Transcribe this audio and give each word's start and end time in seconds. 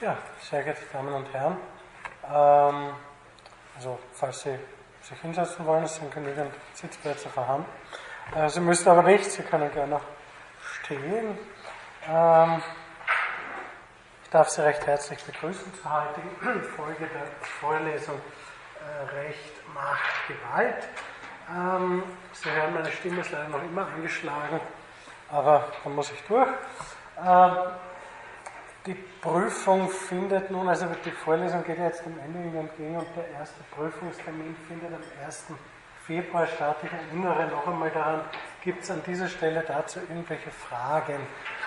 Ja, 0.00 0.18
sehr 0.40 0.64
geehrte 0.64 0.82
Damen 0.92 1.14
und 1.14 1.32
Herren, 1.32 1.56
ähm, 2.28 2.94
also 3.76 3.96
falls 4.12 4.42
Sie 4.42 4.58
sich 5.02 5.20
hinsetzen 5.20 5.64
wollen, 5.64 5.84
es 5.84 5.94
sind 5.94 6.12
genügend 6.12 6.52
Sitzplätze 6.72 7.28
vorhanden. 7.28 7.66
Äh, 8.34 8.48
Sie 8.48 8.58
müssen 8.58 8.88
aber 8.88 9.04
nicht, 9.04 9.24
Sie 9.30 9.44
können 9.44 9.72
gerne 9.72 9.92
noch 9.92 10.02
stehen. 10.82 11.38
Ähm, 12.08 12.62
ich 14.24 14.30
darf 14.30 14.48
Sie 14.48 14.62
recht 14.64 14.84
herzlich 14.84 15.22
begrüßen 15.22 15.72
zur 15.80 15.92
heutigen 15.92 16.62
Folge 16.76 17.06
der 17.06 17.26
Vorlesung 17.60 18.20
äh, 18.80 19.14
Recht, 19.14 19.68
Macht, 19.72 20.26
Gewalt. 20.26 20.88
Ähm, 21.48 22.02
Sie 22.32 22.50
hören, 22.50 22.74
meine 22.74 22.90
Stimme 22.90 23.20
ist 23.20 23.30
leider 23.30 23.48
noch 23.48 23.62
immer 23.62 23.86
angeschlagen, 23.86 24.60
aber 25.30 25.68
da 25.84 25.88
muss 25.88 26.10
ich 26.10 26.20
durch. 26.24 26.48
Die 28.86 28.94
Prüfung 29.22 29.88
findet 29.88 30.50
nun, 30.50 30.68
also 30.68 30.86
die 31.06 31.10
Vorlesung 31.10 31.64
geht 31.64 31.78
jetzt 31.78 32.04
dem 32.04 32.18
Ende 32.18 32.58
entgegen 32.58 32.96
und 32.96 33.06
der 33.16 33.26
erste 33.30 33.62
Prüfungstermin 33.74 34.54
findet 34.68 34.92
am 34.92 35.00
1. 35.24 35.44
Februar 36.06 36.46
statt. 36.46 36.76
Ich 36.82 36.92
erinnere 36.92 37.46
noch 37.46 37.66
einmal 37.66 37.90
daran, 37.90 38.20
gibt 38.62 38.82
es 38.82 38.90
an 38.90 39.02
dieser 39.06 39.28
Stelle 39.28 39.64
dazu 39.66 40.00
irgendwelche 40.00 40.50
Fragen? 40.50 41.16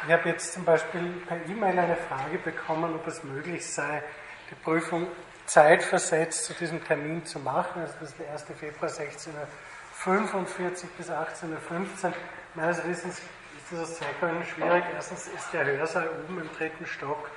Ich 0.05 0.13
habe 0.13 0.30
jetzt 0.30 0.53
zum 0.53 0.63
Beispiel 0.63 1.12
per 1.27 1.38
E-Mail 1.48 1.80
eine 1.80 1.95
Frage 1.95 2.38
bekommen, 2.38 2.93
ob 2.93 3.07
es 3.07 3.23
möglich 3.23 3.65
sei, 3.65 4.04
die 4.52 4.55
Prüfung 4.63 5.07
zeitversetzt 5.48 6.45
zu 6.45 6.54
diesem 6.54 6.84
Termin 6.84 7.26
zu 7.26 7.40
machen. 7.40 7.81
Also 7.81 7.95
das 7.99 8.12
ist 8.12 8.20
der 8.20 8.31
1. 8.31 8.45
Februar 8.59 8.91
16.45 8.91 10.85
bis 10.95 11.09
18.15 11.09 11.48
Uhr. 11.49 12.13
Meines 12.54 12.88
Wissens 12.88 13.23
ist 13.71 13.81
das 13.81 13.99
Zeitplan 13.99 14.44
schwierig. 14.45 14.84
Erstens 14.94 15.27
ist 15.27 15.53
der 15.53 15.66
Hörsaal 15.66 16.09
oben 16.09 16.41
im 16.41 16.49
dritten 16.53 16.85
Stock 16.85 17.30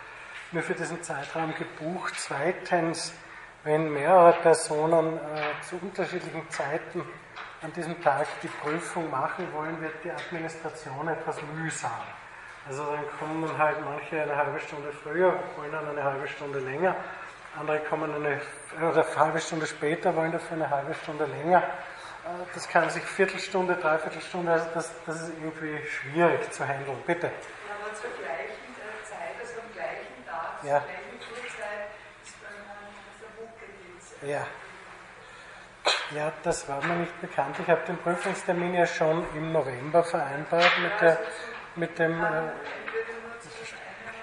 nur 0.53 0.62
für 0.62 0.75
diesen 0.75 1.03
Zeitraum 1.03 1.55
gebucht. 1.55 2.15
Zweitens, 2.16 3.12
wenn 3.64 3.92
mehrere 3.92 4.33
Personen 4.34 5.17
äh, 5.17 5.62
zu 5.62 5.77
unterschiedlichen 5.77 6.48
Zeiten 6.51 7.05
an 7.62 7.73
diesem 7.73 8.01
Tag 8.03 8.27
die 8.42 8.48
Prüfung 8.48 9.11
machen 9.11 9.47
wollen, 9.53 9.81
wird 9.81 9.95
die 10.05 10.11
Administration 10.11 11.08
etwas 11.08 11.36
mühsam. 11.55 11.91
Also 12.69 12.84
dann 12.84 13.05
kommen 13.19 13.58
halt 13.58 13.78
manche 13.84 14.23
eine 14.23 14.36
halbe 14.36 14.61
Stunde 14.61 14.92
früher, 14.92 15.39
wollen 15.56 15.73
dann 15.73 15.89
eine 15.89 16.03
halbe 16.03 16.28
Stunde 16.28 16.58
länger, 16.61 16.95
andere 17.58 17.81
kommen 17.81 18.14
eine, 18.14 18.41
eine 18.78 19.17
halbe 19.17 19.41
Stunde 19.41 19.67
später, 19.67 20.14
wollen 20.14 20.33
dafür 20.33 20.56
eine 20.56 20.70
halbe 20.70 20.95
Stunde 20.95 21.27
länger. 21.27 21.64
Äh, 22.31 22.47
das 22.55 22.69
kann 22.69 22.89
sich 22.91 23.03
Viertelstunde, 23.03 23.75
Dreiviertelstunde, 23.77 24.53
also 24.53 24.67
das, 24.75 24.92
das 25.06 25.23
ist 25.23 25.33
irgendwie 25.41 25.78
schwierig 25.86 26.53
zu 26.53 26.67
handeln. 26.67 26.98
Bitte. 27.06 27.27
Ja, 27.27 27.33
aber 27.83 27.95
zur 27.95 28.11
gleichen 28.11 28.75
äh, 28.77 29.05
Zeit, 29.05 29.34
also 29.41 29.61
am 29.61 29.73
gleichen 29.73 30.27
Tag, 30.27 30.64
ja. 30.64 30.81
zur 30.81 30.89
gleichen 30.89 31.19
Uhrzeit, 31.33 31.91
ist 32.25 32.34
dann 34.23 34.28
Ja. 34.28 34.47
Ja, 36.12 36.33
das 36.42 36.69
war 36.69 36.84
mir 36.84 36.97
nicht 36.97 37.20
bekannt. 37.20 37.56
Ich 37.61 37.69
habe 37.69 37.83
den 37.86 37.97
Prüfungstermin 37.98 38.75
ja 38.75 38.86
schon 38.86 39.25
im 39.36 39.53
November 39.53 40.03
vereinbart 40.03 40.73
mit, 40.83 41.01
der, 41.01 41.19
mit 41.77 41.98
dem. 41.98 42.23
Äh, 42.23 42.51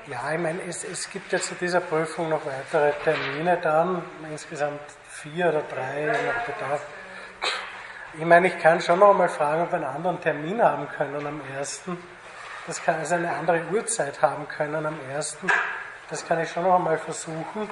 ja, 0.07 0.31
ich 0.31 0.39
meine, 0.39 0.61
es, 0.63 0.83
es 0.83 1.09
gibt 1.09 1.31
ja 1.31 1.39
zu 1.39 1.55
dieser 1.55 1.81
Prüfung 1.81 2.29
noch 2.29 2.45
weitere 2.45 2.91
Termine 3.03 3.57
dann, 3.57 4.03
insgesamt 4.29 4.79
vier 5.09 5.49
oder 5.49 5.63
drei 5.63 6.05
nach 6.05 6.45
Bedarf. 6.45 6.81
Ich 8.19 8.25
meine, 8.25 8.47
ich 8.47 8.57
kann 8.57 8.81
schon 8.81 8.97
noch 8.97 9.13
mal 9.13 9.29
fragen, 9.29 9.61
ob 9.61 9.71
wir 9.71 9.75
einen 9.75 9.85
anderen 9.85 10.19
Termin 10.19 10.59
haben 10.59 10.89
können 10.89 11.27
am 11.27 11.39
1. 11.55 11.83
Das 12.65 12.83
kann 12.83 12.95
also 12.95 13.13
eine 13.13 13.31
andere 13.31 13.61
Uhrzeit 13.71 14.19
haben 14.23 14.47
können 14.47 14.87
am 14.87 14.97
1. 15.15 15.37
Das 16.09 16.27
kann 16.27 16.41
ich 16.41 16.49
schon 16.49 16.63
noch 16.63 16.77
einmal 16.77 16.97
versuchen. 16.97 17.69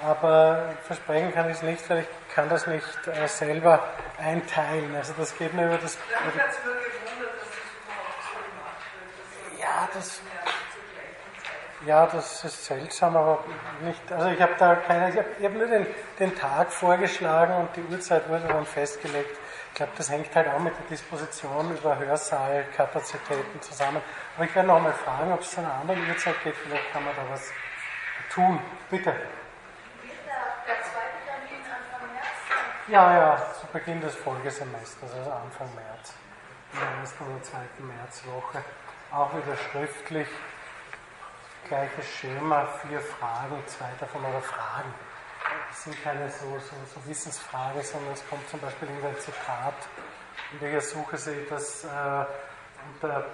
Aber 0.00 0.74
versprechen 0.84 1.34
kann 1.34 1.50
ich 1.50 1.56
es 1.56 1.62
nicht, 1.62 1.90
weil 1.90 2.00
ich 2.00 2.06
kann 2.34 2.48
das 2.48 2.68
nicht 2.68 2.84
äh, 3.08 3.26
selber 3.26 3.82
einteilen. 4.18 4.94
Also 4.94 5.12
das 5.18 5.36
geht 5.36 5.52
nur 5.54 5.64
über 5.64 5.78
das. 5.78 5.96
Über 5.96 6.40
ja, 9.58 9.88
das. 9.92 10.20
Ja, 11.84 12.06
das 12.06 12.44
ist 12.44 12.64
seltsam, 12.64 13.16
aber 13.16 13.42
nicht. 13.82 14.12
Also 14.12 14.28
ich 14.28 14.40
habe 14.40 14.54
da 14.56 14.76
keine. 14.76 15.10
Ich 15.10 15.16
habe 15.16 15.28
hab 15.42 15.52
nur 15.52 15.66
den, 15.66 15.86
den 16.20 16.36
Tag 16.36 16.70
vorgeschlagen 16.70 17.54
und 17.56 17.70
die 17.74 17.82
Uhrzeit 17.92 18.28
wurde 18.28 18.46
dann 18.46 18.66
festgelegt. 18.66 19.36
Ich 19.74 19.78
glaube, 19.78 19.92
das 19.96 20.08
hängt 20.08 20.32
halt 20.36 20.46
auch 20.46 20.60
mit 20.60 20.72
der 20.78 20.86
Disposition 20.86 21.76
über 21.76 21.98
Hörsaalkapazitäten 21.98 23.60
zusammen. 23.60 24.00
Aber 24.36 24.44
ich 24.44 24.54
werde 24.54 24.68
noch 24.68 24.80
mal 24.80 24.92
fragen, 24.92 25.32
ob 25.32 25.40
es 25.40 25.50
zu 25.50 25.58
einer 25.58 25.74
anderen 25.74 26.08
Uhrzeit 26.08 26.40
geht. 26.44 26.54
Vielleicht 26.54 26.92
kann 26.92 27.04
man 27.04 27.12
da 27.16 27.22
was 27.28 27.50
tun. 28.32 28.60
Bitte. 28.88 29.12
Ja, 32.86 33.18
ja, 33.18 33.52
zu 33.60 33.66
Beginn 33.72 34.00
des 34.00 34.14
Folgesemesters, 34.14 35.12
also 35.12 35.32
Anfang 35.32 35.74
März. 35.74 36.14
In 36.72 36.78
der 36.78 37.00
ersten 37.00 37.24
oder 37.24 37.42
zweiten 37.42 37.88
Märzwoche. 37.88 38.62
Auch 39.10 39.34
wieder 39.34 39.56
schriftlich. 39.56 40.28
Gleiches 41.66 42.06
Schema, 42.20 42.68
vier 42.86 43.00
Fragen, 43.00 43.60
zwei 43.66 43.90
davon 43.98 44.24
oder 44.24 44.40
Fragen. 44.40 44.94
Das 45.68 45.84
sind 45.84 46.02
keine 46.02 46.30
so, 46.30 46.58
so, 46.58 46.76
so 46.94 47.08
Wissensfragen, 47.08 47.82
sondern 47.82 48.12
es 48.14 48.26
kommt 48.28 48.48
zum 48.48 48.60
Beispiel 48.60 48.88
in 48.88 49.04
ein 49.04 49.18
Zitat, 49.18 49.74
in 50.52 50.58
der 50.60 50.78
ich 50.78 50.84
suche 50.84 51.16
Sie 51.16 51.46
das 51.48 51.84
äh, 51.84 51.88
unter 52.92 53.26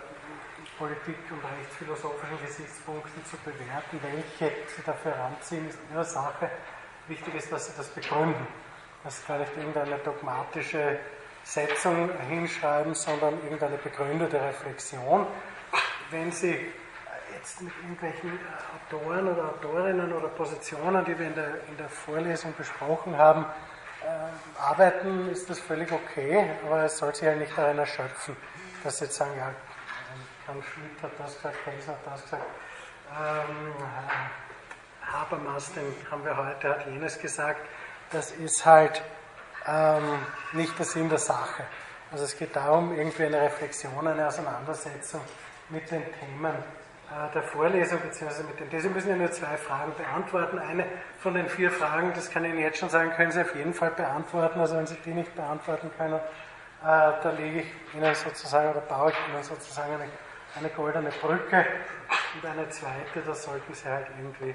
Politik- 0.78 1.31
und 1.31 1.43
rechtsphilosophischen 1.44 2.41
Gesichtspunkten 2.44 3.25
zu 3.26 3.37
bewerten. 3.38 4.00
Welche 4.03 4.56
Sie 4.66 4.82
dafür 4.84 5.15
heranziehen, 5.15 5.69
ist 5.69 5.78
Ihre 5.93 6.04
Sache. 6.04 6.50
Wichtig 7.06 7.34
ist, 7.34 7.53
dass 7.53 7.66
Sie 7.66 7.72
das 7.76 7.88
begründen. 7.88 8.47
Dass 9.04 9.25
Sie 9.25 9.32
nicht 9.32 9.56
irgendeine 9.56 9.98
dogmatische 9.98 10.98
Setzung 11.44 12.10
hinschreiben, 12.28 12.94
sondern 12.94 13.34
irgendeine 13.42 13.77
begründete 13.77 14.41
Reflexion. 14.41 15.27
Wenn 16.10 16.32
Sie 16.32 16.72
jetzt 17.40 17.62
mit 17.62 17.72
irgendwelchen 17.82 18.30
äh, 18.30 18.94
Autoren 18.94 19.28
oder 19.28 19.44
Autorinnen 19.44 20.12
oder 20.12 20.28
Positionen, 20.28 21.04
die 21.04 21.18
wir 21.18 21.26
in 21.26 21.34
der, 21.34 21.64
in 21.68 21.76
der 21.78 21.88
Vorlesung 21.88 22.54
besprochen 22.56 23.16
haben, 23.16 23.46
äh, 24.02 24.60
arbeiten, 24.60 25.30
ist 25.30 25.48
das 25.48 25.58
völlig 25.58 25.90
okay, 25.90 26.50
aber 26.66 26.84
es 26.84 26.98
soll 26.98 27.14
sich 27.14 27.26
halt 27.26 27.38
nicht 27.38 27.56
darin 27.56 27.78
erschöpfen, 27.78 28.36
dass 28.84 28.98
Sie 28.98 29.04
jetzt 29.06 29.16
sagen, 29.16 29.32
ja, 29.38 29.50
Karl 30.46 30.62
Schmidt 30.62 31.02
hat 31.02 31.12
das 31.18 31.36
gesagt, 31.36 31.56
Kaiser 31.64 31.92
hat 31.92 32.06
das 32.06 32.22
gesagt, 32.22 32.46
ähm, 33.18 33.72
Habermas, 35.02 35.72
den 35.72 35.94
haben 36.10 36.24
wir 36.24 36.36
heute, 36.36 36.68
hat 36.68 36.86
jenes 36.86 37.18
gesagt, 37.18 37.60
das 38.12 38.32
ist 38.32 38.64
halt 38.66 39.02
ähm, 39.66 40.18
nicht 40.52 40.78
der 40.78 40.86
Sinn 40.86 41.08
der 41.08 41.18
Sache. 41.18 41.64
Also 42.12 42.24
es 42.24 42.36
geht 42.36 42.54
darum, 42.54 42.96
irgendwie 42.96 43.24
eine 43.24 43.40
Reflexion, 43.40 44.06
eine 44.06 44.26
Auseinandersetzung 44.26 45.20
mit 45.68 45.90
den 45.90 46.02
Themen 46.02 46.79
der 47.34 47.43
Vorlesung, 47.43 48.00
beziehungsweise 48.00 48.44
mit 48.44 48.60
dem, 48.60 48.81
Sie 48.81 48.88
müssen 48.88 49.10
ja 49.10 49.16
nur 49.16 49.31
zwei 49.32 49.56
Fragen 49.56 49.93
beantworten. 49.97 50.59
Eine 50.59 50.87
von 51.19 51.34
den 51.34 51.48
vier 51.48 51.71
Fragen, 51.71 52.12
das 52.15 52.31
kann 52.31 52.44
ich 52.44 52.53
Ihnen 52.53 52.60
jetzt 52.60 52.78
schon 52.78 52.88
sagen, 52.88 53.10
können 53.10 53.32
Sie 53.32 53.41
auf 53.41 53.54
jeden 53.56 53.75
Fall 53.75 53.91
beantworten. 53.91 54.60
Also 54.60 54.76
wenn 54.76 54.87
Sie 54.87 54.97
die 55.04 55.10
nicht 55.10 55.34
beantworten 55.34 55.91
können, 55.98 56.15
äh, 56.15 56.21
da 56.82 57.34
lege 57.37 57.60
ich 57.60 57.94
Ihnen 57.94 58.15
sozusagen 58.15 58.71
oder 58.71 58.81
baue 58.81 59.10
ich 59.10 59.16
Ihnen 59.28 59.43
sozusagen 59.43 59.93
eine, 59.94 60.04
eine 60.56 60.69
goldene 60.69 61.10
Brücke. 61.10 61.66
Und 62.34 62.48
eine 62.48 62.69
zweite, 62.69 63.21
da 63.27 63.34
sollten 63.34 63.75
Sie 63.75 63.88
halt 63.88 64.06
irgendwie. 64.16 64.54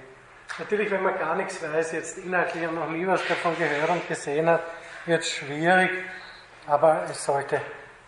Natürlich, 0.57 0.89
wenn 0.91 1.03
man 1.03 1.19
gar 1.19 1.35
nichts 1.35 1.61
weiß, 1.61 1.91
jetzt 1.91 2.17
inhaltlich 2.19 2.67
und 2.67 2.75
noch 2.75 2.89
nie 2.89 3.05
was 3.05 3.25
davon 3.27 3.57
gehört 3.57 3.89
und 3.89 4.07
gesehen 4.07 4.49
hat, 4.49 4.61
wird 5.05 5.21
es 5.21 5.29
schwierig, 5.29 5.89
aber 6.67 7.03
es 7.09 7.25
sollte 7.25 7.59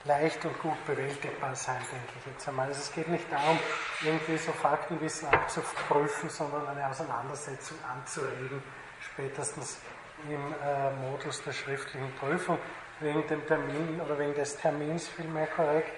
leicht 0.08 0.44
und 0.46 0.58
gut 0.60 0.84
bewältigbar 0.86 1.56
sein, 1.56 1.80
denke 1.92 2.14
ich 2.20 2.26
jetzt 2.32 2.48
einmal. 2.48 2.68
Also 2.68 2.80
es 2.80 2.92
geht 2.92 3.08
nicht 3.10 3.32
darum, 3.32 3.60
irgendwie 4.02 4.38
so 4.38 4.52
Faktenwissen 4.54 5.28
abzuprüfen, 5.30 6.30
sondern 6.30 6.68
eine 6.68 6.88
Auseinandersetzung 6.88 7.78
anzuregen, 7.84 8.64
spätestens 9.00 9.80
im 10.28 10.54
äh, 10.64 10.92
Modus 11.10 11.44
der 11.44 11.52
schriftlichen 11.52 12.12
Prüfung. 12.16 12.58
Wegen 13.00 13.28
dem 13.28 13.46
Termin 13.46 14.02
oder 14.02 14.18
wegen 14.18 14.34
des 14.34 14.58
Termins 14.58 15.08
vielmehr 15.10 15.46
korrekt, 15.48 15.92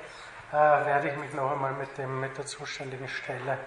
äh, 0.51 0.56
werde 0.56 1.10
ich 1.10 1.18
mich 1.18 1.33
noch 1.33 1.51
einmal 1.51 1.72
mit, 1.74 1.98
dem, 1.98 2.19
mit 2.19 2.38
der 2.38 2.45
zuständigen 2.45 3.07
Stelle 3.07 3.57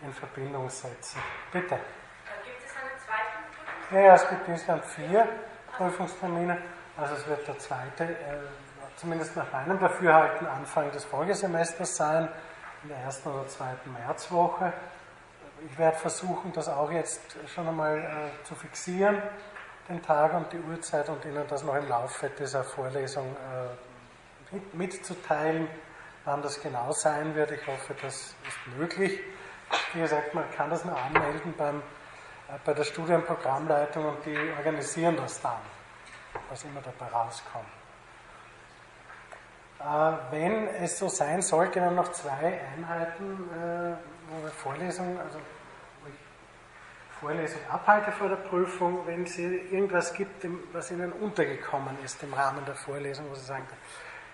in 0.00 0.12
Verbindung 0.14 0.70
setzen. 0.70 1.20
Bitte. 1.52 1.74
Äh, 1.74 1.78
gibt 2.44 2.64
es 2.64 2.74
einen 2.76 2.98
zweiten 3.04 3.44
Prüfungstermin? 3.52 4.04
Ja, 4.04 4.08
ja, 4.08 4.14
es 4.14 4.28
gibt 4.28 4.48
insgesamt 4.48 4.84
vier 4.86 5.28
Prüfungstermine. 5.76 6.62
Also 6.96 7.14
es 7.14 7.26
wird 7.28 7.46
der 7.46 7.58
zweite 7.58 8.04
äh, 8.04 8.16
zumindest 8.98 9.36
nach 9.36 9.50
meinem 9.52 9.78
Dafürhalten 9.78 10.46
Anfang 10.46 10.90
des 10.90 11.04
Folgesemesters 11.04 11.96
sein, 11.96 12.28
in 12.82 12.88
der 12.90 12.98
ersten 12.98 13.28
oder 13.28 13.46
zweiten 13.46 13.92
Märzwoche. 13.92 14.72
Ich 15.68 15.78
werde 15.78 15.96
versuchen, 15.96 16.52
das 16.52 16.68
auch 16.68 16.90
jetzt 16.90 17.36
schon 17.52 17.66
einmal 17.66 17.98
äh, 17.98 18.44
zu 18.44 18.54
fixieren, 18.54 19.20
den 19.88 20.02
Tag 20.02 20.34
und 20.34 20.52
die 20.52 20.58
Uhrzeit 20.58 21.08
und 21.08 21.24
Ihnen 21.24 21.44
das 21.48 21.64
noch 21.64 21.74
im 21.74 21.88
Laufe 21.88 22.30
dieser 22.38 22.62
Vorlesung 22.62 23.26
äh, 23.26 24.54
mit, 24.54 24.74
mitzuteilen, 24.74 25.68
wann 26.24 26.42
das 26.42 26.60
genau 26.60 26.92
sein 26.92 27.34
wird. 27.34 27.50
Ich 27.52 27.66
hoffe, 27.66 27.94
das 28.02 28.14
ist 28.14 28.76
möglich. 28.76 29.18
Wie 29.94 30.00
gesagt, 30.00 30.34
man 30.34 30.48
kann 30.52 30.70
das 30.70 30.84
nur 30.84 30.96
anmelden 30.96 31.54
beim 31.56 31.82
bei 32.64 32.72
der 32.72 32.84
Studienprogrammleitung 32.84 34.06
und 34.06 34.24
die 34.24 34.36
organisieren 34.56 35.16
das 35.16 35.40
dann, 35.42 35.60
was 36.48 36.64
immer 36.64 36.80
dabei 36.80 37.12
rauskommt. 37.12 37.77
Äh, 39.80 40.12
wenn 40.32 40.66
es 40.68 40.98
so 40.98 41.08
sein 41.08 41.40
sollte, 41.40 41.78
dann 41.78 41.94
noch 41.94 42.10
zwei 42.12 42.60
Einheiten, 42.76 43.48
äh, 43.54 43.94
wo 44.28 44.42
wir 44.42 44.50
Vorlesungen, 44.50 45.18
also 45.18 45.38
wo 46.02 46.08
ich 46.08 47.20
Vorlesung 47.20 47.60
abhalte 47.70 48.10
vor 48.10 48.28
der 48.28 48.36
Prüfung, 48.36 49.06
wenn 49.06 49.22
es 49.22 49.38
irgendwas 49.38 50.12
gibt, 50.14 50.44
was 50.72 50.90
Ihnen 50.90 51.12
untergekommen 51.12 51.96
ist 52.04 52.20
im 52.24 52.34
Rahmen 52.34 52.64
der 52.64 52.74
Vorlesung, 52.74 53.26
wo 53.30 53.34
Sie 53.36 53.44
sagen, 53.44 53.66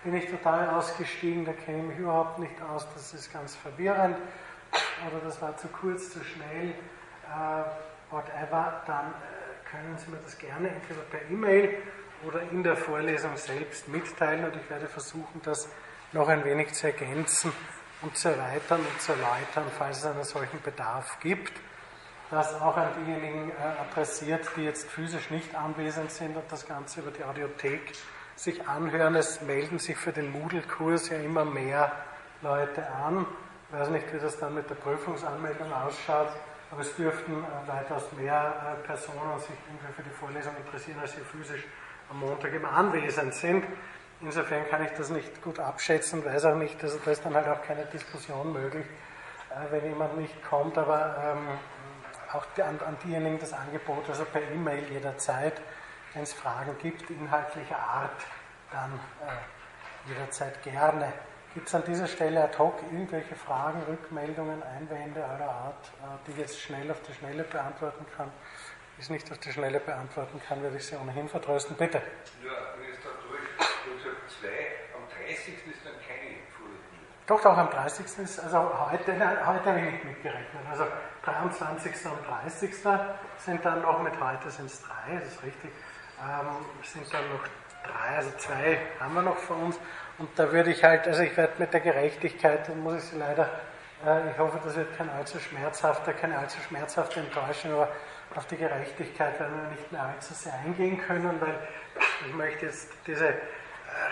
bin 0.03 0.15
ich 0.15 0.29
total 0.29 0.69
ausgestiegen, 0.69 1.45
da 1.45 1.53
kenne 1.53 1.79
ich 1.79 1.83
mich 1.89 1.97
überhaupt 1.99 2.39
nicht 2.39 2.59
aus, 2.63 2.87
das 2.93 3.13
ist 3.13 3.31
ganz 3.31 3.55
verwirrend 3.55 4.17
oder 5.07 5.19
das 5.23 5.39
war 5.41 5.55
zu 5.57 5.67
kurz, 5.67 6.11
zu 6.11 6.23
schnell, 6.23 6.69
äh, 6.69 8.11
whatever, 8.11 8.81
dann 8.87 9.13
können 9.69 9.95
Sie 9.97 10.09
mir 10.09 10.17
das 10.23 10.37
gerne 10.37 10.69
entweder 10.69 11.01
per 11.01 11.21
E-Mail 11.29 11.77
oder 12.27 12.41
in 12.51 12.63
der 12.63 12.75
Vorlesung 12.75 13.35
selbst 13.37 13.87
mitteilen 13.87 14.45
und 14.45 14.55
ich 14.55 14.69
werde 14.69 14.87
versuchen, 14.87 15.41
das 15.43 15.69
noch 16.11 16.27
ein 16.27 16.43
wenig 16.43 16.73
zu 16.73 16.87
ergänzen 16.87 17.51
und 18.01 18.15
zu 18.17 18.29
erweitern 18.29 18.79
und 18.79 19.01
zu 19.01 19.11
erläutern, 19.11 19.65
falls 19.77 19.99
es 19.99 20.05
einen 20.05 20.23
solchen 20.23 20.61
Bedarf 20.61 21.19
gibt. 21.19 21.53
Das 22.31 22.59
auch 22.59 22.75
an 22.75 22.89
diejenigen 23.05 23.51
äh, 23.51 23.81
adressiert, 23.89 24.49
die 24.55 24.63
jetzt 24.63 24.89
physisch 24.89 25.29
nicht 25.29 25.53
anwesend 25.55 26.11
sind 26.11 26.35
und 26.35 26.51
das 26.51 26.67
Ganze 26.67 27.01
über 27.01 27.11
die 27.11 27.23
Audiothek 27.23 27.93
sich 28.35 28.67
anhören. 28.67 29.15
Es 29.15 29.41
melden 29.41 29.77
sich 29.77 29.95
für 29.95 30.11
den 30.11 30.31
Moodle-Kurs 30.31 31.09
ja 31.09 31.17
immer 31.17 31.45
mehr 31.45 31.91
Leute 32.41 32.85
an. 32.87 33.25
Ich 33.69 33.79
weiß 33.79 33.89
nicht, 33.89 34.11
wie 34.11 34.19
das 34.19 34.39
dann 34.39 34.55
mit 34.55 34.69
der 34.69 34.75
Prüfungsanmeldung 34.75 35.71
ausschaut, 35.71 36.29
aber 36.71 36.81
es 36.81 36.95
dürften 36.95 37.43
äh, 37.43 37.67
weitaus 37.67 38.11
mehr 38.13 38.77
äh, 38.81 38.87
Personen 38.87 39.39
sich 39.39 39.55
irgendwie 39.67 39.93
für 39.93 40.03
die 40.03 40.09
Vorlesung 40.09 40.53
interessieren, 40.57 40.99
als 40.99 41.13
hier 41.13 41.25
physisch 41.25 41.63
am 42.09 42.19
Montag 42.19 42.53
immer 42.53 42.71
anwesend 42.71 43.33
sind. 43.33 43.65
Insofern 44.21 44.67
kann 44.69 44.83
ich 44.83 44.91
das 44.91 45.09
nicht 45.09 45.41
gut 45.41 45.59
abschätzen, 45.59 46.23
weiß 46.23 46.45
auch 46.45 46.55
nicht, 46.55 46.81
also 46.81 46.97
da 47.03 47.11
ist 47.11 47.25
dann 47.25 47.35
halt 47.35 47.47
auch 47.47 47.61
keine 47.61 47.85
Diskussion 47.85 48.53
möglich, 48.53 48.85
äh, 49.49 49.71
wenn 49.71 49.85
jemand 49.85 50.17
nicht 50.17 50.43
kommt, 50.43 50.77
aber 50.77 51.15
ähm, 51.33 51.47
auch 52.33 52.45
an, 52.63 52.97
diejenigen 53.03 53.39
das 53.39 53.53
Angebot, 53.53 54.09
also 54.09 54.25
per 54.25 54.41
E-Mail 54.41 54.83
jederzeit, 54.89 55.61
wenn 56.13 56.23
es 56.23 56.33
Fragen 56.33 56.77
gibt, 56.81 57.09
inhaltlicher 57.09 57.77
Art, 57.77 58.25
dann 58.71 58.99
äh, 59.21 60.09
jederzeit 60.09 60.61
gerne. 60.63 61.11
Gibt 61.53 61.67
es 61.67 61.75
an 61.75 61.83
dieser 61.85 62.07
Stelle 62.07 62.43
ad 62.43 62.57
hoc 62.57 62.81
irgendwelche 62.91 63.35
Fragen, 63.35 63.81
Rückmeldungen, 63.83 64.61
Einwände 64.63 65.23
aller 65.23 65.49
Art, 65.49 65.91
äh, 66.01 66.07
die 66.25 66.31
ich 66.31 66.37
jetzt 66.37 66.59
schnell 66.59 66.89
auf 66.91 67.01
die 67.01 67.13
Schnelle 67.13 67.43
beantworten 67.43 68.05
kann? 68.15 68.31
Es 68.99 69.09
nicht 69.09 69.29
auf 69.31 69.37
die 69.39 69.51
Schnelle 69.51 69.79
beantworten 69.79 70.41
kann, 70.47 70.61
werde 70.63 70.77
ich 70.77 70.85
Sie 70.85 70.95
ohnehin 70.95 71.27
vertrösten. 71.27 71.75
Bitte. 71.75 72.01
Ja, 72.43 72.51
Minister 72.79 73.09
Durch, 73.27 73.97
gesagt, 73.97 74.17
zwei, 74.29 74.95
am 74.95 75.03
30. 75.27 75.53
ist 75.53 75.85
dann 75.85 75.93
keine 76.07 76.39
Vorlesung. 76.55 76.99
Doch, 77.27 77.41
doch, 77.41 77.57
am 77.57 77.69
30. 77.69 78.05
ist, 78.23 78.39
also 78.39 78.91
heute, 78.91 79.13
heute 79.13 79.65
habe 79.65 79.79
ich 79.79 79.91
nicht 79.91 80.05
mitgerechnet. 80.05 80.63
Also 80.69 80.85
23. 81.23 81.91
und 82.05 82.27
30. 82.27 82.75
sind 83.37 83.65
dann 83.65 83.81
noch, 83.81 84.01
mit 84.01 84.13
heute 84.19 84.49
sind 84.49 84.67
es 84.67 84.81
drei, 84.81 85.19
das 85.19 85.27
ist 85.29 85.43
richtig, 85.43 85.71
ähm, 86.21 86.65
sind 86.83 87.13
dann 87.13 87.29
noch 87.29 87.43
drei, 87.83 88.17
also 88.17 88.31
zwei 88.37 88.79
haben 88.99 89.13
wir 89.13 89.21
noch 89.21 89.37
vor 89.37 89.57
uns. 89.57 89.79
Und 90.17 90.29
da 90.37 90.51
würde 90.51 90.71
ich 90.71 90.83
halt, 90.83 91.07
also 91.07 91.21
ich 91.23 91.35
werde 91.35 91.53
mit 91.57 91.73
der 91.73 91.81
Gerechtigkeit, 91.81 92.69
dann 92.69 92.79
muss 92.81 92.95
ich 92.95 93.03
Sie 93.03 93.17
leider, 93.17 93.49
äh, 94.05 94.31
ich 94.31 94.37
hoffe, 94.37 94.59
das 94.63 94.75
wird 94.75 94.95
kein 94.97 95.09
allzu 95.09 95.39
schmerzhafter, 95.39 96.13
keine 96.13 96.37
allzu 96.37 96.59
schmerzhafte 96.61 97.19
Enttäuschung, 97.19 97.73
aber 97.73 97.89
auf 98.35 98.45
die 98.47 98.57
Gerechtigkeit 98.57 99.39
werden 99.39 99.55
wir 99.61 99.69
nicht 99.69 99.91
mehr 99.91 100.03
allzu 100.03 100.33
sehr 100.33 100.53
eingehen 100.53 101.01
können, 101.01 101.39
weil 101.39 101.57
ich 102.27 102.33
möchte 102.33 102.65
jetzt 102.65 102.89
diese 103.07 103.33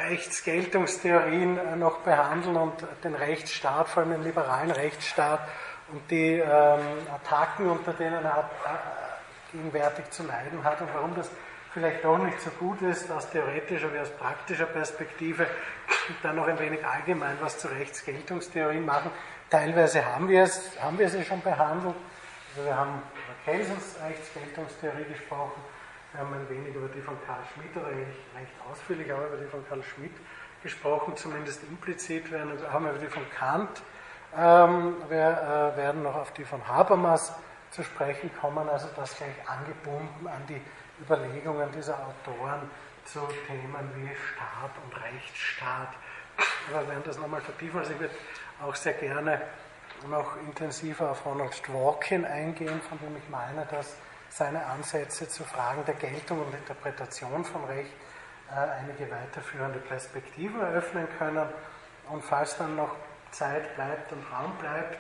Rechtsgeltungstheorien 0.07 1.77
noch 1.77 1.99
behandeln 1.99 2.55
und 2.55 2.73
den 3.03 3.15
Rechtsstaat, 3.15 3.89
vor 3.89 4.03
allem 4.03 4.13
den 4.13 4.23
liberalen 4.23 4.71
Rechtsstaat 4.71 5.41
und 5.91 6.09
die 6.09 6.39
ähm, 6.39 6.79
Attacken, 7.13 7.69
unter 7.69 7.93
denen 7.93 8.23
er 8.23 8.49
äh, 8.65 9.51
gegenwärtig 9.51 10.09
zu 10.11 10.23
leiden 10.23 10.63
hat 10.63 10.79
und 10.81 10.87
warum 10.93 11.13
das 11.15 11.29
vielleicht 11.73 12.05
doch 12.05 12.17
nicht 12.17 12.39
so 12.39 12.49
gut 12.51 12.81
ist 12.81 13.11
aus 13.11 13.29
theoretischer 13.29 13.93
wie 13.93 13.99
aus 13.99 14.09
praktischer 14.11 14.67
Perspektive 14.67 15.43
und 15.43 16.17
dann 16.21 16.35
noch 16.35 16.47
ein 16.47 16.59
wenig 16.59 16.85
allgemein 16.85 17.35
was 17.41 17.57
zu 17.57 17.67
Rechtsgeltungstheorien 17.67 18.85
machen. 18.85 19.11
Teilweise 19.49 20.05
haben 20.05 20.29
wir 20.29 20.43
es, 20.43 20.79
haben 20.81 20.97
wir 20.97 21.09
sie 21.09 21.25
schon 21.25 21.41
behandelt. 21.41 21.95
Also 22.55 22.65
wir 22.65 22.77
haben 22.77 23.01
Kelsens 23.45 23.97
Rechtsgeltungstheorie 24.01 25.03
gesprochen. 25.03 25.61
Wir 26.13 26.21
haben 26.21 26.33
ein 26.33 26.49
wenig 26.49 26.73
über 26.73 26.87
die 26.87 27.01
von 27.01 27.17
Karl 27.25 27.41
Schmidt, 27.53 27.75
oder 27.75 27.87
eigentlich 27.87 28.15
recht 28.35 28.53
ausführlich 28.71 29.11
auch 29.11 29.25
über 29.27 29.35
die 29.35 29.47
von 29.47 29.67
Karl 29.67 29.83
Schmidt 29.83 30.13
gesprochen, 30.61 31.17
zumindest 31.17 31.63
implizit. 31.63 32.31
Wir 32.31 32.39
haben 32.71 32.87
über 32.87 32.97
die 32.97 33.07
von 33.07 33.29
Kant. 33.31 33.81
Ähm, 34.37 34.95
wir 35.09 35.73
äh, 35.73 35.77
werden 35.77 36.03
noch 36.03 36.15
auf 36.15 36.31
die 36.31 36.45
von 36.45 36.65
Habermas 36.65 37.33
zu 37.71 37.83
sprechen 37.83 38.31
kommen, 38.39 38.69
also 38.69 38.87
das 38.95 39.17
gleich 39.17 39.35
angebunden 39.45 40.27
an 40.27 40.41
die 40.47 40.61
Überlegungen 41.01 41.69
dieser 41.73 41.95
Autoren 41.95 42.69
zu 43.03 43.19
Themen 43.47 43.91
wie 43.95 44.09
Staat 44.15 44.71
und 44.85 45.03
Rechtsstaat. 45.03 45.89
Aber 46.69 46.81
wir 46.81 46.89
werden 46.89 47.03
das 47.05 47.17
nochmal 47.17 47.41
vertiefen. 47.41 47.79
Also 47.79 47.91
ich 47.91 47.99
würde 47.99 48.15
auch 48.63 48.75
sehr 48.75 48.93
gerne 48.93 49.41
noch 50.09 50.37
intensiver 50.37 51.11
auf 51.11 51.25
Ronald 51.25 51.67
Dworkin 51.67 52.25
eingehen, 52.25 52.81
von 52.81 52.99
dem 52.99 53.15
ich 53.17 53.29
meine, 53.29 53.65
dass 53.65 53.95
seine 54.29 54.65
Ansätze 54.65 55.27
zu 55.27 55.43
Fragen 55.43 55.85
der 55.85 55.95
Geltung 55.95 56.41
und 56.41 56.53
Interpretation 56.53 57.45
von 57.45 57.63
Recht 57.65 57.91
äh, 58.49 58.55
einige 58.55 59.09
weiterführende 59.11 59.79
Perspektiven 59.79 60.59
eröffnen 60.59 61.07
können. 61.17 61.47
Und 62.09 62.23
falls 62.23 62.57
dann 62.57 62.75
noch 62.75 62.95
Zeit 63.31 63.75
bleibt 63.75 64.11
und 64.11 64.23
Raum 64.31 64.57
bleibt, 64.57 64.97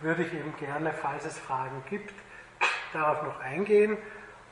würde 0.00 0.22
ich 0.22 0.32
eben 0.32 0.54
gerne, 0.56 0.92
falls 0.92 1.24
es 1.24 1.38
Fragen 1.38 1.82
gibt, 1.88 2.14
darauf 2.92 3.22
noch 3.22 3.40
eingehen 3.40 3.96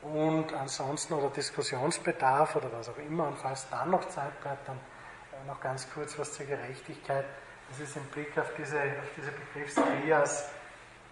und 0.01 0.53
ansonsten 0.53 1.13
oder 1.13 1.29
Diskussionsbedarf 1.29 2.55
oder 2.55 2.71
was 2.73 2.89
auch 2.89 2.97
immer 2.97 3.27
und 3.27 3.37
falls 3.37 3.69
dann 3.69 3.91
noch 3.91 4.07
Zeit 4.09 4.39
bleibt, 4.41 4.67
dann 4.67 4.77
äh, 4.77 5.47
noch 5.47 5.61
ganz 5.61 5.87
kurz 5.93 6.17
was 6.19 6.33
zur 6.33 6.45
Gerechtigkeit 6.45 7.25
das 7.73 7.89
ist 7.89 7.97
im 7.97 8.05
Blick 8.05 8.37
auf 8.37 8.53
diese, 8.55 8.77
auf 8.77 9.09
diese 9.17 9.31
Begriffstrias, 9.31 10.49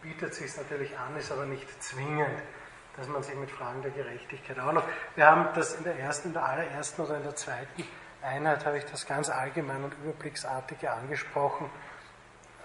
bietet 0.04 0.36
sich 0.36 0.56
natürlich 0.58 0.96
an, 0.98 1.16
ist 1.18 1.31
aber 1.31 1.46
nicht 1.46 1.81
zwingend, 1.81 2.40
dass 2.98 3.08
man 3.08 3.24
sich 3.24 3.36
mit 3.36 3.50
Fragen 3.50 3.82
der 3.82 3.89
Gerechtigkeit 3.91 4.60
auch 4.60 4.72
noch. 4.72 4.84
Wir 5.15 5.25
haben 5.25 5.50
das 5.56 5.75
in 5.75 5.84
der 5.84 5.98
ersten, 5.98 6.30
in 6.30 6.34
der 6.34 6.46
allerersten 6.46 7.01
oder 7.01 7.18
in 7.18 7.24
der 7.24 7.36
zweiten 7.36 7.84
Einheit 8.22 8.63
habe 8.65 8.77
ich 8.77 8.86
das 8.86 9.08
ganz 9.08 9.30
allgemein 9.30 9.84
und 9.84 9.94
überblicksartige 10.03 10.91
angesprochen. 10.91 11.68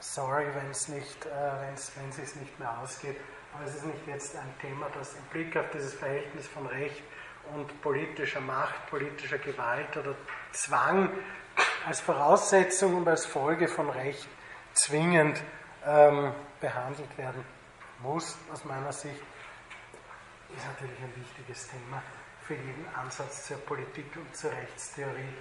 Sorry, 0.00 0.44
wenn 0.54 0.70
es 0.70 0.88
nicht, 0.88 1.24
äh, 1.24 1.30
wenn 1.30 1.74
es 1.74 2.36
nicht 2.36 2.58
mehr 2.58 2.78
ausgeht, 2.78 3.16
aber 3.54 3.64
es 3.64 3.76
ist 3.76 3.86
nicht 3.86 4.06
jetzt 4.06 4.36
ein 4.36 4.54
Thema, 4.60 4.88
das 4.94 5.14
im 5.14 5.24
Blick 5.32 5.56
auf 5.56 5.70
dieses 5.72 5.94
Verhältnis 5.94 6.46
von 6.46 6.66
Recht 6.66 7.02
und 7.54 7.80
politischer 7.80 8.40
Macht, 8.40 8.90
politischer 8.90 9.38
Gewalt 9.38 9.96
oder 9.96 10.14
Zwang 10.52 11.08
als 11.86 12.00
Voraussetzung 12.00 12.96
und 12.96 13.08
als 13.08 13.26
Folge 13.26 13.68
von 13.68 13.90
Recht 13.90 14.28
zwingend 14.74 15.42
ähm, 15.86 16.32
behandelt 16.60 17.16
werden 17.16 17.44
muss, 18.00 18.36
aus 18.52 18.64
meiner 18.64 18.92
Sicht, 18.92 19.22
ist 20.54 20.66
natürlich 20.66 20.98
ein 21.00 21.12
wichtiges 21.16 21.68
Thema 21.68 22.02
für 22.42 22.54
jeden 22.54 22.86
Ansatz 22.94 23.46
zur 23.46 23.58
Politik 23.58 24.06
und 24.16 24.36
zur 24.36 24.52
Rechtstheorie, 24.52 25.34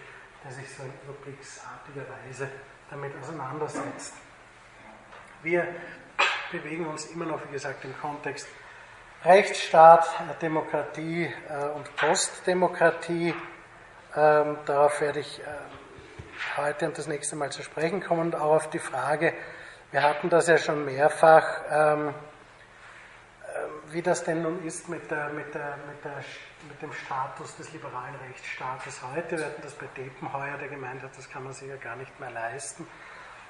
der 0.43 0.51
sich 0.51 0.67
so 0.73 0.83
in 0.83 0.93
überblicksartiger 1.03 2.05
Weise 2.27 2.49
damit 2.89 3.11
auseinandersetzt. 3.21 4.13
Wir 5.43 5.67
bewegen 6.51 6.87
uns 6.87 7.05
immer 7.07 7.25
noch, 7.25 7.39
wie 7.47 7.53
gesagt, 7.53 7.83
im 7.85 7.97
Kontext 7.99 8.47
Rechtsstaat, 9.23 10.07
Demokratie 10.41 11.25
äh, 11.49 11.65
und 11.75 11.95
Postdemokratie. 11.95 13.33
Ähm, 14.15 14.57
darauf 14.65 15.01
werde 15.01 15.19
ich 15.19 15.39
äh, 15.39 15.43
heute 16.57 16.87
und 16.87 16.97
das 16.97 17.07
nächste 17.07 17.35
Mal 17.35 17.51
zu 17.51 17.63
sprechen 17.63 18.01
kommen 18.01 18.21
und 18.21 18.35
auch 18.35 18.55
auf 18.55 18.69
die 18.69 18.79
Frage, 18.79 19.33
wir 19.91 20.03
hatten 20.03 20.29
das 20.29 20.47
ja 20.47 20.57
schon 20.57 20.85
mehrfach, 20.85 21.61
ähm, 21.69 22.09
äh, 22.09 23.93
wie 23.93 24.01
das 24.01 24.23
denn 24.23 24.41
nun 24.41 24.65
ist 24.65 24.89
mit, 24.89 25.09
der, 25.09 25.29
mit, 25.29 25.53
der, 25.53 25.77
mit, 25.87 26.03
der, 26.03 26.23
mit 26.67 26.81
dem 26.81 26.91
Status 26.91 27.55
des 27.57 27.71
liberalen 27.73 28.15
Rechtsstaates 28.27 29.01
heute. 29.13 29.37
Wir 29.37 29.45
hatten 29.45 29.61
das 29.61 29.73
bei 29.73 29.87
Depenheuer, 29.95 30.57
der 30.57 30.67
gemeint 30.67 31.01
hat, 31.03 31.17
das 31.17 31.29
kann 31.29 31.43
man 31.43 31.53
sich 31.53 31.69
ja 31.69 31.77
gar 31.77 31.95
nicht 31.95 32.19
mehr 32.19 32.31
leisten. 32.31 32.87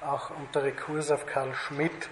Auch 0.02 0.30
unter 0.30 0.62
Rekurs 0.62 1.10
auf 1.10 1.26
Karl 1.26 1.54
Schmidt. 1.54 2.08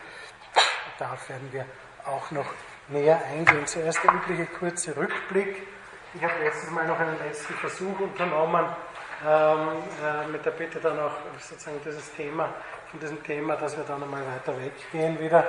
Darauf 0.99 1.29
werden 1.29 1.53
wir 1.53 1.67
auch 2.07 2.31
noch 2.31 2.47
näher 2.89 3.23
eingehen. 3.27 3.67
Zuerst 3.67 4.03
der 4.03 4.15
übliche 4.15 4.47
kurze 4.47 4.97
Rückblick. 4.97 5.67
Ich 6.15 6.23
habe 6.23 6.35
letztes 6.43 6.71
Mal 6.71 6.87
noch 6.87 6.99
einen 6.99 7.19
letzten 7.19 7.55
Versuch 7.55 7.99
unternommen, 7.99 8.65
ähm, 8.65 8.94
äh, 9.25 10.29
mit 10.31 10.45
der 10.45 10.51
Bitte 10.51 10.81
dann 10.81 10.99
auch 10.99 11.13
sozusagen 11.41 11.81
dieses 11.85 12.13
Thema, 12.15 12.53
von 12.91 13.01
diesem 13.01 13.23
Thema, 13.23 13.57
dass 13.57 13.77
wir 13.77 13.85
dann 13.85 14.03
einmal 14.03 14.23
weiter 14.27 14.55
weggehen 14.61 15.19
wieder, 15.19 15.47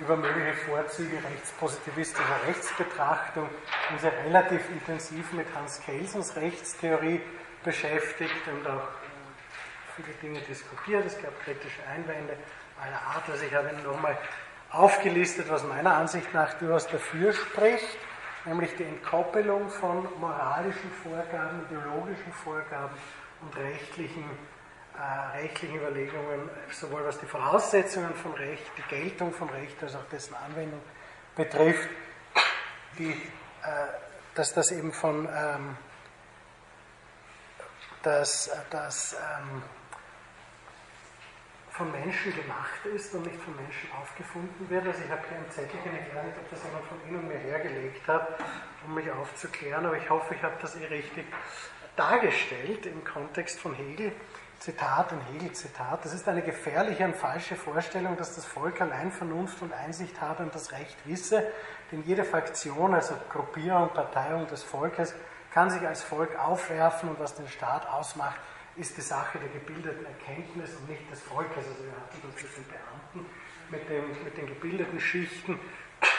über 0.00 0.16
mögliche 0.16 0.54
Vorzüge 0.66 1.18
rechtspositivistischer 1.22 2.40
Rechtsbetrachtung 2.46 3.48
und 3.90 4.00
sich 4.00 4.10
relativ 4.26 4.68
intensiv 4.70 5.32
mit 5.32 5.46
Hans 5.54 5.80
Kelsens 5.84 6.34
Rechtstheorie 6.36 7.20
beschäftigt 7.62 8.48
und 8.48 8.66
auch 8.66 8.88
viele 9.94 10.12
Dinge 10.22 10.40
diskutiert. 10.40 11.04
Es 11.06 11.20
gab 11.20 11.38
kritische 11.44 11.80
Einwände 11.94 12.36
aller 12.82 13.00
Art. 13.14 13.28
Also 13.30 13.44
ich 13.44 13.54
habe 13.54 13.68
Ihnen 13.68 13.84
nochmal 13.84 14.18
aufgelistet, 14.70 15.48
was 15.48 15.64
meiner 15.64 15.94
Ansicht 15.94 16.32
nach 16.34 16.54
durchaus 16.54 16.88
dafür 16.88 17.32
spricht, 17.32 17.98
nämlich 18.44 18.74
die 18.76 18.84
Entkoppelung 18.84 19.68
von 19.70 20.06
moralischen 20.20 20.90
Vorgaben, 21.02 21.64
ideologischen 21.66 22.32
Vorgaben 22.32 22.96
und 23.40 23.56
rechtlichen, 23.56 24.24
äh, 24.96 25.36
rechtlichen 25.38 25.76
Überlegungen, 25.76 26.50
sowohl 26.70 27.04
was 27.04 27.18
die 27.18 27.26
Voraussetzungen 27.26 28.14
von 28.14 28.32
Recht, 28.34 28.64
die 28.76 28.94
Geltung 28.94 29.32
von 29.32 29.48
Recht 29.50 29.82
als 29.82 29.94
auch 29.94 30.08
dessen 30.10 30.34
Anwendung 30.34 30.80
betrifft, 31.36 31.88
die, 32.98 33.10
äh, 33.10 33.16
dass 34.34 34.52
das 34.54 34.70
eben 34.72 34.92
von 34.92 35.28
ähm, 35.34 35.76
dass, 38.02 38.50
dass 38.70 39.14
ähm, 39.14 39.62
von 41.72 41.90
Menschen 41.90 42.34
gemacht 42.34 42.84
ist 42.94 43.14
und 43.14 43.24
nicht 43.26 43.40
von 43.40 43.56
Menschen 43.56 43.90
aufgefunden 44.00 44.68
wird. 44.68 44.86
Also 44.86 45.00
ich 45.04 45.10
habe 45.10 45.22
hier 45.28 45.38
ein 45.38 45.50
Zettelchen, 45.50 45.92
ich 45.94 46.14
weiß 46.14 46.24
nicht, 46.26 46.36
ob 46.36 46.50
das 46.50 46.62
jemand 46.64 46.84
von 46.84 46.98
Ihnen 47.08 47.26
mir 47.26 47.38
hergelegt 47.38 48.06
hat, 48.06 48.38
um 48.86 48.94
mich 48.94 49.10
aufzuklären, 49.10 49.86
aber 49.86 49.96
ich 49.96 50.08
hoffe, 50.10 50.34
ich 50.34 50.42
habe 50.42 50.54
das 50.60 50.76
eh 50.76 50.84
richtig 50.86 51.24
dargestellt 51.96 52.86
im 52.86 53.02
Kontext 53.04 53.58
von 53.58 53.74
Hegel. 53.74 54.12
Zitat, 54.58 55.12
ein 55.12 55.20
Hegel-Zitat. 55.32 56.04
Das 56.04 56.14
ist 56.14 56.28
eine 56.28 56.42
gefährliche 56.42 57.04
und 57.04 57.16
falsche 57.16 57.56
Vorstellung, 57.56 58.16
dass 58.16 58.36
das 58.36 58.44
Volk 58.44 58.80
allein 58.80 59.10
Vernunft 59.10 59.60
und 59.60 59.72
Einsicht 59.72 60.20
habe 60.20 60.44
und 60.44 60.54
das 60.54 60.70
Recht 60.70 60.96
wisse, 61.04 61.44
denn 61.90 62.04
jede 62.04 62.22
Fraktion, 62.22 62.94
also 62.94 63.14
Gruppierung, 63.28 63.88
Parteiung 63.92 64.46
des 64.46 64.62
Volkes, 64.62 65.14
kann 65.52 65.68
sich 65.70 65.84
als 65.84 66.02
Volk 66.02 66.38
aufwerfen 66.38 67.08
und 67.08 67.18
was 67.18 67.34
den 67.34 67.48
Staat 67.48 67.88
ausmacht, 67.88 68.38
ist 68.76 68.96
die 68.96 69.02
Sache 69.02 69.38
der 69.38 69.48
gebildeten 69.48 70.04
Erkenntnis 70.06 70.74
und 70.74 70.88
nicht 70.88 71.10
des 71.10 71.20
Volkes. 71.20 71.56
Also 71.56 71.84
wir 71.84 71.92
hatten 71.92 72.18
das 72.22 72.42
mit 72.42 72.56
den 72.56 72.66
Beamten, 72.68 73.26
mit, 73.70 73.88
dem, 73.88 74.24
mit 74.24 74.36
den 74.36 74.46
gebildeten 74.46 75.00
Schichten, 75.00 75.58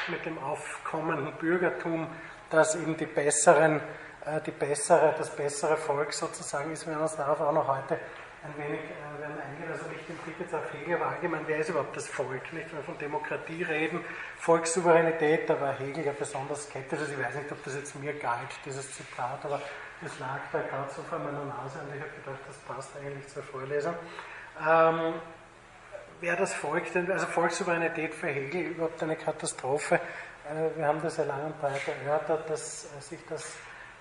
mit 0.07 0.25
dem 0.25 0.37
aufkommenden 0.37 1.33
Bürgertum, 1.37 2.07
dass 2.49 2.75
eben 2.75 2.95
die 2.97 3.05
besseren, 3.05 3.81
äh, 4.25 4.39
die 4.45 4.51
bessere, 4.51 5.15
das 5.17 5.35
bessere 5.35 5.77
Volk 5.77 6.13
sozusagen 6.13 6.71
ist. 6.71 6.85
Wir 6.85 6.91
werden 6.91 7.03
uns 7.03 7.15
darauf 7.15 7.41
auch 7.41 7.53
noch 7.53 7.67
heute 7.67 7.99
ein 8.43 8.57
wenig 8.57 8.81
äh, 8.81 9.21
werden 9.21 9.39
eingehen, 9.39 9.71
also 9.71 9.87
nicht 9.89 10.09
im 10.09 10.17
Blick 10.17 10.35
jetzt 10.39 10.53
auf 10.53 10.71
Hegel, 10.73 10.95
aber 10.95 11.07
allgemein, 11.11 11.43
wer 11.47 11.59
ist 11.59 11.69
überhaupt 11.69 11.95
das 11.95 12.07
Volk? 12.07 12.51
Nicht? 12.51 12.67
Wenn 12.71 12.79
wir 12.79 12.83
von 12.83 12.97
Demokratie 12.97 13.63
reden, 13.63 14.01
Volkssouveränität, 14.37 15.49
da 15.49 15.59
war 15.61 15.73
Hegel 15.79 16.05
ja 16.05 16.11
besonders 16.11 16.65
skeptisch, 16.65 16.99
also 16.99 17.13
ich 17.13 17.19
weiß 17.19 17.35
nicht, 17.35 17.51
ob 17.51 17.63
das 17.63 17.75
jetzt 17.75 17.95
mir 17.95 18.13
galt, 18.13 18.49
dieses 18.65 18.91
Zitat, 18.91 19.45
aber 19.45 19.61
das 20.03 20.19
lag 20.19 20.39
da 20.51 20.61
gerade 20.61 20.91
so 20.93 21.01
vor 21.03 21.19
meiner 21.19 21.45
Nase 21.45 21.79
und 21.79 21.95
ich 21.95 22.01
habe 22.01 22.11
gedacht, 22.11 22.39
das 22.47 22.57
passt 22.57 22.91
eigentlich 22.97 23.27
zur 23.27 23.43
Vorlesung. 23.43 23.95
Ähm, 24.59 25.13
wer 26.19 26.35
das 26.35 26.55
denn, 26.93 27.11
also 27.11 27.25
Volkssouveränität 27.27 28.13
für 28.13 28.27
Hegel, 28.27 28.61
überhaupt 28.61 29.01
eine 29.01 29.15
Katastrophe. 29.15 29.95
Äh, 29.95 30.77
wir 30.77 30.87
haben 30.87 31.01
das 31.01 31.17
ja 31.17 31.23
lange 31.23 31.45
und 31.45 31.59
breit 31.59 31.81
erörtert, 31.87 32.49
dass 32.49 32.85
äh, 32.85 33.01
sich 33.01 33.19
das 33.27 33.53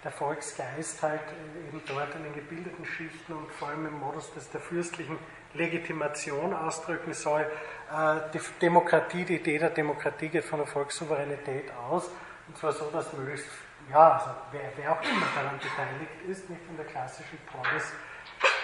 der 0.04 0.10
Volksgeist 0.10 1.00
halt 1.02 1.20
eben 1.68 1.80
dort 1.86 2.12
in 2.16 2.24
den 2.24 2.34
gebildeten 2.34 2.84
Schichten 2.84 3.34
und 3.34 3.52
vor 3.52 3.68
allem 3.68 3.86
im 3.86 4.00
Modus 4.00 4.32
des, 4.34 4.50
der 4.50 4.60
fürstlichen 4.60 5.16
Legitimation 5.54 6.52
ausdrücken 6.52 7.14
soll. 7.14 7.42
Äh, 7.42 8.16
die 8.34 8.40
Demokratie, 8.60 9.24
die 9.24 9.36
Idee 9.36 9.58
der 9.58 9.70
Demokratie 9.70 10.28
geht 10.28 10.44
von 10.44 10.58
der 10.58 10.66
Volkssouveränität 10.66 11.70
aus. 11.88 12.10
Und 12.48 12.58
zwar 12.58 12.72
so, 12.72 12.90
dass 12.90 13.12
möglichst, 13.12 13.46
ja, 13.90 14.12
also 14.12 14.30
wer, 14.52 14.72
wer 14.76 14.92
auch 14.92 15.02
immer 15.02 15.26
daran 15.34 15.58
beteiligt 15.58 16.28
ist, 16.28 16.48
nicht 16.50 16.62
in 16.68 16.76
der 16.76 16.86
klassischen 16.86 17.38
Polis, 17.50 17.92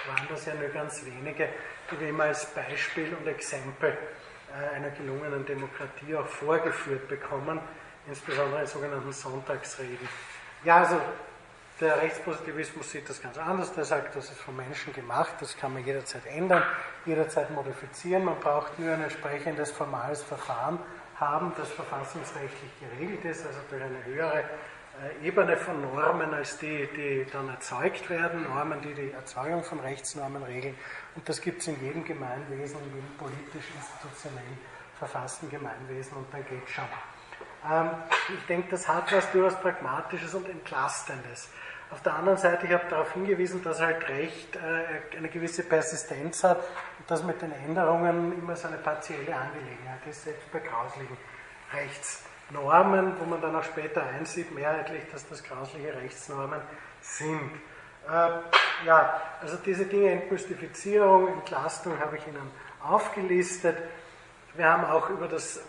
waren 0.06 0.26
das 0.28 0.46
ja 0.46 0.54
nur 0.54 0.68
ganz 0.68 1.04
wenige, 1.04 1.48
die 1.90 2.00
wir 2.00 2.08
immer 2.08 2.24
als 2.24 2.46
Beispiel 2.46 3.14
und 3.14 3.26
Exempel 3.26 3.96
äh, 4.52 4.76
einer 4.76 4.90
gelungenen 4.90 5.44
Demokratie 5.44 6.16
auch 6.16 6.26
vorgeführt 6.26 7.08
bekommen, 7.08 7.60
insbesondere 8.06 8.62
in 8.62 8.66
sogenannten 8.66 9.12
Sonntagsreden. 9.12 10.08
Ja, 10.64 10.78
also 10.78 11.00
der 11.80 12.02
Rechtspositivismus 12.02 12.90
sieht 12.90 13.08
das 13.08 13.22
ganz 13.22 13.38
anders. 13.38 13.72
Der 13.72 13.84
sagt, 13.84 14.16
das 14.16 14.30
ist 14.30 14.40
von 14.40 14.56
Menschen 14.56 14.92
gemacht, 14.92 15.34
das 15.40 15.56
kann 15.56 15.74
man 15.74 15.84
jederzeit 15.84 16.26
ändern, 16.26 16.62
jederzeit 17.06 17.50
modifizieren. 17.50 18.24
Man 18.24 18.40
braucht 18.40 18.78
nur 18.78 18.92
ein 18.92 19.02
entsprechendes 19.02 19.70
formales 19.70 20.22
Verfahren 20.22 20.78
haben, 21.20 21.52
das 21.56 21.70
verfassungsrechtlich 21.70 22.70
geregelt 22.80 23.24
ist, 23.24 23.46
also 23.46 23.58
durch 23.70 23.82
eine 23.82 24.04
höhere 24.04 24.44
Ebene 25.22 25.56
von 25.56 25.80
Normen 25.80 26.34
als 26.34 26.58
die, 26.58 26.88
die 26.96 27.26
dann 27.32 27.48
erzeugt 27.48 28.08
werden, 28.10 28.44
Normen, 28.44 28.80
die 28.80 28.94
die 28.94 29.10
Erzeugung 29.12 29.62
von 29.62 29.80
Rechtsnormen 29.80 30.42
regeln. 30.42 30.76
Und 31.14 31.28
das 31.28 31.40
gibt 31.40 31.60
es 31.60 31.68
in 31.68 31.80
jedem 31.84 32.04
Gemeinwesen, 32.04 32.78
in 32.80 32.94
jedem 32.94 33.16
politisch 33.16 33.70
institutionell 33.76 34.58
verfassten 34.98 35.48
Gemeinwesen 35.48 36.16
und 36.16 36.32
dann 36.32 36.44
geht 36.44 36.68
schon. 36.68 36.84
Ähm, 37.70 37.90
ich 38.28 38.46
denke, 38.46 38.70
das 38.70 38.88
hat 38.88 39.12
was 39.12 39.30
durchaus 39.30 39.60
Pragmatisches 39.60 40.34
und 40.34 40.48
Entlastendes. 40.48 41.50
Auf 41.90 42.02
der 42.02 42.14
anderen 42.14 42.36
Seite, 42.36 42.66
ich 42.66 42.72
habe 42.72 42.84
darauf 42.90 43.12
hingewiesen, 43.14 43.62
dass 43.62 43.80
halt 43.80 44.06
Recht 44.08 44.56
äh, 44.56 45.16
eine 45.16 45.28
gewisse 45.28 45.62
Persistenz 45.62 46.44
hat 46.44 46.58
und 46.98 47.10
dass 47.10 47.22
mit 47.22 47.40
den 47.40 47.52
Änderungen 47.52 48.38
immer 48.38 48.56
so 48.56 48.68
eine 48.68 48.76
partielle 48.76 49.34
Angelegenheit 49.34 50.06
ist, 50.08 50.24
selbst 50.24 50.52
bei 50.52 50.58
grauslichen 50.58 51.16
Rechtsnormen, 52.48 53.12
wo 53.20 53.26
man 53.26 53.40
dann 53.40 53.54
auch 53.56 53.64
später 53.64 54.02
einsieht, 54.02 54.54
mehrheitlich, 54.54 55.02
dass 55.12 55.28
das 55.28 55.42
grausliche 55.42 55.94
Rechtsnormen 55.94 56.60
sind. 57.00 57.50
Äh, 58.08 58.86
ja, 58.86 59.20
also 59.42 59.56
diese 59.56 59.84
Dinge, 59.84 60.10
Entmystifizierung, 60.12 61.28
Entlastung 61.28 61.98
habe 62.00 62.16
ich 62.16 62.26
Ihnen 62.26 62.50
aufgelistet. 62.82 63.76
Wir 64.54 64.66
haben 64.66 64.84
auch 64.84 65.10
über 65.10 65.28
das 65.28 65.60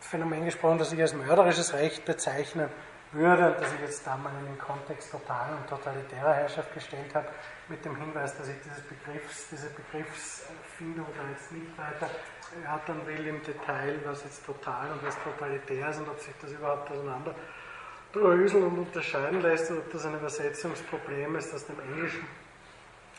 Phänomen 0.00 0.44
gesprochen, 0.44 0.78
das 0.78 0.92
ich 0.92 1.00
als 1.00 1.14
mörderisches 1.14 1.72
Recht 1.72 2.04
bezeichnen 2.04 2.68
würde 3.14 3.46
und 3.46 3.60
das 3.60 3.72
ich 3.74 3.80
jetzt 3.80 4.06
da 4.06 4.16
mal 4.16 4.32
in 4.40 4.46
den 4.46 4.58
Kontext 4.58 5.10
total 5.10 5.52
und 5.54 5.68
totalitärer 5.68 6.34
Herrschaft 6.34 6.74
gestellt 6.74 7.14
habe, 7.14 7.28
mit 7.68 7.84
dem 7.84 7.96
Hinweis, 7.96 8.36
dass 8.36 8.48
ich 8.48 8.56
dieses 8.64 8.82
Begriffs, 8.82 9.48
diese 9.50 9.70
Begriffsfindung 9.70 11.06
da 11.16 11.30
jetzt 11.30 11.52
nicht 11.52 11.78
weiter 11.78 12.10
erörtern 12.62 13.06
will 13.06 13.26
im 13.26 13.42
Detail, 13.42 13.98
was 14.04 14.24
jetzt 14.24 14.44
total 14.44 14.92
und 14.92 15.04
was 15.04 15.16
totalitär 15.22 15.88
ist 15.88 15.98
und 15.98 16.08
ob 16.08 16.20
sich 16.20 16.34
das 16.40 16.52
überhaupt 16.52 16.90
auseinander 16.90 17.34
dröseln 18.12 18.64
und 18.64 18.78
unterscheiden 18.78 19.40
lässt 19.40 19.70
oder 19.70 19.80
ob 19.80 19.92
das 19.92 20.06
ein 20.06 20.14
Übersetzungsproblem 20.14 21.36
ist 21.36 21.54
aus 21.54 21.66
dem 21.66 21.80
Englischen, 21.80 22.26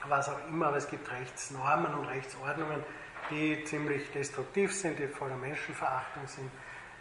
was 0.07 0.29
auch 0.29 0.47
immer, 0.47 0.67
aber 0.67 0.77
es 0.77 0.87
gibt 0.87 1.09
Rechtsnormen 1.11 1.93
und 1.95 2.05
Rechtsordnungen, 2.05 2.83
die 3.29 3.63
ziemlich 3.65 4.11
destruktiv 4.11 4.73
sind, 4.73 4.99
die 4.99 5.07
voller 5.07 5.35
Menschenverachtung 5.35 6.27
sind 6.27 6.51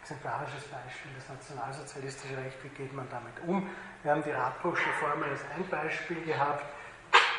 exemplarisches 0.05 0.65
Beispiel, 0.65 1.11
das 1.17 1.29
nationalsozialistische 1.29 2.37
Recht, 2.37 2.63
wie 2.63 2.69
geht 2.69 2.93
man 2.93 3.07
damit 3.09 3.33
um. 3.47 3.67
Wir 4.03 4.11
haben 4.11 4.21
die 4.23 4.29
Radbruchsche 4.29 4.89
Formel 4.99 5.31
als 5.31 5.41
ein 5.57 5.67
Beispiel 5.67 6.21
gehabt, 6.21 6.63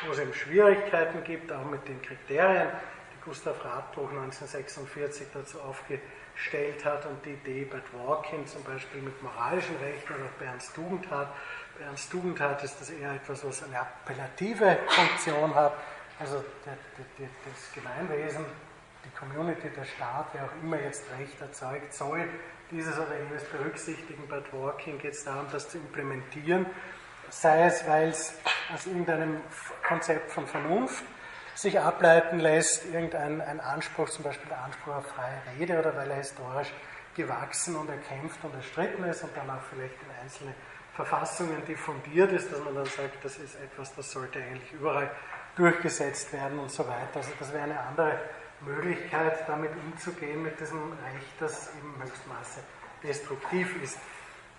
wo 0.05 0.11
es 0.11 0.19
eben 0.19 0.33
Schwierigkeiten 0.33 1.23
gibt, 1.23 1.49
auch 1.53 1.63
mit 1.63 1.87
den 1.87 2.01
Kriterien, 2.01 2.67
die 3.13 3.23
Gustav 3.23 3.63
Radbruch 3.63 4.09
1946 4.09 5.27
dazu 5.33 5.61
aufgestellt 5.61 6.83
hat 6.83 7.05
und 7.05 7.23
die 7.23 7.33
Idee 7.35 7.63
bei 7.63 7.79
Dworkin 7.79 8.45
zum 8.45 8.61
Beispiel 8.65 9.01
mit 9.01 9.23
moralischen 9.23 9.77
Rechten 9.77 10.15
oder 10.15 10.29
bei 10.37 10.45
Ernst 10.47 10.75
Tugendhat. 10.75 11.29
Bei 11.79 11.85
Ernst 11.85 12.11
Tugendhat 12.11 12.61
ist 12.65 12.81
das 12.81 12.89
eher 12.89 13.13
etwas, 13.13 13.45
was 13.45 13.63
eine 13.63 13.79
appellative 13.79 14.77
Funktion 14.89 15.55
hat, 15.55 15.73
also 16.19 16.43
das 16.65 17.73
Gemeinwesen, 17.73 18.43
die 19.05 19.17
Community, 19.17 19.69
der 19.69 19.85
Staat, 19.85 20.27
wer 20.33 20.43
auch 20.43 20.63
immer 20.63 20.81
jetzt 20.81 21.05
Recht 21.17 21.39
erzeugt, 21.39 21.93
soll 21.93 22.27
dieses 22.71 22.97
oder 22.97 23.17
jenes 23.17 23.43
berücksichtigen. 23.45 24.27
Bei 24.27 24.39
Dworkin 24.39 24.99
geht 24.99 25.13
es 25.13 25.23
darum, 25.23 25.47
das 25.51 25.69
zu 25.69 25.77
implementieren, 25.77 26.65
sei 27.29 27.65
es, 27.65 27.87
weil 27.87 28.09
es 28.09 28.33
aus 28.73 28.85
irgendeinem 28.85 29.41
Konzept 29.87 30.31
von 30.31 30.47
Vernunft 30.47 31.03
sich 31.55 31.79
ableiten 31.79 32.39
lässt, 32.39 32.85
irgendein 32.85 33.41
ein 33.41 33.59
Anspruch, 33.59 34.09
zum 34.09 34.23
Beispiel 34.23 34.47
der 34.49 34.63
Anspruch 34.63 34.95
auf 34.95 35.07
freie 35.07 35.41
Rede, 35.57 35.79
oder 35.79 35.95
weil 35.95 36.11
er 36.11 36.17
historisch 36.17 36.71
gewachsen 37.15 37.75
und 37.75 37.89
erkämpft 37.89 38.43
und 38.43 38.53
erstritten 38.53 39.03
ist 39.05 39.23
und 39.23 39.35
dann 39.35 39.49
auch 39.49 39.61
vielleicht 39.71 39.95
in 39.95 40.23
einzelne 40.23 40.53
Verfassungen 40.93 41.65
diffundiert 41.65 42.31
ist, 42.31 42.51
dass 42.51 42.59
man 42.63 42.75
dann 42.75 42.85
sagt, 42.85 43.23
das 43.23 43.37
ist 43.37 43.55
etwas, 43.55 43.93
das 43.95 44.11
sollte 44.11 44.39
eigentlich 44.39 44.71
überall 44.73 45.09
durchgesetzt 45.55 46.31
werden 46.33 46.59
und 46.59 46.71
so 46.71 46.87
weiter. 46.87 47.15
Also 47.15 47.31
das 47.39 47.51
wäre 47.51 47.63
eine 47.63 47.79
andere 47.79 48.19
Möglichkeit, 48.61 49.47
damit 49.47 49.71
umzugehen, 49.75 50.43
mit 50.43 50.59
diesem 50.59 50.91
Recht, 50.91 51.33
das 51.39 51.69
im 51.81 52.03
Höchstmaße 52.03 52.61
destruktiv 53.03 53.81
ist. 53.83 53.97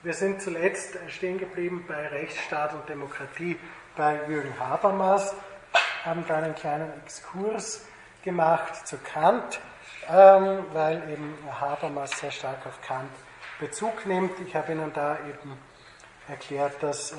Wir 0.02 0.14
sind 0.14 0.40
zuletzt 0.40 0.96
stehen 1.08 1.38
geblieben 1.38 1.84
bei 1.88 2.06
Rechtsstaat 2.06 2.74
und 2.74 2.88
Demokratie 2.88 3.58
bei 3.96 4.20
Jürgen 4.28 4.58
Habermas, 4.58 5.34
haben 6.04 6.24
da 6.28 6.36
einen 6.36 6.54
kleinen 6.54 6.92
Exkurs 7.04 7.84
gemacht 8.22 8.86
zu 8.86 8.96
Kant 8.98 9.60
ähm, 10.10 10.64
weil 10.72 11.10
eben 11.10 11.36
Habermas 11.60 12.10
sehr 12.18 12.30
stark 12.30 12.66
auf 12.66 12.80
Kant 12.80 13.10
Bezug 13.60 14.06
nimmt. 14.06 14.32
Ich 14.46 14.54
habe 14.54 14.72
Ihnen 14.72 14.92
da 14.92 15.18
eben 15.28 15.58
erklärt, 16.28 16.82
dass, 16.82 17.12
äh, 17.12 17.16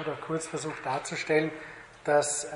oder 0.00 0.16
kurz 0.26 0.46
versucht 0.46 0.84
darzustellen, 0.84 1.50
dass 2.06 2.44
äh, 2.44 2.48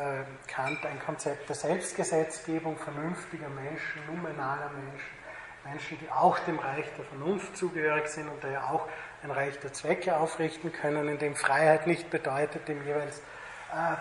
Kant 0.47 0.85
ein 0.87 1.01
Konzept 1.05 1.49
der 1.49 1.57
Selbstgesetzgebung 1.57 2.77
vernünftiger 2.79 3.49
Menschen, 3.49 4.07
numenaler 4.07 4.71
Menschen, 4.71 5.21
Menschen, 5.65 5.99
die 6.01 6.11
auch 6.11 6.39
dem 6.41 6.59
Reich 6.59 6.87
der 6.97 7.05
Vernunft 7.05 7.57
zugehörig 7.57 8.09
sind 8.09 8.29
und 8.29 8.43
daher 8.43 8.71
auch 8.71 8.89
ein 9.23 9.31
Reich 9.31 9.59
der 9.59 9.73
Zwecke 9.73 10.17
aufrichten 10.17 10.73
können, 10.73 11.09
in 11.09 11.19
dem 11.19 11.35
Freiheit 11.35 11.87
nicht 11.87 12.11
bedeutet, 12.11 12.69
dem 12.69 12.85
jeweils 12.87 13.19
äh, 13.19 13.97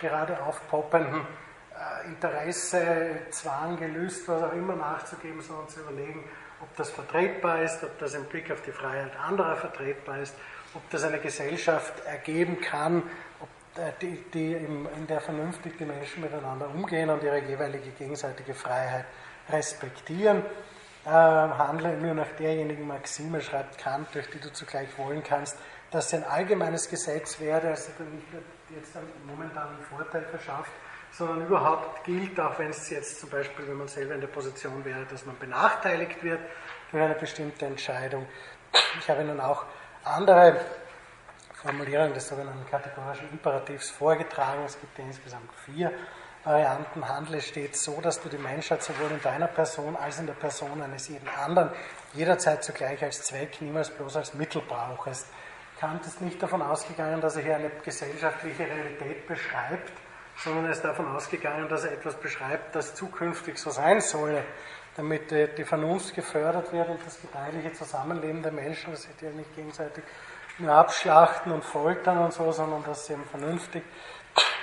gerade 0.00 0.40
aufpoppenden 0.42 1.22
äh, 1.22 2.08
Interesse, 2.08 3.18
Zwang, 3.30 3.78
Gelüst, 3.78 4.28
was 4.28 4.42
auch 4.42 4.52
immer 4.52 4.76
nachzugeben, 4.76 5.40
sondern 5.40 5.68
zu 5.68 5.80
überlegen, 5.80 6.22
ob 6.60 6.76
das 6.76 6.90
vertretbar 6.90 7.62
ist, 7.62 7.82
ob 7.82 7.98
das 7.98 8.14
im 8.14 8.24
Blick 8.26 8.50
auf 8.52 8.62
die 8.62 8.72
Freiheit 8.72 9.12
anderer 9.18 9.56
vertretbar 9.56 10.18
ist, 10.18 10.34
ob 10.74 10.88
das 10.90 11.02
eine 11.02 11.18
Gesellschaft 11.18 12.04
ergeben 12.06 12.60
kann, 12.60 13.02
äh, 13.76 13.92
die, 14.00 14.22
die 14.32 14.52
in 14.54 15.06
der 15.08 15.20
vernünftig 15.20 15.78
die 15.78 15.84
Menschen 15.84 16.22
miteinander 16.22 16.68
umgehen 16.68 17.08
und 17.10 17.22
ihre 17.22 17.38
jeweilige 17.38 17.90
gegenseitige 17.90 18.54
Freiheit 18.54 19.06
respektieren. 19.48 20.44
Äh, 21.04 21.08
handle 21.08 21.96
nur 21.96 22.14
nach 22.14 22.30
derjenigen 22.38 22.86
Maxime, 22.86 23.40
schreibt 23.40 23.78
Kant, 23.78 24.08
durch 24.14 24.28
die 24.30 24.38
du 24.38 24.52
zugleich 24.52 24.88
wollen 24.98 25.22
kannst, 25.22 25.56
dass 25.90 26.14
ein 26.14 26.24
allgemeines 26.24 26.88
Gesetz 26.88 27.40
werde, 27.40 27.68
also 27.68 27.90
nicht 28.12 28.26
jetzt 28.74 28.96
einen 28.96 29.10
momentanen 29.26 29.78
Vorteil 29.90 30.22
verschafft, 30.22 30.70
sondern 31.10 31.46
überhaupt 31.46 32.04
gilt, 32.04 32.38
auch 32.40 32.58
wenn 32.58 32.70
es 32.70 32.88
jetzt 32.90 33.20
zum 33.20 33.30
Beispiel, 33.30 33.66
wenn 33.68 33.76
man 33.76 33.88
selber 33.88 34.14
in 34.14 34.20
der 34.20 34.28
Position 34.28 34.84
wäre, 34.84 35.04
dass 35.06 35.26
man 35.26 35.38
benachteiligt 35.38 36.22
wird 36.22 36.40
durch 36.90 37.02
eine 37.02 37.14
bestimmte 37.14 37.66
Entscheidung. 37.66 38.26
Ich 38.98 39.08
habe 39.10 39.22
Ihnen 39.22 39.40
auch 39.40 39.64
andere 40.04 40.60
Formulierungen 41.62 42.12
des 42.12 42.28
sogenannten 42.28 42.68
kategorischen 42.68 43.30
Imperativs 43.30 43.90
vorgetragen. 43.90 44.64
Es 44.64 44.78
gibt 44.80 44.98
insgesamt 44.98 45.48
vier 45.64 45.92
Varianten. 46.44 47.08
Handle 47.08 47.40
stets 47.40 47.84
so, 47.84 48.00
dass 48.00 48.20
du 48.20 48.28
die 48.28 48.38
Menschheit 48.38 48.82
sowohl 48.82 49.12
in 49.12 49.22
deiner 49.22 49.46
Person 49.46 49.94
als 49.96 50.18
in 50.18 50.26
der 50.26 50.34
Person 50.34 50.82
eines 50.82 51.08
jeden 51.08 51.28
anderen 51.28 51.70
jederzeit 52.14 52.64
zugleich 52.64 53.02
als 53.04 53.22
Zweck, 53.22 53.60
niemals 53.60 53.90
bloß 53.90 54.16
als 54.16 54.34
Mittel 54.34 54.60
brauchst. 54.66 55.28
Kant 55.78 56.04
ist 56.04 56.20
nicht 56.20 56.42
davon 56.42 56.62
ausgegangen, 56.62 57.20
dass 57.20 57.36
er 57.36 57.42
hier 57.42 57.56
eine 57.56 57.70
gesellschaftliche 57.84 58.64
Realität 58.64 59.26
beschreibt, 59.26 59.92
sondern 60.36 60.64
er 60.66 60.72
ist 60.72 60.82
davon 60.82 61.06
ausgegangen, 61.14 61.68
dass 61.68 61.84
er 61.84 61.92
etwas 61.92 62.14
beschreibt, 62.16 62.74
das 62.74 62.94
zukünftig 62.94 63.58
so 63.58 63.70
sein 63.70 64.00
solle, 64.00 64.44
damit 64.96 65.30
die 65.30 65.64
Vernunft 65.64 66.14
gefördert 66.14 66.72
wird 66.72 66.88
und 66.88 67.00
das 67.06 67.20
gedeihliche 67.20 67.72
Zusammenleben 67.72 68.42
der 68.42 68.52
Menschen, 68.52 68.92
dass 68.92 69.02
sie 69.02 69.10
ja 69.24 69.30
nicht 69.30 69.54
gegenseitig 69.54 70.04
nur 70.58 70.72
abschlachten 70.72 71.52
und 71.52 71.64
foltern 71.64 72.18
und 72.18 72.32
so, 72.32 72.52
sondern 72.52 72.84
dass 72.84 73.06
sie 73.06 73.14
eben 73.14 73.24
vernünftig 73.24 73.82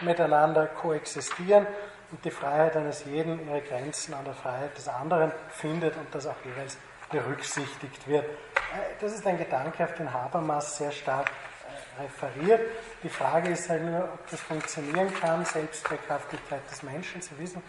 miteinander 0.02 0.68
koexistieren 0.68 1.68
und 2.12 2.24
die 2.26 2.32
Freiheit 2.32 2.76
eines 2.76 3.06
jeden 3.06 3.48
ihre 3.48 3.62
Grenzen 3.62 4.14
an 4.14 4.26
der 4.26 4.34
Freiheit 4.34 4.76
des 4.78 4.88
anderen 4.88 5.32
findet 5.50 5.96
und 5.98 6.14
das 6.14 6.26
auch 6.26 6.36
jeweils 6.44 6.78
berücksichtigt 7.12 8.08
wird. 8.08 8.26
Äh, 8.26 8.96
das 9.00 9.14
ist 9.14 9.26
ein 9.26 9.38
Gedanke, 9.38 9.84
auf 9.84 9.94
den 9.96 10.12
Habermas 10.14 10.78
sehr 10.78 10.92
stark 10.92 11.32
referiert. 12.00 12.62
Die 13.04 13.10
Frage 13.10 13.50
ist 13.50 13.70
halt 13.70 13.84
nur, 13.84 14.04
ob 14.04 14.30
das 14.30 14.40
funktionieren 14.40 15.14
kann, 15.20 15.44
Selbstzweckhaftigkeit 15.44 16.62
des 16.70 16.84
Menschen. 16.84 17.22
Sie 17.22 17.38
wissen, 17.38 17.62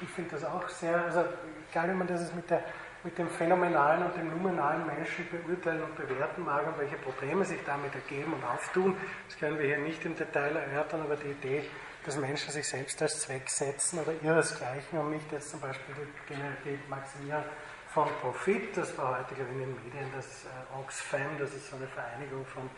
ich 0.00 0.08
finde 0.10 0.30
das 0.30 0.44
auch 0.44 0.68
sehr, 0.68 0.96
also 1.04 1.24
egal 1.70 1.90
wie 1.90 1.94
man 1.94 2.06
das 2.06 2.32
mit, 2.32 2.48
der, 2.50 2.62
mit 3.08 3.16
dem 3.16 3.30
phänomenalen 3.30 4.02
und 4.02 4.16
dem 4.16 4.28
nominalen 4.28 4.84
Menschen 4.84 5.26
beurteilen 5.30 5.82
und 5.82 5.96
bewerten 5.96 6.44
mag 6.44 6.66
und 6.66 6.78
welche 6.78 6.96
Probleme 6.96 7.42
sich 7.42 7.58
damit 7.64 7.94
ergeben 7.94 8.34
und 8.34 8.44
auftun, 8.44 8.94
das 9.26 9.38
können 9.38 9.58
wir 9.58 9.64
hier 9.64 9.78
nicht 9.78 10.04
im 10.04 10.14
Detail 10.14 10.54
erörtern, 10.54 11.00
aber 11.00 11.16
die 11.16 11.30
Idee, 11.30 11.64
dass 12.04 12.18
Menschen 12.18 12.50
sich 12.50 12.68
selbst 12.68 13.00
als 13.00 13.20
Zweck 13.20 13.48
setzen 13.48 14.00
oder 14.00 14.12
ihresgleichen 14.22 14.98
und 14.98 15.12
nicht 15.12 15.32
jetzt 15.32 15.50
zum 15.50 15.60
Beispiel 15.60 15.94
die 15.96 16.34
Generalität 16.34 16.86
maximieren 16.90 17.44
von 17.94 18.08
Profit, 18.20 18.76
das 18.76 18.98
war 18.98 19.20
heute, 19.20 19.32
ich, 19.32 19.40
in 19.40 19.58
den 19.58 19.74
Medien 19.82 20.12
das 20.14 20.44
äh, 20.44 20.78
Oxfam, 20.78 21.38
das 21.38 21.54
ist 21.54 21.70
so 21.70 21.76
eine 21.76 21.86
Vereinigung 21.86 22.44
von 22.44 22.68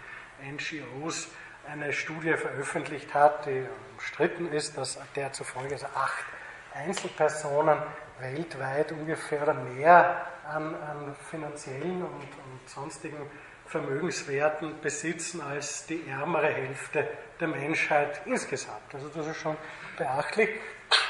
NGOs 0.40 1.26
eine 1.66 1.92
Studie 1.92 2.34
veröffentlicht 2.34 3.12
hat, 3.14 3.46
die 3.46 3.66
umstritten 3.94 4.52
ist, 4.52 4.78
dass 4.78 4.96
der 5.16 5.32
zufolge 5.32 5.74
also 5.74 5.86
acht 5.86 6.24
Einzelpersonen 6.72 7.78
weltweit 8.20 8.92
ungefähr 8.92 9.52
mehr 9.54 10.26
an, 10.48 10.74
an 10.74 11.14
finanziellen 11.30 12.02
und, 12.02 12.12
und 12.12 12.68
sonstigen 12.68 13.30
Vermögenswerten 13.66 14.80
besitzen 14.80 15.40
als 15.40 15.86
die 15.86 16.08
ärmere 16.08 16.48
Hälfte 16.48 17.06
der 17.38 17.48
Menschheit 17.48 18.20
insgesamt. 18.24 18.92
Also 18.92 19.08
das 19.08 19.28
ist 19.28 19.36
schon 19.36 19.56
beachtlich 19.96 20.50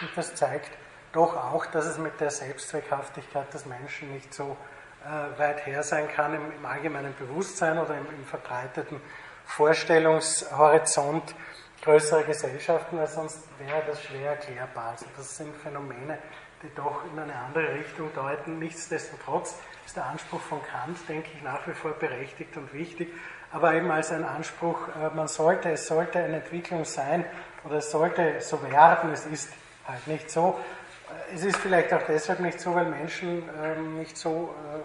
und 0.02 0.10
das 0.14 0.34
zeigt 0.34 0.70
doch 1.12 1.36
auch, 1.36 1.66
dass 1.66 1.86
es 1.86 1.98
mit 1.98 2.20
der 2.20 2.30
Selbstzweckhaftigkeit 2.30 3.52
des 3.52 3.64
Menschen 3.64 4.12
nicht 4.12 4.32
so 4.34 4.56
äh, 5.04 5.38
weit 5.38 5.66
her 5.66 5.82
sein 5.82 6.08
kann 6.08 6.34
im, 6.34 6.52
im 6.52 6.66
allgemeinen 6.66 7.14
Bewusstsein 7.16 7.78
oder 7.78 7.96
im, 7.96 8.06
im 8.06 8.24
verbreiteten 8.26 9.00
Vorstellungshorizont 9.46 11.34
größerer 11.82 12.24
Gesellschaften, 12.24 12.98
weil 12.98 13.06
sonst 13.06 13.40
wäre 13.58 13.82
das 13.86 14.02
schwer 14.02 14.32
erklärbar. 14.32 14.90
Also 14.90 15.06
das 15.16 15.36
sind 15.36 15.56
Phänomene, 15.56 16.18
die 16.62 16.74
doch 16.74 17.04
in 17.10 17.18
eine 17.18 17.34
andere 17.34 17.74
Richtung 17.74 18.12
deuten. 18.14 18.58
Nichtsdestotrotz 18.58 19.58
ist 19.86 19.96
der 19.96 20.06
Anspruch 20.06 20.40
von 20.40 20.60
Kant, 20.62 20.96
denke 21.08 21.28
ich, 21.34 21.42
nach 21.42 21.66
wie 21.66 21.72
vor 21.72 21.92
berechtigt 21.92 22.56
und 22.56 22.72
wichtig, 22.72 23.12
aber 23.52 23.74
eben 23.74 23.90
als 23.90 24.12
ein 24.12 24.24
Anspruch, 24.24 24.88
äh, 24.88 25.14
man 25.14 25.26
sollte, 25.26 25.70
es 25.70 25.86
sollte 25.86 26.18
eine 26.18 26.36
Entwicklung 26.36 26.84
sein 26.84 27.24
oder 27.64 27.76
es 27.76 27.90
sollte 27.90 28.40
so 28.40 28.62
werden, 28.62 29.12
es 29.12 29.26
ist 29.26 29.52
halt 29.86 30.06
nicht 30.06 30.30
so. 30.30 30.60
Äh, 31.08 31.34
es 31.34 31.44
ist 31.44 31.56
vielleicht 31.56 31.92
auch 31.92 32.02
deshalb 32.06 32.40
nicht 32.40 32.60
so, 32.60 32.74
weil 32.74 32.86
Menschen 32.86 33.48
ähm, 33.62 33.98
nicht 33.98 34.16
so 34.16 34.54
äh, 34.74 34.80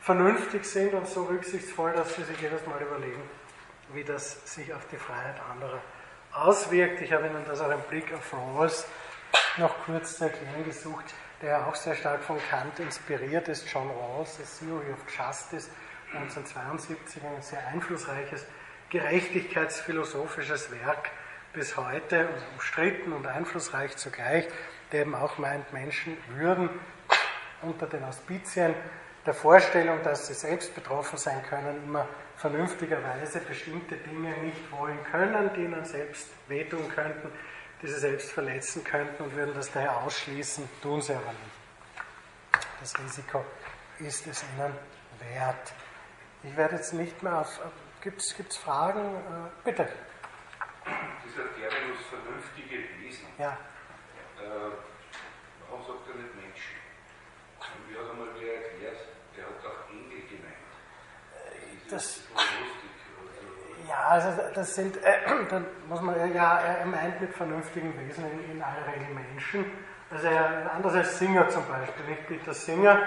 vernünftig 0.00 0.64
sind 0.64 0.94
und 0.94 1.08
so 1.08 1.24
rücksichtsvoll, 1.24 1.92
dass 1.92 2.14
sie 2.14 2.22
sich 2.22 2.40
jedes 2.40 2.64
Mal 2.66 2.80
überlegen, 2.80 3.22
wie 3.92 4.04
das 4.04 4.54
sich 4.54 4.72
auf 4.72 4.86
die 4.90 4.96
Freiheit 4.96 5.36
anderer 5.50 5.80
auswirkt. 6.32 7.00
Ich 7.02 7.12
habe 7.12 7.26
Ihnen 7.26 7.44
das 7.46 7.60
auch 7.60 7.70
im 7.70 7.80
Blick 7.88 8.12
auf 8.14 8.32
Rawls 8.32 8.86
noch 9.58 9.74
kurz 9.84 10.18
zu 10.18 10.24
erklären 10.24 10.64
gesucht, 10.64 11.14
der 11.42 11.66
auch 11.66 11.74
sehr 11.74 11.94
stark 11.94 12.22
von 12.22 12.38
Kant 12.50 12.78
inspiriert 12.78 13.48
ist. 13.48 13.70
John 13.72 13.90
Rawls, 13.90 14.36
The 14.36 14.66
Theory 14.66 14.92
of 14.92 14.98
Justice, 15.06 15.70
1972, 16.12 17.22
ein 17.22 17.42
sehr 17.42 17.66
einflussreiches 17.68 18.46
gerechtigkeitsphilosophisches 18.90 20.70
Werk 20.70 21.10
bis 21.52 21.76
heute, 21.76 22.28
umstritten 22.52 23.12
und 23.12 23.26
einflussreich 23.26 23.96
zugleich, 23.96 24.46
der 24.92 25.02
eben 25.02 25.14
auch 25.14 25.38
meint, 25.38 25.72
Menschen 25.72 26.16
würden 26.36 26.68
unter 27.62 27.86
den 27.86 28.04
Auspizien 28.04 28.74
der 29.24 29.34
Vorstellung, 29.34 30.02
dass 30.04 30.28
sie 30.28 30.34
selbst 30.34 30.74
betroffen 30.74 31.18
sein 31.18 31.42
können, 31.48 31.82
immer 31.84 32.06
vernünftigerweise 32.36 33.40
bestimmte 33.40 33.96
Dinge 33.96 34.36
nicht 34.38 34.70
wollen 34.70 35.02
können, 35.10 35.50
die 35.56 35.64
ihnen 35.64 35.84
selbst 35.84 36.28
wehtun 36.46 36.88
könnten, 36.94 37.32
die 37.82 37.88
sie 37.88 37.98
selbst 37.98 38.32
verletzen 38.32 38.84
könnten 38.84 39.22
und 39.22 39.34
würden 39.34 39.54
das 39.54 39.70
daher 39.70 39.96
ausschließen, 39.98 40.68
tun 40.82 41.02
sie 41.02 41.14
aber 41.14 41.32
nicht. 41.32 42.62
Das 42.80 42.98
Risiko 42.98 43.44
ist 43.98 44.26
es 44.26 44.42
ihnen 44.42 44.72
wert. 45.34 45.72
Ich 46.42 46.56
werde 46.56 46.76
jetzt 46.76 46.92
nicht 46.92 47.22
mehr 47.22 47.40
auf. 47.40 47.60
Gibt 48.00 48.20
es 48.20 48.56
Fragen? 48.56 49.00
Äh, 49.00 49.64
bitte. 49.64 49.88
Dieser 51.24 51.52
Terminus 51.54 52.06
vernünftige 52.08 52.84
Wesen. 53.00 53.26
Ja. 53.38 53.58
Äh, 54.38 54.70
warum 55.68 55.84
sagt 55.86 56.08
er 56.08 56.14
nicht 56.14 56.34
Menschen? 56.36 56.76
Wie 57.88 57.98
hat 57.98 58.10
einmal 58.10 58.28
wer 58.38 58.54
erklärt, 58.54 59.00
der 59.36 59.44
hat 59.46 59.66
auch 59.66 59.90
Engel 59.90 60.22
gemeint. 60.28 60.54
Das, 61.90 62.20
ja, 63.88 64.08
also 64.08 64.28
das 64.54 64.74
sind, 64.74 64.96
äh, 65.02 65.18
dann 65.50 65.66
muss 65.88 66.00
man 66.00 66.34
ja, 66.34 66.58
er 66.58 66.86
meint 66.86 67.20
mit 67.20 67.32
vernünftigen 67.34 67.92
Wesen 67.98 68.24
in, 68.30 68.52
in 68.52 68.62
aller 68.62 68.86
Regel 68.86 69.14
Menschen. 69.14 69.64
Also 70.10 70.28
er, 70.28 70.70
anders 70.72 70.94
als 70.94 71.18
Singer 71.18 71.48
zum 71.48 71.66
Beispiel, 71.66 72.06
nicht 72.06 72.26
Peter 72.26 72.54
Singer, 72.54 72.98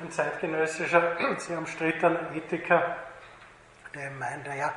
ein 0.00 0.10
zeitgenössischer, 0.10 1.16
sehr 1.38 1.58
umstrittener 1.58 2.34
Ethiker, 2.34 2.96
der 3.94 4.10
meint, 4.12 4.46
naja, 4.46 4.72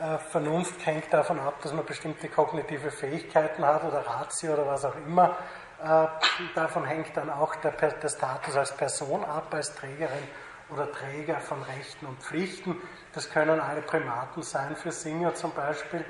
äh, 0.00 0.18
Vernunft 0.18 0.84
hängt 0.84 1.12
davon 1.12 1.40
ab, 1.40 1.54
dass 1.62 1.72
man 1.72 1.84
bestimmte 1.84 2.28
kognitive 2.28 2.90
Fähigkeiten 2.90 3.64
hat 3.64 3.84
oder 3.84 4.06
Ratio 4.06 4.52
oder 4.52 4.66
was 4.66 4.84
auch 4.84 4.96
immer. 5.06 5.36
Äh, 5.82 6.06
davon 6.54 6.84
hängt 6.84 7.16
dann 7.16 7.30
auch 7.30 7.54
der, 7.56 7.72
der 7.72 8.08
Status 8.08 8.56
als 8.56 8.76
Person 8.76 9.24
ab, 9.24 9.52
als 9.52 9.74
Trägerin 9.74 10.28
oder 10.70 10.90
Träger 10.90 11.40
von 11.40 11.62
Rechten 11.62 12.06
und 12.06 12.18
Pflichten. 12.20 12.76
Das 13.12 13.30
können 13.30 13.60
alle 13.60 13.82
Primaten 13.82 14.42
sein, 14.42 14.76
für 14.76 14.92
Singer 14.92 15.34
zum 15.34 15.52
Beispiel. 15.52 16.04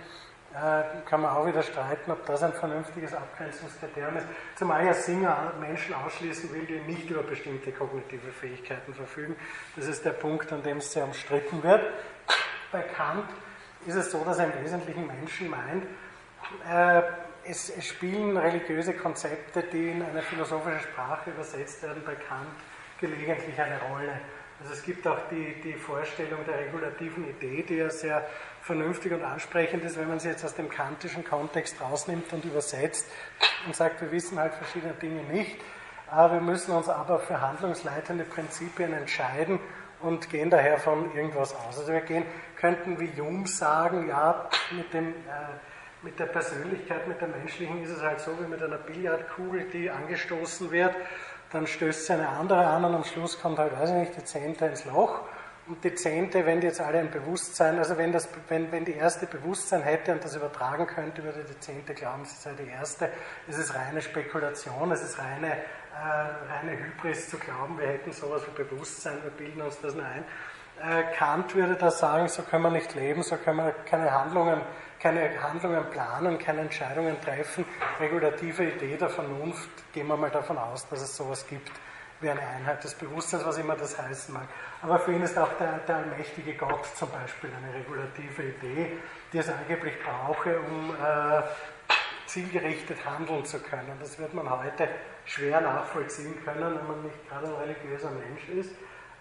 äh, 0.56 1.02
kann 1.04 1.20
man 1.20 1.36
auch 1.36 1.46
wieder 1.46 1.62
streiten, 1.62 2.10
ob 2.10 2.24
das 2.24 2.42
ein 2.42 2.52
vernünftiges 2.52 3.12
Abgrenzungskriterium 3.12 4.16
ist. 4.16 4.26
Zumal 4.54 4.86
ja 4.86 4.94
Singer 4.94 5.52
Menschen 5.60 5.94
ausschließen 5.94 6.52
will, 6.52 6.64
die 6.64 6.80
nicht 6.90 7.10
über 7.10 7.22
bestimmte 7.22 7.72
kognitive 7.72 8.32
Fähigkeiten 8.32 8.94
verfügen. 8.94 9.36
Das 9.74 9.86
ist 9.86 10.04
der 10.04 10.12
Punkt, 10.12 10.50
an 10.52 10.62
dem 10.62 10.78
es 10.78 10.92
sehr 10.92 11.04
umstritten 11.04 11.62
wird. 11.62 11.82
Bei 12.72 12.82
Kant 12.82 13.28
ist 13.86 13.96
es 13.96 14.10
so, 14.10 14.24
dass 14.24 14.38
er 14.38 14.46
im 14.46 14.64
Wesentlichen 14.64 15.06
Menschen 15.06 15.50
meint, 15.50 15.84
äh, 16.68 17.02
es, 17.44 17.70
es, 17.70 17.86
spielen 17.86 18.36
religiöse 18.36 18.94
Konzepte, 18.94 19.62
die 19.62 19.90
in 19.90 20.02
eine 20.02 20.22
philosophische 20.22 20.80
Sprache 20.80 21.30
übersetzt 21.30 21.82
werden, 21.82 22.02
bei 22.04 22.14
Kant 22.14 22.48
gelegentlich 23.00 23.60
eine 23.60 23.78
Rolle. 23.82 24.20
Also 24.60 24.72
es 24.72 24.82
gibt 24.82 25.06
auch 25.06 25.18
die, 25.30 25.60
die 25.62 25.74
Vorstellung 25.74 26.40
der 26.46 26.58
regulativen 26.58 27.28
Idee, 27.28 27.62
die 27.62 27.76
ja 27.76 27.90
sehr 27.90 28.26
vernünftig 28.62 29.12
und 29.12 29.22
ansprechend 29.22 29.84
ist, 29.84 29.98
wenn 29.98 30.08
man 30.08 30.18
sie 30.18 30.28
jetzt 30.28 30.44
aus 30.44 30.54
dem 30.54 30.70
kantischen 30.70 31.24
Kontext 31.24 31.80
rausnimmt 31.80 32.32
und 32.32 32.44
übersetzt 32.44 33.06
und 33.66 33.76
sagt, 33.76 34.00
wir 34.00 34.10
wissen 34.10 34.38
halt 34.38 34.54
verschiedene 34.54 34.94
Dinge 34.94 35.22
nicht, 35.24 35.58
aber 36.10 36.34
wir 36.34 36.40
müssen 36.40 36.72
uns 36.72 36.88
aber 36.88 37.18
für 37.18 37.40
handlungsleitende 37.40 38.24
Prinzipien 38.24 38.94
entscheiden 38.94 39.60
und 40.00 40.30
gehen 40.30 40.48
daher 40.48 40.78
von 40.78 41.14
irgendwas 41.14 41.54
aus. 41.54 41.78
Also 41.78 41.92
wir 41.92 42.00
gehen, 42.00 42.24
könnten 42.56 42.98
wie 42.98 43.10
Hume 43.20 43.46
sagen, 43.46 44.08
ja, 44.08 44.48
mit, 44.70 44.92
dem, 44.94 45.08
äh, 45.08 45.12
mit 46.02 46.18
der 46.18 46.26
Persönlichkeit, 46.26 47.06
mit 47.06 47.20
der 47.20 47.28
menschlichen 47.28 47.82
ist 47.82 47.90
es 47.90 48.02
halt 48.02 48.20
so 48.20 48.32
wie 48.40 48.48
mit 48.48 48.62
einer 48.62 48.78
Billardkugel, 48.78 49.68
die 49.70 49.90
angestoßen 49.90 50.70
wird 50.70 50.94
dann 51.56 51.66
stößt 51.66 52.06
sie 52.06 52.12
eine 52.12 52.28
andere 52.28 52.66
an 52.66 52.84
und 52.84 52.94
am 52.94 53.04
Schluss 53.04 53.40
kommt 53.40 53.58
halt, 53.58 53.72
weiß 53.72 53.88
ich 53.88 53.96
nicht, 53.96 54.16
die 54.16 54.24
Zehnte 54.24 54.66
ins 54.66 54.84
Loch. 54.84 55.22
Und 55.66 55.82
die 55.82 55.94
Zehnte, 55.94 56.46
wenn 56.46 56.60
die 56.60 56.68
jetzt 56.68 56.80
alle 56.80 56.98
ein 57.00 57.10
Bewusstsein, 57.10 57.78
also 57.78 57.96
wenn, 57.96 58.12
das, 58.12 58.28
wenn, 58.48 58.70
wenn 58.70 58.84
die 58.84 58.92
erste 58.92 59.26
Bewusstsein 59.26 59.82
hätte 59.82 60.12
und 60.12 60.22
das 60.22 60.36
übertragen 60.36 60.86
könnte, 60.86 61.24
würde 61.24 61.42
die 61.42 61.58
Zehnte 61.58 61.94
glauben, 61.94 62.24
sie 62.24 62.36
sei 62.36 62.52
die 62.52 62.70
erste. 62.70 63.08
Es 63.48 63.58
ist 63.58 63.74
reine 63.74 64.00
Spekulation, 64.00 64.92
es 64.92 65.02
ist 65.02 65.18
reine, 65.18 65.52
äh, 65.52 66.52
reine 66.52 66.78
Hybris 66.78 67.30
zu 67.30 67.38
glauben, 67.38 67.78
wir 67.78 67.88
hätten 67.88 68.12
sowas 68.12 68.42
wie 68.46 68.62
Bewusstsein, 68.62 69.14
wir 69.24 69.30
bilden 69.30 69.62
uns 69.62 69.80
das 69.80 69.94
nur 69.94 70.04
ein. 70.04 70.24
Äh, 70.82 71.16
Kant 71.16 71.54
würde 71.54 71.74
da 71.74 71.90
sagen, 71.90 72.28
so 72.28 72.42
können 72.42 72.62
wir 72.62 72.70
nicht 72.70 72.94
leben, 72.94 73.22
so 73.22 73.36
können 73.36 73.56
wir 73.56 73.72
keine 73.72 74.12
Handlungen 74.12 74.60
keine 75.00 75.42
Handlungen 75.42 75.84
planen, 75.90 76.38
keine 76.38 76.62
Entscheidungen 76.62 77.20
treffen. 77.20 77.64
Regulative 78.00 78.64
Idee 78.64 78.96
der 78.96 79.08
Vernunft, 79.08 79.70
gehen 79.92 80.06
wir 80.06 80.16
mal 80.16 80.30
davon 80.30 80.58
aus, 80.58 80.88
dass 80.88 81.02
es 81.02 81.16
sowas 81.16 81.46
gibt 81.46 81.70
wie 82.20 82.30
eine 82.30 82.40
Einheit 82.40 82.82
des 82.82 82.94
Bewusstseins, 82.94 83.44
was 83.44 83.58
immer 83.58 83.76
das 83.76 84.00
heißen 84.00 84.32
mag. 84.32 84.48
Aber 84.82 84.98
für 84.98 85.12
ihn 85.12 85.22
ist 85.22 85.38
auch 85.38 85.52
der, 85.58 85.78
der 85.86 85.96
allmächtige 85.96 86.54
Gott 86.54 86.86
zum 86.96 87.10
Beispiel 87.10 87.50
eine 87.54 87.74
regulative 87.74 88.42
Idee, 88.42 88.96
die 89.32 89.38
es 89.38 89.50
angeblich 89.50 89.94
brauche, 90.02 90.58
um 90.60 90.94
äh, 90.94 91.42
zielgerichtet 92.26 93.04
handeln 93.04 93.44
zu 93.44 93.60
können. 93.60 93.96
Das 94.00 94.18
wird 94.18 94.32
man 94.34 94.48
heute 94.48 94.88
schwer 95.24 95.60
nachvollziehen 95.60 96.42
können, 96.44 96.78
wenn 96.78 96.86
man 96.86 97.02
nicht 97.02 97.28
gerade 97.28 97.46
ein 97.46 97.54
religiöser 97.54 98.10
Mensch 98.10 98.48
ist. 98.48 98.74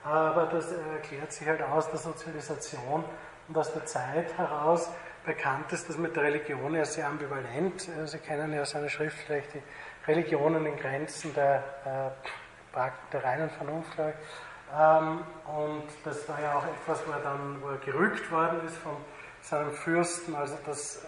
Aber 0.03 0.45
das 0.45 0.71
erklärt 0.71 1.31
sich 1.33 1.47
halt 1.47 1.61
aus 1.63 1.89
der 1.89 1.99
Sozialisation 1.99 3.03
und 3.47 3.57
aus 3.57 3.73
der 3.73 3.85
Zeit 3.85 4.37
heraus, 4.37 4.89
bekannt 5.25 5.71
ist 5.73 5.89
das 5.89 5.97
mit 5.97 6.15
der 6.15 6.23
Religion 6.23 6.75
ja 6.75 6.85
sehr 6.85 7.07
ambivalent. 7.07 7.89
Äh, 7.89 8.07
Sie 8.07 8.19
kennen 8.19 8.53
ja 8.53 8.65
seine 8.65 8.89
Schrift 8.89 9.17
vielleicht 9.25 9.53
die 9.53 9.63
Religionen 10.07 10.65
in 10.65 10.77
Grenzen 10.77 11.33
der, 11.33 12.13
äh, 12.75 12.79
der 13.11 13.23
reinen 13.23 13.49
Vernunft. 13.49 13.97
Ähm, 13.99 15.23
und 15.45 15.83
das 16.03 16.27
war 16.29 16.41
ja 16.41 16.55
auch 16.55 16.65
etwas, 16.65 17.05
wo 17.07 17.11
er 17.11 17.19
dann 17.19 17.61
wo 17.61 17.69
er 17.69 17.77
gerügt 17.77 18.31
worden 18.31 18.65
ist 18.65 18.77
von 18.77 18.97
seinem 19.41 19.71
Fürsten, 19.71 20.35
also 20.35 20.57
das 20.65 20.97
äh, 20.97 21.07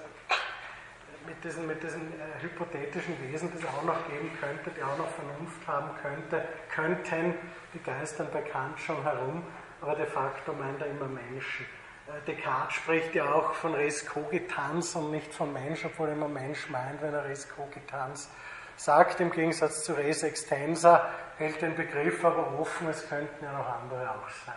mit 1.27 1.43
diesen, 1.43 1.67
mit 1.67 1.81
diesen 1.83 2.01
äh, 2.13 2.41
hypothetischen 2.41 3.19
Wesen, 3.21 3.51
die 3.51 3.57
es 3.57 3.65
auch 3.65 3.83
noch 3.83 4.07
geben 4.07 4.31
könnte, 4.39 4.71
die 4.71 4.83
auch 4.83 4.97
noch 4.97 5.09
Vernunft 5.09 5.67
haben 5.67 5.89
könnte, 6.01 6.47
könnten, 6.69 7.33
die 7.73 7.79
geistern 7.79 8.27
bekannt 8.31 8.79
schon 8.79 9.01
herum, 9.03 9.43
aber 9.81 9.95
de 9.95 10.05
facto 10.05 10.53
meint 10.53 10.81
er 10.81 10.87
immer 10.87 11.07
Menschen. 11.07 11.65
Äh, 12.07 12.25
Descartes 12.25 12.75
spricht 12.75 13.15
ja 13.15 13.31
auch 13.31 13.53
von 13.53 13.73
res 13.75 14.05
cogitans 14.05 14.95
und 14.95 15.11
nicht 15.11 15.33
von 15.33 15.51
Mensch, 15.51 15.83
obwohl 15.85 16.09
immer 16.09 16.27
Mensch 16.27 16.69
meint, 16.69 17.01
wenn 17.01 17.13
er 17.13 17.25
res 17.25 17.47
cogitans 17.49 18.29
sagt. 18.77 19.19
Im 19.19 19.31
Gegensatz 19.31 19.83
zu 19.83 19.93
res 19.93 20.23
extensa 20.23 21.09
hält 21.37 21.61
den 21.61 21.75
Begriff 21.75 22.23
aber 22.23 22.59
offen, 22.59 22.87
es 22.89 23.07
könnten 23.07 23.43
ja 23.43 23.51
noch 23.51 23.67
andere 23.81 24.09
auch 24.09 24.29
sein. 24.45 24.55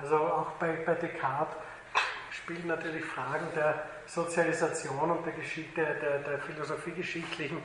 Also 0.00 0.16
auch 0.16 0.50
bei, 0.52 0.72
bei 0.84 0.94
Descartes 0.94 1.56
spielen 2.30 2.66
natürlich 2.66 3.04
Fragen 3.04 3.46
der 3.54 3.84
Sozialisation 4.06 5.10
und 5.10 5.24
der, 5.24 5.32
der, 5.76 5.94
der, 5.94 6.18
der 6.18 6.38
philosophiegeschichtlichen 6.40 7.58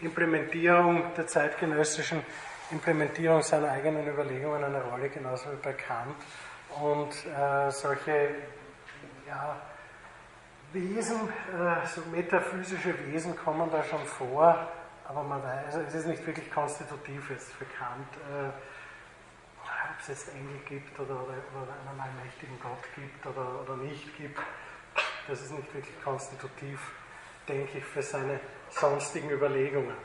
Implementierung, 0.00 1.14
der 1.16 1.26
zeitgenössischen 1.26 2.22
Implementierung 2.70 3.42
seiner 3.42 3.70
eigenen 3.70 4.08
Überlegungen 4.08 4.64
eine 4.64 4.82
Rolle, 4.82 5.08
genauso 5.10 5.52
wie 5.52 5.56
bei 5.62 5.74
Kant. 5.74 6.16
Und 6.80 7.10
äh, 7.26 7.70
solche 7.70 8.30
ja, 9.32 9.56
Wesen, 10.72 11.28
äh, 11.28 11.86
so 11.86 12.00
metaphysische 12.10 12.94
Wesen 13.06 13.36
kommen 13.36 13.70
da 13.70 13.82
schon 13.84 14.04
vor, 14.04 14.68
aber 15.06 15.22
man 15.22 15.42
weiß, 15.42 15.74
es 15.74 15.94
ist 15.94 16.06
nicht 16.06 16.26
wirklich 16.26 16.50
konstitutiv 16.50 17.30
jetzt 17.30 17.50
Kant, 17.78 18.08
äh, 18.30 18.48
ob 18.48 20.00
es 20.00 20.08
jetzt 20.08 20.28
Engel 20.34 20.58
gibt 20.66 20.98
oder, 20.98 21.14
oder, 21.14 21.34
oder 21.60 21.72
einen 21.90 22.00
allmächtigen 22.00 22.58
Gott 22.60 22.82
gibt 22.94 23.26
oder, 23.26 23.60
oder 23.62 23.76
nicht 23.76 24.16
gibt. 24.16 24.38
Das 25.28 25.40
ist 25.42 25.52
nicht 25.52 25.72
wirklich 25.74 26.02
konstitutiv, 26.02 26.80
denke 27.48 27.78
ich, 27.78 27.84
für 27.84 28.02
seine 28.02 28.40
sonstigen 28.70 29.30
Überlegungen. 29.30 29.96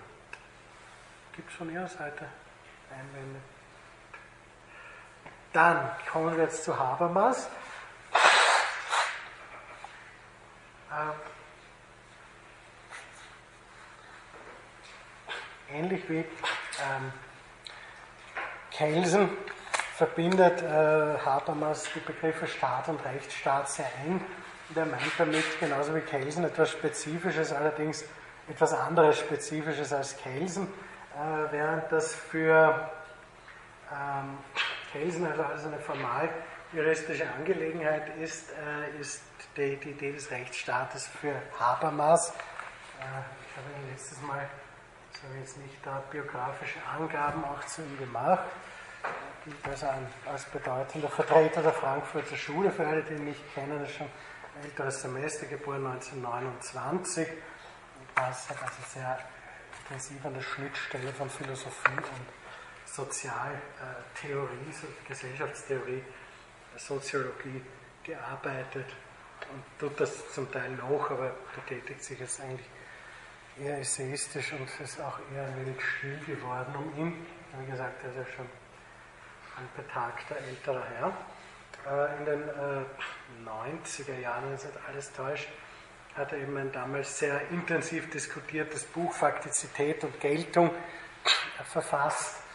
Gibt 1.33 1.49
es 1.49 1.55
von 1.55 1.71
Ihrer 1.71 1.87
Seite 1.87 2.25
Einwände? 2.91 3.39
Dann 5.53 5.89
kommen 6.11 6.35
wir 6.35 6.43
jetzt 6.43 6.63
zu 6.63 6.77
Habermas. 6.77 7.49
Ähm, 10.97 11.11
ähnlich 15.71 16.09
wie 16.09 16.17
ähm, 16.19 17.11
Kelsen 18.71 19.29
verbindet 19.95 20.61
äh, 20.63 20.65
Habermas 21.19 21.87
die 21.93 21.99
Begriffe 21.99 22.47
Staat 22.47 22.89
und 22.89 23.03
Rechtsstaat 23.05 23.69
sehr 23.69 23.91
eng. 24.05 24.21
Und 24.69 24.77
er 24.77 24.85
meint 24.85 25.11
damit, 25.17 25.59
genauso 25.59 25.95
wie 25.95 26.01
Kelsen, 26.01 26.43
etwas 26.43 26.71
Spezifisches, 26.71 27.53
allerdings 27.53 28.03
etwas 28.49 28.73
anderes 28.73 29.19
Spezifisches 29.19 29.93
als 29.93 30.17
Kelsen, 30.17 30.65
äh, 30.65 31.51
während 31.51 31.91
das 31.91 32.15
für 32.15 32.89
ähm, 33.91 34.37
Kelsen 34.91 35.27
also, 35.27 35.43
also 35.43 35.67
eine 35.67 35.79
formal 35.79 36.29
juristische 36.73 37.27
Angelegenheit 37.37 38.17
ist, 38.17 38.49
äh, 38.51 38.99
ist 38.99 39.21
die, 39.55 39.75
die, 39.77 39.89
Idee 39.91 40.11
des 40.11 40.29
Rechtsstaates 40.31 41.07
für 41.07 41.33
Habermas. 41.59 42.29
Äh, 42.29 43.03
ich 43.03 43.57
habe 43.57 43.67
Ihnen 43.75 43.91
letztes 43.91 44.21
Mal, 44.21 44.47
das 45.11 45.23
habe 45.23 45.33
ich 45.35 45.39
jetzt 45.41 45.57
nicht 45.57 45.85
da, 45.85 46.03
biografische 46.11 46.79
Angaben 46.85 47.43
auch 47.43 47.63
zu 47.65 47.81
ihm 47.81 47.97
gemacht. 47.97 48.43
Gilt 49.43 49.67
also 49.67 49.87
ein, 49.87 50.07
als 50.25 50.45
bedeutender 50.45 51.09
Vertreter 51.09 51.61
der 51.61 51.73
Frankfurter 51.73 52.35
Schule, 52.35 52.71
für 52.71 52.85
alle, 52.85 53.03
die 53.03 53.13
ihn 53.13 53.25
nicht 53.25 53.53
kennen, 53.53 53.83
ist 53.83 53.95
schon 53.95 54.09
älteres 54.63 55.01
Semester, 55.01 55.45
geboren 55.45 55.85
1929. 55.87 57.27
Und 57.29 57.37
das 58.15 58.49
hat 58.49 58.61
also 58.61 58.81
sehr 58.87 59.19
intensiv 59.83 60.25
an 60.25 60.33
der 60.33 60.41
Schnittstelle 60.41 61.13
von 61.13 61.29
Philosophie 61.29 61.95
und 61.95 62.27
Sozialtheorie, 62.85 64.73
Gesellschaftstheorie 65.07 66.03
Soziologie 66.77 67.61
gearbeitet 68.03 68.85
und 69.51 69.63
tut 69.79 69.99
das 69.99 70.33
zum 70.33 70.51
Teil 70.51 70.71
noch, 70.71 71.09
aber 71.09 71.35
betätigt 71.55 72.03
sich 72.03 72.19
jetzt 72.19 72.41
eigentlich 72.41 72.67
eher 73.59 73.79
essayistisch 73.79 74.53
und 74.53 74.69
ist 74.83 74.99
auch 75.01 75.19
eher 75.33 75.45
ein 75.45 75.65
wenig 75.65 75.81
still 75.81 76.19
geworden 76.25 76.75
um 76.75 76.97
ihn. 76.97 77.25
Wie 77.59 77.71
gesagt, 77.71 78.03
er 78.03 78.09
ist 78.09 78.17
ja 78.17 78.35
schon 78.35 78.45
ein 79.57 79.69
betagter 79.75 80.37
älterer 80.37 80.83
Herr. 80.99 81.13
Äh, 81.87 82.17
in 82.19 82.25
den 82.25 82.43
90er 83.45 84.11
äh, 84.11 84.21
Jahren, 84.21 84.45
wenn 84.45 84.53
es 84.53 84.65
nicht 84.65 84.77
alles 84.87 85.11
täuscht, 85.13 85.47
hat 86.15 86.31
er 86.31 86.39
eben 86.39 86.57
ein 86.57 86.71
damals 86.71 87.17
sehr 87.17 87.41
intensiv 87.49 88.09
diskutiertes 88.09 88.83
Buch 88.85 89.13
Faktizität 89.13 90.03
und 90.03 90.19
Geltung 90.19 90.71
verfasst 91.63 92.46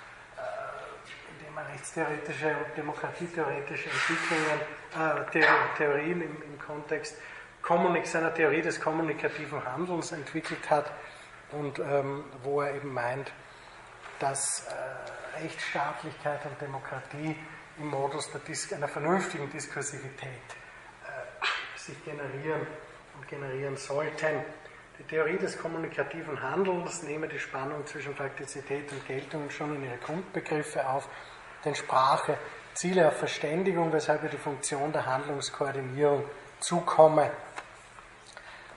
rechtstheoretische 1.73 2.49
und 2.49 2.77
demokratietheoretische 2.77 3.89
Entwicklungen, 3.91 4.61
äh, 4.95 5.77
Theorien 5.77 6.23
im, 6.23 6.43
im 6.43 6.59
Kontext 6.59 7.17
seiner 8.05 8.35
Theorie 8.35 8.63
des 8.63 8.81
kommunikativen 8.81 9.65
Handelns 9.65 10.13
entwickelt 10.13 10.69
hat 10.69 10.91
und 11.53 11.79
ähm, 11.79 12.25
wo 12.43 12.61
er 12.61 12.75
eben 12.75 12.93
meint, 12.93 13.33
dass 14.19 14.67
äh, 14.67 15.43
Rechtsstaatlichkeit 15.43 16.45
und 16.47 16.61
Demokratie 16.61 17.37
im 17.79 17.89
Modus 17.89 18.31
einer 18.73 18.89
vernünftigen 18.89 19.49
Diskursivität 19.51 20.29
äh, 20.29 21.79
sich 21.79 22.05
generieren 22.05 22.67
und 23.17 23.29
generieren 23.29 23.77
sollten. 23.77 24.45
Die 24.99 25.05
Theorie 25.05 25.39
des 25.39 25.59
kommunikativen 25.59 26.41
Handelns 26.43 27.03
nehme 27.03 27.27
die 27.27 27.39
Spannung 27.39 27.87
zwischen 27.87 28.15
Faktizität 28.15 28.93
und 28.93 29.07
Geltung 29.07 29.49
schon 29.51 29.77
in 29.77 29.85
ihre 29.85 29.97
Grundbegriffe 29.99 30.87
auf, 30.87 31.09
denn 31.65 31.75
Sprache 31.75 32.39
ziele 32.75 33.09
auf 33.09 33.19
Verständigung, 33.19 33.93
weshalb 33.93 34.23
ihr 34.23 34.31
die 34.31 34.37
Funktion 34.37 34.93
der 34.93 35.07
Handlungskoordinierung 35.07 36.25
zukomme. 36.61 37.31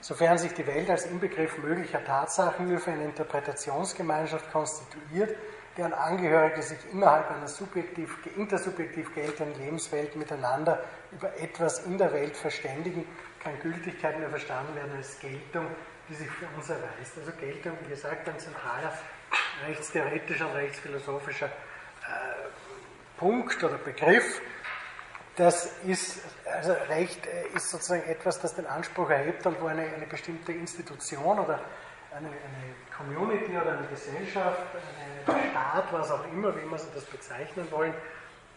Sofern 0.00 0.38
sich 0.38 0.52
die 0.54 0.66
Welt 0.66 0.88
als 0.88 1.06
Inbegriff 1.06 1.58
möglicher 1.58 2.04
Tatsachen 2.04 2.68
nur 2.68 2.78
für 2.78 2.92
eine 2.92 3.04
Interpretationsgemeinschaft 3.04 4.52
konstituiert, 4.52 5.36
deren 5.76 5.92
Angehörige 5.92 6.62
sich 6.62 6.78
innerhalb 6.92 7.30
einer 7.30 7.48
subjektiv, 7.48 8.16
intersubjektiv 8.36 9.14
geltenden 9.14 9.60
Lebenswelt 9.60 10.16
miteinander 10.16 10.82
über 11.12 11.36
etwas 11.38 11.80
in 11.86 11.98
der 11.98 12.12
Welt 12.12 12.36
verständigen, 12.36 13.06
kann 13.42 13.58
Gültigkeit 13.60 14.18
nur 14.18 14.30
verstanden 14.30 14.74
werden 14.74 14.92
als 14.96 15.18
Geltung, 15.18 15.66
die 16.08 16.14
sich 16.14 16.30
für 16.30 16.46
uns 16.56 16.70
erweist. 16.70 17.18
Also 17.18 17.32
Geltung, 17.32 17.72
wie 17.82 17.90
gesagt, 17.90 18.28
ein 18.28 18.38
zentraler 18.38 18.92
rechtstheoretischer 19.66 20.48
und 20.48 20.56
rechtsphilosophischer 20.56 21.46
äh, 21.46 21.50
Punkt 23.18 23.62
oder 23.64 23.78
Begriff. 23.78 24.40
Das 25.36 25.66
ist, 25.84 26.20
also 26.50 26.72
Recht 26.88 27.26
äh, 27.26 27.48
ist 27.54 27.70
sozusagen 27.70 28.04
etwas, 28.04 28.40
das 28.40 28.54
den 28.54 28.66
Anspruch 28.66 29.10
erhebt 29.10 29.44
und 29.46 29.60
wo 29.60 29.66
eine, 29.66 29.82
eine 29.82 30.06
bestimmte 30.06 30.52
Institution 30.52 31.38
oder 31.38 31.60
eine, 32.14 32.28
eine 32.28 32.74
Community 32.96 33.50
oder 33.56 33.78
eine 33.78 33.86
Gesellschaft, 33.88 34.62
ein 35.26 35.50
Staat, 35.50 35.92
was 35.92 36.10
auch 36.10 36.24
immer, 36.32 36.56
wie 36.56 36.60
immer 36.60 36.78
Sie 36.78 36.88
das 36.94 37.04
bezeichnen 37.04 37.70
wollen, 37.70 37.92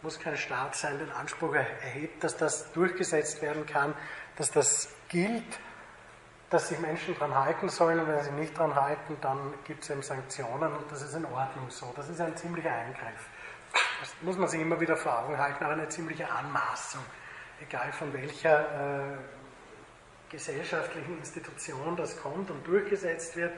muss 0.02 0.20
kein 0.20 0.38
Staat 0.38 0.76
sein, 0.76 0.98
den 0.98 1.12
Anspruch 1.12 1.54
erhebt, 1.56 2.24
dass 2.24 2.38
das 2.38 2.72
durchgesetzt 2.72 3.42
werden 3.42 3.66
kann, 3.66 3.94
dass 4.38 4.50
das 4.52 4.90
gilt, 5.10 5.60
dass 6.50 6.70
sich 6.70 6.80
Menschen 6.80 7.14
daran 7.16 7.36
halten 7.36 7.70
sollen 7.70 8.00
und 8.00 8.08
wenn 8.08 8.24
sie 8.24 8.32
nicht 8.32 8.58
daran 8.58 8.76
halten, 8.76 9.18
dann 9.22 9.54
gibt 9.66 9.84
es 9.84 9.90
eben 9.90 10.02
Sanktionen 10.02 10.74
und 10.74 10.92
das 10.92 11.02
ist 11.02 11.14
in 11.14 11.26
Ordnung 11.26 11.70
so. 11.70 11.92
Das 11.96 12.10
ist 12.10 12.22
ein 12.22 12.36
ziemlicher 12.38 12.72
Eingriff. 12.72 13.29
Das 14.00 14.16
muss 14.22 14.38
man 14.38 14.48
sich 14.48 14.62
immer 14.62 14.80
wieder 14.80 14.96
vor 14.96 15.20
Augen 15.20 15.38
halten, 15.38 15.64
aber 15.64 15.74
eine 15.74 15.90
ziemliche 15.90 16.30
Anmaßung, 16.30 17.04
egal 17.62 17.92
von 17.92 18.14
welcher 18.14 19.14
äh, 19.14 19.18
gesellschaftlichen 20.30 21.18
Institution 21.18 21.96
das 21.96 22.22
kommt 22.22 22.50
und 22.50 22.66
durchgesetzt 22.66 23.36
wird. 23.36 23.54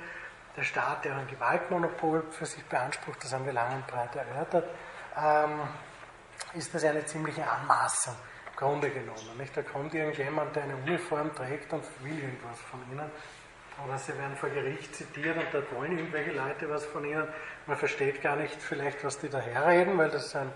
Der 0.58 0.63
Staat, 0.63 1.06
der 1.06 1.15
ein 1.15 1.28
Gewaltmonopol 1.28 2.24
für 2.32 2.45
sich 2.45 2.63
beansprucht, 2.65 3.24
das 3.24 3.34
haben 3.34 3.45
wir 3.45 3.54
lang 3.54 3.74
und 3.76 3.88
breit 3.88 4.15
erörtert, 4.15 4.67
ähm, 5.17 5.62
ist 6.54 6.74
das 6.74 6.84
eine 6.84 7.06
ziemliche 7.06 7.50
Anmaßung, 7.50 8.15
im 8.50 8.56
Grunde 8.58 8.89
genommen. 8.89 9.38
Nicht? 9.38 9.56
Da 9.56 9.62
kommt 9.62 9.93
irgendjemand, 9.93 10.56
der 10.56 10.63
eine 10.63 10.76
Uniform 10.76 11.34
trägt 11.34 11.71
und 11.71 11.84
will 12.04 12.19
irgendwas 12.19 12.60
von 12.69 12.82
ihnen. 12.91 13.10
Oder 13.86 13.98
sie 13.98 14.18
werden 14.18 14.36
vor 14.36 14.50
Gericht 14.50 14.96
zitiert 14.96 15.38
und 15.38 15.48
dort 15.52 15.74
wollen 15.74 15.98
irgendwelche 15.98 16.32
Leute 16.32 16.70
was 16.70 16.86
von 16.86 17.04
ihnen. 17.04 17.28
Man 17.66 17.78
versteht 17.78 18.22
gar 18.22 18.36
nicht 18.36 18.62
vielleicht, 18.62 19.04
was 19.04 19.20
die 19.20 19.30
da 19.30 19.40
herreden, 19.40 19.98
weil 19.98 20.10
das 20.10 20.36
ein, 20.36 20.52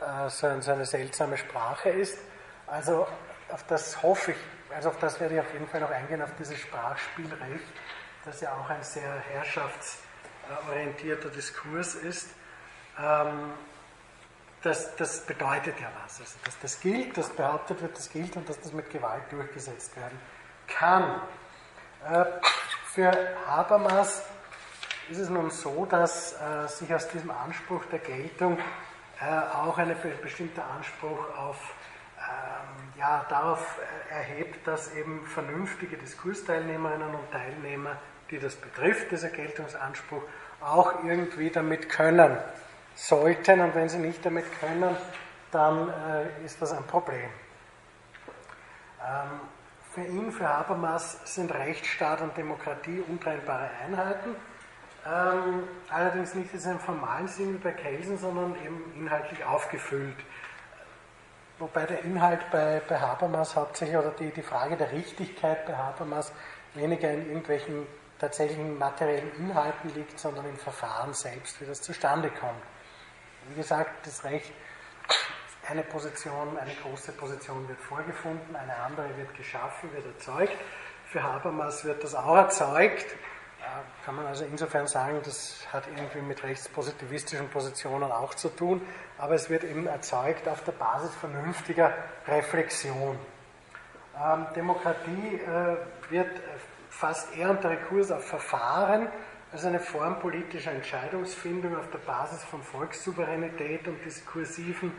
äh, 0.00 0.28
so, 0.30 0.46
ein, 0.46 0.62
so 0.62 0.72
eine 0.72 0.86
seltsame 0.86 1.36
Sprache 1.36 1.90
ist. 1.90 2.18
Also 2.66 3.06
auf 3.50 3.64
das 3.66 4.02
hoffe 4.02 4.30
ich 4.32 4.38
also 4.74 4.90
auf 4.90 4.98
das 4.98 5.18
werde 5.20 5.34
ich 5.34 5.40
auf 5.40 5.52
jeden 5.52 5.66
Fall 5.66 5.80
noch 5.80 5.90
eingehen, 5.90 6.22
auf 6.22 6.30
dieses 6.38 6.58
Sprachspielrecht, 6.58 7.66
das 8.24 8.40
ja 8.40 8.56
auch 8.56 8.70
ein 8.70 8.82
sehr 8.82 9.12
herrschaftsorientierter 9.32 11.30
Diskurs 11.30 11.94
ist. 11.96 12.28
Ähm, 12.98 13.52
das, 14.62 14.94
das 14.96 15.24
bedeutet 15.26 15.80
ja 15.80 15.90
was. 16.02 16.20
Also, 16.20 16.38
dass 16.44 16.58
das 16.60 16.80
gilt, 16.80 17.16
dass 17.16 17.30
behauptet 17.30 17.80
wird, 17.82 17.96
das 17.96 18.10
gilt 18.10 18.36
und 18.36 18.48
dass 18.48 18.60
das 18.60 18.72
mit 18.72 18.90
Gewalt 18.90 19.24
durchgesetzt 19.30 19.96
werden 19.96 20.18
kann. 20.66 21.20
Äh, 22.08 22.24
für 22.86 23.12
Habermas 23.46 24.24
ist 25.10 25.18
es 25.18 25.28
nun 25.28 25.50
so, 25.50 25.84
dass 25.84 26.32
äh, 26.32 26.66
sich 26.66 26.92
aus 26.94 27.08
diesem 27.08 27.30
Anspruch 27.30 27.84
der 27.86 27.98
Geltung 27.98 28.58
äh, 29.20 29.54
auch 29.54 29.76
ein 29.76 29.94
bestimmter 30.22 30.64
Anspruch 30.64 31.36
auf 31.36 31.74
ähm, 32.18 32.98
ja, 32.98 33.26
darauf 33.28 33.78
erhebt, 34.10 34.66
dass 34.66 34.94
eben 34.94 35.26
vernünftige 35.26 35.98
Diskursteilnehmerinnen 35.98 37.14
und 37.14 37.30
Teilnehmer, 37.30 37.96
die 38.30 38.38
das 38.38 38.56
betrifft, 38.56 39.10
dieser 39.10 39.28
Geltungsanspruch, 39.28 40.22
auch 40.62 41.04
irgendwie 41.04 41.50
damit 41.50 41.88
können 41.88 42.38
sollten. 42.94 43.60
Und 43.60 43.74
wenn 43.74 43.88
sie 43.88 43.98
nicht 43.98 44.24
damit 44.24 44.44
können, 44.60 44.96
dann 45.50 45.92
ist 46.44 46.60
das 46.60 46.72
ein 46.72 46.84
Problem. 46.84 47.30
Ähm, 49.02 49.40
für 49.92 50.04
ihn, 50.04 50.32
für 50.32 50.48
Habermas, 50.48 51.18
sind 51.24 51.52
Rechtsstaat 51.52 52.20
und 52.20 52.36
Demokratie 52.36 53.02
untrennbare 53.08 53.70
Einheiten. 53.84 54.36
Ähm, 55.06 55.64
allerdings 55.88 56.34
nicht 56.34 56.52
in 56.52 56.60
einem 56.62 56.78
formalen 56.78 57.26
Sinn 57.26 57.54
wie 57.54 57.58
bei 57.58 57.72
Kelsen, 57.72 58.18
sondern 58.18 58.54
eben 58.64 58.92
inhaltlich 58.96 59.44
aufgefüllt 59.44 60.16
wobei 61.60 61.84
der 61.86 62.02
Inhalt 62.02 62.50
bei, 62.50 62.80
bei 62.88 62.98
Habermas 62.98 63.54
hauptsächlich 63.54 63.96
oder 63.96 64.10
die, 64.10 64.30
die 64.30 64.42
Frage 64.42 64.76
der 64.76 64.90
Richtigkeit 64.90 65.66
bei 65.66 65.76
Habermas 65.76 66.32
weniger 66.74 67.12
in 67.12 67.26
irgendwelchen 67.26 67.86
tatsächlichen 68.18 68.78
materiellen 68.78 69.30
Inhalten 69.36 69.94
liegt, 69.94 70.18
sondern 70.18 70.46
im 70.46 70.56
Verfahren 70.56 71.14
selbst, 71.14 71.60
wie 71.60 71.66
das 71.66 71.80
zustande 71.80 72.30
kommt. 72.30 72.62
Wie 73.48 73.54
gesagt, 73.54 74.06
das 74.06 74.24
Recht, 74.24 74.52
eine 75.70 75.82
Position, 75.82 76.58
eine 76.58 76.74
große 76.82 77.12
Position 77.12 77.68
wird 77.68 77.80
vorgefunden, 77.80 78.56
eine 78.56 78.74
andere 78.76 79.16
wird 79.16 79.34
geschaffen, 79.36 79.92
wird 79.92 80.04
erzeugt. 80.06 80.56
Für 81.06 81.22
Habermas 81.22 81.84
wird 81.84 82.02
das 82.02 82.14
auch 82.14 82.36
erzeugt. 82.36 83.06
Kann 84.04 84.16
man 84.16 84.26
also 84.26 84.44
insofern 84.44 84.88
sagen, 84.88 85.20
das 85.22 85.66
hat 85.72 85.84
irgendwie 85.94 86.22
mit 86.22 86.42
rechtspositivistischen 86.42 87.48
Positionen 87.50 88.10
auch 88.10 88.34
zu 88.34 88.48
tun, 88.48 88.82
aber 89.16 89.34
es 89.34 89.48
wird 89.48 89.62
eben 89.62 89.86
erzeugt 89.86 90.48
auf 90.48 90.64
der 90.64 90.72
Basis 90.72 91.14
vernünftiger 91.14 91.94
Reflexion. 92.26 93.16
Ähm, 94.18 94.46
Demokratie 94.56 95.36
äh, 95.36 95.76
wird 96.10 96.30
fast 96.88 97.36
eher 97.36 97.50
unter 97.50 97.70
Rekurs 97.70 98.10
auf 98.10 98.26
Verfahren 98.26 99.08
als 99.52 99.64
eine 99.64 99.78
Form 99.78 100.18
politischer 100.18 100.72
Entscheidungsfindung 100.72 101.76
auf 101.76 101.90
der 101.90 101.98
Basis 101.98 102.42
von 102.44 102.62
Volkssouveränität 102.62 103.86
und 103.86 104.04
diskursiven 104.04 104.92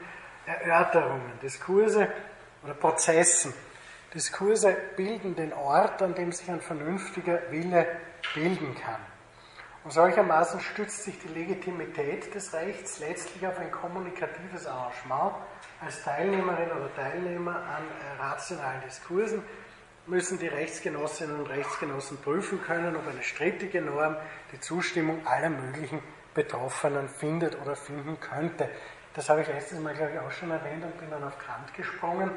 Erörterungen. 0.60 1.40
Diskurse 1.42 2.08
oder 2.64 2.74
Prozessen. 2.74 3.54
Diskurse 4.14 4.76
bilden 4.98 5.36
den 5.36 5.54
Ort, 5.54 6.02
an 6.02 6.14
dem 6.14 6.32
sich 6.32 6.50
ein 6.50 6.62
vernünftiger 6.62 7.40
Wille 7.50 7.88
bilden 8.34 8.76
kann. 8.76 9.00
Und 9.84 9.92
solchermaßen 9.92 10.60
stützt 10.60 11.04
sich 11.04 11.18
die 11.20 11.30
Legitimität 11.30 12.34
des 12.36 12.54
Rechts 12.54 13.00
letztlich 13.00 13.48
auf 13.48 13.58
ein 13.58 13.72
kommunikatives 13.72 14.68
Arrangement. 14.68 15.34
Als 15.80 16.04
Teilnehmerin 16.04 16.72
oder 16.72 16.94
Teilnehmer 16.94 17.56
an 17.56 17.84
äh, 17.84 18.22
rationalen 18.22 18.82
Diskursen 18.82 19.42
müssen 20.06 20.38
die 20.38 20.48
Rechtsgenossinnen 20.48 21.40
und 21.40 21.48
Rechtsgenossen 21.48 22.18
prüfen 22.18 22.62
können, 22.62 22.96
ob 22.96 23.08
eine 23.08 23.24
strittige 23.24 23.82
Norm 23.82 24.18
die 24.52 24.60
Zustimmung 24.60 25.26
aller 25.26 25.50
möglichen 25.50 26.02
Betroffenen 26.34 27.10
findet 27.10 27.60
oder 27.60 27.76
finden 27.76 28.20
könnte. 28.20 28.70
Das 29.14 29.30
habe 29.30 29.42
ich 29.42 29.48
letztes 29.48 29.78
Mal, 29.80 29.94
glaube 29.94 30.14
ich, 30.14 30.20
auch 30.20 30.32
schon 30.32 30.52
erwähnt 30.52 30.84
und 30.86 30.98
bin 30.98 31.10
dann 31.10 31.24
auf 31.24 31.38
Kant 31.38 31.74
gesprungen. 31.74 32.32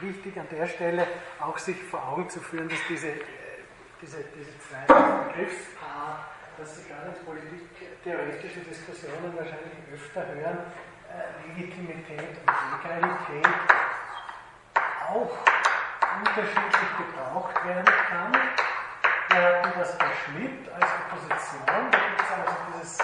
Wichtig 0.00 0.38
an 0.38 0.46
der 0.50 0.66
Stelle 0.68 1.06
auch 1.40 1.58
sich 1.58 1.82
vor 1.82 2.06
Augen 2.06 2.28
zu 2.30 2.40
führen, 2.40 2.68
dass 2.68 2.78
diese, 2.88 3.08
äh, 3.08 3.14
diese, 4.00 4.18
diese 4.36 4.50
zwei 4.60 4.86
Begriffspaar 4.86 6.28
dass 6.58 6.76
Sie 6.76 6.88
gerade 6.88 7.08
in 7.08 7.24
politiktheoretische 7.24 8.60
Diskussionen 8.60 9.36
wahrscheinlich 9.36 9.76
öfter 9.92 10.26
hören, 10.26 10.58
äh, 11.12 11.48
Legitimität 11.48 12.38
und 12.40 12.82
Legalität 12.82 13.52
auch 15.06 15.36
unterschiedlich 16.18 16.90
gebraucht 16.96 17.64
werden 17.66 17.94
kann. 18.08 18.32
Wir 19.28 19.42
hatten 19.42 19.78
das 19.78 19.98
bei 19.98 20.06
Schmidt 20.24 20.72
als 20.72 20.90
Opposition, 21.10 21.90
da 21.90 21.98
gibt 21.98 22.20
es 22.22 22.30
also 22.30 22.56
dieses 22.72 22.98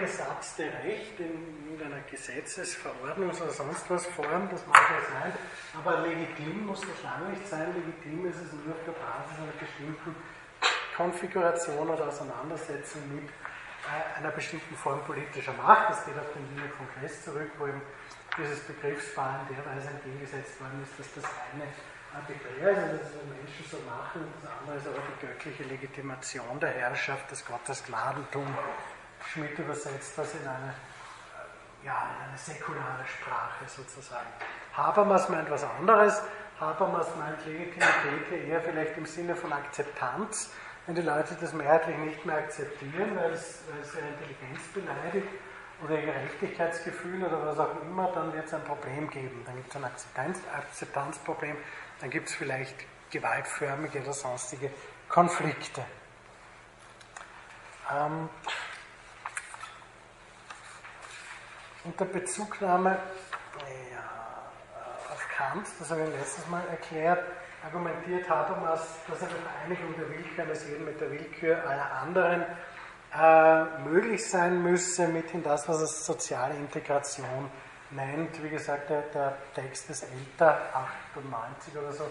legale 0.00 0.06
gesatzte 0.06 0.64
Recht 0.84 1.18
in 1.18 1.70
irgendeiner 1.70 2.02
Gesetzesverordnung 2.10 3.30
oder 3.30 3.50
sonst 3.50 3.88
was 3.88 4.06
Form, 4.06 4.48
das 4.50 4.66
mag 4.66 4.82
ja 4.90 5.20
sein, 5.20 5.32
aber 5.78 6.06
legitim 6.06 6.66
muss 6.66 6.80
das 6.80 7.02
lange 7.02 7.30
nicht 7.30 7.46
sein. 7.46 7.72
Legitim 7.74 8.26
ist 8.26 8.36
es 8.36 8.52
nur 8.52 8.74
auf 8.74 8.84
der 8.84 8.92
Basis 8.92 9.38
einer 9.38 9.52
bestimmten 9.58 10.16
Konfiguration 10.96 11.88
oder 11.88 12.08
Auseinandersetzung 12.08 13.02
mit 13.14 13.28
äh, 13.28 14.18
einer 14.18 14.30
bestimmten 14.30 14.74
Form 14.74 15.00
politischer 15.04 15.52
Macht. 15.54 15.90
Das 15.90 16.04
geht 16.04 16.18
auf 16.18 16.32
den 16.34 16.44
Wiener 16.50 16.68
Kongress 16.76 17.24
zurück, 17.24 17.50
wo 17.58 17.66
eben 17.66 17.82
dieses 18.36 18.60
Begriffspaar 18.60 19.46
in 19.48 19.56
der 19.56 19.64
Weise 19.66 19.88
entgegengesetzt 19.88 20.60
worden 20.60 20.82
ist, 20.82 20.98
dass 20.98 21.14
das 21.14 21.30
eine 21.52 21.66
arbiträr 22.12 22.72
ist, 22.72 22.78
also 22.78 22.96
dass 22.96 23.06
es 23.06 23.14
Menschen 23.14 23.64
so 23.70 23.78
machen, 23.86 24.26
das 24.42 24.50
andere 24.50 24.76
ist 24.76 24.86
aber 24.86 24.98
die 24.98 25.26
göttliche 25.26 25.62
Legitimation 25.64 26.58
der 26.58 26.70
Herrschaft, 26.70 27.30
das 27.30 27.44
Gottesgnadentum 27.44 28.46
Schmidt 29.26 29.58
übersetzt 29.58 30.16
das 30.16 30.34
in 30.34 30.46
eine 30.46 30.74
ja, 31.84 32.10
eine 32.26 32.36
säkulare 32.36 33.04
Sprache 33.06 33.64
sozusagen. 33.66 34.28
Habermas 34.76 35.28
meint 35.28 35.50
was 35.50 35.64
anderes. 35.64 36.22
Habermas 36.58 37.08
meint 37.16 37.44
Legitimität 37.46 38.48
eher 38.48 38.60
vielleicht 38.60 38.98
im 38.98 39.06
Sinne 39.06 39.34
von 39.34 39.52
Akzeptanz. 39.52 40.50
Wenn 40.86 40.94
die 40.94 41.02
Leute 41.02 41.36
das 41.40 41.52
mehrheitlich 41.52 41.96
nicht 41.98 42.26
mehr 42.26 42.36
akzeptieren, 42.36 43.16
weil 43.16 43.32
es, 43.32 43.62
weil 43.70 43.80
es 43.80 43.94
ihre 43.94 44.08
Intelligenz 44.08 44.60
beleidigt 44.74 45.28
oder 45.82 45.98
ihr 45.98 46.06
Gerechtigkeitsgefühl 46.06 47.24
oder 47.24 47.46
was 47.46 47.58
auch 47.58 47.82
immer, 47.82 48.10
dann 48.12 48.32
wird 48.32 48.46
es 48.46 48.54
ein 48.54 48.64
Problem 48.64 49.08
geben. 49.08 49.42
Dann 49.46 49.56
gibt 49.56 49.70
es 49.70 49.76
ein 49.76 49.84
Akzeptanz, 49.84 50.38
Akzeptanzproblem, 50.54 51.56
dann 52.00 52.10
gibt 52.10 52.28
es 52.28 52.34
vielleicht 52.34 52.74
gewaltförmige 53.10 54.00
oder 54.00 54.12
sonstige 54.12 54.70
Konflikte. 55.08 55.84
Ähm, 57.90 58.28
unter 61.84 62.04
Bezugnahme 62.04 62.98
ja, 63.92 65.12
auf 65.12 65.28
Kant, 65.36 65.66
das 65.78 65.90
habe 65.90 66.02
ich 66.02 66.10
letztes 66.10 66.46
Mal 66.48 66.62
erklärt, 66.70 67.24
argumentiert 67.64 68.28
Habermas, 68.28 68.98
dass 69.08 69.22
eine 69.22 69.30
Vereinigung 69.30 69.94
der 69.96 70.08
Willkür 70.08 70.44
eines 70.44 70.68
jeden 70.68 70.84
mit 70.84 71.00
der 71.00 71.10
Willkür 71.10 71.62
aller 71.66 71.90
anderen 71.92 72.44
äh, 73.12 73.88
möglich 73.88 74.28
sein 74.28 74.62
müsse, 74.62 75.08
mithin 75.08 75.42
das, 75.42 75.68
was 75.68 75.80
er 75.80 75.86
soziale 75.86 76.54
Integration 76.54 77.50
nennt. 77.90 78.42
Wie 78.42 78.50
gesagt, 78.50 78.90
der, 78.90 79.02
der 79.02 79.36
Text 79.54 79.90
ist 79.90 80.04
älter, 80.04 80.60
98 81.14 81.76
oder 81.76 81.92
so, 81.92 82.04
äh, 82.04 82.08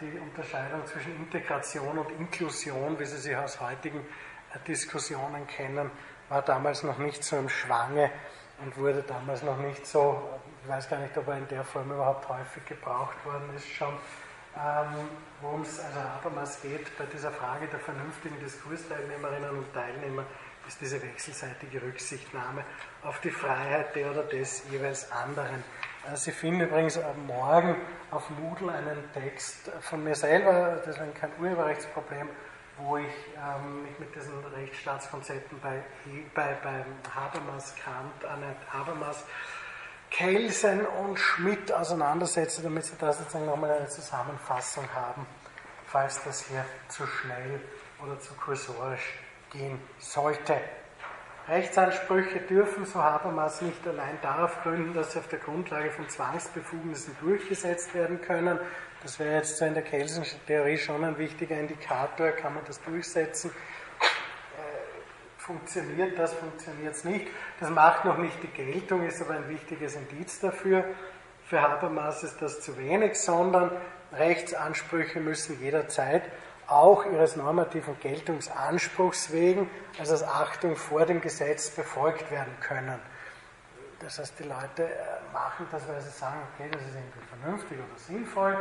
die 0.00 0.18
Unterscheidung 0.18 0.86
zwischen 0.86 1.16
Integration 1.16 1.98
und 1.98 2.10
Inklusion, 2.12 2.98
wie 2.98 3.04
Sie 3.04 3.18
sie 3.18 3.36
aus 3.36 3.60
heutigen 3.60 4.00
äh, 4.54 4.58
Diskussionen 4.66 5.46
kennen, 5.46 5.90
war 6.28 6.42
damals 6.42 6.82
noch 6.82 6.98
nicht 6.98 7.22
so 7.22 7.36
im 7.36 7.48
Schwange 7.48 8.10
und 8.62 8.76
wurde 8.78 9.02
damals 9.02 9.42
noch 9.42 9.58
nicht 9.58 9.86
so, 9.86 10.22
ich 10.62 10.68
weiß 10.68 10.88
gar 10.88 10.98
nicht, 10.98 11.16
ob 11.16 11.28
er 11.28 11.38
in 11.38 11.48
der 11.48 11.64
Form 11.64 11.90
überhaupt 11.90 12.28
häufig 12.28 12.64
gebraucht 12.66 13.24
worden 13.24 13.54
ist 13.54 13.68
schon. 13.68 13.92
Ähm, 14.56 15.08
worum 15.42 15.62
es 15.62 15.78
also 15.78 16.00
Habermas 16.00 16.62
geht 16.62 16.96
bei 16.96 17.04
dieser 17.04 17.30
Frage 17.30 17.66
der 17.66 17.78
vernünftigen 17.78 18.38
Diskursteilnehmerinnen 18.40 19.50
und 19.50 19.74
Teilnehmer, 19.74 20.24
ist 20.66 20.80
diese 20.80 21.00
wechselseitige 21.02 21.82
Rücksichtnahme 21.82 22.64
auf 23.02 23.20
die 23.20 23.30
Freiheit 23.30 23.94
der 23.94 24.10
oder 24.10 24.22
des 24.22 24.64
jeweils 24.70 25.12
anderen. 25.12 25.62
Äh, 26.10 26.16
Sie 26.16 26.32
finden 26.32 26.62
übrigens 26.62 26.98
morgen 27.26 27.76
auf 28.10 28.30
Moodle 28.30 28.72
einen 28.72 29.12
Text 29.12 29.70
von 29.82 30.02
mir 30.02 30.14
selber, 30.14 30.82
deswegen 30.86 31.12
kein 31.14 31.30
Urheberrechtsproblem, 31.38 32.28
wo 32.78 32.98
ich 32.98 33.14
ähm, 33.36 33.82
mich 33.84 33.98
mit 33.98 34.14
diesen 34.14 34.44
Rechtsstaatskonzepten 34.44 35.58
bei, 35.60 35.82
bei, 36.34 36.56
bei 36.62 36.84
Habermas, 37.14 37.74
Kant, 37.76 38.24
Annette 38.24 38.72
Habermas, 38.72 39.24
Kelsen 40.10 40.86
und 40.86 41.18
Schmidt 41.18 41.72
auseinandersetze, 41.72 42.62
damit 42.62 42.84
Sie 42.84 42.96
da 42.98 43.12
sozusagen 43.12 43.46
nochmal 43.46 43.72
eine 43.72 43.88
Zusammenfassung 43.88 44.84
haben, 44.94 45.26
falls 45.86 46.22
das 46.24 46.46
hier 46.46 46.64
zu 46.88 47.06
schnell 47.06 47.60
oder 48.04 48.18
zu 48.20 48.34
kursorisch 48.34 49.18
gehen 49.50 49.80
sollte. 49.98 50.60
Rechtsansprüche 51.48 52.40
dürfen, 52.40 52.86
so 52.86 53.00
Habermas, 53.00 53.62
nicht 53.62 53.86
allein 53.86 54.18
darauf 54.20 54.62
gründen, 54.62 54.94
dass 54.94 55.12
sie 55.12 55.20
auf 55.20 55.28
der 55.28 55.38
Grundlage 55.38 55.92
von 55.92 56.08
Zwangsbefugnissen 56.08 57.16
durchgesetzt 57.20 57.94
werden 57.94 58.20
können, 58.20 58.58
das 59.06 59.20
wäre 59.20 59.36
jetzt 59.36 59.56
so 59.56 59.64
in 59.64 59.74
der 59.74 59.84
Kelsenschen 59.84 60.40
Theorie 60.48 60.76
schon 60.76 61.04
ein 61.04 61.16
wichtiger 61.16 61.56
Indikator, 61.56 62.32
kann 62.32 62.54
man 62.54 62.64
das 62.64 62.82
durchsetzen. 62.82 63.52
Äh, 63.52 65.40
funktioniert 65.40 66.18
das, 66.18 66.34
funktioniert 66.34 66.92
es 66.92 67.04
nicht. 67.04 67.28
Das 67.60 67.70
macht 67.70 68.04
noch 68.04 68.18
nicht 68.18 68.42
die 68.42 68.48
Geltung, 68.48 69.06
ist 69.06 69.22
aber 69.22 69.34
ein 69.34 69.48
wichtiges 69.48 69.94
Indiz 69.94 70.40
dafür. 70.40 70.84
Für 71.44 71.62
Habermas 71.62 72.24
ist 72.24 72.42
das 72.42 72.60
zu 72.62 72.76
wenig, 72.78 73.14
sondern 73.14 73.70
Rechtsansprüche 74.12 75.20
müssen 75.20 75.62
jederzeit 75.62 76.24
auch 76.66 77.06
ihres 77.06 77.36
normativen 77.36 77.96
Geltungsanspruchs 78.00 79.30
wegen, 79.30 79.70
also 80.00 80.14
als 80.14 80.24
Achtung 80.24 80.74
vor 80.74 81.06
dem 81.06 81.20
Gesetz 81.20 81.70
befolgt 81.70 82.28
werden 82.32 82.56
können. 82.60 82.98
Das 84.00 84.18
heißt, 84.18 84.36
die 84.40 84.48
Leute 84.48 84.82
äh, 84.82 85.32
machen 85.32 85.68
das, 85.70 85.86
weil 85.86 86.00
sie 86.00 86.10
sagen, 86.10 86.40
okay, 86.54 86.68
das 86.72 86.82
ist 86.82 86.96
irgendwie 86.96 87.40
vernünftig 87.40 87.78
oder 87.78 87.98
sinnvoll. 87.98 88.58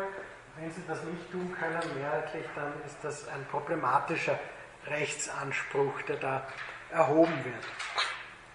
Wenn 0.58 0.72
sie 0.72 0.84
das 0.88 1.04
nicht 1.04 1.32
tun 1.32 1.54
können, 1.60 1.82
mehrheitlich, 2.00 2.46
dann 2.56 2.74
ist 2.86 2.98
das 3.02 3.28
ein 3.28 3.46
problematischer 3.52 4.40
Rechtsanspruch, 4.88 6.02
der 6.04 6.16
da 6.16 6.48
erhoben 6.92 7.44
wird. 7.44 7.64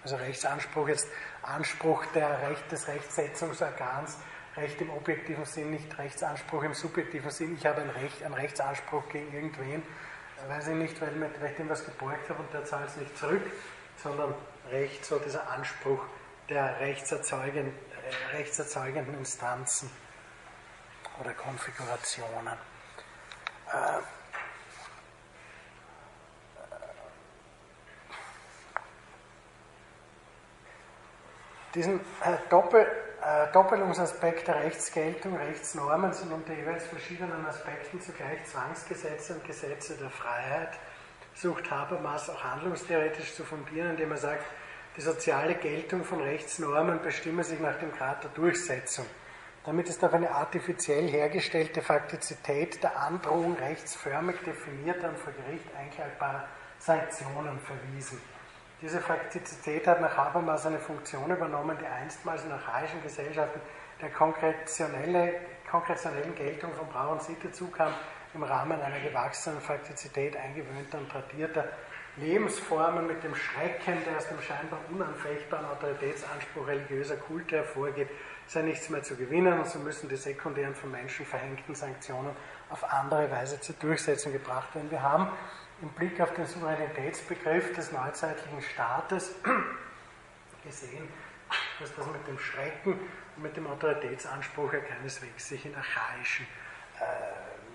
Also 0.03 0.15
Rechtsanspruch 0.15 0.87
jetzt 0.87 1.07
Anspruch 1.43 2.03
der 2.15 2.49
Recht, 2.49 2.71
des 2.71 2.87
Rechtsetzungsorgans, 2.87 4.17
Recht 4.57 4.81
im 4.81 4.89
objektiven 4.89 5.45
Sinn, 5.45 5.69
nicht 5.69 5.95
Rechtsanspruch 5.97 6.63
im 6.63 6.73
subjektiven 6.73 7.29
Sinn. 7.29 7.55
Ich 7.55 7.65
habe 7.67 7.81
ein 7.81 7.89
Recht, 7.91 8.23
einen 8.23 8.33
Rechtsanspruch 8.33 9.07
gegen 9.09 9.31
irgendwen, 9.31 9.83
weiß 10.47 10.69
ich 10.69 10.75
nicht, 10.75 10.99
weil 11.01 11.09
ich 11.09 11.31
vielleicht 11.37 11.59
irgendwas 11.59 11.85
geborgt 11.85 12.29
habe 12.29 12.41
und 12.41 12.51
der 12.51 12.65
zahlt 12.65 12.89
es 12.89 12.97
nicht 12.97 13.15
zurück, 13.15 13.43
sondern 13.97 14.33
Recht, 14.71 15.05
so 15.05 15.19
dieser 15.19 15.49
Anspruch 15.51 16.03
der 16.49 16.79
rechtserzeugenden, 16.79 17.73
rechtserzeugenden 18.33 19.19
Instanzen 19.19 19.89
oder 21.21 21.33
Konfigurationen. 21.33 22.57
Äh, 23.71 24.01
diesen 31.75 31.99
äh, 31.99 32.37
Doppel, 32.49 32.87
äh, 33.21 33.51
Doppelungsaspekt 33.53 34.47
der 34.47 34.63
Rechtsgeltung, 34.63 35.37
Rechtsnormen 35.37 36.11
sind 36.11 36.31
unter 36.31 36.53
jeweils 36.53 36.87
verschiedenen 36.87 37.45
Aspekten 37.45 38.01
zugleich 38.01 38.43
Zwangsgesetze 38.45 39.35
und 39.35 39.45
Gesetze 39.45 39.95
der 39.97 40.09
Freiheit, 40.09 40.79
sucht 41.35 41.69
Habermas 41.69 42.29
auch 42.29 42.43
handlungstheoretisch 42.43 43.35
zu 43.35 43.43
fundieren, 43.43 43.91
indem 43.91 44.11
er 44.11 44.17
sagt, 44.17 44.45
die 44.97 45.01
soziale 45.01 45.55
Geltung 45.55 46.03
von 46.03 46.21
Rechtsnormen 46.21 47.01
bestimme 47.01 47.43
sich 47.43 47.59
nach 47.59 47.77
dem 47.79 47.93
Grad 47.93 48.23
der 48.23 48.31
Durchsetzung. 48.31 49.05
Damit 49.63 49.89
ist 49.89 50.03
auf 50.03 50.11
eine 50.13 50.31
artifiziell 50.31 51.07
hergestellte 51.07 51.83
Faktizität 51.83 52.81
der 52.81 52.99
Androhung 52.99 53.55
rechtsförmig 53.57 54.37
definierter 54.43 55.09
und 55.09 55.19
vor 55.19 55.33
Gericht 55.33 55.67
einklagbarer 55.77 56.47
Sanktionen 56.79 57.59
verwiesen. 57.59 58.19
Diese 58.81 58.99
Faktizität 58.99 59.85
hat 59.85 60.01
nach 60.01 60.17
Habermas 60.17 60.65
eine 60.65 60.79
Funktion 60.79 61.29
übernommen, 61.29 61.77
die 61.79 61.85
einstmals 61.85 62.43
in 62.43 62.51
archaischen 62.51 63.03
Gesellschaften 63.03 63.61
der 64.01 64.09
konkretionellen 64.09 65.35
Geltung 66.35 66.73
von 66.73 66.87
Brauch 66.87 67.11
und 67.11 67.21
Sitte 67.21 67.51
zukam, 67.51 67.93
im 68.33 68.41
Rahmen 68.41 68.81
einer 68.81 68.99
gewachsenen 68.99 69.61
Faktizität 69.61 70.35
eingewöhnter 70.37 70.97
und 70.97 71.11
tradierter 71.11 71.65
Lebensformen 72.17 73.05
mit 73.05 73.23
dem 73.23 73.35
Schrecken, 73.35 74.03
der 74.05 74.17
aus 74.17 74.27
dem 74.27 74.41
scheinbar 74.41 74.79
unanfechtbaren 74.89 75.65
Autoritätsanspruch 75.65 76.65
religiöser 76.65 77.17
Kulte 77.17 77.57
hervorgeht, 77.57 78.09
sei 78.51 78.63
nichts 78.63 78.89
mehr 78.89 79.01
zu 79.01 79.15
gewinnen 79.15 79.59
und 79.59 79.67
so 79.67 79.79
müssen 79.79 80.09
die 80.09 80.17
sekundären 80.17 80.75
von 80.75 80.91
Menschen 80.91 81.25
verhängten 81.25 81.73
Sanktionen 81.73 82.35
auf 82.69 82.83
andere 82.83 83.31
Weise 83.31 83.61
zur 83.61 83.75
Durchsetzung 83.75 84.33
gebracht 84.33 84.75
werden. 84.75 84.91
Wir 84.91 85.01
haben 85.01 85.29
im 85.81 85.87
Blick 85.89 86.19
auf 86.19 86.33
den 86.33 86.45
Souveränitätsbegriff 86.45 87.73
des 87.73 87.93
neuzeitlichen 87.93 88.61
Staates 88.61 89.35
gesehen, 90.65 91.07
dass 91.79 91.95
das 91.95 92.05
mit 92.07 92.27
dem 92.27 92.37
Schrecken 92.37 92.99
und 93.37 93.43
mit 93.43 93.55
dem 93.55 93.67
Autoritätsanspruch 93.67 94.73
ja 94.73 94.79
keineswegs 94.79 95.47
sich 95.47 95.65
in 95.65 95.73
archaischen 95.73 96.45
äh, 96.99 97.03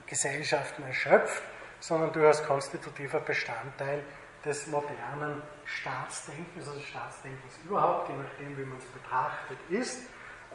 Gesellschaften 0.07 0.83
erschöpft, 0.83 1.43
sondern 1.81 2.13
durchaus 2.13 2.45
konstitutiver 2.45 3.21
Bestandteil 3.21 4.05
des 4.45 4.67
modernen 4.67 5.43
Staatsdenkens, 5.65 6.69
also 6.69 6.79
des 6.79 6.89
Staatsdenkens 6.89 7.55
überhaupt, 7.65 8.11
je 8.11 8.17
nachdem, 8.17 8.59
wie 8.59 8.65
man 8.67 8.77
es 8.77 8.85
betrachtet, 8.85 9.59
ist. 9.71 10.03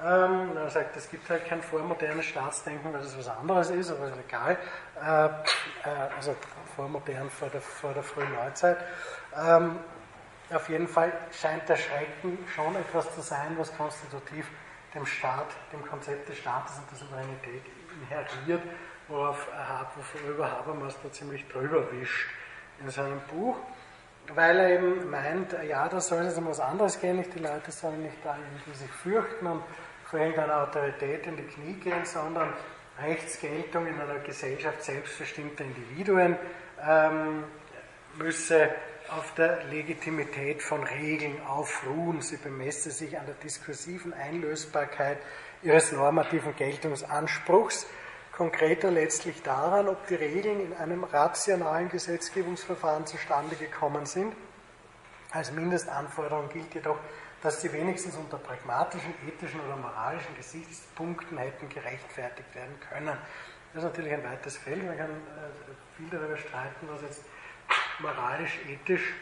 Ähm, 0.04 0.58
er 0.58 0.70
sagt, 0.70 0.98
es 0.98 1.10
gibt 1.10 1.30
halt 1.30 1.46
kein 1.46 1.62
vormodernes 1.62 2.26
Staatsdenken, 2.26 2.92
weil 2.92 3.02
das 3.02 3.18
was 3.18 3.28
anderes 3.28 3.70
ist, 3.70 3.92
aber 3.92 4.08
ist 4.08 4.18
egal. 4.28 4.58
Äh, 5.00 5.26
äh, 5.26 5.30
also 6.16 6.36
vormodern 6.76 7.30
vor 7.30 7.50
der, 7.50 7.62
vor 7.62 7.94
der 7.94 8.04
frühen 8.04 8.32
Neuzeit. 8.34 8.78
Ähm, 9.38 9.80
auf 10.52 10.68
jeden 10.70 10.88
Fall 10.88 11.14
scheint 11.32 11.70
der 11.70 11.76
Schrecken 11.76 12.40
schon 12.56 12.76
etwas 12.76 13.14
zu 13.14 13.22
sein, 13.22 13.56
was 13.58 13.76
konstitutiv 13.78 14.48
dem 14.94 15.06
Staat, 15.06 15.48
dem 15.72 15.86
Konzept 15.86 16.28
des 16.28 16.38
Staates 16.38 16.78
und 16.80 16.92
der 16.92 16.98
Souveränität 16.98 17.64
inheriert, 18.02 18.64
worauf, 19.08 19.48
worüber 20.26 20.52
Habermas 20.52 20.98
da 21.02 21.12
ziemlich 21.12 21.48
drüber 21.48 21.90
wischt 21.92 22.30
in 22.82 22.90
seinem 22.90 23.22
Buch 23.30 23.56
weil 24.36 24.58
er 24.60 24.70
eben 24.70 25.10
meint, 25.10 25.56
ja, 25.68 25.88
da 25.88 26.00
soll 26.00 26.26
es 26.26 26.38
um 26.38 26.48
was 26.48 26.60
anderes 26.60 27.00
gehen, 27.00 27.24
die 27.36 27.40
Leute 27.40 27.72
sollen 27.72 28.04
nicht 28.04 28.18
da 28.24 28.38
irgendwie 28.38 28.78
sich 28.78 28.92
fürchten 28.92 29.48
und 29.48 29.64
vor 30.12 30.20
irgendeiner 30.20 30.64
Autorität 30.64 31.26
in 31.26 31.38
die 31.38 31.44
Knie 31.44 31.74
gehen, 31.76 32.04
sondern 32.04 32.54
Rechtsgeltung 33.02 33.88
in 33.88 34.00
einer 34.00 34.20
Gesellschaft 34.20 34.84
selbstbestimmter 34.84 35.64
Individuen 35.64 36.36
ähm, 36.86 37.46
müsse 38.18 38.70
auf 39.08 39.34
der 39.36 39.64
Legitimität 39.66 40.62
von 40.62 40.84
Regeln 40.84 41.42
aufruhen. 41.48 42.22
Sie 42.22 42.36
bemesse 42.36 42.92
sich 42.92 43.18
an 43.18 43.26
der 43.26 43.36
diskursiven 43.36 44.14
Einlösbarkeit 44.14 45.18
ihres 45.64 45.94
normativen 45.94 46.58
Geltungsanspruchs, 46.58 47.88
konkreter 48.36 48.92
letztlich 48.92 49.42
daran, 49.44 49.88
ob 49.88 50.08
die 50.08 50.16
Regeln 50.16 50.60
in 50.60 50.74
einem 50.74 51.06
rationalen 51.06 51.88
Gesetzgebungsverfahren 51.88 53.06
zustande 53.06 53.56
gekommen 53.56 54.06
sind. 54.06 54.36
Als 55.32 55.54
Mindestanforderung 55.54 56.50
gilt 56.50 56.74
jedoch, 56.74 56.98
dass 57.42 57.62
sie 57.62 57.74
wenigstens 57.74 58.16
unter 58.16 58.38
pragmatischen, 58.38 59.14
ethischen 59.28 59.60
oder 59.62 59.76
moralischen 59.76 60.36
Gesichtspunkten 60.36 61.38
hätten 61.38 61.70
gerechtfertigt 61.70 62.54
werden 62.54 62.80
können. 62.90 63.18
Das 63.74 63.84
ist 63.84 63.90
natürlich 63.90 64.14
ein 64.14 64.24
weites 64.24 64.58
Feld, 64.58 64.86
man 64.86 64.98
kann 64.98 65.10
äh, 65.10 65.98
viel 65.98 66.10
darüber 66.10 66.38
streiten, 66.38 66.88
was 66.88 67.02
jetzt 67.02 67.24
moralisch, 68.00 68.60
ethisch 68.68 69.14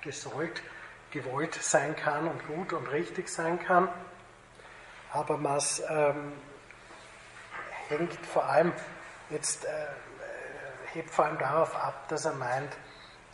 gesollt, 0.00 0.62
gewollt 1.10 1.54
sein 1.54 1.94
kann 1.94 2.26
und 2.26 2.46
gut 2.46 2.72
und 2.72 2.86
richtig 2.88 3.28
sein 3.28 3.62
kann. 3.62 3.88
Aber 5.12 5.42
was 5.44 5.82
ähm, 5.88 6.32
hängt 7.88 8.14
vor 8.26 8.46
allem 8.46 8.72
jetzt, 9.30 9.64
äh, 9.64 9.68
hebt 10.94 11.10
vor 11.10 11.26
allem 11.26 11.38
darauf 11.38 11.76
ab, 11.76 12.08
dass 12.08 12.24
er 12.24 12.32
meint, 12.32 12.72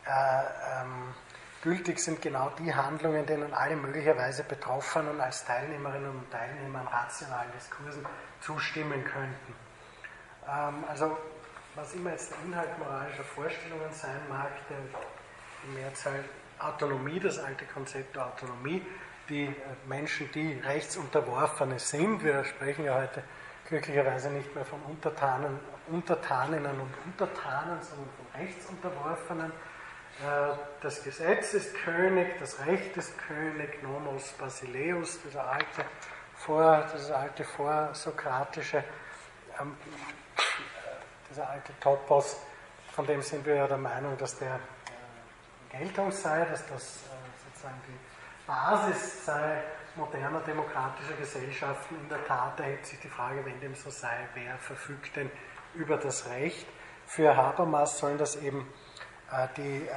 äh, 0.04 0.82
ähm, 0.82 1.14
gültig 1.62 1.98
sind 1.98 2.22
genau 2.22 2.50
die 2.58 2.74
Handlungen, 2.74 3.26
denen 3.26 3.52
alle 3.52 3.76
möglicherweise 3.76 4.44
Betroffenen 4.44 5.20
als 5.20 5.44
Teilnehmerinnen 5.44 6.10
und 6.10 6.30
Teilnehmer 6.30 6.80
an 6.80 6.86
rationalen 6.88 7.50
Diskursen 7.52 8.04
zustimmen 8.40 9.04
könnten. 9.04 9.54
Ähm, 10.48 10.84
also 10.88 11.16
was 11.74 11.94
immer 11.94 12.10
jetzt 12.10 12.32
der 12.32 12.38
Inhalt 12.44 12.78
moralischer 12.78 13.24
Vorstellungen 13.24 13.92
sein 13.92 14.20
mag, 14.28 14.50
der 14.68 14.78
die 15.64 15.80
Mehrzahl 15.80 16.24
Autonomie, 16.58 17.20
das 17.20 17.38
alte 17.38 17.64
Konzept 17.66 18.16
der 18.16 18.26
Autonomie, 18.26 18.82
die 19.28 19.44
äh, 19.44 19.52
Menschen, 19.88 20.30
die 20.32 20.54
Rechtsunterworfene 20.54 21.78
sind. 21.78 22.24
Wir 22.24 22.44
sprechen 22.44 22.84
ja 22.84 22.94
heute 22.96 23.22
glücklicherweise 23.68 24.30
nicht 24.30 24.54
mehr 24.54 24.64
von 24.64 24.80
Untertanen, 24.82 25.58
Untertaninnen 25.88 26.80
und 26.80 26.90
Untertanen, 27.04 27.80
sondern 27.82 28.08
von 28.16 28.40
Rechtsunterworfenen. 28.40 29.52
Äh, 30.20 30.56
das 30.82 31.02
Gesetz 31.04 31.54
ist 31.54 31.74
König, 31.84 32.38
das 32.40 32.58
Recht 32.66 32.96
ist 32.96 33.16
König, 33.18 33.82
Nomos 33.82 34.32
Basileus, 34.32 35.20
dieser 35.22 35.46
alte, 35.46 35.84
vor, 36.34 36.84
dieses 36.92 37.10
alte 37.10 37.44
vorsokratische 37.44 38.82
ähm, 39.60 39.76
dieser 41.30 41.48
alte 41.48 41.72
Topos, 41.80 42.36
von 42.92 43.06
dem 43.06 43.22
sind 43.22 43.46
wir 43.46 43.54
ja 43.54 43.66
der 43.68 43.78
Meinung, 43.78 44.16
dass 44.18 44.36
der 44.38 44.56
äh, 44.56 45.78
Geltung 45.78 46.10
sei, 46.10 46.44
dass 46.46 46.66
das 46.66 46.96
äh, 46.96 47.44
sozusagen 47.44 47.80
die 47.86 48.46
Basis 48.46 49.24
sei 49.24 49.62
moderner 49.94 50.40
demokratischer 50.40 51.14
Gesellschaften. 51.14 51.96
In 51.96 52.08
der 52.08 52.24
Tat 52.26 52.58
erhebt 52.60 52.86
sich 52.86 52.98
die 53.00 53.08
Frage, 53.08 53.44
wenn 53.44 53.60
dem 53.60 53.74
so 53.74 53.90
sei, 53.90 54.28
wer 54.34 54.56
verfügt 54.58 55.14
denn 55.16 55.30
über 55.74 55.96
das 55.96 56.28
Recht? 56.28 56.66
Für 57.06 57.36
Habermas 57.36 57.98
sollen 57.98 58.18
das 58.18 58.36
eben 58.36 58.66
die 59.56 59.86
äh, 59.86 59.92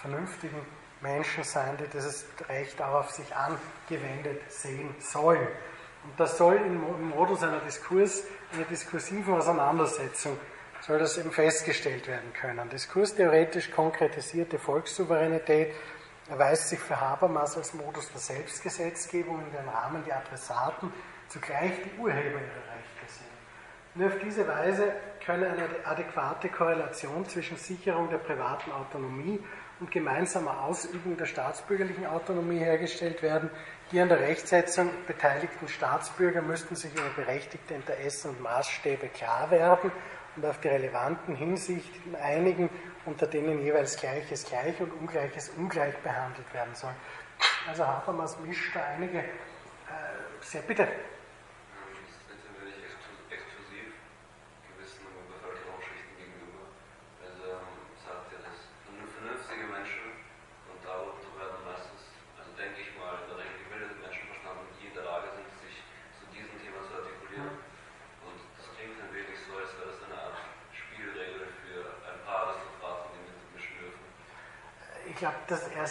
vernünftigen 0.00 0.60
Menschen 1.00 1.44
sein, 1.44 1.76
die 1.76 1.86
dieses 1.86 2.26
Recht 2.48 2.80
auch 2.80 3.00
auf 3.00 3.10
sich 3.10 3.34
angewendet 3.34 4.40
sehen 4.50 4.94
sollen. 4.98 5.46
Und 6.04 6.18
das 6.18 6.36
soll 6.36 6.56
im 6.56 7.08
Modus 7.08 7.42
einer 7.42 7.60
Diskurs, 7.60 8.24
einer 8.52 8.64
diskursiven 8.64 9.34
Auseinandersetzung, 9.34 10.38
soll 10.82 10.98
das 10.98 11.16
eben 11.16 11.30
festgestellt 11.30 12.06
werden 12.06 12.32
können. 12.34 12.68
Diskurstheoretisch 12.68 13.70
konkretisierte 13.70 14.58
Volkssouveränität 14.58 15.72
erweist 16.28 16.68
sich 16.68 16.78
für 16.78 17.00
Habermas 17.00 17.56
als 17.56 17.72
Modus 17.72 18.10
der 18.10 18.20
Selbstgesetzgebung, 18.20 19.40
in 19.40 19.52
dem 19.52 19.68
Rahmen 19.68 20.04
die 20.04 20.12
Adressaten 20.12 20.92
zugleich 21.28 21.72
die 21.84 21.98
Urheber 21.98 22.38
ihrer 22.38 22.74
Rechte 22.74 23.06
sind. 23.08 23.94
Nur 23.94 24.08
auf 24.08 24.18
diese 24.22 24.46
Weise 24.46 24.92
könne 25.24 25.48
eine 25.48 25.68
adäquate 25.84 26.48
Korrelation 26.48 27.26
zwischen 27.26 27.56
Sicherung 27.56 28.10
der 28.10 28.18
privaten 28.18 28.70
Autonomie 28.72 29.40
und 29.80 29.90
gemeinsamer 29.90 30.62
Ausübung 30.64 31.16
der 31.16 31.26
staatsbürgerlichen 31.26 32.06
Autonomie 32.06 32.58
hergestellt 32.58 33.22
werden, 33.22 33.50
die 33.90 34.00
an 34.00 34.08
der 34.08 34.20
Rechtsetzung 34.20 34.90
beteiligten 35.06 35.68
Staatsbürger 35.68 36.42
müssten 36.42 36.76
sich 36.76 36.92
über 36.92 37.10
berechtigte 37.16 37.74
Interessen 37.74 38.30
und 38.30 38.40
Maßstäbe 38.42 39.08
klar 39.08 39.50
werden 39.50 39.90
und 40.36 40.44
auf 40.44 40.60
die 40.60 40.68
relevanten 40.68 41.34
Hinsichten 41.34 42.14
einigen, 42.16 42.70
unter 43.04 43.26
denen 43.26 43.62
jeweils 43.62 43.96
Gleiches 43.96 44.46
gleich 44.46 44.80
und 44.80 44.92
Ungleiches 44.92 45.50
ungleich 45.56 45.96
behandelt 45.98 46.52
werden 46.52 46.74
soll. 46.74 46.94
Also 47.68 47.86
Habermas 47.86 48.38
mischt 48.40 48.74
da 48.74 48.80
einige, 48.96 49.18
äh, 49.18 49.24
sehr 50.40 50.62
bitte. 50.62 50.88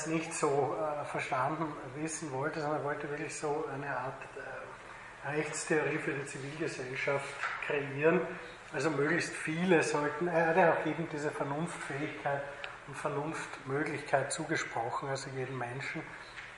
Es 0.03 0.07
nicht 0.07 0.33
so 0.33 0.75
äh, 0.77 1.05
verstanden 1.05 1.65
wissen 1.95 2.31
wollte, 2.31 2.59
sondern 2.61 2.79
er 2.79 2.85
wollte 2.85 3.09
wirklich 3.09 3.35
so 3.35 3.65
eine 3.73 3.87
Art 3.97 4.21
äh, 4.35 5.29
Rechtstheorie 5.29 5.97
für 5.97 6.11
die 6.11 6.25
Zivilgesellschaft 6.25 7.25
kreieren. 7.65 8.21
Also 8.73 8.89
möglichst 8.89 9.33
viele 9.33 9.81
sollten, 9.83 10.27
er 10.27 10.47
hat 10.47 10.57
ja 10.57 10.73
auch 10.73 10.85
eben 10.85 11.07
diese 11.11 11.31
Vernunftfähigkeit 11.31 12.41
und 12.87 12.97
Vernunftmöglichkeit 12.97 14.31
zugesprochen, 14.31 15.09
also 15.09 15.29
jedem 15.29 15.57
Menschen, 15.57 16.01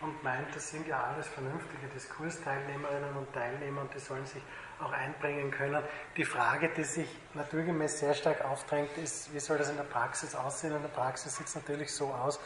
und 0.01 0.23
meint, 0.23 0.53
das 0.55 0.69
sind 0.69 0.87
ja 0.87 1.03
alles 1.03 1.27
vernünftige 1.27 1.87
Diskursteilnehmerinnen 1.93 3.15
und 3.15 3.31
Teilnehmer 3.33 3.81
und 3.81 3.93
die 3.93 3.99
sollen 3.99 4.25
sich 4.25 4.41
auch 4.79 4.91
einbringen 4.91 5.51
können. 5.51 5.81
Die 6.17 6.25
Frage, 6.25 6.69
die 6.75 6.83
sich 6.83 7.07
naturgemäß 7.33 7.99
sehr 7.99 8.13
stark 8.13 8.43
aufdrängt, 8.43 8.97
ist, 8.97 9.33
wie 9.33 9.39
soll 9.39 9.57
das 9.57 9.69
in 9.69 9.77
der 9.77 9.83
Praxis 9.83 10.35
aussehen? 10.35 10.75
In 10.75 10.81
der 10.81 10.89
Praxis 10.89 11.37
sieht 11.37 11.47
es 11.47 11.55
natürlich 11.55 11.93
so 11.93 12.07
aus, 12.07 12.39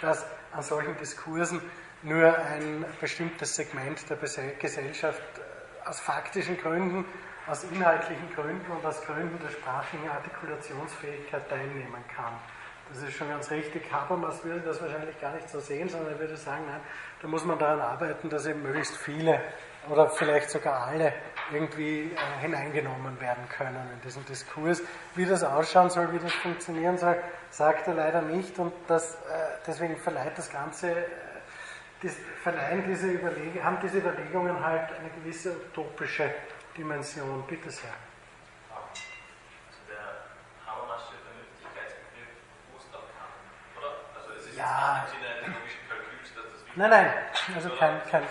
dass 0.00 0.26
an 0.52 0.62
solchen 0.62 0.96
Diskursen 0.96 1.60
nur 2.02 2.36
ein 2.36 2.84
bestimmtes 3.00 3.54
Segment 3.54 4.08
der 4.08 4.16
Gesellschaft 4.58 5.22
äh, 5.38 5.88
aus 5.88 6.00
faktischen 6.00 6.56
Gründen, 6.58 7.04
aus 7.46 7.64
inhaltlichen 7.64 8.30
Gründen 8.34 8.70
und 8.70 8.84
aus 8.84 9.02
Gründen 9.02 9.38
der 9.42 9.50
sprachlichen 9.50 10.08
Artikulationsfähigkeit 10.08 11.48
teilnehmen 11.48 12.04
kann. 12.14 12.34
Das 12.90 13.02
ist 13.02 13.14
schon 13.14 13.28
ganz 13.28 13.50
richtig. 13.50 13.90
Habermas 13.92 14.42
würde 14.44 14.60
das 14.60 14.80
wahrscheinlich 14.80 15.20
gar 15.20 15.34
nicht 15.34 15.48
so 15.50 15.60
sehen, 15.60 15.88
sondern 15.88 16.12
er 16.12 16.18
würde 16.20 16.36
sagen, 16.36 16.64
nein, 16.66 16.80
da 17.20 17.28
muss 17.28 17.44
man 17.44 17.58
daran 17.58 17.80
arbeiten, 17.80 18.30
dass 18.30 18.46
eben 18.46 18.62
möglichst 18.62 18.96
viele 18.96 19.40
oder 19.90 20.08
vielleicht 20.08 20.50
sogar 20.50 20.86
alle 20.86 21.12
irgendwie 21.52 22.12
äh, 22.12 22.40
hineingenommen 22.40 23.20
werden 23.20 23.48
können 23.48 23.90
in 23.92 24.00
diesen 24.02 24.24
Diskurs. 24.26 24.82
Wie 25.14 25.24
das 25.24 25.42
ausschauen 25.42 25.90
soll, 25.90 26.12
wie 26.12 26.18
das 26.18 26.32
funktionieren 26.32 26.98
soll, 26.98 27.22
sagt 27.50 27.88
er 27.88 27.94
leider 27.94 28.22
nicht 28.22 28.58
und 28.58 28.72
das, 28.86 29.14
äh, 29.14 29.16
deswegen 29.66 29.96
verleiht 29.96 30.36
das 30.36 30.50
Ganze, 30.50 30.90
äh, 30.90 31.04
die, 32.02 32.08
verleihen 32.08 32.84
diese 32.86 33.08
Überleg 33.08 33.62
haben 33.62 33.78
diese 33.82 33.98
Überlegungen 33.98 34.64
halt 34.64 34.90
eine 34.98 35.10
gewisse 35.10 35.56
utopische 35.56 36.32
Dimension. 36.76 37.44
Bitte 37.46 37.70
sehr. 37.70 37.90
Ja. 44.56 45.06
Nein, 46.74 46.90
nein, 46.90 47.12
also 47.54 47.70
kein, 47.70 48.00
kein, 48.10 48.22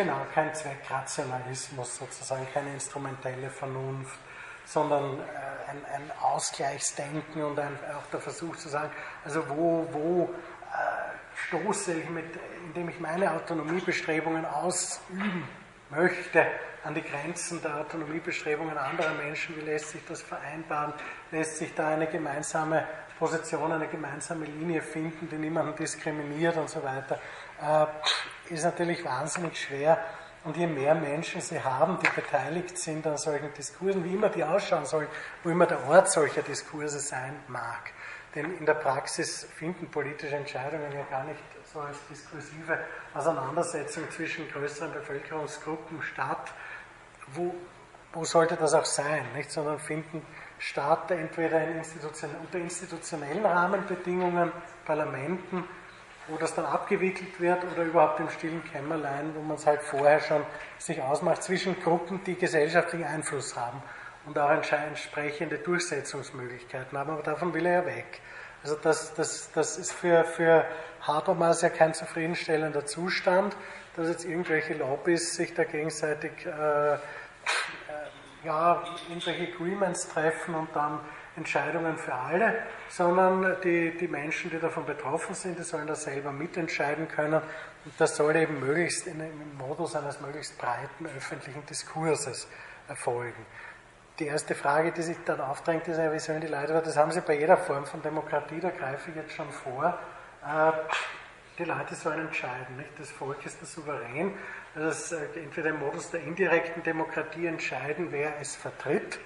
genau, 0.00 0.26
kein 0.34 0.54
Zweckrationalismus 0.54 1.96
sozusagen, 1.96 2.46
keine 2.54 2.72
instrumentelle 2.72 3.50
Vernunft, 3.50 4.18
sondern 4.64 5.18
äh, 5.18 5.70
ein, 5.70 5.84
ein, 5.94 6.10
Ausgleichsdenken 6.22 7.42
und 7.42 7.58
ein, 7.58 7.78
auch 7.96 8.06
der 8.10 8.20
Versuch 8.20 8.56
zu 8.56 8.68
sagen, 8.70 8.90
also 9.24 9.46
wo, 9.50 9.86
wo 9.92 10.24
äh, 10.24 11.48
stoße 11.48 11.94
ich 11.94 12.08
mit, 12.08 12.24
indem 12.66 12.88
ich 12.88 12.98
meine 12.98 13.30
Autonomiebestrebungen 13.32 14.46
ausüben 14.46 15.46
möchte, 15.90 16.46
an 16.82 16.94
die 16.94 17.02
Grenzen 17.02 17.60
der 17.60 17.80
Autonomiebestrebungen 17.80 18.78
anderer 18.78 19.12
Menschen, 19.12 19.54
wie 19.56 19.60
lässt 19.60 19.90
sich 19.90 20.02
das 20.06 20.22
vereinbaren, 20.22 20.94
lässt 21.30 21.58
sich 21.58 21.74
da 21.74 21.88
eine 21.88 22.06
gemeinsame 22.06 22.86
Position, 23.18 23.70
eine 23.70 23.86
gemeinsame 23.86 24.46
Linie 24.46 24.80
finden, 24.80 25.28
die 25.28 25.36
niemanden 25.36 25.76
diskriminiert 25.76 26.56
und 26.56 26.70
so 26.70 26.82
weiter, 26.82 27.20
äh, 27.62 28.52
ist 28.52 28.64
natürlich 28.64 29.04
wahnsinnig 29.04 29.60
schwer. 29.60 29.98
Und 30.42 30.56
je 30.56 30.66
mehr 30.66 30.94
Menschen 30.94 31.42
sie 31.42 31.62
haben, 31.62 31.98
die 31.98 32.08
beteiligt 32.18 32.78
sind 32.78 33.06
an 33.06 33.18
solchen 33.18 33.52
Diskursen, 33.52 34.04
wie 34.04 34.14
immer 34.14 34.30
die 34.30 34.42
ausschauen 34.42 34.86
sollen, 34.86 35.08
wo 35.42 35.50
immer 35.50 35.66
der 35.66 35.86
Ort 35.86 36.10
solcher 36.10 36.40
Diskurse 36.42 36.98
sein 36.98 37.36
mag, 37.48 37.92
denn 38.34 38.56
in 38.56 38.64
der 38.64 38.74
Praxis 38.74 39.44
finden 39.56 39.90
politische 39.90 40.36
Entscheidungen 40.36 40.90
ja 40.92 41.02
gar 41.10 41.24
nicht 41.24 41.40
so 41.72 41.80
als 41.80 41.98
diskursive 42.08 42.78
Auseinandersetzung 43.12 44.10
zwischen 44.10 44.48
größeren 44.50 44.92
Bevölkerungsgruppen 44.92 46.02
statt. 46.02 46.52
Wo, 47.34 47.54
wo 48.12 48.24
sollte 48.24 48.56
das 48.56 48.72
auch 48.72 48.84
sein? 48.84 49.24
Nicht? 49.34 49.50
Sondern 49.50 49.78
finden 49.78 50.24
statt 50.58 51.10
entweder 51.10 51.62
in 51.64 51.78
Institution, 51.78 52.30
unter 52.40 52.58
institutionellen 52.58 53.44
Rahmenbedingungen, 53.44 54.52
Parlamenten, 54.84 55.64
wo 56.30 56.36
das 56.36 56.54
dann 56.54 56.64
abgewickelt 56.64 57.40
wird 57.40 57.64
oder 57.64 57.82
überhaupt 57.82 58.20
im 58.20 58.30
stillen 58.30 58.62
Kämmerlein, 58.64 59.34
wo 59.34 59.42
man 59.42 59.56
es 59.56 59.66
halt 59.66 59.82
vorher 59.82 60.20
schon 60.20 60.44
sich 60.78 61.02
ausmacht 61.02 61.42
zwischen 61.42 61.80
Gruppen, 61.80 62.22
die 62.24 62.36
gesellschaftlichen 62.36 63.04
Einfluss 63.04 63.56
haben 63.56 63.82
und 64.26 64.38
auch 64.38 64.50
entsprechende 64.50 65.58
Durchsetzungsmöglichkeiten 65.58 66.96
haben. 66.96 67.10
Aber 67.10 67.22
davon 67.22 67.52
will 67.54 67.66
er 67.66 67.82
ja 67.82 67.86
weg. 67.86 68.20
Also 68.62 68.76
das, 68.76 69.14
das, 69.14 69.50
das 69.52 69.78
ist 69.78 69.92
für, 69.92 70.24
für 70.24 70.66
Habermas 71.02 71.62
ja 71.62 71.70
kein 71.70 71.94
zufriedenstellender 71.94 72.84
Zustand, 72.84 73.56
dass 73.96 74.08
jetzt 74.08 74.24
irgendwelche 74.24 74.74
Lobbys 74.74 75.34
sich 75.34 75.54
da 75.54 75.64
gegenseitig 75.64 76.32
äh, 76.46 76.94
äh, 76.94 76.98
ja, 78.44 78.82
irgendwelche 79.08 79.52
Agreements 79.54 80.08
treffen 80.08 80.54
und 80.54 80.68
dann 80.74 81.00
Entscheidungen 81.40 81.96
für 81.96 82.14
alle, 82.14 82.54
sondern 82.88 83.56
die, 83.62 83.96
die 83.96 84.08
Menschen, 84.08 84.50
die 84.50 84.58
davon 84.58 84.84
betroffen 84.84 85.34
sind, 85.34 85.58
die 85.58 85.62
sollen 85.62 85.86
das 85.86 86.04
selber 86.04 86.32
mitentscheiden 86.32 87.08
können. 87.08 87.40
Und 87.84 87.94
das 87.98 88.16
soll 88.16 88.36
eben 88.36 88.60
möglichst 88.60 89.06
in, 89.06 89.20
im 89.20 89.56
Modus 89.56 89.96
eines 89.96 90.20
möglichst 90.20 90.58
breiten 90.58 91.06
öffentlichen 91.06 91.64
Diskurses 91.66 92.46
erfolgen. 92.88 93.46
Die 94.18 94.26
erste 94.26 94.54
Frage, 94.54 94.92
die 94.92 95.00
sich 95.00 95.16
dann 95.24 95.40
aufdrängt, 95.40 95.88
ist 95.88 95.98
wie 95.98 96.18
sollen 96.18 96.42
die 96.42 96.46
Leute, 96.46 96.74
das 96.74 96.96
haben 96.96 97.10
sie 97.10 97.22
bei 97.22 97.38
jeder 97.38 97.56
Form 97.56 97.86
von 97.86 98.02
Demokratie, 98.02 98.60
da 98.60 98.68
greife 98.68 99.10
ich 99.10 99.16
jetzt 99.16 99.32
schon 99.32 99.50
vor, 99.50 99.98
äh, 100.44 100.72
die 101.58 101.64
Leute 101.64 101.94
sollen 101.94 102.20
entscheiden. 102.20 102.76
Nicht? 102.76 102.90
Das 102.98 103.10
Volk 103.10 103.44
ist 103.46 103.60
der 103.60 103.66
Souverän. 103.66 104.34
Das 104.74 105.12
äh, 105.12 105.18
entweder 105.36 105.70
im 105.70 105.78
Modus 105.78 106.10
der 106.10 106.20
indirekten 106.20 106.82
Demokratie 106.82 107.46
entscheiden, 107.46 108.08
wer 108.10 108.38
es 108.40 108.56
vertritt, 108.56 109.18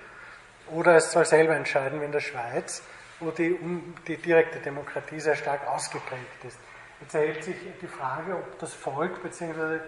oder 0.71 0.97
es 0.97 1.13
soll 1.13 1.25
selber 1.25 1.57
entscheiden, 1.57 2.01
wie 2.01 2.05
in 2.05 2.13
der 2.13 2.21
Schweiz, 2.21 2.83
wo 3.21 3.31
die, 3.31 3.59
die 4.07 4.17
direkte 4.17 4.59
Demokratie 4.59 5.21
sehr 5.21 5.37
stark 5.37 5.67
ausgeprägt 5.69 6.45
ist. 6.47 6.59
Jetzt 7.01 7.15
erhebt 7.15 7.45
sich 7.45 7.57
die 7.81 7.87
Frage, 7.87 8.35
ob 8.35 8.59
das 8.59 8.73
Volk 8.73 9.23
bzw 9.23 9.81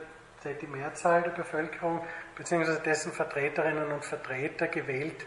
die 0.55 0.67
Mehrzahl 0.67 1.23
der 1.23 1.31
Bevölkerung 1.31 2.05
bzw. 2.37 2.81
dessen 2.85 3.13
Vertreterinnen 3.13 3.91
und 3.91 4.05
Vertreter 4.05 4.69
gewählt, 4.69 5.27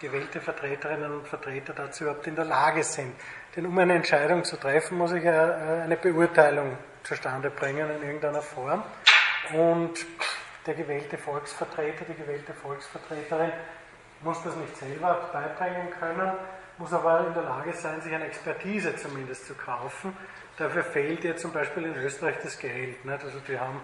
gewählte 0.00 0.40
Vertreterinnen 0.40 1.12
und 1.12 1.28
Vertreter 1.28 1.72
dazu 1.72 2.04
überhaupt 2.04 2.26
in 2.26 2.36
der 2.36 2.44
Lage 2.44 2.84
sind. 2.84 3.14
Denn 3.54 3.66
um 3.66 3.76
eine 3.78 3.94
Entscheidung 3.94 4.44
zu 4.44 4.56
treffen, 4.56 4.98
muss 4.98 5.12
ich 5.12 5.24
ja 5.24 5.82
eine 5.82 5.96
Beurteilung 5.96 6.78
zustande 7.02 7.50
bringen 7.50 7.90
in 7.90 8.02
irgendeiner 8.02 8.42
Form. 8.42 8.82
Und 9.52 10.06
der 10.66 10.74
gewählte 10.74 11.18
Volksvertreter, 11.18 12.04
die 12.04 12.14
gewählte 12.14 12.54
Volksvertreterin 12.54 13.52
muss 14.22 14.42
das 14.42 14.54
nicht 14.56 14.76
selber 14.76 15.30
beibringen 15.32 15.90
können, 15.98 16.32
muss 16.78 16.92
aber 16.92 17.26
in 17.26 17.34
der 17.34 17.42
Lage 17.42 17.72
sein, 17.72 18.00
sich 18.00 18.14
eine 18.14 18.26
Expertise 18.26 18.94
zumindest 18.96 19.46
zu 19.46 19.54
kaufen. 19.54 20.16
Dafür 20.56 20.84
fehlt 20.84 21.24
ihr 21.24 21.36
zum 21.36 21.52
Beispiel 21.52 21.84
in 21.84 21.96
Österreich 21.96 22.36
das 22.42 22.58
Geld. 22.58 23.04
Nicht? 23.04 23.24
Also 23.24 23.40
die 23.40 23.58
haben 23.58 23.80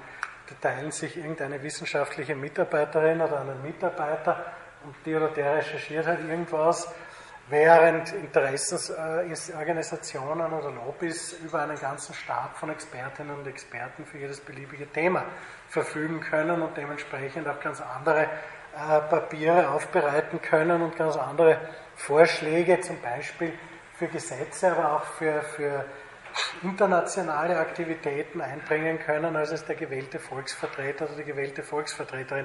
da 0.49 0.55
teilen 0.61 0.93
sich 0.93 1.17
irgendeine 1.17 1.61
wissenschaftliche 1.63 2.37
Mitarbeiterin 2.37 3.21
oder 3.21 3.41
einen 3.41 3.61
Mitarbeiter 3.63 4.45
und 4.85 4.95
die 5.05 5.17
oder 5.17 5.29
der 5.29 5.57
recherchiert 5.57 6.07
halt 6.07 6.21
irgendwas, 6.21 6.89
während 7.49 8.13
Interessensorganisationen 8.13 10.53
oder 10.53 10.71
Lobbys 10.71 11.33
über 11.45 11.63
einen 11.63 11.81
ganzen 11.81 12.15
Stab 12.15 12.57
von 12.57 12.71
Expertinnen 12.71 13.37
und 13.37 13.49
Experten 13.49 14.05
für 14.05 14.19
jedes 14.19 14.41
beliebige 14.41 14.87
Thema 14.93 15.25
verfügen 15.69 16.21
können 16.21 16.63
und 16.63 16.77
dementsprechend 16.77 17.49
auch 17.49 17.59
ganz 17.59 17.81
andere 17.81 18.29
äh, 18.77 19.01
Papiere 19.01 19.71
aufbereiten 19.71 20.43
können 20.43 20.83
und 20.83 20.97
ganz 20.97 21.17
andere 21.17 21.59
Vorschläge, 21.95 22.81
zum 22.81 23.01
Beispiel 23.01 23.53
für 23.95 24.07
Gesetze, 24.07 24.71
aber 24.71 24.93
auch 24.93 25.05
für, 25.05 25.41
für 25.41 25.87
internationale 26.63 27.59
Aktivitäten 27.59 28.43
einbringen 28.43 28.99
können, 28.99 29.35
als 29.35 29.53
es 29.53 29.65
der 29.65 29.77
gewählte 29.77 30.19
Volksvertreter 30.19 31.07
oder 31.07 31.17
die 31.17 31.25
gewählte 31.25 31.63
Volksvertreterin. 31.63 32.45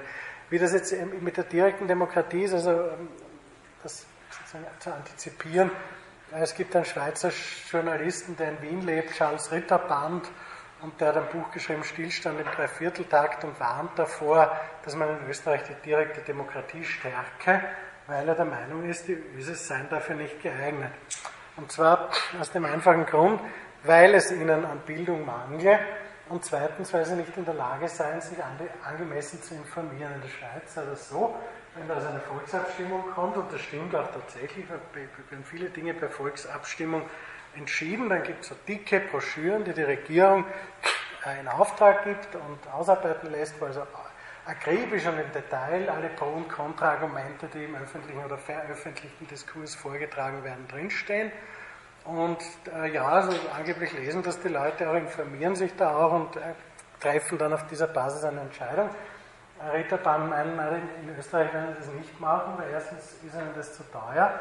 Wie 0.50 0.58
das 0.58 0.72
jetzt 0.74 0.94
mit 1.22 1.36
der 1.36 1.44
direkten 1.44 1.88
Demokratie 1.88 2.44
ist, 2.44 2.54
also 2.54 2.72
ähm, 2.72 3.10
das 3.84 4.06
zu 4.80 4.94
antizipieren, 4.94 5.70
es 6.32 6.56
gibt 6.56 6.74
einen 6.78 6.86
Schweizer 6.86 7.32
Journalisten, 7.70 8.38
der 8.38 8.52
in 8.52 8.62
Wien 8.62 8.82
lebt, 8.84 9.14
Charles 9.16 9.52
Ritterband, 9.52 10.30
und 10.82 11.00
der 11.00 11.10
hat 11.10 11.18
ein 11.18 11.28
Buch 11.28 11.52
geschrieben, 11.52 11.84
Stillstand 11.84 12.40
im 12.40 12.48
Dreivierteltakt, 12.48 13.44
und 13.44 13.60
warnt 13.60 13.98
davor, 13.98 14.56
dass 14.84 14.96
man 14.96 15.10
in 15.10 15.30
Österreich 15.30 15.62
die 15.64 15.76
direkte 15.86 16.22
Demokratie 16.22 16.84
stärke, 16.84 17.62
weil 18.08 18.28
er 18.28 18.36
der 18.36 18.46
Meinung 18.46 18.90
ist, 18.90 19.08
die 19.08 19.14
Öses 19.38 19.68
seien 19.68 19.88
dafür 19.90 20.16
nicht 20.16 20.42
geeignet. 20.42 20.92
Und 21.58 21.72
zwar 21.72 22.10
aus 22.40 22.52
dem 22.52 22.66
einfachen 22.66 23.06
Grund, 23.06 23.40
weil 23.84 24.14
es 24.16 24.32
ihnen 24.32 24.66
an 24.66 24.80
Bildung 24.86 25.26
mangle 25.26 25.80
und 26.30 26.46
zweitens, 26.46 26.94
weil 26.94 27.06
sie 27.06 27.16
nicht 27.16 27.36
in 27.36 27.46
der 27.46 27.54
Lage 27.54 27.88
seien, 27.88 28.22
sich 28.22 28.38
angemessen 28.84 29.42
zu 29.42 29.54
informieren. 29.54 30.14
In 30.16 30.22
der 30.22 30.30
Schweiz 30.30 30.74
sei 30.74 30.84
das 30.86 31.10
so, 31.10 31.36
wenn 31.76 31.88
da 31.88 31.96
also 31.96 32.08
eine 32.08 32.20
Volksabstimmung 32.20 33.12
kommt, 33.14 33.38
und 33.38 33.52
das 33.52 33.62
stimmt 33.62 33.96
auch 33.96 34.10
tatsächlich, 34.12 34.66
werden 34.70 35.44
viele 35.44 35.70
Dinge 35.70 35.94
per 35.94 36.10
Volksabstimmung 36.10 37.04
entschieden, 37.56 38.10
dann 38.10 38.24
gibt 38.24 38.42
es 38.42 38.50
so 38.50 38.56
dicke 38.68 39.00
Broschüren, 39.00 39.64
die 39.64 39.74
die 39.74 39.84
Regierung 39.84 40.46
in 41.40 41.48
Auftrag 41.48 42.04
gibt 42.04 42.36
und 42.36 42.74
ausarbeiten 42.74 43.32
lässt, 43.32 43.60
wo 43.62 43.66
also 43.66 43.86
akribisch 44.46 45.06
und 45.06 45.20
im 45.20 45.32
Detail 45.32 45.90
alle 45.90 46.10
Pro- 46.10 46.26
und 46.32 46.50
Kontra-Argumente, 46.50 47.48
die 47.54 47.66
im 47.66 47.76
öffentlichen 47.76 48.24
oder 48.24 48.38
veröffentlichten 48.38 49.28
Diskurs 49.28 49.76
vorgetragen 49.76 50.44
werden, 50.44 50.68
drinstehen. 50.68 51.32
Und 52.06 52.40
äh, 52.74 52.92
ja, 52.92 53.08
also 53.08 53.32
angeblich 53.56 53.94
lesen 53.94 54.24
das 54.24 54.40
die 54.42 54.48
Leute 54.48 54.90
auch, 54.90 54.96
informieren 54.96 55.56
sich 55.56 55.76
da 55.76 55.96
auch 55.96 56.14
und 56.14 56.36
äh, 56.36 56.54
treffen 57.00 57.38
dann 57.38 57.54
auf 57.54 57.68
dieser 57.68 57.88
Basis 57.88 58.24
eine 58.24 58.42
Entscheidung. 58.42 58.90
Äh, 59.60 59.78
Ritterbahn 59.78 60.28
meinen, 60.28 60.90
in 61.04 61.16
Österreich 61.18 61.54
werden 61.54 61.76
sie 61.76 61.86
das 61.86 61.94
nicht 61.94 62.20
machen, 62.20 62.54
weil 62.58 62.72
erstens 62.72 63.18
ist 63.24 63.36
ihnen 63.36 63.52
das 63.56 63.78
zu 63.78 63.84
teuer. 63.92 64.34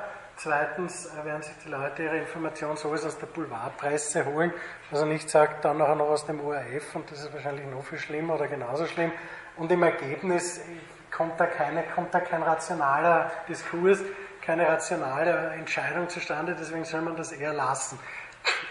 Zweitens 0.43 1.05
äh, 1.05 1.23
werden 1.27 1.43
sich 1.43 1.53
die 1.67 1.69
Leute 1.69 2.03
ihre 2.03 2.17
Informationen 2.17 2.75
sowieso 2.75 3.09
aus 3.09 3.19
der 3.19 3.27
Boulevardpresse 3.27 4.25
holen, 4.25 4.55
also 4.91 5.05
nicht 5.05 5.29
sagt, 5.29 5.67
dann 5.67 5.77
nachher 5.77 5.97
noch 5.97 6.09
aus 6.09 6.25
dem 6.25 6.41
ORF 6.41 6.95
und 6.95 7.11
das 7.11 7.21
ist 7.21 7.35
wahrscheinlich 7.35 7.67
noch 7.67 7.85
viel 7.85 7.99
schlimmer 7.99 8.37
oder 8.37 8.49
genauso 8.49 8.87
schlimm. 8.87 9.13
Und 9.59 9.71
im 9.71 9.83
Ergebnis 9.83 10.63
kommt 11.11 11.39
da, 11.39 11.45
keine, 11.45 11.83
kommt 11.95 12.15
da 12.15 12.21
kein 12.21 12.43
rationaler 12.43 13.31
Diskurs, 13.51 13.99
keine 14.41 14.67
rationale 14.67 15.51
Entscheidung 15.59 16.09
zustande, 16.09 16.57
deswegen 16.59 16.87
soll 16.87 17.03
man 17.03 17.17
das 17.17 17.33
eher 17.33 17.53
lassen. 17.53 17.99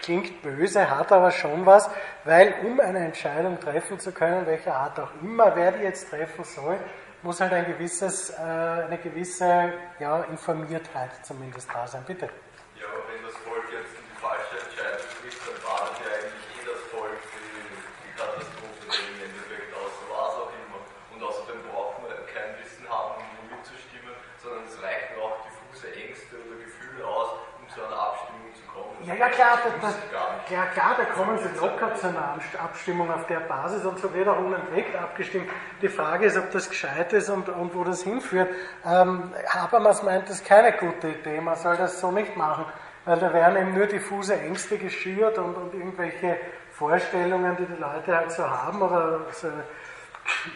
Klingt 0.02 0.42
böse, 0.42 0.90
hat 0.90 1.12
aber 1.12 1.30
schon 1.30 1.66
was, 1.66 1.88
weil 2.24 2.52
um 2.64 2.80
eine 2.80 2.98
Entscheidung 2.98 3.60
treffen 3.60 4.00
zu 4.00 4.10
können, 4.10 4.44
welcher 4.44 4.74
Art 4.74 4.98
auch 4.98 5.10
immer, 5.22 5.54
wer 5.54 5.70
die 5.70 5.84
jetzt 5.84 6.10
treffen 6.10 6.42
soll, 6.42 6.80
muss 7.22 7.40
halt 7.40 7.52
ein 7.52 7.66
gewisses, 7.66 8.30
äh, 8.30 8.40
eine 8.40 8.98
gewisse 8.98 9.72
ja, 9.98 10.22
Informiertheit 10.24 11.24
zumindest 11.24 11.68
da 11.72 11.86
sein. 11.86 12.02
Bitte. 12.06 12.28
Ja, 12.80 12.86
aber 12.88 13.04
wenn 13.12 13.22
das 13.24 13.36
Volk 13.44 13.64
jetzt 13.68 13.92
die 13.92 14.16
falsche 14.16 14.56
Entscheidung 14.56 15.04
trifft, 15.20 15.42
dann 15.44 15.58
war 15.60 15.80
das 15.90 15.96
ja 16.00 16.08
eigentlich 16.16 16.48
eh 16.56 16.64
das 16.64 16.82
Volk, 16.88 17.20
die, 17.20 17.60
die 17.76 18.12
Katastrophe 18.16 18.88
im 18.88 19.18
Endeffekt 19.20 19.70
aus, 19.76 19.92
was 20.08 20.32
auch 20.40 20.52
immer. 20.56 20.80
Und 21.12 21.20
außerdem 21.20 21.60
braucht 21.68 22.00
man 22.00 22.16
kein 22.32 22.56
Wissen 22.56 22.88
haben, 22.88 23.20
um 23.20 23.52
mitzustimmen, 23.52 24.16
sondern 24.40 24.64
es 24.64 24.80
reichen 24.80 25.20
auch 25.20 25.44
diffuse 25.44 25.92
Ängste 25.92 26.40
oder 26.40 26.56
Gefühle 26.56 27.04
aus, 27.04 27.36
um 27.60 27.68
zu 27.68 27.84
einer 27.84 28.00
Abstimmung 28.00 28.48
zu 28.56 28.64
kommen. 28.64 28.96
Ja, 29.20 29.28
klar, 29.28 29.58
das, 29.82 29.94
ja, 30.48 30.64
klar, 30.72 30.96
da 30.96 31.04
kommen 31.04 31.36
sie 31.36 31.60
locker 31.60 31.94
zu 31.94 32.06
einer 32.06 32.38
Abstimmung 32.58 33.12
auf 33.12 33.26
der 33.26 33.40
Basis 33.40 33.84
und 33.84 33.98
so 33.98 34.14
wird 34.14 34.26
auch 34.26 34.38
unentwegt 34.38 34.96
abgestimmt. 34.96 35.50
Die 35.82 35.90
Frage 35.90 36.24
ist, 36.24 36.38
ob 36.38 36.50
das 36.52 36.70
gescheit 36.70 37.12
ist 37.12 37.28
und, 37.28 37.50
und 37.50 37.74
wo 37.74 37.84
das 37.84 38.02
hinführt. 38.02 38.48
Ähm, 38.82 39.34
Habermas 39.46 40.02
meint, 40.02 40.30
das 40.30 40.36
ist 40.36 40.46
keine 40.46 40.72
gute 40.72 41.08
Idee, 41.08 41.38
man 41.42 41.56
soll 41.56 41.76
das 41.76 42.00
so 42.00 42.10
nicht 42.10 42.34
machen, 42.34 42.64
weil 43.04 43.18
da 43.18 43.30
werden 43.34 43.58
eben 43.58 43.74
nur 43.74 43.84
diffuse 43.84 44.40
Ängste 44.40 44.78
geschürt 44.78 45.36
und, 45.36 45.54
und 45.54 45.74
irgendwelche 45.74 46.38
Vorstellungen, 46.70 47.58
die 47.58 47.66
die 47.66 47.78
Leute 47.78 48.16
halt 48.16 48.32
so 48.32 48.48
haben 48.48 48.80
oder 48.80 49.20
so, 49.32 49.48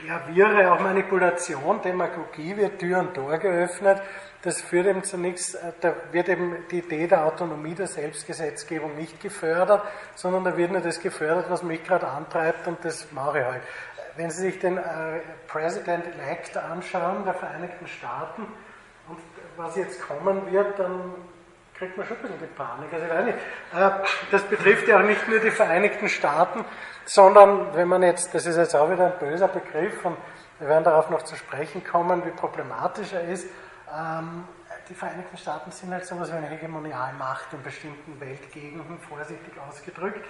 ja, 0.08 0.22
Wirre, 0.34 0.72
auch 0.72 0.80
Manipulation, 0.80 1.82
Demagogie 1.82 2.56
wird 2.56 2.78
Tür 2.78 3.00
und 3.00 3.12
Tor 3.12 3.36
geöffnet 3.36 4.00
das 4.44 4.60
führt 4.60 4.86
eben 4.86 5.02
zu 5.02 5.16
nichts, 5.16 5.54
äh, 5.54 5.72
da 5.80 5.94
wird 6.12 6.28
eben 6.28 6.56
die 6.70 6.78
Idee 6.78 7.06
der 7.06 7.24
Autonomie 7.24 7.74
der 7.74 7.86
Selbstgesetzgebung 7.86 8.94
nicht 8.96 9.20
gefördert, 9.20 9.82
sondern 10.14 10.44
da 10.44 10.56
wird 10.56 10.70
nur 10.70 10.82
das 10.82 11.00
gefördert, 11.00 11.46
was 11.48 11.62
mich 11.62 11.82
gerade 11.82 12.06
antreibt 12.06 12.66
und 12.66 12.84
das 12.84 13.10
mache 13.12 13.40
ich 13.40 13.44
halt. 13.44 13.62
Wenn 14.16 14.30
Sie 14.30 14.42
sich 14.42 14.58
den 14.60 14.76
äh, 14.76 14.82
President-elect 15.48 16.56
anschauen 16.56 17.24
der 17.24 17.34
Vereinigten 17.34 17.86
Staaten 17.86 18.42
und 19.08 19.18
was 19.56 19.76
jetzt 19.76 20.00
kommen 20.02 20.52
wird, 20.52 20.78
dann 20.78 21.14
kriegt 21.76 21.96
man 21.96 22.06
schon 22.06 22.18
ein 22.18 22.22
bisschen 22.22 22.38
die 22.40 22.46
Panik. 22.46 22.92
Also 22.92 23.06
ich 23.06 23.10
weiß 23.10 23.24
nicht, 23.24 23.38
äh, 23.74 23.90
das 24.30 24.42
betrifft 24.42 24.86
ja 24.88 24.98
auch 24.98 25.04
nicht 25.04 25.26
nur 25.26 25.40
die 25.40 25.50
Vereinigten 25.50 26.08
Staaten, 26.08 26.64
sondern 27.06 27.74
wenn 27.74 27.88
man 27.88 28.02
jetzt, 28.02 28.34
das 28.34 28.46
ist 28.46 28.56
jetzt 28.56 28.76
auch 28.76 28.90
wieder 28.90 29.06
ein 29.06 29.18
böser 29.18 29.48
Begriff 29.48 30.04
und 30.04 30.16
wir 30.60 30.68
werden 30.68 30.84
darauf 30.84 31.10
noch 31.10 31.22
zu 31.22 31.34
sprechen 31.34 31.82
kommen, 31.82 32.24
wie 32.24 32.30
problematisch 32.30 33.12
er 33.12 33.24
ist. 33.28 33.48
Ähm, 33.92 34.44
die 34.88 34.94
Vereinigten 34.94 35.36
Staaten 35.36 35.70
sind 35.70 35.92
halt 35.92 36.04
so 36.04 36.14
etwas 36.14 36.32
wie 36.32 36.36
eine 36.36 36.48
Hegemonialmacht 36.48 37.52
in 37.52 37.62
bestimmten 37.62 38.20
Weltgegenden, 38.20 38.98
vorsichtig 38.98 39.54
ausgedrückt. 39.66 40.24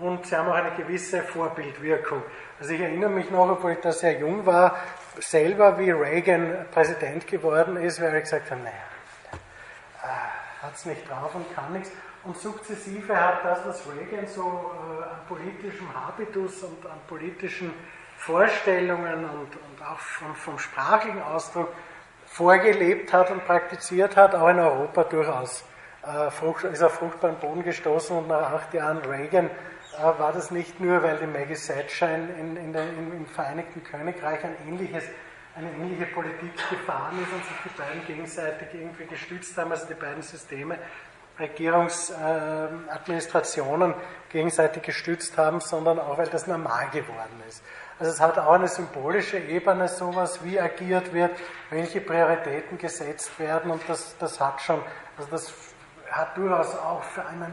Und 0.00 0.26
sie 0.26 0.36
haben 0.36 0.48
auch 0.48 0.54
eine 0.54 0.72
gewisse 0.72 1.22
Vorbildwirkung. 1.22 2.22
Also 2.58 2.72
ich 2.72 2.80
erinnere 2.80 3.10
mich 3.10 3.30
noch, 3.30 3.48
obwohl 3.48 3.72
ich 3.72 3.80
da 3.80 3.92
sehr 3.92 4.18
jung 4.18 4.44
war, 4.44 4.76
selber 5.20 5.78
wie 5.78 5.90
Reagan 5.90 6.66
Präsident 6.72 7.26
geworden 7.26 7.76
ist, 7.76 8.00
weil 8.00 8.12
er 8.12 8.20
gesagt 8.20 8.50
hat, 8.50 8.58
naja, 8.58 8.72
äh, 10.02 10.64
hat 10.64 10.74
es 10.74 10.84
nicht 10.84 11.08
drauf 11.08 11.34
und 11.34 11.54
kann 11.54 11.72
nichts. 11.72 11.90
Und 12.24 12.36
sukzessive 12.36 13.18
hat 13.18 13.44
das, 13.44 13.66
was 13.66 13.82
Reagan 13.86 14.26
so 14.26 14.42
äh, 14.42 15.04
an 15.04 15.20
politischem 15.28 15.88
Habitus 15.94 16.62
und 16.62 16.84
an 16.86 16.98
politischen 17.06 17.72
Vorstellungen 18.16 19.24
und, 19.24 19.56
und 19.56 19.86
auch 19.86 19.98
vom, 19.98 20.34
vom 20.34 20.58
sprachlichen 20.58 21.22
Ausdruck 21.22 21.68
vorgelebt 22.34 23.12
hat 23.12 23.30
und 23.30 23.44
praktiziert 23.44 24.16
hat, 24.16 24.34
auch 24.34 24.48
in 24.48 24.58
Europa 24.58 25.04
durchaus. 25.04 25.62
Äh, 26.04 26.26
ist 26.72 26.82
auf 26.82 26.94
fruchtbaren 26.94 27.38
Boden 27.38 27.62
gestoßen 27.62 28.16
und 28.16 28.26
nach 28.26 28.50
acht 28.52 28.74
Jahren 28.74 28.98
Reagan 28.98 29.46
äh, 29.46 29.50
war 30.02 30.32
das 30.32 30.50
nicht 30.50 30.80
nur, 30.80 31.00
weil 31.02 31.18
die 31.18 31.28
Maggie 31.28 31.54
Thatcher 31.54 32.12
in, 32.12 32.56
in, 32.56 32.72
der, 32.72 32.88
in, 32.88 33.12
im 33.12 33.26
Vereinigten 33.26 33.84
Königreich 33.84 34.42
ein 34.42 34.56
ähnliches, 34.66 35.04
eine 35.54 35.70
ähnliche 35.70 36.06
Politik 36.06 36.50
gefahren 36.68 37.22
ist 37.22 37.32
und 37.32 37.44
sich 37.44 37.54
die 37.64 37.68
beiden 37.80 38.04
gegenseitig 38.04 38.66
irgendwie 38.74 39.06
gestützt 39.06 39.56
haben, 39.56 39.70
also 39.70 39.86
die 39.86 39.94
beiden 39.94 40.22
Systeme, 40.22 40.80
Regierungsadministrationen 41.38 43.92
äh, 43.92 43.94
gegenseitig 44.30 44.82
gestützt 44.82 45.38
haben, 45.38 45.60
sondern 45.60 46.00
auch, 46.00 46.18
weil 46.18 46.26
das 46.26 46.48
normal 46.48 46.88
geworden 46.90 47.44
ist. 47.48 47.62
Also 47.98 48.10
es 48.10 48.20
hat 48.20 48.38
auch 48.38 48.52
eine 48.52 48.66
symbolische 48.66 49.38
Ebene, 49.38 49.86
sowas, 49.86 50.42
wie 50.42 50.60
agiert 50.60 51.12
wird, 51.12 51.30
welche 51.70 52.00
Prioritäten 52.00 52.76
gesetzt 52.76 53.38
werden 53.38 53.70
und 53.70 53.82
das, 53.88 54.16
das 54.18 54.40
hat 54.40 54.60
schon, 54.60 54.82
also 55.16 55.30
das 55.30 55.52
hat 56.10 56.36
durchaus 56.36 56.74
auch 56.74 57.02
für 57.04 57.24
einen, 57.24 57.52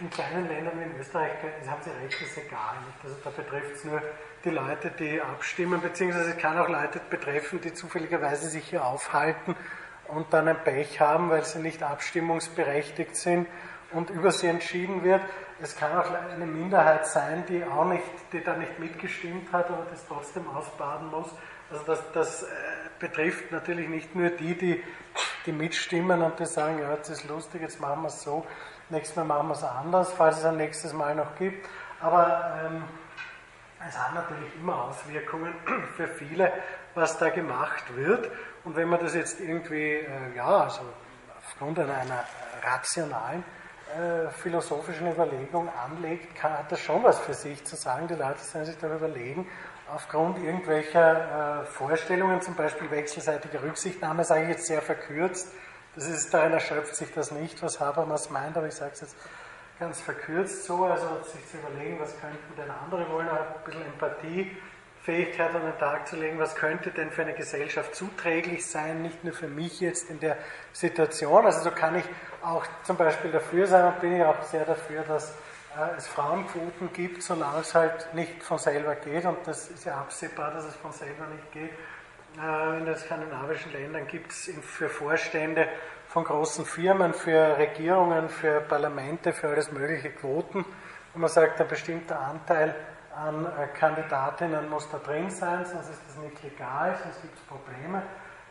in 0.00 0.10
kleinen 0.10 0.48
Ländern 0.48 0.78
wie 0.78 0.84
in 0.84 0.98
Österreich, 0.98 1.32
das 1.60 1.70
haben 1.70 1.82
Sie 1.82 1.90
recht, 1.90 2.20
ist 2.20 2.38
egal. 2.38 2.76
Also 3.02 3.16
da 3.22 3.30
betrifft 3.30 3.76
es 3.76 3.84
nur 3.84 4.02
die 4.44 4.50
Leute, 4.50 4.90
die 4.90 5.20
abstimmen, 5.20 5.80
beziehungsweise 5.82 6.30
es 6.30 6.38
kann 6.38 6.58
auch 6.58 6.68
Leute 6.68 7.00
betreffen, 7.10 7.60
die 7.60 7.74
zufälligerweise 7.74 8.48
sich 8.48 8.68
hier 8.68 8.84
aufhalten 8.84 9.54
und 10.08 10.32
dann 10.32 10.48
ein 10.48 10.62
Pech 10.64 11.00
haben, 11.00 11.30
weil 11.30 11.44
sie 11.44 11.58
nicht 11.58 11.82
abstimmungsberechtigt 11.82 13.16
sind 13.16 13.48
und 13.92 14.10
über 14.10 14.32
sie 14.32 14.48
entschieden 14.48 15.02
wird. 15.04 15.22
Es 15.60 15.76
kann 15.76 15.96
auch 15.96 16.10
eine 16.10 16.46
Minderheit 16.46 17.06
sein, 17.06 17.44
die 17.48 17.64
auch 17.64 17.84
nicht, 17.84 18.04
die 18.32 18.42
da 18.42 18.56
nicht 18.56 18.78
mitgestimmt 18.78 19.52
hat, 19.52 19.70
aber 19.70 19.86
das 19.90 20.06
trotzdem 20.06 20.48
ausbaden 20.48 21.10
muss. 21.10 21.30
Also 21.70 21.84
das, 21.84 22.02
das 22.12 22.42
äh, 22.42 22.46
betrifft 22.98 23.50
natürlich 23.50 23.88
nicht 23.88 24.14
nur 24.14 24.30
die, 24.30 24.56
die, 24.56 24.84
die 25.46 25.52
mitstimmen 25.52 26.22
und 26.22 26.38
die 26.38 26.46
sagen, 26.46 26.78
ja, 26.80 26.92
jetzt 26.92 27.08
ist 27.08 27.26
lustig, 27.28 27.62
jetzt 27.62 27.80
machen 27.80 28.02
wir 28.02 28.08
es 28.08 28.22
so, 28.22 28.46
nächstes 28.90 29.16
Mal 29.16 29.24
machen 29.24 29.48
wir 29.48 29.54
es 29.54 29.64
anders, 29.64 30.12
falls 30.12 30.38
es 30.38 30.44
ein 30.44 30.56
nächstes 30.56 30.92
Mal 30.92 31.14
noch 31.14 31.34
gibt. 31.36 31.66
Aber 32.00 32.60
ähm, 32.64 32.84
es 33.88 33.98
hat 33.98 34.14
natürlich 34.14 34.54
immer 34.56 34.84
Auswirkungen 34.84 35.54
für 35.96 36.08
viele, 36.08 36.52
was 36.94 37.18
da 37.18 37.30
gemacht 37.30 37.96
wird. 37.96 38.30
Und 38.64 38.76
wenn 38.76 38.88
man 38.88 39.00
das 39.00 39.14
jetzt 39.14 39.40
irgendwie, 39.40 39.92
äh, 39.94 40.36
ja, 40.36 40.64
also 40.64 40.82
aufgrund 41.38 41.78
einer, 41.78 41.94
einer 41.94 42.24
rationalen 42.62 43.44
äh, 43.94 44.30
philosophischen 44.30 45.10
Überlegung 45.10 45.68
anlegt, 45.68 46.34
kann, 46.34 46.58
hat 46.58 46.72
das 46.72 46.80
schon 46.80 47.02
was 47.04 47.18
für 47.20 47.34
sich 47.34 47.64
zu 47.64 47.76
sagen. 47.76 48.08
Die 48.08 48.14
Leute 48.14 48.40
sollen 48.40 48.64
sich 48.64 48.76
darüber 48.78 49.06
überlegen, 49.06 49.46
aufgrund 49.92 50.38
irgendwelcher 50.38 51.62
äh, 51.62 51.64
Vorstellungen, 51.66 52.40
zum 52.42 52.54
Beispiel 52.56 52.90
wechselseitige 52.90 53.62
Rücksichtnahme, 53.62 54.24
sage 54.24 54.42
ich 54.42 54.48
jetzt 54.48 54.66
sehr 54.66 54.82
verkürzt. 54.82 55.52
Das 55.94 56.08
ist, 56.08 56.34
darin 56.34 56.52
erschöpft 56.52 56.96
sich 56.96 57.12
das 57.14 57.30
nicht, 57.30 57.62
was 57.62 57.80
Habermas 57.80 58.28
meint, 58.30 58.56
aber 58.56 58.66
ich 58.66 58.74
sage 58.74 58.92
es 58.94 59.00
jetzt 59.00 59.16
ganz 59.78 60.00
verkürzt 60.00 60.64
so, 60.64 60.84
also 60.84 61.06
sich 61.22 61.46
zu 61.48 61.58
überlegen, 61.58 61.98
was 62.00 62.18
könnten 62.20 62.56
denn 62.56 62.70
andere 62.70 63.10
wollen, 63.10 63.28
ein 63.28 63.64
bisschen 63.64 63.86
Empathie 63.86 64.56
Fähigkeit 65.06 65.54
an 65.54 65.62
den 65.62 65.78
Tag 65.78 66.08
zu 66.08 66.16
legen, 66.16 66.36
was 66.40 66.56
könnte 66.56 66.90
denn 66.90 67.12
für 67.12 67.22
eine 67.22 67.32
Gesellschaft 67.32 67.94
zuträglich 67.94 68.66
sein, 68.66 69.02
nicht 69.02 69.22
nur 69.22 69.32
für 69.32 69.46
mich 69.46 69.80
jetzt 69.80 70.10
in 70.10 70.18
der 70.18 70.36
Situation. 70.72 71.46
Also 71.46 71.60
so 71.62 71.70
kann 71.70 71.94
ich 71.94 72.04
auch 72.42 72.66
zum 72.82 72.96
Beispiel 72.96 73.30
dafür 73.30 73.68
sein 73.68 73.84
und 73.84 74.00
bin 74.00 74.16
ich 74.16 74.24
auch 74.24 74.42
sehr 74.42 74.64
dafür, 74.64 75.04
dass 75.04 75.30
äh, 75.30 75.96
es 75.96 76.08
Frauenquoten 76.08 76.92
gibt, 76.92 77.22
solange 77.22 77.60
es 77.60 77.72
halt 77.72 78.12
nicht 78.14 78.42
von 78.42 78.58
selber 78.58 78.96
geht 78.96 79.24
und 79.24 79.38
das 79.46 79.70
ist 79.70 79.84
ja 79.84 79.94
absehbar, 79.94 80.50
dass 80.50 80.64
es 80.64 80.74
von 80.74 80.90
selber 80.90 81.26
nicht 81.28 81.52
geht. 81.52 81.70
Äh, 82.42 82.78
in 82.78 82.86
den 82.86 82.96
skandinavischen 82.96 83.70
Ländern 83.70 84.08
gibt 84.08 84.32
es 84.32 84.50
für 84.60 84.88
Vorstände 84.88 85.68
von 86.08 86.24
großen 86.24 86.64
Firmen, 86.64 87.14
für 87.14 87.56
Regierungen, 87.56 88.28
für 88.28 88.60
Parlamente, 88.60 89.32
für 89.32 89.50
alles 89.50 89.70
mögliche 89.70 90.10
Quoten, 90.10 90.64
wo 91.14 91.20
man 91.20 91.30
sagt, 91.30 91.60
ein 91.60 91.68
bestimmter 91.68 92.18
Anteil 92.18 92.74
an 93.16 93.46
äh, 93.46 93.66
Kandidatinnen 93.78 94.68
muss 94.68 94.88
da 94.90 94.98
drin 94.98 95.30
sein, 95.30 95.64
sonst 95.64 95.88
ist 95.88 96.02
das 96.06 96.16
nicht 96.18 96.42
legal, 96.42 96.96
sonst 97.02 97.22
gibt 97.22 97.34
es 97.34 97.42
Probleme. 97.44 98.02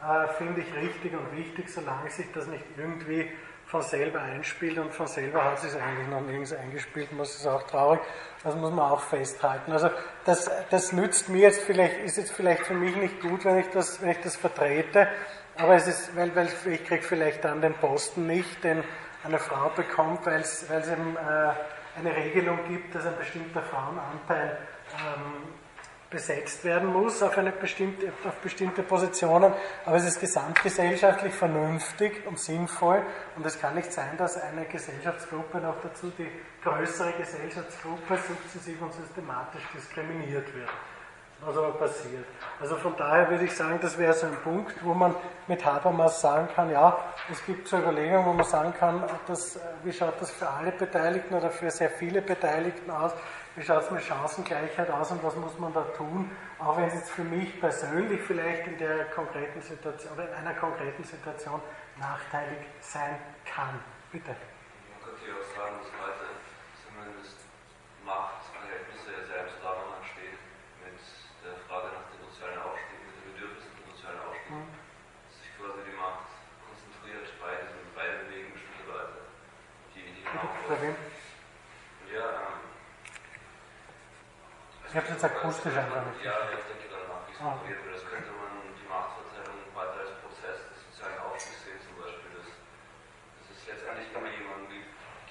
Äh, 0.02 0.28
Finde 0.34 0.62
ich 0.62 0.74
richtig 0.76 1.14
und 1.14 1.32
wichtig, 1.38 1.72
solange 1.72 2.10
sich 2.10 2.32
das 2.34 2.48
nicht 2.48 2.66
irgendwie 2.76 3.30
von 3.68 3.82
selber 3.82 4.22
einspielt 4.22 4.78
und 4.78 4.94
von 4.94 5.08
selber 5.08 5.44
hat 5.44 5.64
es 5.64 5.76
eigentlich 5.76 6.08
noch 6.08 6.22
nirgends 6.22 6.54
eingespielt, 6.54 7.12
muss 7.14 7.36
es 7.36 7.48
auch 7.48 7.64
traurig. 7.64 8.00
Das 8.44 8.56
muss 8.56 8.72
man 8.72 8.92
auch 8.92 9.02
festhalten. 9.02 9.72
Also 9.72 9.90
das, 10.26 10.50
das 10.70 10.92
nützt 10.92 11.30
mir 11.30 11.42
jetzt 11.42 11.62
vielleicht, 11.62 12.00
ist 12.00 12.18
jetzt 12.18 12.32
vielleicht 12.32 12.66
für 12.66 12.76
mich 12.76 12.96
nicht 12.96 13.22
gut, 13.22 13.46
wenn 13.46 13.58
ich 13.58 13.70
das, 13.70 14.02
wenn 14.02 14.10
ich 14.10 14.22
das 14.22 14.36
vertrete, 14.36 15.08
aber 15.58 15.76
es 15.76 15.88
ist, 15.88 16.16
weil, 16.16 16.36
weil 16.36 16.50
ich 16.66 16.86
kriege 16.86 17.04
vielleicht 17.04 17.44
dann 17.44 17.62
den 17.62 17.74
Posten 17.76 18.28
nicht, 18.28 18.64
den 18.64 18.84
eine 19.24 19.40
Frau 19.40 19.70
bekommt, 19.70 20.26
weil 20.26 20.42
es 20.42 20.70
eben 20.70 21.18
äh, 21.18 21.54
eine 21.98 22.16
Regelung 22.16 22.60
gibt, 22.68 22.94
dass 22.94 23.06
ein 23.06 23.18
bestimmter 23.18 23.62
Frauenanteil 23.62 24.58
ähm, 24.94 25.54
besetzt 26.10 26.64
werden 26.64 26.94
muss 26.94 27.22
auf, 27.24 27.38
eine 27.38 27.52
bestimmte, 27.52 28.12
auf 28.26 28.36
bestimmte 28.36 28.84
Positionen, 28.84 29.52
aber 29.86 29.98
es 29.98 30.06
ist 30.06 30.20
gesamtgesellschaftlich 30.20 31.34
vernünftig 31.34 32.26
und 32.26 32.40
sinnvoll. 32.40 33.04
Und 33.36 33.46
es 33.46 33.60
kann 33.60 33.76
nicht 33.76 33.92
sein, 33.92 34.16
dass 34.18 34.38
eine 34.38 34.66
Gesellschaftsgruppe 34.66 35.58
noch 35.58 35.82
dazu 35.82 36.12
die 36.18 36.30
größere 36.64 37.14
Gesellschaftsgruppe 37.14 38.18
sukzessiv 38.18 38.82
und 38.82 38.94
systematisch 38.94 39.64
diskriminiert 39.74 40.54
wird 40.54 40.70
was 41.46 41.58
aber 41.58 41.72
passiert. 41.74 42.26
Also 42.60 42.76
von 42.76 42.96
daher 42.98 43.30
würde 43.30 43.46
ich 43.46 43.56
sagen, 43.56 43.80
das 43.82 43.98
wäre 43.98 44.14
so 44.14 44.26
ein 44.26 44.36
Punkt, 44.44 44.74
wo 44.84 44.94
man 44.94 45.16
mit 45.48 45.64
Habermas 45.66 46.22
sagen 46.22 46.48
kann, 46.56 46.72
ja, 46.72 46.98
es 47.32 47.44
gibt 47.46 47.68
so 47.68 47.78
Überlegungen, 47.78 48.26
wo 48.26 48.34
man 48.34 48.46
sagen 48.46 48.74
kann, 48.74 49.04
das, 49.28 49.60
wie 49.84 49.94
schaut 49.94 50.20
das 50.20 50.32
für 50.32 50.50
alle 50.50 50.72
Beteiligten 50.72 51.36
oder 51.36 51.52
für 51.52 51.70
sehr 51.70 51.90
viele 51.90 52.22
Beteiligten 52.22 52.90
aus, 52.90 53.12
wie 53.56 53.64
schaut 53.64 53.84
es 53.84 53.92
mit 53.92 54.04
Chancengleichheit 54.04 54.90
aus 54.90 55.12
und 55.12 55.24
was 55.24 55.36
muss 55.36 55.58
man 55.60 55.74
da 55.74 55.82
tun, 55.96 56.32
auch 56.60 56.78
wenn 56.78 56.86
es 56.86 56.96
jetzt 56.96 57.12
für 57.12 57.24
mich 57.24 57.60
persönlich 57.60 58.22
vielleicht 58.22 58.68
in 58.68 58.78
der 58.78 59.06
konkreten 59.06 59.62
Situation 59.62 60.14
oder 60.14 60.28
in 60.30 60.34
einer 60.36 60.54
konkreten 60.56 61.04
Situation 61.04 61.62
nachteilig 62.00 62.60
sein 62.82 63.18
kann. 63.46 63.80
Bitte. 64.12 64.32
Man 64.32 65.04
könnte 65.04 65.28
ja 65.28 65.34
auch 65.36 65.56
sagen, 65.56 65.76
dass 65.80 65.92
Leute 66.00 66.26
zumindest 66.88 67.38
Macht 68.06 68.45
Bei 80.36 80.82
wem? 80.82 80.96
Ja, 82.12 82.28
ähm, 82.28 82.60
ich 84.84 84.96
habe 84.96 85.08
es 85.08 85.12
jetzt 85.16 85.24
akustisch 85.24 85.72
einfach 85.72 86.04
nicht. 86.12 86.28
Ja, 86.28 86.52
ich 86.52 86.60
denke 86.68 86.92
danach, 86.92 87.24
wie 87.24 87.32
es 87.32 87.40
ah. 87.40 87.56
wird. 87.64 87.80
Das 87.88 88.04
könnte 88.04 88.36
man 88.36 88.52
die 88.76 88.84
Machtverteilung 88.84 89.64
weiter 89.72 90.04
als 90.04 90.12
Prozess 90.20 90.60
des 90.60 90.84
sozialen 90.92 91.24
Aufstiegs 91.24 91.64
sehen, 91.64 91.80
zum 91.88 91.96
Beispiel, 92.04 92.36
dass, 92.36 92.52
dass 92.52 93.48
es 93.48 93.64
letztendlich 93.64 94.12
immer 94.12 94.28
jemanden 94.28 94.76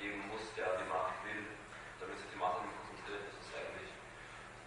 geben 0.01 0.25
muss, 0.33 0.41
der 0.57 0.73
die 0.81 0.89
Macht 0.89 1.21
will, 1.29 1.53
damit 2.01 2.17
sich 2.17 2.31
die 2.33 2.41
Macht 2.41 2.65
nicht 2.65 2.73
konzentriert. 2.73 3.29
Das 3.29 3.37
ist 3.45 3.53
eigentlich 3.53 3.93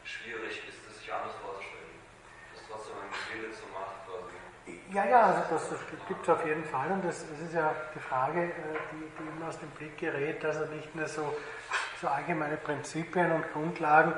schwierig, 0.06 0.54
ist 0.70 0.86
das 0.86 1.02
sich 1.02 1.10
anders 1.10 1.34
vorzustellen. 1.42 1.98
Dass 2.54 2.62
trotzdem 2.70 2.94
ein 3.02 3.10
Wille 3.10 3.50
zur 3.58 3.74
Macht 3.74 4.06
quasi. 4.06 4.38
Ja, 4.94 5.06
ja, 5.06 5.22
also 5.24 5.42
das, 5.50 5.70
das 5.70 5.80
gibt 6.08 6.24
es 6.24 6.30
auf 6.30 6.46
jeden 6.46 6.64
Fall 6.64 6.90
und 6.90 7.04
das, 7.04 7.26
das 7.30 7.40
ist 7.42 7.54
ja 7.54 7.76
die 7.94 8.00
Frage, 8.00 8.42
äh, 8.42 8.52
die, 8.94 9.04
die 9.20 9.38
immer 9.38 9.50
aus 9.50 9.60
dem 9.60 9.70
Blick 9.72 9.98
gerät, 9.98 10.42
dass 10.42 10.56
er 10.56 10.68
nicht 10.68 10.96
nur 10.96 11.08
so, 11.08 11.36
so 12.02 12.08
allgemeine 12.08 12.56
Prinzipien 12.56 13.34
und 13.34 13.52
Grundlagen 13.52 14.14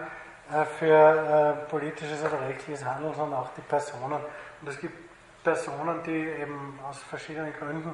äh, 0.52 0.66
für 0.66 1.66
äh, 1.66 1.70
politisches 1.70 2.24
oder 2.24 2.40
rechtliches 2.42 2.86
Handeln, 2.86 3.16
sondern 3.16 3.40
auch 3.40 3.50
die 3.58 3.62
Personen. 3.62 4.20
Und 4.62 4.68
es 4.68 4.80
gibt 4.80 4.94
Personen, 5.44 6.04
die 6.04 6.28
eben 6.28 6.80
aus 6.88 7.00
verschiedenen 7.00 7.52
Gründen 7.54 7.94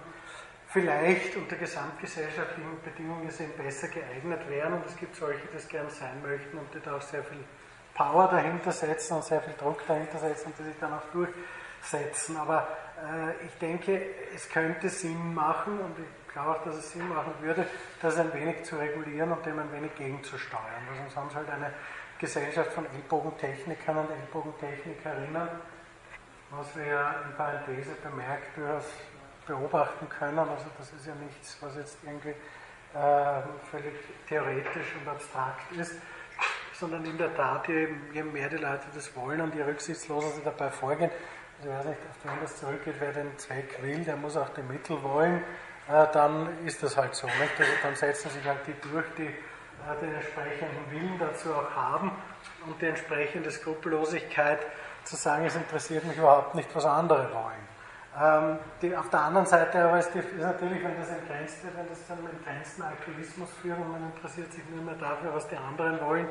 vielleicht 0.67 1.37
unter 1.37 1.55
gesamtgesellschaftlichen 1.55 2.81
Bedingungen 2.83 3.27
gesehen 3.27 3.51
besser 3.55 3.87
geeignet 3.87 4.49
wären. 4.49 4.73
Und 4.73 4.85
es 4.85 4.97
gibt 4.97 5.15
solche, 5.15 5.47
die 5.47 5.55
es 5.55 5.67
gern 5.69 5.89
sein 5.89 6.21
möchten 6.21 6.57
und 6.57 6.73
die 6.73 6.81
da 6.81 6.97
auch 6.97 7.01
sehr 7.01 7.23
viel 7.23 7.43
Power 7.93 8.27
dahinter 8.27 8.73
setzen 8.73 9.15
und 9.15 9.23
sehr 9.23 9.39
viel 9.39 9.53
Druck 9.53 9.87
dahinter 9.87 10.17
setzen 10.17 10.47
und 10.47 10.59
die 10.59 10.63
sich 10.63 10.75
dann 10.77 10.91
auch 10.91 11.09
durchsetzen. 11.85 12.37
Aber 12.37 12.67
äh, 12.97 13.45
ich 13.45 13.53
denke, 13.59 14.01
es 14.33 14.49
könnte 14.49 14.89
Sinn 14.89 15.33
machen 15.33 15.79
und 15.79 15.97
ich 15.99 16.33
glaube 16.33 16.51
auch, 16.51 16.63
dass 16.63 16.75
es 16.75 16.91
Sinn 16.91 17.07
machen 17.07 17.33
würde, 17.41 17.65
das 18.01 18.17
ein 18.17 18.33
wenig 18.33 18.63
zu 18.63 18.75
regulieren 18.75 19.31
und 19.31 19.45
dem 19.45 19.59
ein 19.59 19.71
wenig 19.71 19.95
gegenzusteuern. 19.95 20.63
Weil 20.89 20.97
sonst 20.97 21.15
haben 21.15 21.29
sie 21.29 21.35
halt 21.35 21.49
eine 21.49 21.71
Gesellschaft 22.19 22.73
von 22.73 22.85
Ellbogentechnikern 22.85 23.97
und 23.97 24.09
Ellbogentechnikerinnen, 24.09 25.47
was 26.51 26.75
wir 26.75 26.85
ja 26.85 27.15
in 27.25 27.35
Parenthese 27.35 27.91
bemerkt 28.03 28.57
durchaus 28.57 28.85
beobachten 29.47 30.09
können. 30.09 30.39
Also 30.39 30.65
das 30.77 30.91
ist 30.93 31.05
ja 31.05 31.13
nichts, 31.15 31.57
was 31.61 31.75
jetzt 31.75 31.97
irgendwie 32.03 32.29
äh, 32.29 33.41
völlig 33.69 33.93
theoretisch 34.27 34.95
und 34.99 35.07
abstrakt 35.07 35.71
ist, 35.73 35.95
sondern 36.73 37.05
in 37.05 37.17
der 37.17 37.33
Tat, 37.35 37.67
je, 37.67 37.87
je, 38.13 38.23
mehr 38.23 38.49
die 38.49 38.57
Leute 38.57 38.85
das 38.93 39.15
wollen 39.15 39.41
und 39.41 39.53
je 39.53 39.63
rücksichtsloser 39.63 40.29
sie 40.31 40.41
dabei 40.43 40.69
vorgehen, 40.69 41.11
also 41.59 41.69
weiß 41.69 41.85
nicht, 41.85 41.99
auf 42.09 42.31
wen 42.31 42.41
das 42.41 42.57
zurückgeht, 42.57 42.95
wer 42.99 43.13
den 43.13 43.37
Zweck 43.37 43.81
will, 43.81 44.03
der 44.03 44.15
muss 44.17 44.37
auch 44.37 44.49
die 44.49 44.61
Mittel 44.61 45.01
wollen, 45.03 45.41
äh, 45.87 46.07
dann 46.13 46.65
ist 46.65 46.81
das 46.83 46.97
halt 46.97 47.15
so. 47.15 47.27
Nicht? 47.27 47.59
Also 47.59 47.71
dann 47.83 47.95
setzen 47.95 48.29
sich 48.29 48.45
halt 48.45 48.59
die 48.67 48.89
durch, 48.89 49.05
die 49.17 49.27
äh, 49.27 49.99
den 50.01 50.15
entsprechenden 50.15 50.91
Willen 50.91 51.19
dazu 51.19 51.53
auch 51.53 51.69
haben 51.75 52.11
und 52.65 52.81
die 52.81 52.87
entsprechende 52.87 53.51
Skrupellosigkeit 53.51 54.65
zu 55.03 55.15
sagen, 55.15 55.45
es 55.45 55.55
interessiert 55.55 56.03
mich 56.05 56.17
überhaupt 56.17 56.55
nicht, 56.55 56.73
was 56.75 56.85
andere 56.85 57.29
wollen. 57.31 57.65
Ähm, 58.17 58.59
die, 58.81 58.95
auf 58.95 59.09
der 59.09 59.21
anderen 59.21 59.45
Seite 59.45 59.83
aber 59.83 59.99
ist, 59.99 60.13
die, 60.13 60.19
ist, 60.19 60.37
natürlich, 60.37 60.81
wenn 60.83 60.97
das 60.97 61.09
entgrenzt 61.09 61.63
wird, 61.63 61.77
wenn 61.77 61.89
das 61.89 62.07
zu 62.07 62.13
einem 62.13 62.27
entgrenzten 62.27 62.83
Altruismus 62.83 63.49
führt 63.61 63.77
und 63.77 63.91
man 63.91 64.03
interessiert 64.15 64.51
sich 64.53 64.63
nur 64.73 64.83
mehr 64.83 64.95
dafür, 64.95 65.33
was 65.33 65.47
die 65.49 65.57
anderen 65.57 65.99
wollen, 66.01 66.27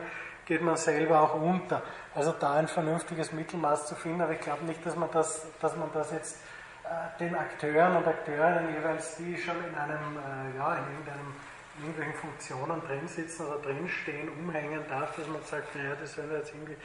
geht 0.47 0.63
man 0.63 0.77
selber 0.77 1.21
auch 1.21 1.35
unter. 1.35 1.83
Also 2.15 2.33
da 2.33 2.55
ein 2.55 2.69
vernünftiges 2.69 3.33
Mittelmaß 3.33 3.87
zu 3.87 3.95
finden, 3.95 4.21
aber 4.21 4.33
ich 4.33 4.41
glaube 4.41 4.65
nicht, 4.65 4.85
dass 4.85 4.97
man 4.97 5.11
das, 5.13 5.47
dass 5.61 5.77
man 5.77 5.91
das 5.93 6.13
jetzt 6.13 6.39
äh, 6.85 7.19
den 7.19 7.35
Akteuren 7.35 7.97
und 7.97 8.07
Akteurinnen 8.07 8.75
jeweils, 8.75 9.17
die 9.17 9.37
schon 9.37 9.57
in 9.65 9.75
einem, 9.75 10.19
äh, 10.19 10.57
ja, 10.57 10.75
in 10.75 10.85
irgendeinem, 10.93 11.35
in 11.79 11.85
irgendwelchen 11.87 12.15
Funktionen 12.15 12.81
drin 12.87 13.09
sitzen 13.09 13.47
oder 13.47 13.59
drinstehen, 13.59 14.29
umhängen 14.29 14.83
darf, 14.89 15.17
dass 15.17 15.27
man 15.27 15.43
sagt, 15.43 15.75
naja, 15.75 15.95
das 16.01 16.15
soll 16.15 16.31
jetzt 16.33 16.53
irgendwie 16.55 16.77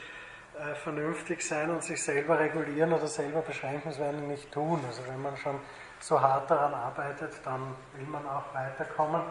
äh, 0.58 0.74
vernünftig 0.74 1.46
sein 1.46 1.70
und 1.70 1.84
sich 1.84 2.02
selber 2.02 2.38
regulieren 2.38 2.92
oder 2.92 3.06
selber 3.06 3.40
beschränken, 3.40 3.90
das 3.90 3.98
werden 3.98 4.26
nicht 4.26 4.50
tun. 4.50 4.80
Also 4.86 5.02
wenn 5.06 5.22
man 5.22 5.36
schon 5.36 5.60
so 6.00 6.20
hart 6.20 6.50
daran 6.50 6.74
arbeitet, 6.74 7.32
dann 7.44 7.74
will 7.94 8.06
man 8.06 8.26
auch 8.26 8.52
weiterkommen. 8.54 9.22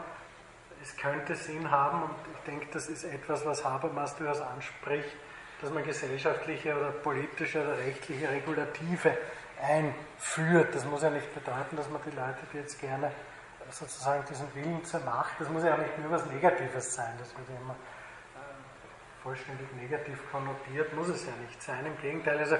Es 0.81 0.95
könnte 0.95 1.35
Sinn 1.35 1.69
haben 1.69 2.03
und 2.03 2.15
ich 2.33 2.39
denke, 2.45 2.67
das 2.71 2.87
ist 2.87 3.03
etwas, 3.03 3.45
was 3.45 3.65
Habermas 3.65 4.15
durchaus 4.15 4.41
anspricht, 4.41 5.15
dass 5.61 5.71
man 5.71 5.83
gesellschaftliche 5.83 6.75
oder 6.77 6.91
politische 6.91 7.61
oder 7.61 7.77
rechtliche 7.77 8.29
Regulative 8.29 9.17
einführt. 9.61 10.73
Das 10.73 10.85
muss 10.85 11.03
ja 11.03 11.09
nicht 11.09 11.33
bedeuten, 11.33 11.75
dass 11.75 11.89
man 11.89 12.01
die 12.05 12.15
Leute, 12.15 12.39
die 12.53 12.57
jetzt 12.57 12.79
gerne 12.79 13.11
sozusagen 13.69 14.23
diesen 14.29 14.53
Willen 14.55 14.83
zur 14.83 15.01
Macht, 15.01 15.33
das 15.39 15.49
muss 15.49 15.63
ja 15.63 15.73
auch 15.73 15.77
nicht 15.77 15.97
nur 15.99 16.11
was 16.11 16.25
Negatives 16.27 16.95
sein, 16.95 17.13
das 17.19 17.37
wird 17.37 17.49
ja 17.49 17.55
immer 17.61 17.75
vollständig 19.21 19.67
negativ 19.75 20.17
konnotiert, 20.31 20.93
muss 20.95 21.09
es 21.09 21.25
ja 21.25 21.33
nicht 21.45 21.61
sein. 21.61 21.85
Im 21.85 21.97
Gegenteil, 22.01 22.39
also 22.39 22.57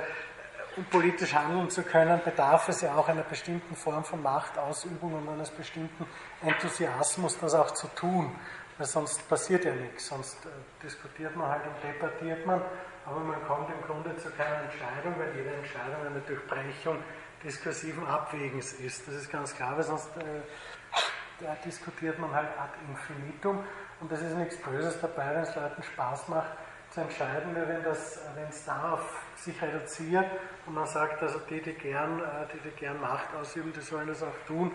um 0.77 0.85
politisch 0.85 1.33
handeln 1.33 1.69
zu 1.69 1.83
können, 1.83 2.21
bedarf 2.23 2.69
es 2.69 2.81
ja 2.81 2.95
auch 2.95 3.07
einer 3.07 3.23
bestimmten 3.23 3.75
Form 3.75 4.03
von 4.03 4.21
Machtausübung 4.21 5.13
und 5.13 5.29
eines 5.29 5.49
bestimmten 5.49 6.05
Enthusiasmus, 6.41 7.37
das 7.39 7.53
auch 7.53 7.71
zu 7.71 7.87
tun. 7.89 8.35
Weil 8.77 8.87
sonst 8.87 9.27
passiert 9.27 9.65
ja 9.65 9.73
nichts, 9.73 10.07
sonst 10.07 10.45
äh, 10.45 10.49
diskutiert 10.81 11.35
man 11.35 11.49
halt 11.49 11.63
und 11.65 11.75
debattiert 11.83 12.45
man, 12.45 12.61
aber 13.05 13.19
man 13.19 13.43
kommt 13.45 13.69
im 13.69 13.81
Grunde 13.85 14.15
zu 14.15 14.29
keiner 14.31 14.63
Entscheidung, 14.63 15.15
weil 15.17 15.35
jede 15.35 15.53
Entscheidung 15.53 16.05
eine 16.05 16.21
Durchbrechung 16.21 16.97
diskursiven 17.43 18.05
Abwägens 18.07 18.73
ist. 18.73 19.07
Das 19.07 19.15
ist 19.15 19.31
ganz 19.31 19.53
klar, 19.55 19.75
weil 19.75 19.83
sonst 19.83 20.09
äh, 20.17 21.55
diskutiert 21.65 22.19
man 22.19 22.33
halt 22.33 22.49
ad 22.57 22.73
infinitum 22.87 23.63
und 23.99 24.11
es 24.11 24.21
ist 24.21 24.35
nichts 24.35 24.57
Böses 24.61 24.99
dabei, 25.01 25.35
wenn 25.35 25.43
es 25.43 25.55
Leuten 25.55 25.83
Spaß 25.83 26.27
macht, 26.29 26.51
zu 26.91 27.01
entscheiden, 27.01 27.55
wenn 27.55 28.49
es 28.49 28.65
darauf 28.65 29.01
sich 29.35 29.61
reduziert 29.61 30.25
und 30.65 30.75
man 30.75 30.87
sagt, 30.87 31.21
also 31.21 31.39
die, 31.49 31.61
die 31.61 31.73
gern, 31.73 32.19
äh, 32.19 32.23
die, 32.53 32.69
die 32.69 32.75
gern 32.75 32.99
Macht 32.99 33.33
ausüben, 33.39 33.71
die 33.73 33.81
sollen 33.81 34.07
das 34.07 34.21
auch 34.21 34.45
tun. 34.47 34.71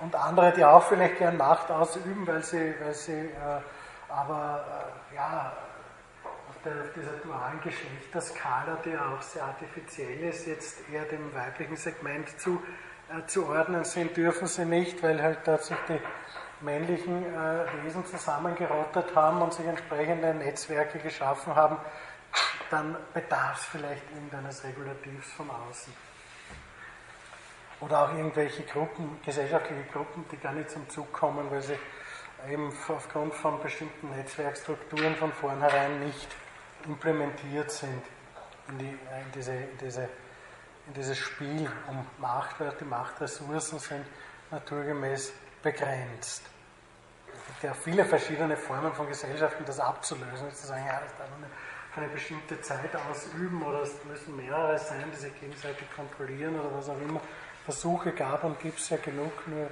Und 0.00 0.14
andere, 0.14 0.52
die 0.52 0.64
auch 0.64 0.82
vielleicht 0.82 1.18
gern 1.18 1.36
Macht 1.36 1.70
ausüben, 1.70 2.26
weil 2.26 2.42
sie, 2.42 2.74
weil 2.80 2.94
sie 2.94 3.12
äh, 3.12 3.60
aber 4.08 4.64
äh, 5.12 5.16
ja, 5.16 5.52
auf, 6.24 6.56
der, 6.64 6.72
auf 6.72 6.92
dieser 6.94 7.12
dualen 7.22 7.60
Geschlechterskala, 7.60 8.78
die 8.84 8.96
auch 8.96 9.20
sehr 9.20 9.44
artifiziell 9.44 10.20
ist, 10.20 10.46
jetzt 10.46 10.78
eher 10.90 11.04
dem 11.04 11.34
weiblichen 11.34 11.76
Segment 11.76 12.28
zu, 12.40 12.62
äh, 13.10 13.26
zu 13.26 13.46
ordnen 13.46 13.84
sind, 13.84 14.16
dürfen 14.16 14.46
sie 14.46 14.64
nicht, 14.64 15.02
weil 15.02 15.22
halt 15.22 15.44
tatsächlich 15.44 16.00
die 16.27 16.27
männlichen 16.60 17.24
äh, 17.24 17.84
Wesen 17.84 18.04
zusammengerottet 18.06 19.14
haben 19.14 19.42
und 19.42 19.52
sich 19.52 19.66
entsprechende 19.66 20.34
Netzwerke 20.34 20.98
geschaffen 20.98 21.54
haben, 21.54 21.78
dann 22.70 22.96
bedarf 23.14 23.58
es 23.58 23.64
vielleicht 23.66 24.02
irgendeines 24.12 24.64
Regulativs 24.64 25.32
von 25.32 25.48
außen. 25.50 25.92
Oder 27.80 28.04
auch 28.04 28.12
irgendwelche 28.12 28.64
Gruppen, 28.64 29.20
gesellschaftliche 29.24 29.84
Gruppen, 29.84 30.24
die 30.32 30.36
gar 30.36 30.52
nicht 30.52 30.70
zum 30.70 30.88
Zug 30.88 31.12
kommen, 31.12 31.50
weil 31.50 31.62
sie 31.62 31.78
eben 32.50 32.72
aufgrund 32.88 33.34
von 33.34 33.60
bestimmten 33.60 34.10
Netzwerkstrukturen 34.10 35.14
von 35.16 35.32
vornherein 35.32 36.00
nicht 36.00 36.28
implementiert 36.86 37.70
sind 37.70 38.02
in, 38.68 38.78
die, 38.78 38.88
in, 38.88 39.32
diese, 39.34 39.52
in, 39.52 39.78
diese, 39.80 40.08
in 40.86 40.94
dieses 40.94 41.18
Spiel 41.18 41.70
um 41.88 42.04
Macht, 42.18 42.60
weil 42.60 42.72
die 42.80 42.84
Machtressourcen 42.84 43.78
sind 43.78 44.06
naturgemäß 44.50 45.32
begrenzt. 45.62 46.42
Es 47.32 47.46
gibt 47.46 47.62
ja 47.62 47.74
viele 47.74 48.04
verschiedene 48.04 48.56
Formen 48.56 48.92
von 48.92 49.08
Gesellschaften, 49.08 49.64
das 49.64 49.80
abzulösen. 49.80 50.52
Zu 50.54 50.66
sagen, 50.66 50.84
ja, 50.86 51.00
das 51.00 51.16
darf 51.16 51.28
man 51.30 51.50
für 51.92 52.00
eine 52.00 52.10
bestimmte 52.10 52.60
Zeit 52.60 52.94
ausüben 53.10 53.62
oder 53.62 53.82
es 53.82 54.04
müssen 54.04 54.36
mehrere 54.36 54.78
sein, 54.78 55.04
die 55.12 55.16
sich 55.16 55.40
gegenseitig 55.40 55.90
kontrollieren 55.94 56.58
oder 56.58 56.74
was 56.76 56.88
auch 56.88 57.00
immer. 57.00 57.20
Versuche 57.64 58.12
gab 58.12 58.44
und 58.44 58.60
gibt 58.60 58.78
es 58.78 58.88
ja 58.90 58.96
genug, 58.98 59.46
nur 59.46 59.70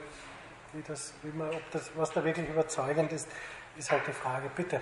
wie 0.72 0.82
das, 0.82 1.14
wie 1.22 1.36
man, 1.36 1.50
ob 1.50 1.70
das, 1.70 1.90
was 1.94 2.10
da 2.12 2.24
wirklich 2.24 2.48
überzeugend 2.48 3.12
ist, 3.12 3.28
ist 3.76 3.90
halt 3.90 4.06
die 4.06 4.12
Frage. 4.12 4.50
Bitte. 4.54 4.80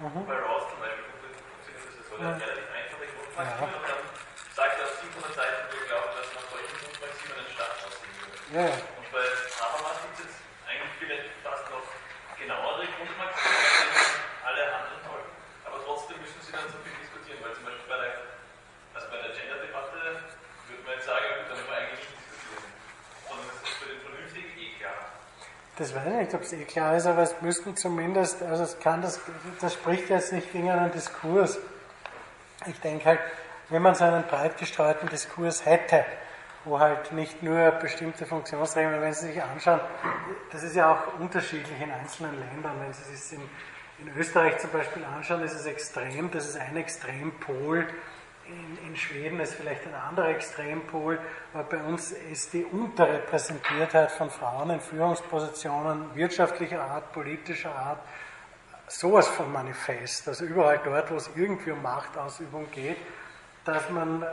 Mhm. 0.00 0.26
Bei 0.26 0.34
Rawls 0.34 0.70
zum 0.70 0.78
Beispiel 0.78 1.04
funktioniert 1.10 1.82
das 1.98 2.06
so. 2.06 2.07
Ja. 2.18 2.34
relativ 2.34 2.66
einfache 2.74 3.06
Grundmaximen 3.14 3.70
ja. 3.70 3.78
und 3.78 3.86
dann 3.86 4.02
sagt 4.50 4.74
er 4.74 4.84
auf 4.90 4.94
700 4.98 5.38
Seiten, 5.38 5.58
wir 5.70 5.86
glauben, 5.86 6.10
dass 6.18 6.28
man 6.34 6.42
solchen 6.50 6.74
Grundmaximen 6.82 7.34
einen 7.38 7.52
Staat 7.54 7.78
aussehen 7.78 8.14
würde. 8.18 8.34
Ja. 8.58 8.74
Und 8.74 9.08
bei 9.14 9.22
Habermas 9.54 10.02
gibt 10.02 10.14
es 10.18 10.20
jetzt 10.26 10.38
eigentlich 10.66 10.94
vielleicht 10.98 11.30
fast 11.46 11.62
noch 11.70 11.86
genauere 12.34 12.90
Grundmaximen, 12.90 13.54
die 13.54 14.02
alle 14.42 14.62
anderen 14.66 14.98
folgen. 15.06 15.30
Aber 15.62 15.78
trotzdem 15.86 16.18
müssen 16.18 16.42
sie 16.42 16.50
dann 16.50 16.66
so 16.66 16.82
viel 16.82 16.90
diskutieren, 16.98 17.38
weil 17.38 17.54
zum 17.54 17.70
Beispiel 17.70 17.86
bei 17.86 17.98
der, 18.02 18.14
also 18.98 19.06
bei 19.14 19.18
der 19.22 19.30
Gender-Debatte 19.38 19.98
würde 20.66 20.82
man 20.82 20.92
jetzt 20.98 21.06
sagen, 21.06 21.22
gut, 21.22 21.46
dann 21.46 21.54
müssen 21.54 21.70
wir 21.70 21.78
eigentlich 21.78 22.02
nicht 22.02 22.18
diskutieren. 22.18 22.66
Sondern 23.30 23.46
es 23.46 23.58
ist 23.62 23.76
für 23.78 23.88
den 23.94 24.00
Vernünftigen 24.02 24.50
eh 24.58 24.70
klar. 24.74 24.98
Das 25.78 25.88
weiß 25.94 26.02
ich 26.02 26.18
nicht, 26.18 26.34
ob 26.34 26.42
es 26.42 26.50
eh 26.50 26.66
klar 26.66 26.98
ist, 26.98 27.06
aber 27.06 27.22
es 27.22 27.34
müssten 27.46 27.78
zumindest, 27.78 28.42
also 28.42 28.66
es 28.66 28.74
kann 28.82 29.06
das, 29.06 29.22
das 29.62 29.78
spricht 29.78 30.10
jetzt 30.10 30.34
nicht 30.34 30.50
gegen 30.50 30.66
einen 30.66 30.90
Diskurs. 30.90 31.62
Ich 32.66 32.80
denke 32.80 33.04
halt, 33.04 33.20
wenn 33.68 33.82
man 33.82 33.94
so 33.94 34.04
einen 34.04 34.24
breit 34.24 34.56
gestreuten 34.58 35.08
Diskurs 35.08 35.64
hätte, 35.64 36.04
wo 36.64 36.78
halt 36.78 37.12
nicht 37.12 37.42
nur 37.42 37.70
bestimmte 37.72 38.26
Funktionsregeln, 38.26 39.00
wenn 39.00 39.14
Sie 39.14 39.28
sich 39.28 39.42
anschauen, 39.42 39.80
das 40.50 40.62
ist 40.62 40.76
ja 40.76 40.92
auch 40.92 41.20
unterschiedlich 41.20 41.80
in 41.80 41.90
einzelnen 41.90 42.38
Ländern. 42.38 42.80
Wenn 42.80 42.92
Sie 42.92 43.14
sich 43.14 43.38
in, 43.38 44.06
in 44.06 44.16
Österreich 44.16 44.58
zum 44.58 44.70
Beispiel 44.70 45.04
anschauen, 45.04 45.42
ist 45.42 45.54
es 45.54 45.66
extrem, 45.66 46.30
das 46.30 46.48
ist 46.48 46.58
ein 46.58 46.76
Extrempol 46.76 47.86
in, 48.48 48.88
in, 48.88 48.96
Schweden 48.96 49.40
ist 49.40 49.54
vielleicht 49.54 49.86
ein 49.86 49.94
anderer 49.94 50.30
Extrempol, 50.30 51.18
aber 51.52 51.64
bei 51.64 51.82
uns 51.82 52.12
ist 52.12 52.52
die 52.52 52.64
Unterrepräsentiertheit 52.64 54.10
von 54.10 54.30
Frauen 54.30 54.70
in 54.70 54.80
Führungspositionen 54.80 56.14
wirtschaftlicher 56.14 56.80
Art, 56.80 57.12
politischer 57.12 57.74
Art, 57.74 58.00
sowas 58.88 59.28
von 59.28 59.52
manifest. 59.52 60.28
Also 60.28 60.44
überall 60.44 60.80
dort, 60.84 61.10
wo 61.10 61.16
es 61.16 61.30
irgendwie 61.34 61.70
um 61.70 61.82
Machtausübung 61.82 62.70
geht, 62.70 62.98
dass 63.64 63.88
man 63.90 64.22
äh, 64.22 64.26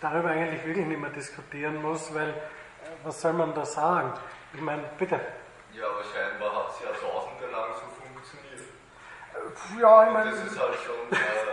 darüber 0.00 0.30
eigentlich 0.30 0.64
wirklich 0.64 0.86
nicht 0.86 1.00
mehr 1.00 1.10
diskutieren 1.10 1.80
muss, 1.82 2.12
weil 2.14 2.30
äh, 2.30 2.34
was 3.02 3.20
soll 3.20 3.32
man 3.32 3.54
da 3.54 3.64
sagen? 3.64 4.12
Ich 4.52 4.60
meine, 4.60 4.82
bitte. 4.98 5.20
Ja, 5.72 5.86
aber 5.88 6.04
scheinbar 6.04 6.54
hat 6.54 6.74
es 6.74 6.84
jahrtausende 6.84 7.46
lang 7.50 7.74
so 7.74 7.86
funktioniert. 7.98 8.68
Ja, 9.80 10.06
ich 10.06 10.12
meine. 10.12 10.30
Das 10.30 10.44
ist 10.44 10.58
halt 10.58 10.78
schon. 10.80 10.94
Äh, 11.10 11.44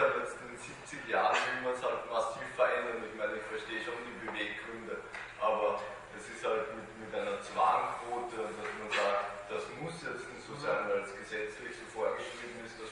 halt 0.00 0.16
jetzt 0.24 0.40
in 0.40 0.48
den 0.48 0.58
70 0.58 1.08
Jahren, 1.12 1.36
will 1.36 1.70
man 1.70 1.74
es 1.76 1.82
halt 1.84 2.02
massiv 2.08 2.46
verändern. 2.56 3.04
Ich 3.04 3.14
meine, 3.14 3.36
ich 3.36 3.44
verstehe 3.44 3.84
schon 3.84 4.00
die 4.00 4.16
Beweggründe, 4.24 4.96
aber 5.38 5.78
es 6.16 6.24
ist 6.24 6.40
halt 6.40 6.72
mit, 6.72 6.88
mit 7.04 7.12
einer 7.12 7.36
Zwangquote 7.44 8.48
dass 8.48 8.70
man 8.80 8.88
sagt, 8.88 9.52
das 9.52 9.64
muss 9.82 9.96
jetzt 10.00 10.24
nicht 10.32 10.44
so 10.46 10.56
sein, 10.56 10.88
weil 10.88 11.04
es 11.04 11.12
gesetzlich 11.12 11.76
so 11.76 11.84
vorgeschrieben 11.92 12.64
ist, 12.64 12.80
dass 12.80 12.90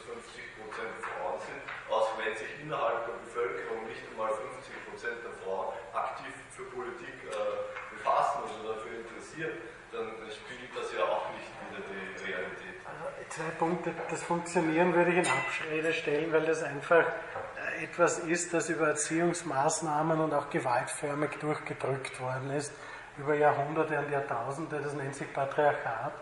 50% 0.79 1.03
Frauen 1.03 1.39
sind, 1.43 1.63
auch 1.91 2.11
wenn 2.19 2.35
sich 2.37 2.49
innerhalb 2.63 3.07
der 3.07 3.19
Bevölkerung 3.25 3.87
nicht 3.87 4.03
einmal 4.11 4.31
50% 4.31 5.23
der 5.23 5.35
Frauen 5.43 5.75
aktiv 5.93 6.33
für 6.51 6.65
Politik 6.71 7.15
äh, 7.27 7.95
befassen 7.95 8.43
oder 8.47 8.75
dafür 8.75 8.99
interessiert, 9.03 9.55
dann 9.93 10.15
spiegelt 10.31 10.71
das 10.77 10.93
ja 10.93 11.05
auch 11.05 11.27
nicht 11.33 11.49
wieder 11.67 11.83
die 11.83 12.31
Realität. 12.31 12.79
Also 12.85 13.29
zwei 13.29 13.51
Punkte, 13.59 13.93
das 14.11 14.23
Funktionieren 14.23 14.95
würde 14.95 15.11
ich 15.13 15.19
in 15.19 15.27
Abrede 15.27 15.93
stellen, 15.93 16.33
weil 16.33 16.45
das 16.47 16.63
einfach 16.63 17.05
äh, 17.05 17.85
etwas 17.85 18.21
ist, 18.21 18.53
das 18.55 18.69
über 18.69 18.89
Erziehungsmaßnahmen 18.89 20.21
und 20.21 20.35
auch 20.35 20.51
gewaltförmig 20.51 21.39
durchgedrückt 21.41 22.21
worden 22.21 22.51
ist, 22.51 22.73
über 23.17 23.35
Jahrhunderte 23.35 23.99
und 23.99 24.11
Jahrtausende, 24.11 24.81
das 24.81 24.93
nennt 24.95 25.15
sich 25.15 25.33
Patriarchat. 25.33 26.13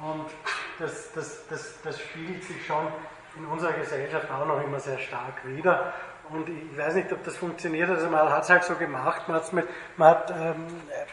Und 0.00 0.26
das, 0.78 1.12
das, 1.12 1.46
das, 1.48 1.80
das 1.82 2.00
spiegelt 2.00 2.42
sich 2.42 2.66
schon 2.66 2.88
in 3.36 3.46
unserer 3.46 3.72
Gesellschaft 3.72 4.30
auch 4.30 4.46
noch 4.46 4.62
immer 4.62 4.80
sehr 4.80 4.98
stark 4.98 5.44
wieder. 5.44 5.92
Und 6.30 6.48
ich 6.48 6.78
weiß 6.78 6.94
nicht, 6.94 7.12
ob 7.12 7.22
das 7.22 7.36
funktioniert. 7.36 7.90
Also 7.90 8.08
man 8.08 8.30
hat 8.30 8.44
es 8.44 8.50
halt 8.50 8.64
so 8.64 8.74
gemacht, 8.74 9.28
man, 9.28 9.40
mit, 9.52 9.68
man 9.96 10.08
hat 10.08 10.30
ähm, 10.30 10.66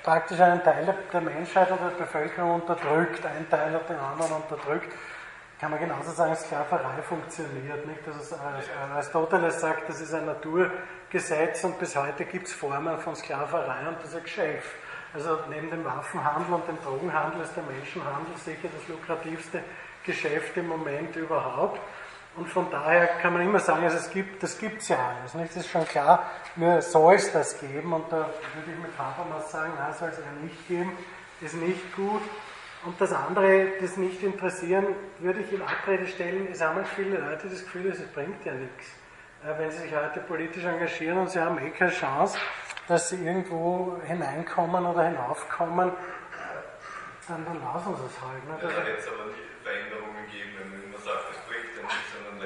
praktisch 0.04 0.40
einen 0.40 0.64
Teil 0.64 0.96
der 1.12 1.22
Menschheit 1.22 1.70
oder 1.72 1.90
der 1.90 2.06
Bevölkerung 2.06 2.62
unterdrückt, 2.62 3.26
ein 3.26 3.50
Teil 3.50 3.74
hat 3.74 3.90
den 3.90 3.98
anderen 3.98 4.32
unterdrückt. 4.34 4.92
Kann 5.60 5.70
man 5.70 5.80
genauso 5.80 6.12
sagen, 6.12 6.36
Sklaverei 6.36 7.02
funktioniert 7.04 7.86
nicht. 7.86 8.00
Also 8.08 8.36
Aristoteles 8.96 9.60
sagt, 9.60 9.90
das 9.90 10.02
ist 10.02 10.14
ein 10.14 10.26
Naturgesetz 10.26 11.64
und 11.66 11.78
bis 11.78 11.96
heute 11.96 12.26
gibt 12.26 12.48
es 12.48 12.54
Formen 12.54 12.98
von 12.98 13.16
Sklaverei 13.16 13.88
und 13.88 13.98
das 13.98 14.10
ist 14.10 14.16
ein 14.16 14.24
Geschäft. 14.24 14.72
Also 15.14 15.40
neben 15.50 15.70
dem 15.70 15.84
Waffenhandel 15.84 16.54
und 16.54 16.68
dem 16.68 16.82
Drogenhandel 16.82 17.42
ist 17.42 17.56
der 17.56 17.64
Menschenhandel 17.64 18.36
sicher 18.38 18.70
das 18.74 18.88
lukrativste 18.88 19.62
Geschäft 20.04 20.56
im 20.58 20.68
Moment 20.68 21.16
überhaupt. 21.16 21.80
Und 22.36 22.48
von 22.48 22.70
daher 22.72 23.08
kann 23.22 23.34
man 23.34 23.42
immer 23.42 23.60
sagen, 23.60 23.84
also 23.84 23.98
es 23.98 24.10
gibt, 24.10 24.42
das 24.42 24.58
gibt 24.58 24.82
es 24.82 24.88
ja 24.88 24.98
alles. 24.98 25.34
Nicht? 25.34 25.50
Das 25.50 25.66
ist 25.66 25.70
schon 25.70 25.86
klar, 25.86 26.30
nur 26.56 26.82
soll 26.82 27.16
es 27.16 27.32
das 27.32 27.60
geben. 27.60 27.92
Und 27.92 28.12
da 28.12 28.18
würde 28.18 28.72
ich 28.72 28.78
mit 28.82 28.98
Habermas 28.98 29.52
sagen, 29.52 29.74
nein, 29.78 29.94
soll 29.94 30.10
es 30.10 30.18
ja 30.18 30.32
nicht 30.42 30.68
geben, 30.68 30.98
ist 31.42 31.56
nicht 31.56 31.96
gut. 31.96 32.22
Und 32.84 33.00
das 33.00 33.12
andere, 33.12 33.74
das 33.80 33.98
nicht 33.98 34.24
interessieren, 34.24 34.88
würde 35.20 35.42
ich 35.42 35.52
in 35.52 35.62
Abrede 35.62 36.08
stellen, 36.08 36.48
es 36.52 36.62
haben 36.62 36.84
viele 36.96 37.18
Leute 37.18 37.48
das 37.48 37.64
Gefühl, 37.64 37.92
es 37.92 38.02
bringt 38.14 38.44
ja 38.44 38.54
nichts. 38.54 38.88
Wenn 39.44 39.70
sie 39.70 39.80
sich 39.80 39.96
heute 39.96 40.20
politisch 40.22 40.64
engagieren 40.64 41.18
und 41.20 41.30
sie 41.30 41.40
haben 41.40 41.58
eh 41.60 41.72
keine 41.72 41.92
Chance, 41.92 42.38
dass 42.88 43.10
sie 43.10 43.24
irgendwo 43.26 44.00
hineinkommen 44.04 44.86
oder 44.86 45.04
hinaufkommen, 45.04 45.92
dann, 47.28 47.46
dann 47.46 47.62
lassen 47.62 47.96
sie 47.98 48.06
es 48.06 48.22
halt. 48.22 48.46
Ne? 48.46 48.58
Ja, 48.62 48.68
da 48.68 48.84
hätte 48.84 48.98
es 48.98 49.08
aber 49.08 49.30
Veränderungen 49.64 50.26
geben, 50.32 50.58
wenn 50.58 50.92
man 50.92 51.02
sagt, 51.02 51.30
das 51.30 51.38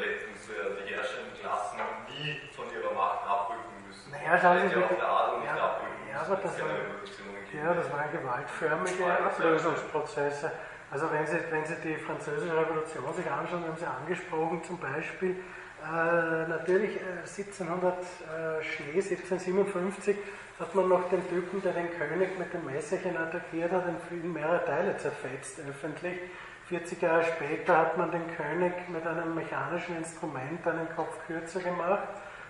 da 0.02 0.76
sie 0.76 0.84
die 0.88 0.96
herrschenden 0.96 1.34
Klassen 1.39 1.80
nie 2.10 2.41
von 2.56 2.66
ihrer 2.72 2.93
Macht 2.93 3.28
abrücken 3.28 3.76
müssen. 3.88 4.12
Naja, 4.12 4.39
schauen 4.39 4.62
Sie 4.62 4.68
sich 4.68 4.84
auch 4.84 4.89
der 4.89 5.08
Adel 5.08 5.39
nicht 5.39 5.56
ja, 5.56 5.64
abrücken 5.64 5.96
ja, 6.16 6.22
aber 6.22 6.36
das 6.38 6.62
war, 6.62 6.70
ja, 6.70 7.74
das 7.74 7.91
waren 7.91 8.12
gewaltförmige 8.12 9.06
Ablösungsprozesse. 9.26 10.52
Also 10.91 11.12
wenn 11.12 11.28
Sie, 11.28 11.39
wenn 11.50 11.66
Sie 11.66 11.76
die 11.84 11.96
französische 11.96 12.56
Revolution 12.56 13.14
sich 13.14 13.30
anschauen, 13.30 13.64
haben 13.64 13.78
Sie 13.78 13.86
angesprochen 13.86 14.64
zum 14.64 14.78
Beispiel, 14.80 15.36
äh, 15.84 16.48
natürlich 16.48 16.96
äh, 16.96 17.20
1700 17.28 17.93
äh, 18.00 18.64
Schnee, 18.64 18.96
1757 18.96 20.16
hat 20.58 20.74
man 20.74 20.88
noch 20.88 21.10
den 21.10 21.28
Typen, 21.28 21.62
der 21.62 21.74
den 21.74 21.91
König 21.91 22.39
mit 22.39 22.54
dem 22.54 22.64
Messerchen 22.66 23.18
attackiert 23.18 23.72
hat, 23.72 23.84
in 24.10 24.32
mehrere 24.32 24.64
Teile 24.66 24.98
zerfetzt 24.98 25.60
öffentlich. 25.68 26.18
40 26.70 26.99
Jahre 26.99 27.24
später 27.24 27.78
hat 27.78 27.97
man 27.97 28.09
den 28.11 28.26
König 28.36 28.74
mit 28.89 29.05
einem 29.05 29.36
mechanischen 29.36 29.97
Instrument 29.97 30.66
einen 30.68 30.89
Kopf 30.95 31.16
kürzer 31.28 31.59
gemacht 31.59 32.07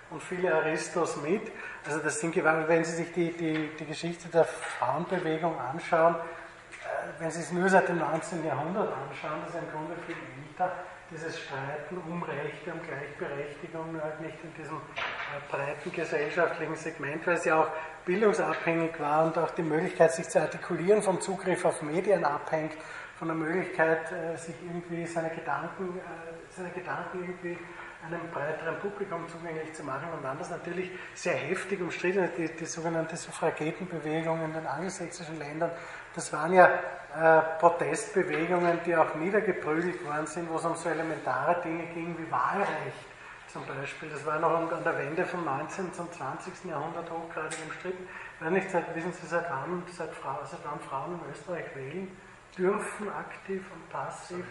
und 0.09 0.23
viele 0.23 0.55
Aristos 0.55 1.21
mit. 1.21 1.51
Also 1.85 1.99
das 1.99 2.21
sind 2.21 2.33
Gewalt, 2.33 2.67
wenn 2.69 2.85
Sie 2.85 2.93
sich 2.93 3.11
die, 3.11 3.31
die, 3.33 3.69
die 3.77 3.85
Geschichte 3.85 4.29
der 4.29 4.45
Frauenbewegung 4.45 5.59
anschauen, 5.59 6.15
äh, 6.15 7.19
wenn 7.19 7.29
Sie 7.29 7.41
es 7.41 7.51
nur 7.51 7.67
seit 7.67 7.89
dem 7.89 7.99
19. 7.99 8.45
Jahrhundert 8.45 8.89
anschauen, 8.93 9.41
das 9.45 9.55
ist 9.55 9.61
im 9.61 9.71
Grunde 9.71 9.95
viel 10.05 10.15
älter, 10.15 10.71
dieses 11.11 11.37
Streiten 11.37 11.97
um 12.09 12.23
Rechte, 12.23 12.71
um 12.71 12.81
Gleichberechtigung, 12.81 13.91
nur 13.91 14.01
halt 14.01 14.21
nicht 14.21 14.37
in 14.43 14.53
diesem 14.53 14.77
äh, 14.77 15.51
breiten 15.51 15.91
gesellschaftlichen 15.91 16.75
Segment, 16.75 17.27
weil 17.27 17.35
es 17.35 17.43
ja 17.43 17.61
auch 17.61 17.67
bildungsabhängig 18.05 18.97
war 18.97 19.25
und 19.25 19.37
auch 19.37 19.51
die 19.51 19.63
Möglichkeit, 19.63 20.13
sich 20.13 20.29
zu 20.29 20.39
artikulieren 20.39 21.01
vom 21.01 21.19
Zugriff 21.19 21.65
auf 21.65 21.81
Medien 21.81 22.23
abhängt, 22.23 22.77
von 23.25 23.39
der 23.39 23.47
Möglichkeit, 23.47 24.11
äh, 24.11 24.37
sich 24.37 24.55
irgendwie 24.63 25.05
seine 25.07 25.29
Gedanken, 25.31 25.97
äh, 25.97 26.55
seine 26.55 26.69
Gedanken 26.69 27.21
irgendwie 27.21 27.57
einem 28.05 28.21
breiteren 28.31 28.77
Publikum 28.77 29.27
zugänglich 29.27 29.73
zu 29.73 29.83
machen 29.83 30.09
und 30.15 30.39
das 30.39 30.51
natürlich 30.51 30.91
sehr 31.15 31.33
heftig 31.33 31.81
umstritten, 31.81 32.29
die, 32.37 32.49
die 32.49 32.65
sogenannte 32.65 33.17
Suffragetenbewegung 33.17 34.45
in 34.45 34.53
den 34.53 34.67
angelsächsischen 34.67 35.39
Ländern, 35.39 35.71
das 36.13 36.31
waren 36.31 36.53
ja 36.53 36.67
äh, 36.67 37.41
Protestbewegungen, 37.59 38.79
die 38.85 38.95
auch 38.95 39.15
niedergeprügelt 39.15 40.05
worden 40.05 40.27
sind, 40.27 40.47
wo 40.51 40.57
es 40.57 40.65
um 40.65 40.75
so 40.75 40.89
elementare 40.89 41.59
Dinge 41.63 41.87
ging 41.95 42.15
wie 42.19 42.29
Wahlrecht 42.29 43.07
zum 43.47 43.65
Beispiel. 43.65 44.09
Das 44.09 44.23
war 44.23 44.37
noch 44.37 44.71
an 44.71 44.83
der 44.83 44.97
Wende 44.99 45.25
vom 45.25 45.43
19. 45.43 45.91
zum 45.93 46.11
20. 46.11 46.65
Jahrhundert 46.65 47.09
hochgradig 47.09 47.57
umstritten. 47.65 48.07
Wenn 48.39 48.53
nicht, 48.53 48.69
seit, 48.69 48.95
wissen 48.95 49.13
Sie, 49.13 49.25
seit 49.25 49.49
wann, 49.49 49.81
seit, 49.91 50.11
seit 50.11 50.59
wann 50.63 50.79
Frauen 50.81 51.19
in 51.19 51.31
Österreich 51.31 51.75
wählen 51.75 52.11
dürfen, 52.57 53.09
aktiv 53.09 53.63
und 53.73 53.89
passiv? 53.89 54.45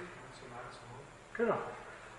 Genau. 1.36 1.58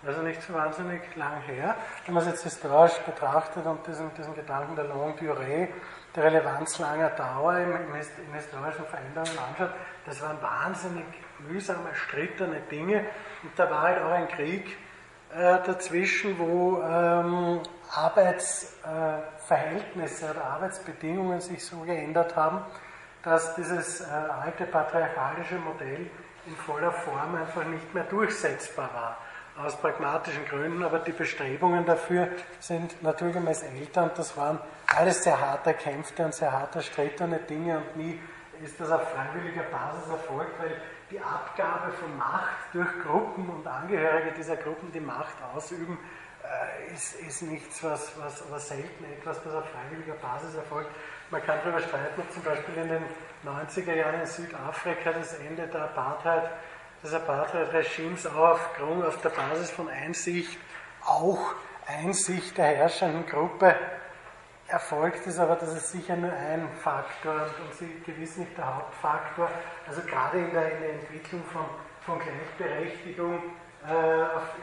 Also 0.06 0.22
nicht 0.22 0.40
so 0.42 0.54
wahnsinnig 0.54 1.02
lang 1.16 1.40
her. 1.42 1.76
Wenn 2.04 2.14
man 2.14 2.22
es 2.22 2.28
jetzt 2.28 2.44
historisch 2.44 2.96
betrachtet 2.98 3.66
und 3.66 3.84
diesen, 3.86 4.14
diesen 4.14 4.34
Gedanken 4.34 4.76
der 4.76 4.84
Longue 4.84 5.18
Durée, 5.18 5.68
der 6.14 6.24
Relevanz 6.24 6.78
langer 6.78 7.08
Dauer 7.10 7.58
im, 7.58 7.72
im, 7.72 7.94
in 7.94 8.34
historischen 8.34 8.84
Veränderungen 8.84 9.38
anschaut, 9.38 9.70
das 10.04 10.22
waren 10.22 10.40
wahnsinnig 10.40 11.04
mühsam 11.48 11.84
erstrittene 11.86 12.60
Dinge. 12.70 13.04
Und 13.42 13.58
da 13.58 13.68
war 13.70 13.82
halt 13.82 14.00
auch 14.02 14.12
ein 14.12 14.28
Krieg 14.28 14.78
äh, 15.34 15.58
dazwischen, 15.64 16.38
wo 16.38 16.80
ähm, 16.82 17.62
Arbeitsverhältnisse 17.90 20.26
äh, 20.26 20.30
oder 20.30 20.44
Arbeitsbedingungen 20.44 21.40
sich 21.40 21.64
so 21.64 21.80
geändert 21.80 22.36
haben, 22.36 22.60
dass 23.26 23.56
dieses 23.56 24.02
äh, 24.02 24.04
alte 24.04 24.66
patriarchalische 24.66 25.56
Modell 25.56 26.08
in 26.46 26.54
voller 26.54 26.92
Form 26.92 27.34
einfach 27.34 27.64
nicht 27.64 27.92
mehr 27.92 28.04
durchsetzbar 28.04 28.88
war 28.94 29.18
aus 29.64 29.76
pragmatischen 29.76 30.44
Gründen, 30.46 30.84
aber 30.84 31.00
die 31.00 31.10
Bestrebungen 31.10 31.84
dafür 31.84 32.28
sind 32.60 33.02
naturgemäß 33.02 33.64
älter 33.64 34.04
und 34.04 34.16
das 34.16 34.36
waren 34.36 34.60
alles 34.94 35.24
sehr 35.24 35.40
hart 35.40 35.66
erkämpfte 35.66 36.24
und 36.24 36.34
sehr 36.34 36.52
hart 36.52 36.76
erstrittene 36.76 37.40
Dinge 37.40 37.78
und 37.78 37.96
nie 37.96 38.20
ist 38.62 38.78
das 38.78 38.92
auf 38.92 39.02
freiwilliger 39.10 39.64
Basis 39.64 40.08
erfolgt, 40.08 40.52
weil 40.60 40.80
die 41.10 41.18
Abgabe 41.18 41.90
von 41.94 42.16
Macht 42.16 42.72
durch 42.72 42.88
Gruppen 43.04 43.48
und 43.48 43.66
Angehörige 43.66 44.30
dieser 44.36 44.56
Gruppen, 44.56 44.92
die 44.92 45.00
Macht 45.00 45.34
ausüben, 45.52 45.98
äh, 46.44 46.94
ist, 46.94 47.20
ist 47.20 47.42
nichts, 47.42 47.82
was, 47.82 48.12
was, 48.20 48.44
was 48.50 48.68
selten 48.68 49.04
etwas, 49.18 49.42
das 49.42 49.52
auf 49.52 49.64
freiwilliger 49.70 50.14
Basis 50.14 50.54
erfolgt. 50.54 50.90
Man 51.30 51.44
kann 51.44 51.58
darüber 51.64 51.80
streiten, 51.80 52.20
ob 52.20 52.32
zum 52.32 52.42
Beispiel 52.44 52.76
in 52.76 52.88
den 52.88 53.02
90er 53.44 53.94
Jahren 53.94 54.20
in 54.20 54.26
Südafrika 54.26 55.12
das 55.12 55.34
Ende 55.34 55.66
der 55.66 55.82
Apartheid 55.82 56.50
des 57.02 57.12
Apartheid-Regimes 57.14 58.26
aufgrund, 58.26 59.04
auf 59.04 59.20
der 59.20 59.30
Basis 59.30 59.70
von 59.72 59.88
Einsicht, 59.88 60.58
auch 61.04 61.54
Einsicht 61.86 62.56
der 62.56 62.66
herrschenden 62.66 63.26
Gruppe 63.26 63.74
erfolgt 64.68 65.26
ist, 65.26 65.38
aber 65.38 65.56
das 65.56 65.72
ist 65.72 65.92
sicher 65.92 66.16
nur 66.16 66.32
ein 66.32 66.68
Faktor 66.82 67.34
und, 67.34 67.80
und 67.80 68.04
gewiss 68.04 68.36
nicht 68.36 68.56
der 68.56 68.76
Hauptfaktor. 68.76 69.50
Also 69.86 70.02
gerade 70.02 70.38
in 70.38 70.52
der, 70.52 70.72
in 70.72 70.80
der 70.80 70.92
Entwicklung 70.94 71.42
von, 71.52 71.64
von 72.04 72.18
Gleichberechtigung 72.20 73.42
äh, 73.88 73.92
auf, 73.92 74.54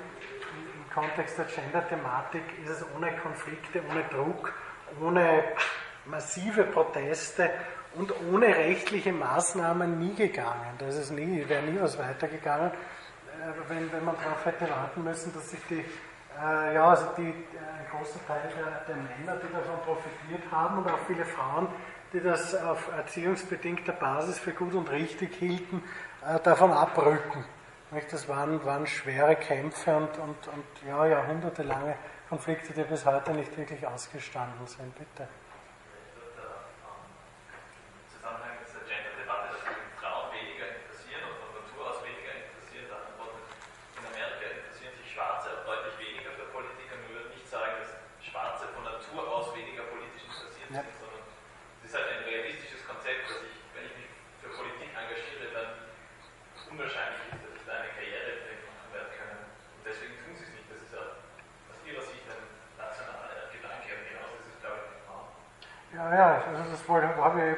im 0.53 0.93
Kontext 0.93 1.38
der 1.38 1.45
Gender-Thematik 1.45 2.43
ist 2.64 2.70
es 2.70 2.86
ohne 2.95 3.11
Konflikte, 3.18 3.82
ohne 3.89 4.03
Druck, 4.05 4.53
ohne 5.01 5.43
massive 6.06 6.64
Proteste 6.64 7.49
und 7.95 8.14
ohne 8.32 8.47
rechtliche 8.47 9.14
Maßnahmen 9.14 9.99
nie 9.99 10.16
gegangen. 10.16 10.76
Das 10.80 10.95
ist 10.95 11.12
nie, 11.12 11.47
wäre 11.47 11.64
nie 11.64 11.80
was 11.80 11.97
weitergegangen, 11.97 12.72
äh, 12.72 13.70
wenn, 13.70 13.91
wenn 13.91 14.04
man 14.04 14.16
darauf 14.22 14.45
hätte 14.45 14.70
warten 14.70 15.04
müssen, 15.04 15.34
dass 15.34 15.51
sich 15.51 15.60
die, 15.70 15.86
äh, 16.41 16.74
ja, 16.74 16.89
also 16.89 17.08
die, 17.18 17.22
ein 17.22 17.88
großer 17.91 18.20
Teil 18.28 18.41
der, 18.58 18.82
der, 18.88 18.95
Männer, 18.95 19.39
die 19.39 19.54
davon 19.54 19.80
profitiert 19.86 20.51
haben 20.51 20.80
und 20.80 20.88
auch 20.89 20.99
viele 21.08 21.26
Frauen, 21.26 21.68
die 22.12 22.20
das 22.20 22.56
auf 22.56 22.89
erziehungsbedingter 22.95 23.93
Basis 23.93 24.39
für 24.39 24.51
gut 24.51 24.74
und 24.74 24.89
richtig 24.91 25.36
hielten, 25.36 25.84
äh, 26.28 26.39
davon 26.39 26.72
abrücken. 26.72 27.45
Das 28.10 28.28
waren, 28.28 28.66
waren 28.66 28.88
schwere 28.88 29.36
Kämpfe 29.36 29.95
und, 29.95 30.18
und, 30.18 30.47
und 30.47 30.88
ja, 30.88 31.06
jahrhundertelange 31.06 31.95
Konflikte, 32.28 32.74
die 32.74 32.82
bis 32.82 33.06
heute 33.06 33.34
nicht 33.34 33.56
wirklich 33.56 33.86
ausgestanden 33.86 34.66
sind. 34.66 34.95
Bitte. 34.95 35.28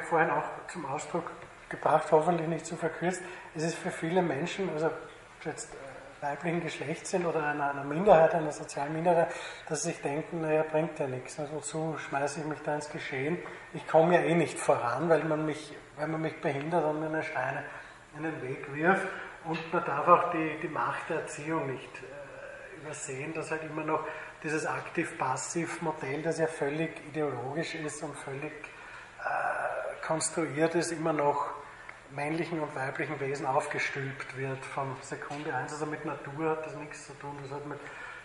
Vorhin 0.08 0.30
auch 0.30 0.44
zum 0.68 0.86
Ausdruck 0.86 1.32
gebracht, 1.68 2.06
hoffentlich 2.12 2.46
nicht 2.46 2.64
zu 2.64 2.76
verkürzt. 2.76 3.20
Es 3.56 3.64
ist 3.64 3.74
für 3.74 3.90
viele 3.90 4.22
Menschen, 4.22 4.70
also 4.70 4.88
jetzt 5.44 5.74
äh, 5.74 6.22
weiblichen 6.22 6.60
Geschlechts 6.60 7.10
sind 7.10 7.26
oder 7.26 7.44
einer, 7.44 7.70
einer, 7.70 7.82
Minderheit, 7.82 8.36
einer 8.36 8.52
sozialen 8.52 8.92
Minderheit, 8.92 9.34
dass 9.68 9.82
sie 9.82 9.90
sich 9.90 10.00
denken, 10.00 10.42
naja, 10.42 10.62
bringt 10.62 10.96
ja 11.00 11.08
nichts. 11.08 11.40
Also 11.40 11.54
wozu 11.54 11.96
schmeiße 11.98 12.40
ich 12.40 12.46
mich 12.46 12.60
da 12.62 12.76
ins 12.76 12.88
Geschehen? 12.88 13.38
Ich 13.74 13.84
komme 13.88 14.14
ja 14.14 14.20
eh 14.20 14.36
nicht 14.36 14.60
voran, 14.60 15.08
weil 15.08 15.24
man 15.24 15.44
mich, 15.44 15.76
weil 15.96 16.06
man 16.06 16.22
mich 16.22 16.40
behindert 16.40 16.84
und 16.84 17.00
mir 17.00 17.06
eine 17.06 17.24
Steine 17.24 17.64
in 18.16 18.22
den 18.22 18.42
Weg 18.42 18.72
wirft. 18.72 19.08
Und 19.44 19.72
man 19.72 19.84
darf 19.84 20.06
auch 20.06 20.30
die, 20.30 20.56
die 20.62 20.68
Macht 20.68 21.10
der 21.10 21.22
Erziehung 21.22 21.66
nicht 21.66 21.90
äh, 22.86 22.90
übersehen, 22.90 23.34
dass 23.34 23.50
halt 23.50 23.64
immer 23.64 23.84
noch 23.84 24.06
dieses 24.42 24.66
Aktiv-Passiv-Modell, 24.66 26.22
das 26.22 26.38
ja 26.38 26.46
völlig 26.46 26.90
ideologisch 27.08 27.74
ist 27.74 28.02
und 28.02 28.16
völlig 28.16 28.52
konstruiert 30.06 30.74
ist, 30.76 30.92
immer 30.92 31.12
noch 31.12 31.50
männlichen 32.12 32.60
und 32.60 32.74
weiblichen 32.76 33.18
Wesen 33.18 33.44
aufgestülpt 33.44 34.36
wird 34.36 34.64
von 34.64 34.96
Sekunde 35.02 35.52
1. 35.52 35.72
Also 35.72 35.86
mit 35.86 36.04
Natur 36.04 36.50
hat 36.50 36.64
das 36.64 36.76
nichts 36.76 37.06
zu 37.06 37.12
tun, 37.14 37.36
das 37.42 37.50
hat 37.50 37.66
mit 37.66 37.80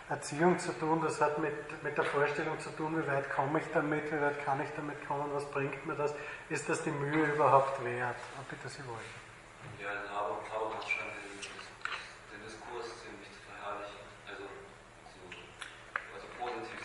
Erziehung 0.08 0.58
zu 0.58 0.72
tun, 0.78 1.00
das 1.02 1.20
hat 1.20 1.38
mit, 1.38 1.82
mit 1.82 1.96
der 1.96 2.04
Vorstellung 2.04 2.58
zu 2.60 2.70
tun, 2.70 3.02
wie 3.02 3.06
weit 3.08 3.28
komme 3.30 3.58
ich 3.58 3.64
damit, 3.72 4.12
wie 4.12 4.20
weit 4.20 4.44
kann 4.44 4.60
ich 4.60 4.68
damit 4.76 5.06
kommen, 5.08 5.28
was 5.32 5.44
bringt 5.50 5.84
mir 5.84 5.94
das, 5.94 6.14
ist 6.48 6.68
das 6.68 6.82
die 6.84 6.90
Mühe 6.90 7.32
überhaupt 7.34 7.82
wert? 7.84 8.16
Bitte, 8.48 8.68
Sie 8.68 8.86
wollen. 8.86 9.21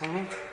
嗯 0.00 0.47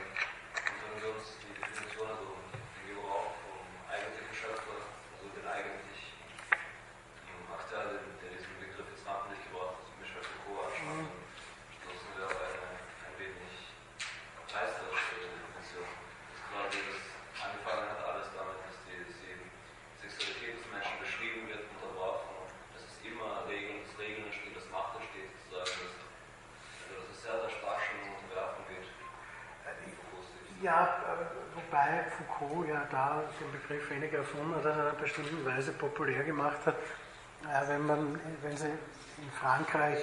Begriff 33.68 33.90
weniger 33.90 34.18
erfunden 34.18 34.54
hat, 34.54 34.64
in 34.64 34.70
einer 34.70 34.92
bestimmten 34.92 35.44
Weise 35.44 35.72
populär 35.72 36.22
gemacht 36.24 36.58
hat. 36.64 36.76
Äh, 36.76 37.68
wenn, 37.68 37.86
man, 37.86 38.20
wenn 38.42 38.56
sie 38.56 38.66
in 38.66 39.30
Frankreich 39.40 39.98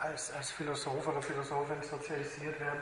als, 0.00 0.32
als 0.32 0.50
Philosoph 0.50 1.06
oder 1.06 1.22
Philosophin 1.22 1.82
sozialisiert 1.82 2.58
werden, 2.60 2.80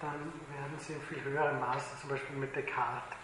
dann 0.00 0.32
werden 0.54 0.78
sie 0.78 0.94
in 0.94 1.02
viel 1.02 1.22
höherem 1.22 1.60
Maße, 1.60 2.00
zum 2.00 2.10
Beispiel 2.10 2.36
mit 2.36 2.54
Descartes, 2.56 3.16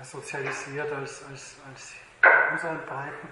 äh, 0.00 0.04
sozialisiert 0.04 0.92
als, 0.92 1.24
als, 1.30 1.56
als 1.68 1.92
in 2.22 2.52
unseren 2.52 2.78
Breiten. 2.86 3.28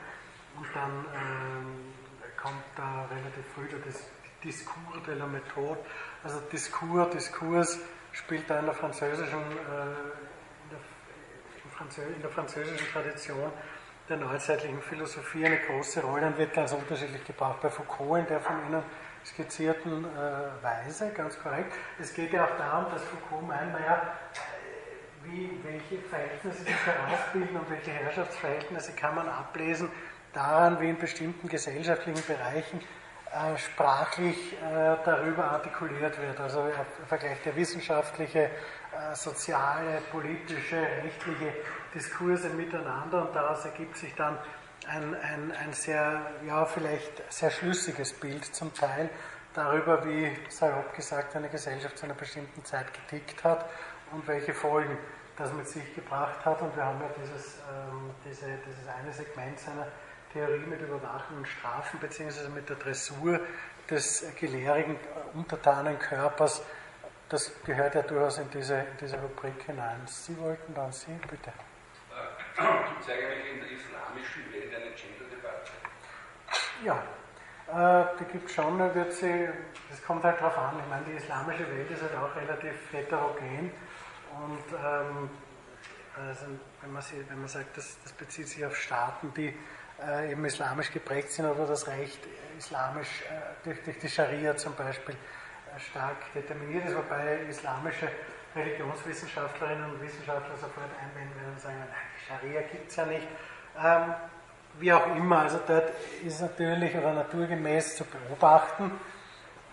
Und 0.57 0.67
dann 0.75 1.05
ähm, 1.15 1.95
kommt 2.37 2.63
da 2.77 3.07
relativ 3.11 3.45
früh 3.55 3.67
das 3.85 4.05
Discours 4.43 5.03
de 5.07 5.15
la 5.15 5.27
Méthode. 5.27 5.79
Also 6.25 6.41
Diskurs, 6.53 7.11
Diskurs 7.11 7.79
spielt 8.13 8.49
da 8.49 8.61
in 8.61 8.67
der 8.67 8.75
französischen 8.75 9.41
äh, 9.41 10.30
in 11.81 12.21
der 12.21 12.31
französischen 12.31 12.87
Tradition 12.93 13.51
der 14.09 14.19
neuzeitlichen 14.19 14.83
Philosophie 14.83 15.47
eine 15.47 15.59
große 15.61 16.03
Rolle 16.03 16.27
und 16.27 16.37
wird 16.37 16.53
ganz 16.53 16.73
unterschiedlich 16.73 17.25
gebraucht. 17.25 17.63
Bei 17.63 17.71
Foucault 17.71 18.21
in 18.21 18.27
der 18.27 18.41
von 18.41 18.57
Ihnen 18.67 18.83
skizzierten 19.25 20.05
äh, 20.05 20.63
Weise, 20.63 21.11
ganz 21.13 21.39
korrekt. 21.39 21.73
Es 21.99 22.13
geht 22.13 22.33
ja 22.33 22.45
auch 22.45 22.57
darum, 22.59 22.93
dass 22.93 23.03
Foucault 23.05 23.47
meint, 23.49 23.73
naja, 23.73 24.13
wie, 25.25 25.59
welche 25.63 26.03
Verhältnisse 26.09 26.65
sich 26.65 26.87
herausbilden 26.87 27.57
und 27.57 27.71
welche 27.71 27.93
Herrschaftsverhältnisse 27.93 28.93
kann 28.93 29.15
man 29.15 29.29
ablesen 29.29 29.91
daran, 30.35 30.81
wie 30.81 30.91
in 30.91 30.99
bestimmten 30.99 31.49
gesellschaftlichen 31.49 32.23
Bereichen 32.27 32.81
äh, 33.33 33.57
sprachlich 33.57 34.53
äh, 34.55 34.97
darüber 35.05 35.51
artikuliert 35.51 36.21
wird. 36.21 36.39
Also 36.41 36.61
er 36.61 36.85
vergleicht 37.07 37.47
ja 37.47 37.57
wissenschaftliche 37.57 38.45
äh, 38.45 38.51
soziale, 39.15 40.01
politische, 40.11 40.77
rechtliche 40.77 41.55
Diskurse 41.95 42.49
miteinander 42.51 43.27
und 43.27 43.35
daraus 43.35 43.65
ergibt 43.65 43.97
sich 43.97 44.15
dann 44.15 44.39
ein, 44.89 45.15
ein, 45.15 45.53
ein 45.53 45.73
sehr, 45.73 46.21
ja, 46.47 46.65
vielleicht 46.65 47.33
sehr 47.33 47.51
schlüssiges 47.51 48.13
Bild 48.13 48.45
zum 48.45 48.73
Teil 48.75 49.11
darüber, 49.55 50.05
wie 50.05 50.31
salopp 50.49 50.95
gesagt 50.95 51.35
eine 51.37 51.49
Gesellschaft 51.49 51.99
zu 51.99 52.05
einer 52.05 52.15
bestimmten 52.15 52.65
Zeit 52.65 52.87
getickt 52.93 53.43
hat 53.45 53.69
und 54.13 54.27
welche 54.27 54.55
Folgen 54.55 54.97
das 55.37 55.53
mit 55.53 55.69
sich 55.69 55.95
gebracht 55.95 56.45
hat. 56.45 56.61
Und 56.63 56.75
wir 56.77 56.85
haben 56.85 57.01
ja 57.01 57.09
dieses, 57.23 57.57
ähm, 57.57 58.11
diese, 58.25 58.47
dieses 58.67 58.89
eine 58.89 59.13
Segment 59.13 59.59
seiner 59.59 59.87
Theorie 60.33 60.67
mit 60.67 60.81
Überwachung 60.81 61.39
und 61.39 61.49
Strafen, 61.49 61.99
beziehungsweise 61.99 62.51
mit 62.51 62.69
der 62.69 62.77
Dressur 62.77 63.41
des 63.89 64.25
gelehrigen, 64.39 64.97
untertanen 65.35 65.99
Körpers 65.99 66.63
das 67.31 67.53
gehört 67.65 67.95
ja 67.95 68.03
durchaus 68.03 68.39
in 68.39 68.51
diese, 68.51 68.75
in 68.75 68.97
diese 69.01 69.17
Rubrik 69.19 69.63
hinein. 69.65 70.01
Sie 70.07 70.37
wollten 70.39 70.75
dann 70.75 70.93
Sie, 70.93 71.13
bitte. 71.29 71.53
Gibt 72.57 73.01
es 73.01 73.09
eigentlich 73.09 73.53
in 73.55 73.61
der 73.61 73.71
islamischen 73.71 74.53
Welt 74.53 74.75
eine 74.75 74.91
Gender-Debatte? 74.91 75.73
Ja, 76.85 77.03
äh, 77.71 78.07
die 78.19 78.25
gibt 78.25 78.51
es 78.51 78.55
schon, 78.55 78.79
wird 78.79 79.13
sie, 79.13 79.49
das 79.89 80.03
kommt 80.05 80.25
halt 80.25 80.41
darauf 80.41 80.59
an. 80.59 80.79
Ich 80.81 80.91
meine, 80.91 81.05
die 81.05 81.13
islamische 81.13 81.71
Welt 81.71 81.91
ist 81.91 82.03
halt 82.03 82.17
auch 82.17 82.35
relativ 82.35 82.75
heterogen 82.93 83.71
und 84.35 84.65
ähm, 84.73 85.31
also 86.17 86.47
wenn, 86.83 86.93
man 86.93 87.03
sie, 87.03 87.25
wenn 87.29 87.39
man 87.39 87.49
sagt, 87.49 87.77
das, 87.77 87.97
das 88.03 88.13
bezieht 88.13 88.49
sich 88.49 88.65
auf 88.65 88.77
Staaten, 88.77 89.33
die 89.35 89.57
äh, 90.05 90.33
eben 90.33 90.45
islamisch 90.45 90.91
geprägt 90.91 91.31
sind 91.31 91.47
oder 91.47 91.67
das 91.67 91.87
Recht 91.87 92.21
islamisch 92.59 93.23
äh, 93.23 93.65
durch, 93.65 93.83
durch 93.85 93.99
die 93.99 94.09
Scharia 94.09 94.57
zum 94.57 94.75
Beispiel 94.75 95.17
stark 95.79 96.33
determiniert 96.35 96.87
ist, 96.87 96.97
wobei 96.97 97.41
islamische 97.49 98.09
Religionswissenschaftlerinnen 98.55 99.93
und 99.93 100.03
Wissenschaftler 100.03 100.57
sofort 100.57 100.91
einwenden 101.01 101.35
werden 101.37 101.53
und 101.53 101.61
sagen, 101.61 101.85
Scharia 102.27 102.63
gibt 102.63 102.91
es 102.91 102.97
ja 102.97 103.07
nicht. 103.07 103.27
Ähm, 103.79 104.15
wie 104.79 104.93
auch 104.93 105.07
immer, 105.17 105.41
also 105.41 105.61
dort 105.67 105.91
ist 106.25 106.41
natürlich 106.41 106.97
oder 106.97 107.13
naturgemäß 107.13 107.97
zu 107.97 108.05
beobachten, 108.05 108.91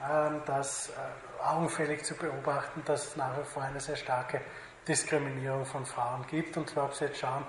ähm, 0.10 0.42
dass 0.46 0.90
äh, 0.90 1.44
augenfällig 1.44 2.04
zu 2.04 2.16
beobachten, 2.16 2.84
dass 2.86 3.10
es 3.10 3.16
nach 3.16 3.38
wie 3.40 3.44
vor 3.44 3.64
eine 3.64 3.80
sehr 3.80 3.96
starke 3.96 4.42
Diskriminierung 4.88 5.66
von 5.66 5.86
Frauen 5.86 6.26
gibt. 6.28 6.58
Und 6.58 6.70
zwar, 6.70 6.86
ob 6.86 6.94
Sie 6.94 7.06
jetzt 7.06 7.20
schauen, 7.20 7.46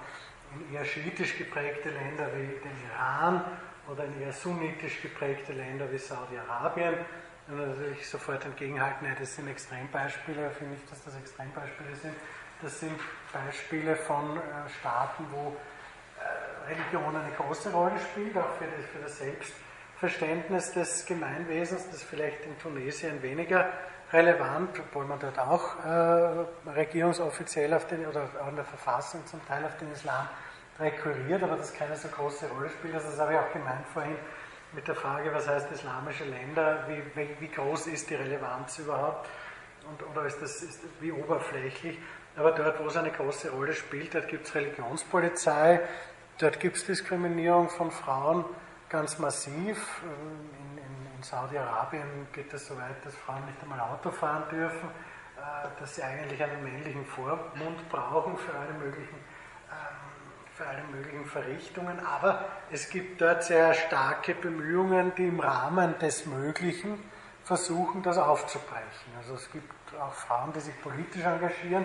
in 0.54 0.74
eher 0.74 0.84
schiitisch 0.84 1.36
geprägte 1.36 1.90
Länder 1.90 2.26
wie 2.34 2.46
den 2.46 2.90
Iran 2.90 3.44
oder 3.90 4.04
in 4.04 4.20
eher 4.20 4.32
sunnitisch 4.32 5.02
geprägte 5.02 5.52
Länder 5.52 5.90
wie 5.90 5.98
Saudi-Arabien 5.98 6.94
und 7.48 7.56
natürlich 7.56 8.08
sofort 8.08 8.44
entgegenhalten, 8.44 9.06
ja, 9.06 9.14
das 9.18 9.34
sind 9.34 9.48
Extrembeispiele, 9.48 10.50
finde 10.50 10.76
ich, 10.76 10.90
dass 10.90 11.02
das 11.04 11.16
Extrembeispiele 11.16 11.94
sind. 11.96 12.14
Das 12.60 12.80
sind 12.80 12.98
Beispiele 13.32 13.96
von 13.96 14.36
äh, 14.36 14.40
Staaten, 14.80 15.24
wo 15.30 15.56
äh, 16.18 16.70
Religion 16.70 17.16
eine 17.16 17.32
große 17.32 17.72
Rolle 17.72 17.98
spielt, 18.10 18.36
auch 18.36 18.50
für 18.58 18.66
das, 19.02 19.18
Selbstverständnis 19.18 20.72
des 20.72 21.06
Gemeinwesens, 21.06 21.88
das 21.90 22.02
vielleicht 22.02 22.44
in 22.44 22.58
Tunesien 22.58 23.22
weniger 23.22 23.70
relevant, 24.12 24.78
obwohl 24.78 25.06
man 25.06 25.18
dort 25.18 25.38
auch 25.38 25.84
äh, 25.84 26.70
regierungsoffiziell 26.70 27.72
auf 27.74 27.86
den, 27.86 28.06
oder 28.06 28.28
in 28.48 28.56
der 28.56 28.64
Verfassung 28.64 29.24
zum 29.26 29.44
Teil 29.46 29.64
auf 29.64 29.76
den 29.78 29.90
Islam 29.92 30.28
rekurriert, 30.78 31.42
aber 31.42 31.56
das 31.56 31.72
keine 31.72 31.96
so 31.96 32.08
große 32.08 32.48
Rolle 32.48 32.70
spielt. 32.70 32.94
Also 32.94 33.10
das 33.10 33.18
habe 33.18 33.32
ich 33.34 33.38
auch 33.38 33.52
gemeint 33.52 33.86
vorhin 33.92 34.16
mit 34.72 34.86
der 34.86 34.94
Frage, 34.94 35.32
was 35.32 35.48
heißt 35.48 35.70
islamische 35.72 36.24
Länder, 36.24 36.84
wie, 36.88 37.02
wie, 37.14 37.28
wie 37.40 37.48
groß 37.48 37.86
ist 37.86 38.10
die 38.10 38.14
Relevanz 38.14 38.78
überhaupt. 38.78 39.28
und, 39.88 40.02
oder 40.10 40.26
ist 40.26 40.40
das 40.42 40.62
ist 40.62 40.80
wie 41.00 41.12
oberflächlich. 41.12 41.98
Aber 42.36 42.52
dort, 42.52 42.78
wo 42.78 42.86
es 42.86 42.96
eine 42.96 43.10
große 43.10 43.50
Rolle 43.50 43.72
spielt, 43.72 44.14
dort 44.14 44.28
gibt 44.28 44.46
es 44.46 44.54
Religionspolizei, 44.54 45.80
dort 46.38 46.60
gibt 46.60 46.76
es 46.76 46.84
Diskriminierung 46.84 47.68
von 47.68 47.90
Frauen 47.90 48.44
ganz 48.88 49.18
massiv. 49.18 50.02
In, 50.02 50.78
in, 50.78 51.16
in 51.16 51.22
Saudi-Arabien 51.22 52.28
geht 52.32 52.52
es 52.52 52.66
so 52.66 52.76
weit, 52.76 53.04
dass 53.04 53.14
Frauen 53.16 53.44
nicht 53.46 53.60
einmal 53.62 53.80
Auto 53.80 54.10
fahren 54.10 54.44
dürfen, 54.50 54.88
äh, 54.88 55.80
dass 55.80 55.96
sie 55.96 56.02
eigentlich 56.02 56.42
einen 56.42 56.62
männlichen 56.62 57.04
Vormund 57.06 57.88
brauchen 57.90 58.36
für 58.36 58.56
alle 58.56 58.72
möglichen 58.74 59.16
ähm, 59.16 60.07
für 60.58 60.66
alle 60.66 60.82
möglichen 60.90 61.24
Verrichtungen, 61.24 62.00
aber 62.00 62.44
es 62.72 62.90
gibt 62.90 63.20
dort 63.20 63.44
sehr 63.44 63.72
starke 63.74 64.34
Bemühungen, 64.34 65.12
die 65.16 65.28
im 65.28 65.38
Rahmen 65.38 65.96
des 66.00 66.26
Möglichen 66.26 66.98
versuchen, 67.44 68.02
das 68.02 68.18
aufzubrechen. 68.18 69.12
Also 69.16 69.34
es 69.34 69.48
gibt 69.52 69.72
auch 70.00 70.12
Frauen, 70.12 70.52
die 70.52 70.58
sich 70.58 70.82
politisch 70.82 71.22
engagieren, 71.22 71.84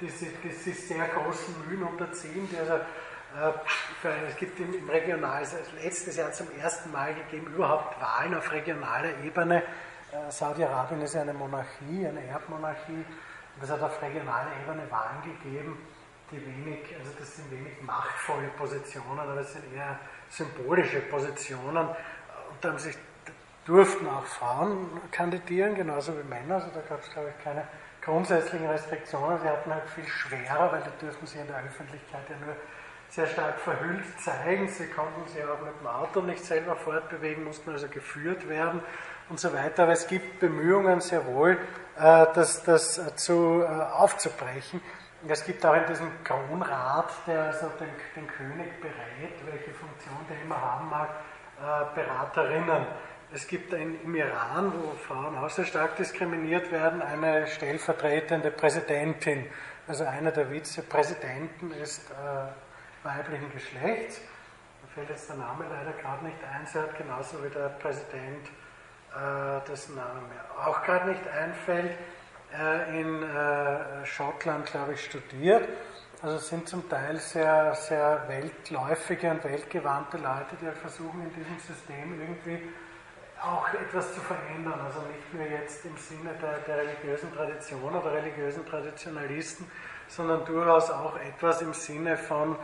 die 0.00 0.08
sich, 0.08 0.30
die 0.42 0.50
sich 0.50 0.88
sehr 0.88 1.06
großen 1.06 1.54
Mühen 1.68 1.84
unterziehen, 1.84 2.48
die 2.50 2.58
also 2.58 2.74
äh, 2.74 4.28
es 4.28 4.36
gibt 4.36 4.58
im, 4.58 4.74
im 4.74 4.90
Regional, 4.90 5.42
hat 5.42 5.72
letztes 5.80 6.16
Jahr 6.16 6.32
zum 6.32 6.48
ersten 6.58 6.90
Mal 6.90 7.14
gegeben, 7.14 7.46
überhaupt 7.54 8.00
Wahlen 8.00 8.34
auf 8.34 8.50
regionaler 8.50 9.16
Ebene. 9.22 9.62
Äh, 10.10 10.30
Saudi-Arabien 10.30 11.02
ist 11.02 11.14
ja 11.14 11.20
eine 11.20 11.34
Monarchie, 11.34 12.04
eine 12.04 12.24
Erbmonarchie, 12.26 13.04
und 13.54 13.62
es 13.62 13.70
hat 13.70 13.80
auf 13.80 14.02
regionaler 14.02 14.50
Ebene 14.64 14.90
Wahlen 14.90 15.22
gegeben, 15.22 15.78
die 16.30 16.44
wenig, 16.44 16.94
also 16.98 17.10
das 17.18 17.36
sind 17.36 17.50
wenig 17.50 17.80
machtvolle 17.82 18.48
Positionen, 18.56 19.18
aber 19.18 19.40
es 19.40 19.52
sind 19.52 19.64
eher 19.74 19.98
symbolische 20.28 21.00
Positionen. 21.00 21.88
Und 21.88 21.96
da 22.60 22.78
sich, 22.78 22.96
durften 23.64 24.08
auch 24.08 24.24
Frauen 24.24 24.88
kandidieren, 25.10 25.74
genauso 25.74 26.16
wie 26.18 26.22
Männer, 26.22 26.56
also 26.56 26.68
da 26.74 26.80
gab 26.88 27.02
es, 27.02 27.10
glaube 27.10 27.32
ich, 27.36 27.44
keine 27.44 27.68
grundsätzlichen 28.02 28.66
Restriktionen. 28.66 29.38
Sie 29.42 29.48
hatten 29.48 29.72
halt 29.72 29.88
viel 29.90 30.06
schwerer, 30.06 30.72
weil 30.72 30.82
die 30.82 31.04
dürfen 31.04 31.26
sich 31.26 31.38
in 31.38 31.46
der 31.46 31.58
Öffentlichkeit 31.58 32.22
ja 32.30 32.46
nur 32.46 32.56
sehr 33.10 33.26
stark 33.26 33.58
verhüllt 33.60 34.04
zeigen. 34.20 34.68
Sie 34.68 34.86
konnten 34.86 35.26
sich 35.28 35.42
auch 35.44 35.60
mit 35.60 35.78
dem 35.80 35.86
Auto 35.86 36.20
nicht 36.22 36.44
selber 36.44 36.76
fortbewegen, 36.76 37.44
mussten 37.44 37.70
also 37.70 37.88
geführt 37.88 38.48
werden 38.48 38.82
und 39.28 39.38
so 39.38 39.52
weiter. 39.52 39.84
Aber 39.84 39.92
es 39.92 40.06
gibt 40.06 40.40
Bemühungen 40.40 41.00
sehr 41.00 41.26
wohl, 41.26 41.58
äh, 41.98 42.26
das, 42.34 42.62
das 42.64 43.16
zu, 43.16 43.62
äh, 43.62 43.66
aufzubrechen. 43.66 44.80
Es 45.26 45.44
gibt 45.44 45.66
auch 45.66 45.74
in 45.74 45.84
diesem 45.86 46.22
Kronrat, 46.22 47.10
der 47.26 47.46
also 47.46 47.68
den, 47.80 47.88
den 48.14 48.26
König 48.28 48.80
berät, 48.80 49.34
welche 49.50 49.72
Funktion 49.72 50.16
der 50.30 50.40
immer 50.42 50.60
haben 50.60 50.88
mag, 50.88 51.08
äh, 51.60 51.94
Beraterinnen. 51.94 52.86
Es 53.34 53.46
gibt 53.46 53.72
im 53.72 54.14
Iran, 54.14 54.72
wo 54.72 54.92
Frauen 54.92 55.36
auch 55.36 55.50
sehr 55.50 55.64
stark 55.64 55.96
diskriminiert 55.96 56.70
werden, 56.70 57.02
eine 57.02 57.48
stellvertretende 57.48 58.50
Präsidentin. 58.52 59.46
Also 59.88 60.04
einer 60.04 60.30
der 60.30 60.50
Vizepräsidenten 60.50 61.72
ist 61.72 62.10
äh, 62.10 63.04
weiblichen 63.06 63.50
Geschlechts. 63.52 64.20
Da 64.82 64.88
fällt 64.94 65.10
jetzt 65.10 65.28
der 65.28 65.36
Name 65.36 65.64
leider 65.68 65.92
gerade 66.00 66.24
nicht 66.24 66.38
ein. 66.44 66.64
Sie 66.64 66.78
hat 66.78 66.96
genauso 66.96 67.42
wie 67.44 67.50
der 67.50 67.70
Präsident, 67.70 68.46
äh, 68.46 69.68
dessen 69.68 69.96
Name 69.96 70.20
mir 70.20 70.66
auch 70.66 70.82
gerade 70.84 71.08
nicht 71.08 71.26
einfällt, 71.26 71.98
in 72.98 73.22
äh, 73.22 74.06
Schottland, 74.06 74.66
glaube 74.66 74.94
ich, 74.94 75.04
studiert. 75.04 75.68
Also 76.20 76.38
sind 76.38 76.68
zum 76.68 76.88
Teil 76.88 77.16
sehr, 77.18 77.74
sehr 77.74 78.24
weltläufige 78.26 79.30
und 79.30 79.44
weltgewandte 79.44 80.16
Leute, 80.16 80.56
die 80.60 80.66
halt 80.66 80.78
versuchen, 80.78 81.22
in 81.22 81.32
diesem 81.32 81.58
System 81.60 82.20
irgendwie 82.20 82.60
auch 83.40 83.72
etwas 83.72 84.14
zu 84.14 84.20
verändern. 84.20 84.80
Also 84.84 85.00
nicht 85.02 85.32
nur 85.32 85.46
jetzt 85.46 85.84
im 85.84 85.96
Sinne 85.96 86.30
der, 86.42 86.58
der 86.66 86.78
religiösen 86.78 87.32
Tradition 87.32 87.94
oder 87.94 88.12
religiösen 88.12 88.66
Traditionalisten, 88.66 89.70
sondern 90.08 90.44
durchaus 90.44 90.90
auch 90.90 91.16
etwas 91.20 91.62
im 91.62 91.72
Sinne 91.72 92.16
von 92.16 92.56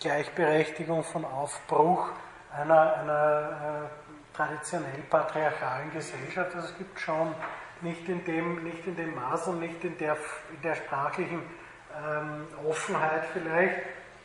Gleichberechtigung, 0.00 1.02
von 1.02 1.24
Aufbruch 1.24 2.10
einer, 2.56 2.96
einer 2.96 3.88
äh, 3.90 4.36
traditionell 4.36 5.02
patriarchalen 5.10 5.92
Gesellschaft. 5.92 6.54
Also 6.54 6.68
es 6.68 6.78
gibt 6.78 7.00
schon 7.00 7.34
nicht 7.82 8.08
in 8.08 8.24
dem, 8.24 8.62
nicht 8.62 8.86
in 8.86 8.96
dem 8.96 9.14
Maß 9.14 9.48
und 9.48 9.60
nicht 9.60 9.82
in 9.84 9.96
der, 9.98 10.16
in 10.54 10.62
der 10.62 10.74
sprachlichen 10.74 11.42
ähm, 11.96 12.46
Offenheit 12.68 13.24
vielleicht, 13.32 13.76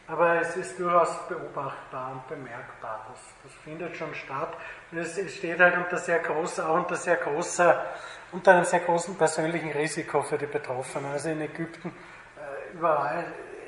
aber 0.08 0.40
es 0.40 0.56
ist 0.56 0.80
durchaus 0.80 1.28
beobachtbar 1.28 2.12
und 2.14 2.28
bemerkbar. 2.28 3.06
Das, 3.10 3.20
das 3.44 3.54
findet 3.64 3.96
schon 3.98 4.14
statt. 4.16 4.54
Und 4.92 5.00
es, 5.00 5.18
es 5.18 5.36
steht 5.36 5.60
halt 5.60 5.76
unter 5.76 5.98
sehr 5.98 6.20
großer, 6.20 6.70
auch 6.70 6.76
unter 6.76 6.96
sehr 6.96 7.18
großer, 7.18 7.86
unter 8.32 8.54
einem 8.54 8.64
sehr 8.64 8.80
großen 8.80 9.18
persönlichen 9.18 9.72
Risiko 9.72 10.22
für 10.22 10.38
die 10.38 10.46
Betroffenen. 10.46 11.12
Also 11.12 11.30
in 11.30 11.42
Ägypten, 11.42 11.90
äh, 11.90 12.74
überall, 12.74 13.26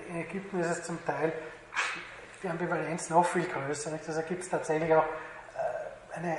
in 0.08 0.22
Ägypten 0.22 0.60
ist 0.62 0.70
es 0.70 0.84
zum 0.84 1.04
Teil 1.06 1.34
die 2.42 2.48
Ambivalenz 2.48 3.10
noch 3.10 3.26
viel 3.26 3.46
größer. 3.46 3.92
Nicht? 3.92 4.08
Also 4.08 4.22
gibt 4.22 4.44
es 4.44 4.50
tatsächlich 4.50 4.94
auch 4.94 5.04
äh, 5.04 6.18
eine 6.18 6.38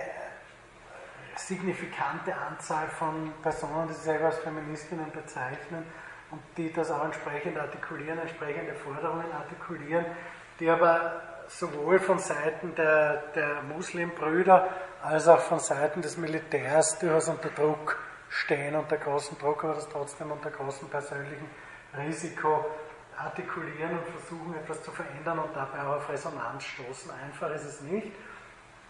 signifikante 1.37 2.35
Anzahl 2.37 2.89
von 2.89 3.33
Personen, 3.43 3.89
die 3.89 3.95
sich 3.95 4.03
selber 4.03 4.27
als 4.27 4.39
Feministinnen 4.39 5.11
bezeichnen 5.13 5.85
und 6.31 6.41
die 6.57 6.73
das 6.73 6.91
auch 6.91 7.05
entsprechend 7.05 7.59
artikulieren, 7.59 8.19
entsprechende 8.19 8.75
Forderungen 8.75 9.31
artikulieren, 9.33 10.05
die 10.59 10.69
aber 10.69 11.23
sowohl 11.49 11.99
von 11.99 12.19
Seiten 12.19 12.75
der, 12.75 13.23
der 13.35 13.63
Muslimbrüder 13.63 14.69
als 15.03 15.27
auch 15.29 15.41
von 15.41 15.59
Seiten 15.59 16.03
des 16.03 16.17
Militärs 16.17 16.99
durchaus 16.99 17.29
unter 17.29 17.49
Druck 17.51 17.99
stehen, 18.29 18.77
unter 18.77 18.97
großem 18.97 19.39
Druck, 19.39 19.65
aber 19.65 19.75
das 19.75 19.89
trotzdem 19.89 20.31
unter 20.31 20.51
großem 20.51 20.89
persönlichen 20.89 21.49
Risiko 21.97 22.65
artikulieren 23.17 23.99
und 23.99 24.07
versuchen 24.07 24.55
etwas 24.55 24.83
zu 24.83 24.91
verändern 24.93 25.41
und 25.41 25.55
dabei 25.55 25.83
auch 25.83 25.97
auf 25.97 26.09
Resonanz 26.09 26.65
stoßen. 26.65 27.11
Einfach 27.11 27.51
ist 27.51 27.65
es 27.65 27.81
nicht. 27.83 28.13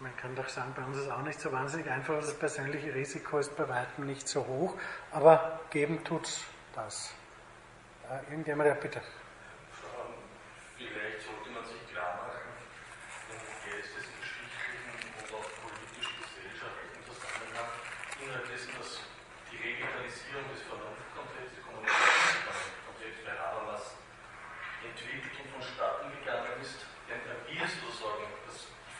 Man 0.01 0.17
kann 0.17 0.35
doch 0.35 0.49
sagen, 0.49 0.73
bei 0.75 0.81
uns 0.83 0.97
ist 0.97 1.03
es 1.03 1.11
auch 1.11 1.21
nicht 1.21 1.39
so 1.39 1.51
wahnsinnig 1.51 1.87
einfach, 1.87 2.15
das 2.15 2.33
persönliche 2.33 2.91
Risiko 2.91 3.37
ist 3.37 3.55
bei 3.55 3.69
weitem 3.69 4.07
nicht 4.07 4.27
so 4.27 4.47
hoch, 4.47 4.73
aber 5.11 5.59
geben 5.69 6.03
tut 6.03 6.25
es 6.25 6.41
das. 6.73 7.13
Irgendjemand, 8.31 8.67
ja 8.67 8.73
bitte. 8.73 8.99
Vielleicht 10.75 11.21
sollte 11.21 11.51
man 11.53 11.63
sich 11.69 11.85
klar 11.93 12.17
machen, 12.17 12.49
im 13.29 13.45
geistesgeschichtlichen 13.61 15.05
und 15.21 15.29
auch 15.37 15.49
politisch-gesellschaftlichen 15.69 17.01
Zusammenhang 17.05 17.69
innerhalb 18.25 18.49
dessen, 18.49 18.73
dass 18.81 19.05
die 19.53 19.61
Revitalisierung 19.61 20.49
des 20.49 20.65
Vernunftkonzepts, 20.65 21.53
des 21.53 21.61
Kommunikationskonzepts 21.61 23.21
bei 23.21 23.37
Habermas 23.37 24.01
entwickelt 24.81 25.45
und 25.45 25.61
vonstatten 25.61 26.09
gegangen 26.09 26.57
ist, 26.57 26.89
denn 27.05 27.21
wir 27.21 27.69
sozusagen 27.69 28.41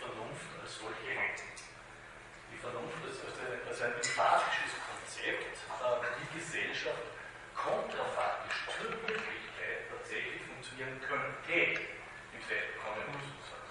Vernunft 0.01 0.49
als 0.57 0.81
solche, 0.81 1.13
die 1.13 2.57
Vernunft 2.57 2.97
als, 3.05 3.21
als 3.21 3.81
ein 3.85 3.93
empathisches 3.93 4.73
Konzept, 4.81 5.45
äh, 5.45 6.09
die 6.17 6.29
Gesellschaft 6.41 7.05
kontrafaktisch 7.53 8.65
zur 8.65 8.89
Wirklichkeit 8.89 9.85
tatsächlich 9.93 10.41
funktionieren 10.41 10.97
könnte, 11.05 11.85
mit 12.33 12.41
Fettbekommen 12.49 13.13
sozusagen. 13.13 13.69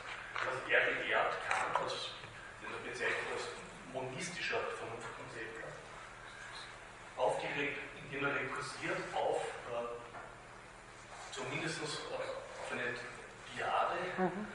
Also 0.71 0.87
er 0.87 0.95
belehrt 0.95 1.35
Kant 1.49 1.83
als, 1.83 2.15
den 2.63 2.71
er 2.71 2.79
bezeichnet 2.87 3.27
als 3.35 3.49
monistischer 3.93 4.61
Vernunftkonzept, 4.79 5.67
aufgeregt, 7.17 7.79
indem 7.99 8.27
er 8.27 8.35
rekursiert 8.37 9.03
auf 9.13 9.43
äh, 9.67 9.99
zumindest 11.35 11.83
auf 11.83 12.71
eine 12.71 12.95
Diade 13.51 13.99
mhm. 14.17 14.47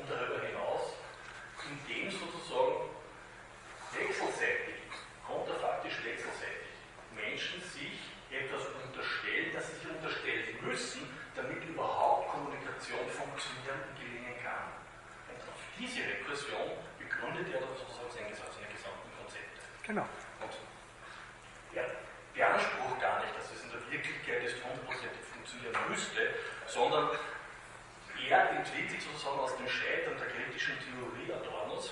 und 0.00 0.08
darüber 0.08 0.40
hinaus 0.40 0.96
indem 1.68 2.10
sozusagen 2.10 2.88
wechselseitig, 3.92 4.88
konterfaktisch 5.26 6.00
wechselseitig, 6.02 6.72
Menschen 7.14 7.60
sich 7.60 8.00
etwas 8.32 8.72
unterstellen, 8.88 9.52
das 9.52 9.68
sie 9.68 9.84
sich 9.84 9.88
unterstellen 9.92 10.56
müssen, 10.64 11.02
damit 11.36 11.62
überhaupt 11.68 12.32
Kommunikation 12.32 13.04
funktionieren 13.12 13.84
und 13.84 14.00
gelingen 14.00 14.21
diese 15.82 16.06
Rekursion 16.06 16.78
begründet 16.94 17.50
er 17.50 17.66
dann 17.66 17.74
sozusagen 17.74 18.06
seine, 18.14 18.30
gesamten 18.30 19.10
Konzepte. 19.18 19.58
Genau. 19.82 20.06
Und 20.38 20.54
er 21.74 21.90
beansprucht 22.30 23.02
gar 23.02 23.18
nicht, 23.26 23.34
dass 23.34 23.50
es 23.50 23.66
in 23.66 23.70
der 23.74 23.82
Wirklichkeit 23.90 24.46
jetzt 24.46 24.62
hundertprozentig 24.62 25.26
funktionieren 25.26 25.74
müsste, 25.90 26.38
sondern 26.70 27.10
er 28.14 28.62
entwickelt 28.62 29.02
sozusagen 29.02 29.42
aus 29.42 29.58
dem 29.58 29.66
Scheitern 29.66 30.14
der 30.14 30.30
kritischen 30.30 30.78
Theorie 30.78 31.34
Adornos 31.34 31.90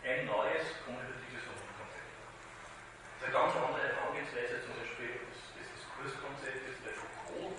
ein 0.00 0.24
neues 0.24 0.72
Vernunftkonzept. 0.80 2.08
Das 2.16 3.20
ist 3.20 3.22
eine 3.28 3.32
ganz 3.36 3.52
andere 3.52 3.84
Herangehensweise 3.84 4.64
zum 4.64 4.72
Beispiel 4.80 5.28
des, 5.28 5.52
Diskurskonzeptes 5.60 6.80
bei 6.80 6.96
Foucault, 6.96 7.52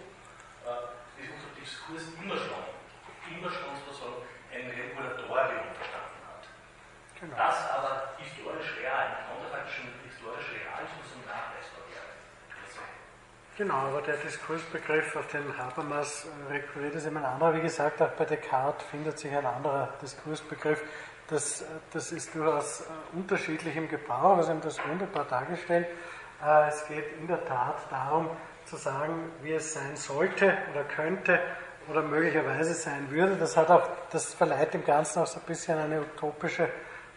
äh, 0.65 0.89
das 1.21 1.29
unter 1.29 1.53
Diskurs 1.53 2.09
immer 2.17 2.37
schon, 2.41 2.65
immer 3.29 3.51
schon 3.53 3.77
sozusagen 3.85 4.25
ein 4.51 4.69
Regulatorium 4.69 5.69
verstanden 5.75 6.21
hat. 6.25 6.43
Genau. 7.19 7.35
Das 7.35 7.69
aber 7.71 8.13
historisch 8.17 8.75
real, 8.81 9.05
im 9.13 9.21
kontrafaktischen 9.29 9.93
historisch 10.03 10.49
real 10.53 10.83
ist 10.83 11.11
so 11.11 11.19
nachweisbar 11.27 11.83
werden. 11.91 12.19
Genau, 13.57 13.73
aber 13.73 14.01
der 14.01 14.17
Diskursbegriff, 14.17 15.15
auf 15.15 15.27
den 15.27 15.57
Habermas 15.57 16.27
rekurriert, 16.49 16.95
ist 16.95 17.05
immer 17.05 17.19
ein 17.19 17.25
anderer. 17.25 17.55
Wie 17.55 17.61
gesagt, 17.61 18.01
auch 18.01 18.11
bei 18.11 18.25
Descartes 18.25 18.85
findet 18.87 19.19
sich 19.19 19.35
ein 19.35 19.45
anderer 19.45 19.93
Diskursbegriff. 20.01 20.81
Das, 21.27 21.63
das 21.91 22.11
ist 22.11 22.33
durchaus 22.33 22.87
unterschiedlich 23.13 23.75
im 23.75 23.87
Gebrauch, 23.87 24.37
also 24.37 24.49
haben 24.49 24.61
das 24.61 24.79
wunderbar 24.87 25.25
dargestellt. 25.25 25.87
Es 26.69 26.87
geht 26.87 27.17
in 27.19 27.27
der 27.27 27.45
Tat 27.45 27.75
darum, 27.91 28.29
zu 28.65 28.77
sagen, 28.77 29.31
wie 29.41 29.51
es 29.53 29.73
sein 29.73 29.95
sollte 29.95 30.57
oder 30.71 30.83
könnte 30.85 31.39
oder 31.89 32.01
möglicherweise 32.03 32.73
sein 32.73 33.09
würde. 33.09 33.35
Das, 33.35 33.57
hat 33.57 33.69
auch, 33.69 33.87
das 34.11 34.33
verleiht 34.33 34.73
dem 34.73 34.85
Ganzen 34.85 35.19
auch 35.19 35.27
so 35.27 35.39
ein 35.39 35.45
bisschen 35.45 35.77
eine 35.77 36.01
utopische 36.01 36.69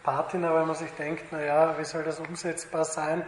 Patina, 0.03 0.53
weil 0.53 0.65
man 0.65 0.75
sich 0.75 0.91
denkt, 0.91 1.31
naja, 1.31 1.75
wie 1.77 1.85
soll 1.85 2.03
das 2.03 2.19
umsetzbar 2.19 2.85
sein? 2.85 3.25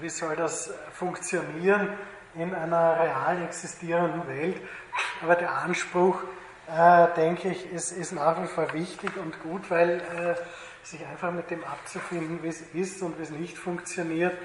Wie 0.00 0.08
soll 0.08 0.36
das 0.36 0.72
funktionieren 0.92 1.90
in 2.34 2.54
einer 2.54 3.00
real 3.00 3.42
existierenden 3.42 4.26
Welt? 4.26 4.60
Aber 5.22 5.36
der 5.36 5.52
Anspruch, 5.52 6.20
äh, 6.68 7.06
denke 7.16 7.48
ich, 7.48 7.70
ist, 7.72 7.92
ist, 7.92 8.12
nach 8.12 8.42
wie 8.42 8.46
vor 8.46 8.72
wichtig 8.72 9.16
und 9.16 9.40
gut, 9.42 9.70
weil 9.70 10.00
äh, 10.00 10.34
sich 10.86 11.04
einfach 11.06 11.30
mit 11.30 11.50
dem 11.50 11.64
abzufinden, 11.64 12.42
wie 12.42 12.48
es 12.48 12.60
ist 12.60 13.02
und 13.02 13.18
wie 13.18 13.22
es 13.22 13.30
nicht 13.30 13.56
funktioniert, 13.56 14.36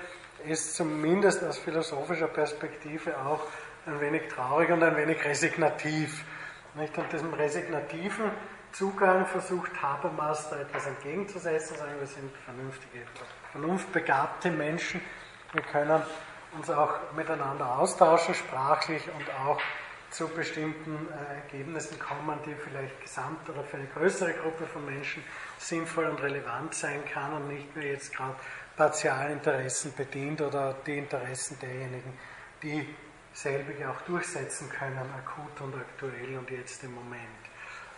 ist 0.46 0.76
zumindest 0.76 1.44
aus 1.44 1.60
philosophischer 1.60 2.28
Perspektive 2.28 3.18
auch 3.18 3.42
ein 3.86 4.00
wenig 4.00 4.28
traurig 4.28 4.72
und 4.72 4.84
ein 4.84 4.96
wenig 4.96 5.24
resignativ. 5.26 6.24
Nicht? 6.76 6.98
Und 6.98 7.12
diesem 7.12 7.34
resignativen 7.34 8.32
Zugang 8.72 9.26
versucht 9.26 9.82
Habermas 9.82 10.50
da 10.50 10.60
etwas 10.60 10.88
entgegenzusetzen, 10.88 11.76
sagen 11.78 12.00
wir 12.00 12.08
sind 12.08 12.32
vernünftige, 12.46 13.04
vernunftbegabte 13.52 14.50
Menschen, 14.52 15.02
wir 15.52 15.62
können 15.64 16.02
uns 16.58 16.70
auch 16.70 17.12
miteinander 17.16 17.78
austauschen, 17.78 18.34
sprachlich 18.34 19.04
und 19.18 19.30
auch 19.46 19.60
zu 20.10 20.28
bestimmten 20.28 21.08
äh, 21.08 21.36
Ergebnissen 21.36 21.98
kommen, 21.98 22.38
die 22.46 22.54
vielleicht 22.54 23.00
gesamt 23.02 23.50
oder 23.50 23.64
für 23.64 23.78
eine 23.78 23.88
größere 23.88 24.34
Gruppe 24.34 24.66
von 24.66 24.86
Menschen 24.86 25.24
sinnvoll 25.58 26.06
und 26.06 26.22
relevant 26.22 26.74
sein 26.74 27.04
kann 27.06 27.34
und 27.34 27.48
nicht 27.48 27.74
nur 27.76 27.86
jetzt 27.86 28.14
gerade 28.14 28.36
Partialinteressen 28.76 29.94
bedient 29.96 30.42
oder 30.42 30.76
die 30.86 30.98
Interessen 30.98 31.58
derjenigen, 31.60 32.18
die 32.62 32.94
selbige 33.34 33.90
auch 33.90 34.02
durchsetzen 34.02 34.70
können, 34.70 34.98
akut 34.98 35.62
und 35.62 35.76
aktuell 35.76 36.38
und 36.38 36.50
jetzt 36.50 36.84
im 36.84 36.94
Moment. 36.94 37.22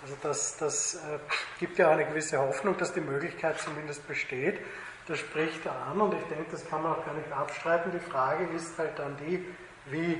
Also 0.03 0.17
das, 0.21 0.57
das 0.57 0.95
äh, 0.95 1.19
gibt 1.59 1.77
ja 1.77 1.89
eine 1.89 2.05
gewisse 2.05 2.37
Hoffnung, 2.37 2.77
dass 2.77 2.93
die 2.93 3.01
Möglichkeit 3.01 3.59
zumindest 3.59 4.05
besteht. 4.07 4.59
Das 5.07 5.19
spricht 5.19 5.65
er 5.65 5.75
an 5.87 5.99
und 6.01 6.13
ich 6.13 6.23
denke, 6.25 6.51
das 6.51 6.67
kann 6.67 6.83
man 6.83 6.93
auch 6.93 7.05
gar 7.05 7.13
nicht 7.13 7.31
abstreiten. 7.31 7.91
Die 7.91 7.99
Frage 7.99 8.45
ist 8.55 8.77
halt 8.77 8.99
dann 8.99 9.15
die, 9.17 9.45
wie, 9.85 10.13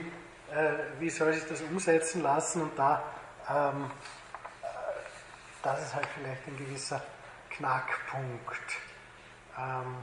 äh, 0.52 1.00
wie 1.00 1.10
soll 1.10 1.34
sich 1.34 1.46
das 1.48 1.62
umsetzen 1.62 2.22
lassen 2.22 2.62
und 2.64 2.80
da, 2.80 3.04
ähm, 3.50 3.92
äh, 4.62 4.68
das 5.62 5.84
ist 5.84 5.96
halt 5.96 6.08
vielleicht 6.18 6.48
ein 6.48 6.58
gewisser 6.58 7.02
Knackpunkt. 7.50 8.78
Ähm, 9.58 9.98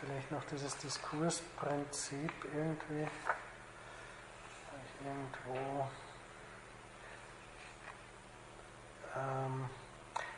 vielleicht 0.00 0.30
noch 0.30 0.44
dieses 0.44 0.76
Diskursprinzip 0.78 2.32
irgendwie 2.54 3.06
irgendwo. 5.06 5.88
Ähm, 9.16 9.64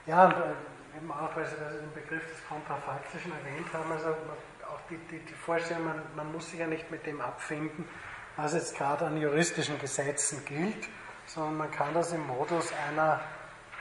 ja, 0.07 0.29
äh, 0.29 0.97
eben 0.97 1.11
auch, 1.11 1.35
weil 1.35 1.47
Sie 1.47 1.57
den 1.57 1.93
Begriff 1.95 2.27
des 2.29 2.47
Kontrafaktischen 2.49 3.33
erwähnt 3.33 3.73
haben, 3.73 3.91
also 3.93 4.09
auch 4.09 4.81
die, 4.91 4.99
die, 5.11 5.19
die 5.21 5.35
Vorstellung, 5.35 5.85
man, 5.85 6.03
man 6.17 6.33
muss 6.33 6.51
sich 6.51 6.61
ja 6.61 6.67
nicht 6.67 6.91
mit 6.91 7.07
dem 7.07 7.21
abfinden, 7.21 7.89
was 8.37 8.55
jetzt 8.55 8.77
gerade 8.77 9.07
an 9.07 9.17
juristischen 9.17 9.79
Gesetzen 9.79 10.45
gilt, 10.45 10.89
sondern 11.27 11.57
man 11.57 11.71
kann 11.71 11.93
das 11.95 12.13
im 12.13 12.27
Modus 12.27 12.73
einer 12.89 13.21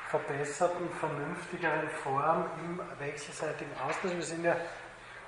verbesserten, 0.10 0.90
vernünftigeren 1.00 1.90
Form 2.04 2.46
im 2.64 2.82
wechselseitigen 3.00 3.72
Austausch. 3.86 4.14
Wir 4.14 4.24
sind 4.24 4.44
ja 4.44 4.56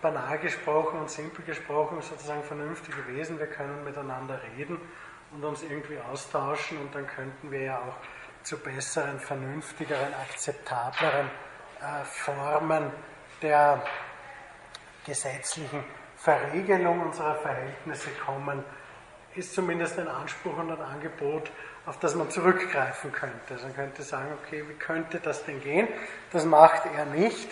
banal 0.01 0.39
gesprochen 0.39 0.99
und 0.99 1.09
simpel 1.09 1.43
gesprochen 1.45 2.01
sozusagen 2.01 2.43
vernünftige 2.43 3.05
Wesen. 3.07 3.37
Wir 3.37 3.47
können 3.47 3.83
miteinander 3.83 4.39
reden 4.57 4.79
und 5.31 5.43
uns 5.43 5.63
irgendwie 5.63 5.99
austauschen 6.11 6.77
und 6.79 6.93
dann 6.93 7.07
könnten 7.07 7.51
wir 7.51 7.61
ja 7.61 7.77
auch 7.77 7.95
zu 8.43 8.57
besseren, 8.57 9.19
vernünftigeren, 9.19 10.13
akzeptableren 10.13 11.27
äh, 11.81 12.05
Formen 12.05 12.91
der 13.41 13.81
gesetzlichen 15.05 15.83
Verregelung 16.17 17.01
unserer 17.01 17.35
Verhältnisse 17.35 18.09
kommen, 18.25 18.63
ist 19.35 19.53
zumindest 19.53 19.97
ein 19.99 20.07
Anspruch 20.07 20.57
und 20.57 20.71
ein 20.71 20.81
Angebot, 20.81 21.49
auf 21.85 21.97
das 21.99 22.15
man 22.15 22.29
zurückgreifen 22.29 23.11
könnte. 23.11 23.53
Also 23.53 23.67
man 23.67 23.75
könnte 23.75 24.03
sagen, 24.03 24.27
okay, 24.43 24.63
wie 24.67 24.73
könnte 24.73 25.19
das 25.19 25.45
denn 25.45 25.61
gehen? 25.61 25.87
Das 26.31 26.45
macht 26.45 26.83
er 26.95 27.05
nicht, 27.05 27.49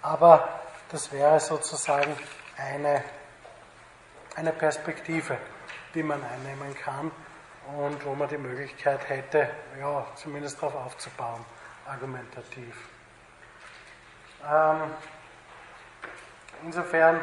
aber 0.00 0.60
das 0.90 1.12
wäre 1.12 1.40
sozusagen 1.40 2.14
eine, 2.56 3.02
eine 4.36 4.52
Perspektive, 4.52 5.36
die 5.94 6.02
man 6.02 6.22
einnehmen 6.22 6.74
kann 6.76 7.10
und 7.76 8.04
wo 8.04 8.14
man 8.14 8.28
die 8.28 8.38
Möglichkeit 8.38 9.08
hätte, 9.08 9.48
ja, 9.78 10.06
zumindest 10.14 10.62
darauf 10.62 10.74
aufzubauen, 10.86 11.44
argumentativ. 11.86 12.76
Ähm, 14.50 14.90
insofern 16.64 17.20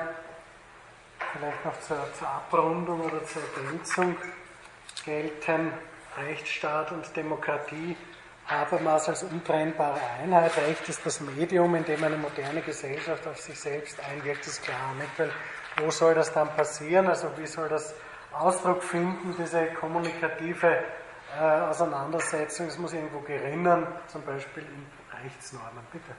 vielleicht 1.34 1.66
noch 1.66 1.80
zur, 1.82 2.14
zur 2.14 2.28
Abrundung 2.28 3.02
oder 3.02 3.24
zur 3.26 3.42
Ergänzung 3.56 4.16
gelten 5.04 5.74
Rechtsstaat 6.18 6.92
und 6.92 7.16
Demokratie 7.16 7.96
Habermas 8.50 9.08
als 9.08 9.24
untrennbare 9.24 10.00
Einheit. 10.20 10.58
Recht 10.58 10.90
ist 10.90 11.06
das 11.06 11.22
Medium, 11.22 11.76
in 11.76 11.86
dem 11.86 12.04
eine 12.04 12.18
moderne 12.18 12.62
Gesellschaft 12.62 13.28
auf 13.28 13.40
sich 13.40 13.60
selbst 13.60 14.00
einwirkt, 14.04 14.48
ist 14.48 14.64
klar. 14.64 14.94
Nicht? 14.98 15.20
Weil 15.20 15.32
wo 15.78 15.92
soll 15.92 16.16
das 16.16 16.34
dann 16.34 16.50
passieren? 16.56 17.08
Also 17.08 17.30
wie 17.38 17.46
soll 17.46 17.70
das 17.70 17.94
Ausdruck 18.34 18.84
finden, 18.84 19.36
diese 19.38 19.68
kommunikative 19.74 20.84
äh, 21.38 21.42
Auseinandersetzung? 21.70 22.68
Es 22.68 22.78
muss 22.78 22.94
irgendwo 22.94 23.20
gerinnen, 23.20 23.88
zum 24.08 24.22
Beispiel 24.24 24.64
in 24.64 24.86
Rechtsnormen. 25.24 25.86
Bitte. 25.92 26.12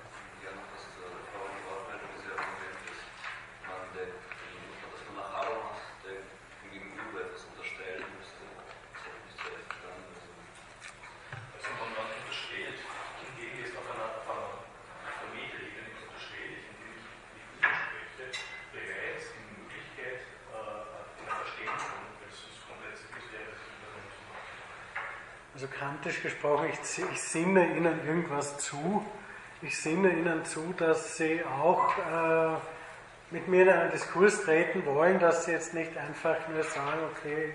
Ich, 26.98 27.20
sinne 27.20 27.76
ihnen 27.76 28.06
irgendwas 28.06 28.58
zu. 28.58 29.04
Ich 29.62 29.78
sinne 29.78 30.10
ihnen 30.10 30.44
zu, 30.44 30.74
dass 30.76 31.16
sie 31.16 31.42
auch 31.44 31.96
äh, 31.98 32.56
mit 33.30 33.46
mir 33.48 33.62
in 33.62 33.68
einen 33.68 33.90
Diskurs 33.90 34.42
treten 34.42 34.84
wollen, 34.86 35.18
dass 35.18 35.44
sie 35.44 35.52
jetzt 35.52 35.74
nicht 35.74 35.96
einfach 35.96 36.36
nur 36.48 36.62
sagen, 36.62 37.00
okay, 37.12 37.52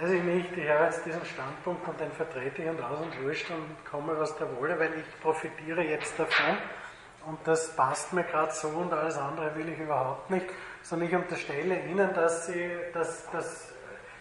weiß 0.00 0.10
ich 0.10 0.22
nicht, 0.22 0.56
ich 0.56 0.68
habe 0.68 0.84
jetzt 0.84 1.04
diesen 1.04 1.24
Standpunkt 1.24 1.86
und 1.88 2.00
den 2.00 2.12
vertrete 2.12 2.62
ich 2.62 2.68
und 2.68 2.82
aus 2.82 3.00
und 3.00 3.22
wurscht 3.22 3.50
und 3.50 3.84
komme, 3.90 4.18
was 4.18 4.36
da 4.36 4.46
wolle, 4.58 4.78
weil 4.78 4.92
ich 4.94 5.20
profitiere 5.20 5.82
jetzt 5.82 6.18
davon 6.18 6.56
und 7.26 7.38
das 7.44 7.74
passt 7.74 8.12
mir 8.12 8.24
gerade 8.24 8.52
so 8.52 8.68
und 8.68 8.92
alles 8.92 9.16
andere 9.16 9.54
will 9.56 9.68
ich 9.68 9.78
überhaupt 9.78 10.30
nicht, 10.30 10.46
sondern 10.82 11.08
ich 11.08 11.14
unterstelle 11.14 11.84
ihnen, 11.86 12.14
dass 12.14 12.46
sie, 12.46 12.70
dass, 12.92 13.30
dass 13.30 13.72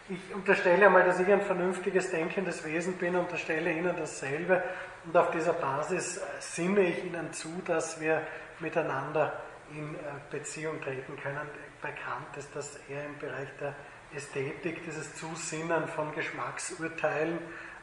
ich 0.09 0.35
unterstelle 0.35 0.87
einmal, 0.87 1.03
dass 1.03 1.19
ich 1.19 1.31
ein 1.31 1.41
vernünftiges, 1.41 2.09
denkendes 2.09 2.65
Wesen 2.65 2.93
bin, 2.93 3.15
unterstelle 3.15 3.71
Ihnen 3.71 3.95
dasselbe 3.95 4.63
und 5.05 5.15
auf 5.15 5.31
dieser 5.31 5.53
Basis 5.53 6.19
sinne 6.39 6.81
ich 6.81 7.03
Ihnen 7.05 7.31
zu, 7.31 7.61
dass 7.65 8.01
wir 8.01 8.21
miteinander 8.59 9.33
in 9.71 9.93
äh, 9.95 9.97
Beziehung 10.31 10.81
treten 10.81 11.15
können. 11.17 11.47
Bekannt 11.81 12.35
ist 12.37 12.49
das 12.55 12.79
eher 12.89 13.05
im 13.05 13.17
Bereich 13.19 13.47
der 13.61 13.75
Ästhetik, 14.15 14.83
dieses 14.83 15.15
Zusinnen 15.15 15.87
von 15.87 16.11
Geschmacksurteilen 16.13 17.37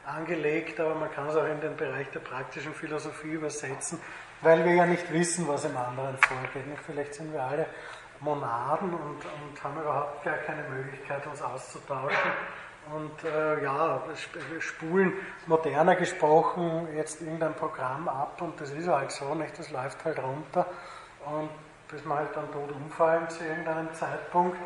angelegt, 0.04 0.80
aber 0.80 0.94
man 0.96 1.10
kann 1.12 1.28
es 1.28 1.36
auch 1.36 1.46
in 1.46 1.60
den 1.60 1.76
Bereich 1.76 2.08
der 2.10 2.20
praktischen 2.20 2.74
Philosophie 2.74 3.32
übersetzen, 3.32 4.00
weil 4.42 4.64
wir 4.64 4.74
ja 4.74 4.86
nicht 4.86 5.12
wissen, 5.12 5.46
was 5.46 5.64
im 5.64 5.76
anderen 5.76 6.16
vorgeht. 6.18 6.64
Vielleicht 6.84 7.14
sind 7.14 7.32
wir 7.32 7.42
alle 7.42 7.66
Monaden 8.20 8.94
und, 8.94 9.24
und 9.24 9.64
haben 9.64 9.80
überhaupt 9.80 10.24
gar 10.24 10.36
keine 10.38 10.62
Möglichkeit, 10.68 11.26
uns 11.26 11.42
auszutauschen. 11.42 12.30
Und 12.94 13.24
äh, 13.24 13.64
ja, 13.64 14.00
spulen 14.60 15.12
moderner 15.46 15.96
gesprochen 15.96 16.88
jetzt 16.94 17.20
irgendein 17.20 17.54
Programm 17.54 18.08
ab 18.08 18.40
und 18.40 18.60
das 18.60 18.70
ist 18.70 18.86
halt 18.86 19.10
so, 19.10 19.34
nicht? 19.34 19.58
Das 19.58 19.70
läuft 19.70 20.04
halt 20.04 20.20
runter 20.20 20.66
und 21.24 21.50
bis 21.88 22.04
wir 22.04 22.16
halt 22.16 22.34
dann 22.34 22.50
tot 22.52 22.70
umfallen 22.70 23.28
zu 23.28 23.44
irgendeinem 23.44 23.92
Zeitpunkt. 23.92 24.56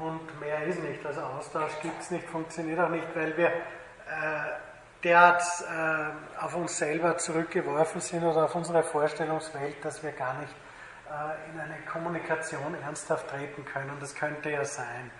und 0.00 0.40
mehr 0.40 0.64
ist 0.64 0.82
nicht. 0.82 1.04
Also 1.04 1.20
Austausch 1.22 1.72
gibt 1.82 2.00
es 2.00 2.10
nicht, 2.10 2.26
funktioniert 2.28 2.78
auch 2.78 2.90
nicht, 2.90 3.06
weil 3.14 3.36
wir 3.36 3.48
äh, 3.48 3.52
derart 5.02 5.42
äh, 5.42 6.42
auf 6.44 6.54
uns 6.54 6.76
selber 6.76 7.16
zurückgeworfen 7.18 8.00
sind 8.00 8.22
oder 8.22 8.44
auf 8.44 8.54
unsere 8.54 8.82
Vorstellungswelt, 8.82 9.84
dass 9.84 10.02
wir 10.02 10.12
gar 10.12 10.34
nicht 10.34 10.54
in 11.52 11.60
eine 11.60 11.76
Kommunikation 11.90 12.74
ernsthaft 12.82 13.28
treten 13.28 13.64
können. 13.64 13.92
Das 14.00 14.14
könnte 14.14 14.50
ja 14.50 14.64
sein. 14.64 15.10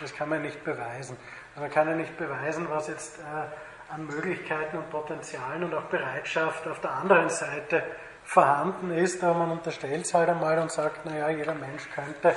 Das 0.00 0.14
kann 0.14 0.28
man 0.28 0.42
nicht 0.42 0.62
beweisen. 0.64 1.16
Also 1.50 1.60
man 1.62 1.70
kann 1.70 1.88
ja 1.88 1.94
nicht 1.94 2.16
beweisen, 2.18 2.66
was 2.68 2.88
jetzt 2.88 3.18
äh, 3.18 3.92
an 3.92 4.06
Möglichkeiten 4.06 4.76
und 4.76 4.90
Potenzialen 4.90 5.64
und 5.64 5.74
auch 5.74 5.84
Bereitschaft 5.84 6.66
auf 6.68 6.80
der 6.80 6.92
anderen 6.92 7.30
Seite 7.30 7.82
vorhanden 8.24 8.90
ist, 8.92 9.22
aber 9.24 9.34
man 9.40 9.50
unterstellt 9.52 10.04
es 10.04 10.14
halt 10.14 10.28
einmal 10.28 10.58
und 10.58 10.70
sagt, 10.70 11.04
naja, 11.04 11.28
jeder 11.28 11.54
Mensch 11.54 11.88
könnte, 11.94 12.36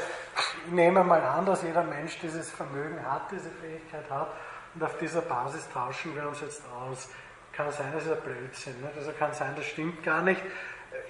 ich 0.66 0.72
nehme 0.72 1.04
mal 1.04 1.22
an, 1.22 1.46
dass 1.46 1.62
jeder 1.64 1.84
Mensch 1.84 2.20
dieses 2.20 2.50
Vermögen 2.50 3.00
hat, 3.06 3.32
diese 3.32 3.50
Fähigkeit 3.50 4.10
hat 4.10 4.30
und 4.74 4.84
auf 4.84 4.98
dieser 4.98 5.22
Basis 5.22 5.70
tauschen 5.70 6.16
wir 6.16 6.28
uns 6.28 6.42
jetzt 6.42 6.64
aus. 6.74 7.10
Kann 7.54 7.72
sein, 7.72 7.88
das 7.94 8.04
ist 8.04 8.12
ein 8.12 8.22
Blödsinn. 8.22 8.82
Nicht? 8.82 8.98
Also 8.98 9.12
kann 9.14 9.34
sein, 9.34 9.54
das 9.56 9.66
stimmt 9.66 10.04
gar 10.04 10.22
nicht. 10.22 10.42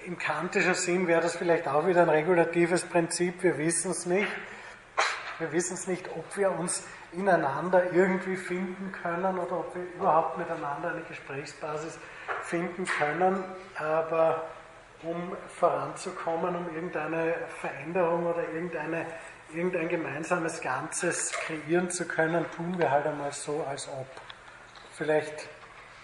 Im 0.06 0.18
kantischen 0.18 0.74
Sinn 0.74 1.06
wäre 1.06 1.20
das 1.20 1.36
vielleicht 1.36 1.66
auch 1.68 1.86
wieder 1.86 2.02
ein 2.02 2.08
regulatives 2.08 2.84
Prinzip, 2.84 3.42
wir 3.42 3.58
wissen 3.58 3.90
es 3.90 4.06
nicht. 4.06 4.28
Wir 5.38 5.52
wissen 5.52 5.74
es 5.74 5.86
nicht, 5.86 6.08
ob 6.16 6.36
wir 6.36 6.50
uns 6.50 6.84
ineinander 7.12 7.92
irgendwie 7.92 8.36
finden 8.36 8.92
können 9.02 9.38
oder 9.38 9.60
ob 9.60 9.74
wir 9.74 9.82
überhaupt 9.82 10.38
miteinander 10.38 10.92
eine 10.92 11.02
Gesprächsbasis 11.02 11.98
finden 12.42 12.86
können, 12.86 13.44
aber 13.76 14.46
um 15.02 15.36
voranzukommen, 15.58 16.56
um 16.56 16.74
irgendeine 16.74 17.34
Veränderung 17.60 18.26
oder 18.26 18.48
irgendeine, 18.48 19.06
irgendein 19.52 19.88
gemeinsames 19.88 20.60
Ganzes 20.60 21.32
kreieren 21.32 21.90
zu 21.90 22.06
können, 22.06 22.46
tun 22.56 22.78
wir 22.78 22.90
halt 22.90 23.06
einmal 23.06 23.32
so, 23.32 23.64
als 23.68 23.88
ob. 23.88 24.06
Vielleicht 24.92 25.48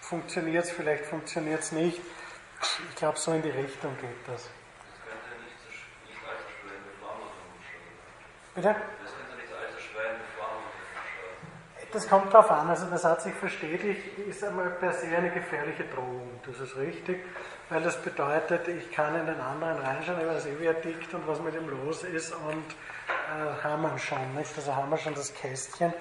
funktioniert 0.01 0.65
es, 0.65 0.71
vielleicht 0.71 1.05
funktioniert 1.05 1.61
es 1.61 1.71
nicht. 1.71 1.99
Ich 2.89 2.95
glaube, 2.95 3.17
so 3.17 3.33
in 3.33 3.41
die 3.41 3.49
Richtung 3.49 3.97
geht 3.99 4.09
das. 4.27 4.43
Das 4.43 4.51
könnte 5.03 5.27
ja 5.29 5.35
nicht. 5.43 5.57
Bitte? 8.55 8.75
Das. 9.03 9.13
Das 11.93 12.09
kommt 12.09 12.33
darauf 12.33 12.49
an, 12.49 12.67
also 12.71 12.87
der 12.87 12.97
Satz, 12.97 13.27
ich 13.27 13.35
verstetigt, 13.35 14.17
ist 14.27 14.43
einmal 14.43 14.71
per 14.71 14.93
se 14.93 15.15
eine 15.15 15.29
gefährliche 15.29 15.83
Drohung. 15.83 16.27
Das 16.43 16.59
ist 16.59 16.75
richtig, 16.75 17.23
weil 17.69 17.83
das 17.83 18.01
bedeutet, 18.01 18.67
ich 18.67 18.91
kann 18.91 19.13
in 19.13 19.27
den 19.27 19.39
anderen 19.39 19.77
reinschauen, 19.77 20.19
ich 20.19 20.25
weiß 20.25 20.47
eh, 20.47 20.59
wie 20.59 20.65
er 20.65 20.81
tickt 20.81 21.13
und 21.13 21.27
was 21.27 21.39
mit 21.39 21.53
ihm 21.53 21.69
los 21.69 22.03
ist 22.03 22.33
und 22.33 22.65
äh, 22.71 23.63
haben 23.63 23.83
wir 23.83 23.95
schon, 23.99 24.33
nicht? 24.33 24.51
Also 24.55 24.75
haben 24.75 24.89
wir 24.89 24.97
schon 24.97 25.13
das 25.13 25.35
Kästchen, 25.35 25.93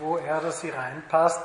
wo 0.00 0.16
er 0.16 0.38
oder 0.38 0.50
sie 0.50 0.70
reinpasst. 0.70 1.40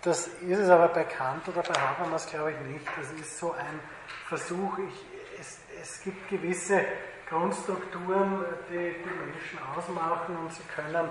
Das 0.00 0.28
ist 0.28 0.58
es 0.58 0.70
aber 0.70 0.88
bei 0.88 1.04
Kant 1.04 1.46
oder 1.46 1.60
bei 1.62 1.78
Habermas, 1.78 2.26
glaube 2.28 2.52
ich, 2.52 2.60
nicht. 2.60 2.86
Das 2.96 3.10
ist 3.20 3.38
so 3.38 3.52
ein 3.52 3.80
Versuch, 4.28 4.78
ich, 4.78 5.40
es, 5.40 5.58
es 5.80 6.02
gibt 6.02 6.28
gewisse 6.28 6.80
Grundstrukturen, 7.28 8.44
die 8.70 8.94
die 9.02 9.10
Menschen 9.10 9.58
ausmachen 9.76 10.36
und 10.36 10.52
sie 10.52 10.62
können 10.74 11.08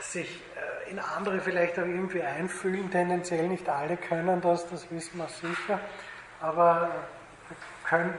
sich 0.00 0.42
äh, 0.56 0.90
in 0.90 0.98
andere 0.98 1.40
vielleicht 1.40 1.78
auch 1.78 1.84
irgendwie 1.84 2.22
einfühlen. 2.22 2.90
Tendenziell 2.90 3.48
nicht 3.48 3.68
alle 3.68 3.96
können 3.96 4.40
das, 4.40 4.68
das 4.68 4.90
wissen 4.90 5.18
wir 5.18 5.28
sicher. 5.28 5.80
Aber 6.40 6.90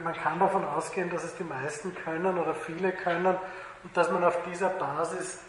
man 0.04 0.14
kann 0.14 0.38
davon 0.38 0.64
ausgehen, 0.64 1.10
dass 1.10 1.24
es 1.24 1.34
die 1.36 1.44
meisten 1.44 1.94
können 1.94 2.38
oder 2.38 2.54
viele 2.54 2.92
können 2.92 3.36
und 3.84 3.96
dass 3.96 4.10
man 4.10 4.24
auf 4.24 4.38
dieser 4.44 4.68
Basis 4.68 5.40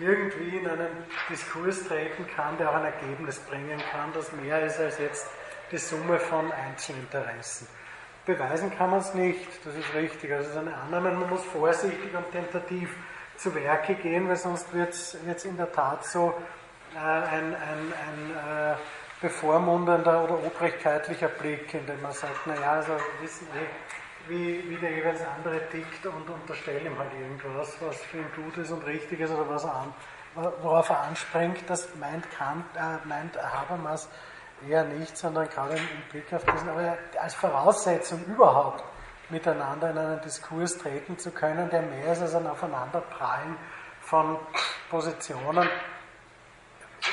irgendwie 0.00 0.56
in 0.56 0.68
einen 0.68 0.88
Diskurs 1.28 1.84
treten 1.84 2.26
kann, 2.34 2.56
der 2.56 2.70
auch 2.70 2.76
ein 2.76 2.84
Ergebnis 2.84 3.38
bringen 3.40 3.80
kann, 3.90 4.10
das 4.14 4.32
mehr 4.32 4.64
ist 4.64 4.80
als 4.80 4.98
jetzt 4.98 5.26
die 5.72 5.78
Summe 5.78 6.18
von 6.18 6.52
Einzelinteressen. 6.52 7.66
Beweisen 8.24 8.70
kann 8.76 8.90
man 8.90 9.00
es 9.00 9.14
nicht, 9.14 9.48
das 9.64 9.74
ist 9.74 9.92
richtig. 9.94 10.32
Also 10.32 10.44
es 10.44 10.50
ist 10.50 10.56
eine 10.56 10.76
Annahme, 10.76 11.10
man 11.10 11.30
muss 11.30 11.44
vorsichtig 11.44 12.14
und 12.14 12.30
tentativ 12.30 12.94
zu 13.36 13.52
Werke 13.54 13.94
gehen, 13.94 14.28
weil 14.28 14.36
sonst 14.36 14.72
wird 14.72 14.90
es 14.90 15.44
in 15.44 15.56
der 15.56 15.72
Tat 15.72 16.04
so 16.04 16.34
äh, 16.94 16.98
ein, 16.98 17.54
ein, 17.54 17.92
ein 18.06 18.72
äh, 18.72 18.74
bevormundender 19.20 20.24
oder 20.24 20.34
obrigkeitlicher 20.44 21.28
Blick, 21.28 21.72
in 21.74 21.86
dem 21.86 22.00
man 22.02 22.12
sagt, 22.12 22.46
naja, 22.46 22.72
also 22.72 22.92
wir 22.92 23.22
wissen 23.22 23.48
eh, 23.54 24.28
wie, 24.28 24.68
wie 24.68 24.76
der 24.76 24.90
jeweils 24.92 25.20
andere 25.36 25.68
tickt 25.70 26.06
und 26.06 26.28
unterstellen 26.28 26.86
ihm 26.86 26.98
halt 26.98 27.12
irgendwas, 27.14 27.76
was 27.80 27.96
für 28.02 28.18
ihn 28.18 28.30
gut 28.36 28.56
ist 28.58 28.70
und 28.70 28.86
richtig 28.86 29.20
ist 29.20 29.32
oder 29.32 29.48
was 29.48 29.64
an, 29.64 29.92
worauf 30.34 30.90
er 30.90 31.00
anspringt, 31.00 31.58
das 31.66 31.88
meint, 31.96 32.30
Kant, 32.30 32.64
äh, 32.76 33.06
meint 33.06 33.36
Habermas 33.36 34.08
eher 34.68 34.84
nicht, 34.84 35.16
sondern 35.16 35.48
gerade 35.48 35.76
im 35.76 35.86
Blick 36.10 36.32
auf 36.32 36.44
diesen, 36.44 36.68
aber 36.68 36.96
als 37.20 37.34
Voraussetzung 37.34 38.24
überhaupt 38.26 38.84
miteinander 39.30 39.90
in 39.90 39.98
einen 39.98 40.20
Diskurs 40.20 40.78
treten 40.78 41.18
zu 41.18 41.30
können, 41.30 41.70
der 41.70 41.82
mehr 41.82 42.12
ist 42.12 42.20
als 42.20 42.34
ein 42.34 42.46
Aufeinanderprallen 42.46 43.56
von 44.00 44.38
Positionen. 44.90 45.68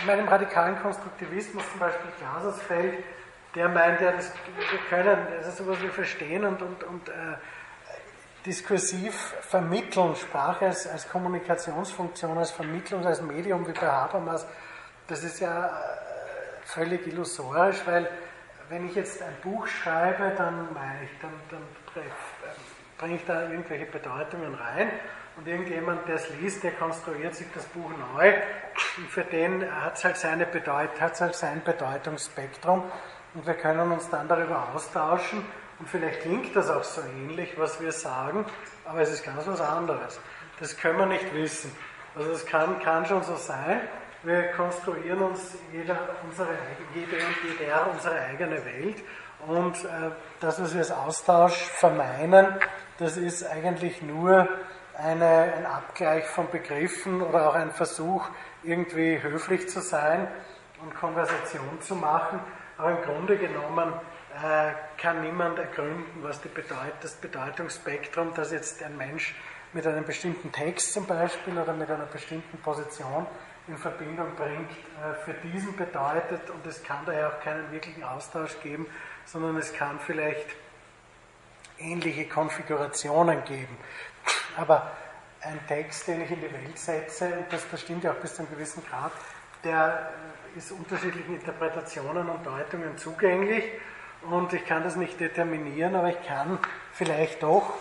In 0.02 0.06
meinem 0.06 0.28
radikalen 0.28 0.80
Konstruktivismus 0.82 1.64
zum 1.72 1.80
Beispiel 1.80 2.12
Glasersfeld, 2.20 3.04
der 3.56 3.70
meint 3.70 4.02
ja, 4.02 4.12
das, 4.12 4.32
wir 4.56 4.80
können 4.90 5.18
also 5.38 5.64
sowas 5.64 5.82
wie 5.82 5.88
verstehen 5.88 6.46
und, 6.46 6.62
und, 6.62 6.84
und 6.84 7.10
äh, 7.10 7.14
diskursiv 8.46 9.14
vermitteln, 9.42 10.16
Sprache 10.16 10.68
als, 10.68 10.88
als 10.88 11.10
Kommunikationsfunktion, 11.10 12.38
als 12.38 12.52
Vermittlung, 12.52 13.06
als 13.06 13.22
Medium 13.22 13.68
wie 13.68 13.72
bei 13.72 13.88
Habermas, 13.88 14.46
das 15.08 15.24
ist 15.24 15.40
ja 15.40 15.66
äh, 15.66 16.09
völlig 16.74 17.08
illusorisch, 17.08 17.82
weil 17.86 18.10
wenn 18.70 18.88
ich 18.88 18.96
jetzt 18.96 19.22
ein 19.22 19.36
Buch 19.42 19.66
schreibe, 19.66 20.34
dann 20.38 20.72
meine 20.74 21.04
ich, 21.04 21.10
dann, 21.22 21.32
dann 21.50 21.62
bringe 22.98 23.16
ich 23.16 23.26
da 23.26 23.50
irgendwelche 23.50 23.86
Bedeutungen 23.86 24.54
rein 24.54 24.92
und 25.38 25.48
irgendjemand, 25.48 26.08
der 26.08 26.16
es 26.16 26.30
liest, 26.40 26.64
der 26.64 26.72
konstruiert 26.74 27.34
sich 27.34 27.48
das 27.54 27.66
Buch 27.66 27.90
neu 28.14 28.34
und 28.98 29.10
für 29.10 29.24
den 29.24 29.66
hat 29.84 29.98
es 29.98 30.04
halt, 30.04 30.18
seine 30.18 30.46
Bedeut 30.46 30.90
hat's 31.00 31.22
halt 31.22 31.34
sein 31.34 31.62
Bedeutungsspektrum 31.64 32.84
und 33.34 33.48
wir 33.48 33.56
können 33.56 33.92
uns 33.92 34.10
dann 34.10 34.28
darüber 34.28 34.70
austauschen 34.74 35.44
und 35.80 35.90
vielleicht 35.90 36.22
klingt 36.22 36.56
das 36.56 36.70
auch 36.70 36.84
so 36.84 37.02
ähnlich, 37.02 37.58
was 37.58 37.82
wir 37.82 37.92
sagen, 37.92 38.46
aber 38.86 39.02
es 39.02 39.12
ist 39.12 39.24
ganz 39.24 39.48
was 39.48 39.62
anderes. 39.62 40.20
Das 40.60 40.78
können 40.78 41.00
wir 41.00 41.06
nicht 41.06 41.34
wissen. 41.34 41.72
Also 42.16 42.32
es 42.32 42.46
kann, 42.46 42.80
kann 42.80 43.06
schon 43.06 43.24
so 43.24 43.36
sein, 43.36 43.82
wir 44.24 44.52
konstruieren 44.52 45.20
uns 45.20 45.58
jeder, 45.72 45.98
unsere, 46.24 46.50
jede 46.94 47.16
und 47.16 47.60
jeder 47.60 47.88
unsere 47.92 48.20
eigene 48.20 48.64
Welt 48.66 49.04
und 49.48 49.76
äh, 49.86 50.12
das, 50.40 50.62
was 50.62 50.74
wir 50.74 50.80
als 50.80 50.92
Austausch 50.92 51.56
vermeinen, 51.56 52.48
das 52.98 53.16
ist 53.16 53.44
eigentlich 53.44 54.02
nur 54.02 54.48
eine, 54.98 55.54
ein 55.58 55.66
Abgleich 55.66 56.26
von 56.26 56.50
Begriffen 56.50 57.22
oder 57.22 57.50
auch 57.50 57.56
ein 57.56 57.72
Versuch, 57.72 58.28
irgendwie 58.64 59.22
höflich 59.22 59.70
zu 59.70 59.80
sein 59.80 60.28
und 60.82 60.94
Konversation 60.96 61.80
zu 61.80 61.96
machen. 61.96 62.42
Aber 62.78 62.92
im 62.92 63.02
Grunde 63.02 63.38
genommen 63.38 63.94
äh, 64.36 64.72
kann 65.02 65.22
niemand 65.22 65.58
ergründen, 65.60 66.06
was 66.22 66.40
Bedeut 66.40 66.94
das 67.02 67.14
Bedeutungsspektrum, 67.16 68.34
das 68.36 68.52
jetzt 68.52 68.84
ein 68.84 68.98
Mensch 68.98 69.36
mit 69.72 69.88
einem 69.88 70.04
bestimmten 70.04 70.52
Text 70.52 70.94
zum 70.94 71.06
Beispiel 71.06 71.58
oder 71.58 71.74
mit 71.74 71.90
einer 71.90 72.06
bestimmten 72.06 72.58
Position 72.58 73.26
in 73.70 73.78
Verbindung 73.78 74.36
bringt, 74.36 74.72
äh, 74.72 75.14
für 75.24 75.34
diesen 75.48 75.76
bedeutet. 75.76 76.50
Und 76.50 76.66
es 76.66 76.84
kann 76.84 77.06
daher 77.06 77.30
auch 77.30 77.40
keinen 77.42 77.72
wirklichen 77.72 78.04
Austausch 78.04 78.60
geben, 78.62 78.88
sondern 79.26 79.58
es 79.58 79.72
kann 79.74 80.00
vielleicht 80.00 80.56
ähnliche 81.78 82.28
Konfigurationen 82.28 83.44
geben. 83.46 83.78
Aber 84.58 84.92
ein 85.42 85.60
Text, 85.68 86.08
den 86.08 86.22
ich 86.22 86.32
in 86.32 86.42
die 86.42 86.52
Welt 86.52 86.78
setze, 86.78 87.28
und 87.38 87.46
das, 87.52 87.70
das 87.70 87.82
stimmt 87.82 88.04
ja 88.04 88.12
auch 88.12 88.18
bis 88.18 88.36
zu 88.36 88.42
einem 88.42 88.52
gewissen 88.52 88.84
Grad, 88.86 89.12
der 89.64 90.10
ist 90.56 90.72
unterschiedlichen 90.72 91.36
Interpretationen 91.36 92.28
und 92.28 92.46
Deutungen 92.46 92.98
zugänglich 92.98 93.64
und 94.30 94.52
ich 94.54 94.66
kann 94.66 94.84
das 94.84 94.96
nicht 94.96 95.20
determinieren, 95.20 95.96
aber 95.96 96.10
ich 96.10 96.22
kann 96.26 96.60
vielleicht 96.94 97.44
doch 97.44 97.74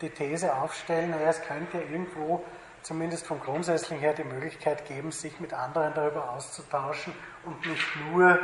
die 0.00 0.10
These 0.10 0.54
aufstellen, 0.54 1.10
naja, 1.10 1.30
es 1.30 1.42
könnte 1.42 1.78
irgendwo 1.78 2.44
zumindest 2.82 3.26
vom 3.26 3.40
Grundsätzlichen 3.40 4.00
her 4.00 4.14
die 4.14 4.24
Möglichkeit 4.24 4.86
geben, 4.86 5.12
sich 5.12 5.38
mit 5.40 5.52
anderen 5.52 5.94
darüber 5.94 6.30
auszutauschen 6.30 7.12
und 7.44 7.64
nicht 7.66 7.86
nur 8.10 8.38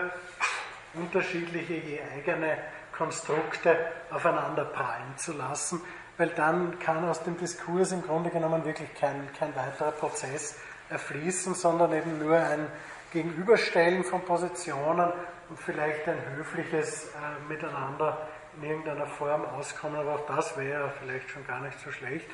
unterschiedliche, 0.95 1.75
je 1.75 2.01
eigene 2.15 2.59
Konstrukte 2.97 3.77
aufeinander 4.11 4.65
prallen 4.65 5.17
zu 5.17 5.33
lassen, 5.33 5.81
weil 6.17 6.29
dann 6.31 6.79
kann 6.79 7.09
aus 7.09 7.23
dem 7.23 7.37
Diskurs 7.37 7.93
im 7.93 8.03
Grunde 8.03 8.31
genommen 8.31 8.65
wirklich 8.65 8.93
kein, 8.95 9.29
kein 9.39 9.55
weiterer 9.55 9.93
Prozess 9.93 10.57
erfließen, 10.91 11.55
sondern 11.55 11.93
eben 11.93 12.19
nur 12.19 12.37
ein 12.37 12.67
Gegenüberstellen 13.13 14.05
von 14.05 14.23
Positionen 14.23 15.13
und 15.49 15.59
vielleicht 15.59 16.09
ein 16.09 16.19
höfliches 16.37 17.07
äh, 17.07 17.49
Miteinander 17.49 18.29
in 18.57 18.69
irgendeiner 18.69 19.07
Form 19.07 19.45
auskommen, 19.45 19.99
aber 19.99 20.15
auch 20.15 20.27
das 20.27 20.57
wäre 20.57 20.91
vielleicht 21.01 21.31
schon 21.31 21.47
gar 21.47 21.61
nicht 21.61 21.79
so 21.81 21.93
schlecht 21.93 22.27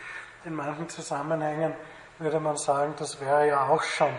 in 0.44 0.54
manchen 0.54 0.88
Zusammenhängen. 0.88 1.74
würde 2.18 2.38
man 2.40 2.56
sagen, 2.56 2.94
das 2.98 3.20
wäre 3.20 3.48
ja 3.48 3.66
auch 3.68 3.82
schon, 3.82 4.12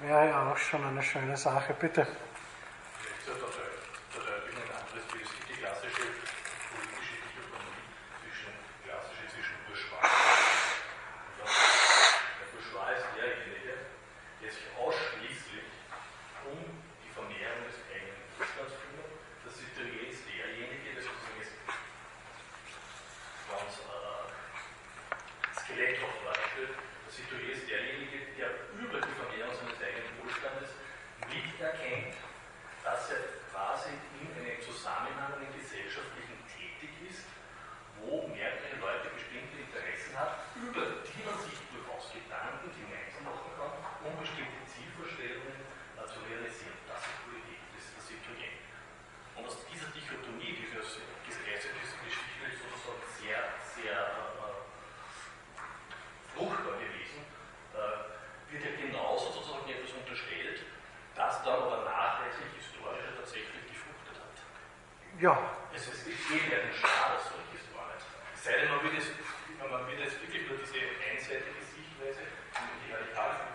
wäre 0.00 0.28
ja 0.28 0.50
auch 0.52 0.56
schon 0.56 0.84
eine 0.84 1.02
schöne 1.02 1.36
Sache. 1.36 1.74
Bitte. 1.74 2.06
Vielleicht 2.06 3.24
zur 3.24 3.34
Verdeutlichung 3.34 4.62
ein 4.62 4.76
anderes 4.78 5.04
Bild. 5.10 5.24
Es 5.24 5.30
gibt 5.34 5.48
die 5.50 5.58
klassische 5.60 6.04
politische 6.70 7.16
Dichotomie 7.26 7.90
zwischen, 8.22 8.54
klassische 8.86 9.24
zwischen 9.34 9.56
Bourgeois 9.66 9.98
und 11.42 11.50
Der 12.38 12.46
Bourgeois 12.54 12.94
ist 12.94 13.10
derjenige, 13.18 13.74
der 14.40 14.50
sich 14.52 14.68
ausschließlich 14.78 15.66
um 16.46 16.58
die 17.02 17.10
Vermehrung 17.10 17.66
des 17.66 17.82
eigenen 17.90 18.22
Wohlstands 18.38 18.74
kümmert. 18.78 19.10
Der 19.42 19.50
Citoyen 19.50 20.06
ist 20.06 20.22
derjenige, 20.28 20.86
der 20.94 21.02
sozusagen 21.02 21.38
jetzt 21.42 21.56
ganz 23.50 23.74
äh, 23.82 24.28
skeletthaft 25.58 26.18
darstellt. 26.24 26.74
Der 26.78 27.10
Citoyen 27.12 27.50
ist 27.50 27.66
derjenige, 27.68 28.18
der 28.38 28.48
über 28.78 28.98
die 29.00 29.14
Vermehrung 29.14 29.54
seines 29.54 29.78
eigenen 29.80 30.12
Wohlstandes 30.22 30.70
miterkennt, 31.30 32.14
dass 32.84 33.10
er 33.10 33.22
quasi 33.50 33.90
in 34.20 34.28
einem 34.34 34.60
Zusammenhang 34.60 35.40
in 35.40 35.50
gesellschaftlichen 35.56 36.38
tätig 36.50 36.92
ist, 37.08 37.24
wo 38.02 38.28
mehrere 38.28 38.76
Leute 38.82 39.08
bestimmte 39.14 39.56
Interessen 39.62 40.12
haben, 40.18 40.36
über 40.58 41.00
die 41.06 41.22
man 41.24 41.38
sich 41.40 41.56
durchaus 41.72 42.12
Gedanken 42.12 42.68
gemeinsam 42.74 43.24
machen 43.24 43.50
kann, 43.56 43.72
um 44.04 44.12
bestimmte 44.20 44.60
Zielvorstellungen 44.68 45.58
äh, 45.96 46.04
zu 46.04 46.18
realisieren. 46.28 46.76
Das 46.90 47.00
ist 47.00 47.16
Politik, 47.24 47.60
das 47.72 47.82
ist 47.88 47.94
der 47.96 48.04
Citoyen. 48.04 48.54
Und 49.38 49.48
aus 49.48 49.56
dieser 49.70 49.88
Dichotomie, 49.96 50.52
die 50.60 50.66
für 50.68 50.82
gleichzeitig 50.84 51.88
geschichtlich 52.04 52.54
sozusagen 52.60 53.02
sehr, 53.16 53.40
sehr 53.64 53.96
äh, 53.96 54.60
fruchtbar 56.36 56.76
gewesen, 56.78 57.24
äh, 57.72 58.12
wird 58.52 58.62
ja 58.64 58.72
genauso 58.76 59.32
sozusagen 59.32 59.66
etwas 59.70 59.92
unterstellt, 59.96 60.62
das 61.16 61.42
dann 61.42 61.58
aber 61.62 61.84
nachweislich 61.86 62.52
historisch 62.58 63.06
tatsächlich 63.16 63.64
gefruchtet 63.70 64.16
hat. 64.18 64.36
Ja, 65.18 65.34
Es 65.72 65.86
ist 65.88 66.04
geht 66.06 66.50
ja 66.50 66.58
nicht 66.66 66.78
schade, 66.80 67.18
solches 67.22 67.64
war 67.74 67.86
nicht. 67.94 68.06
Es 68.34 68.44
sei 68.44 68.58
denn, 68.58 68.70
man 68.70 68.82
will, 68.82 68.96
es, 68.98 69.06
man 69.62 69.86
will 69.86 69.98
jetzt 70.00 70.18
wirklich 70.22 70.42
nur 70.48 70.58
diese 70.58 70.74
einseitige 70.98 71.62
Sichtweise, 71.62 72.24
die 72.26 72.90
radikale 72.90 73.54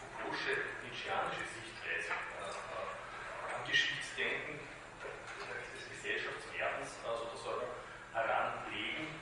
Foucault'sche, 0.00 0.54
Nietzscheanische 0.82 1.44
Sichtweise 1.44 2.12
äh, 2.16 2.48
äh, 2.48 3.54
am 3.54 3.62
Geschichtsdenken 3.68 4.56
des 4.56 5.84
Gesellschaftswerdens 5.92 6.90
äh, 7.04 7.12
sozusagen 7.12 7.68
heranlegen 8.16 9.12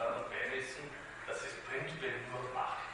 äh, 0.00 0.08
und 0.08 0.24
beimessen, 0.32 0.88
dass 1.28 1.44
es 1.44 1.52
prinzipiell 1.68 2.24
nur 2.32 2.48
Macht 2.56 2.88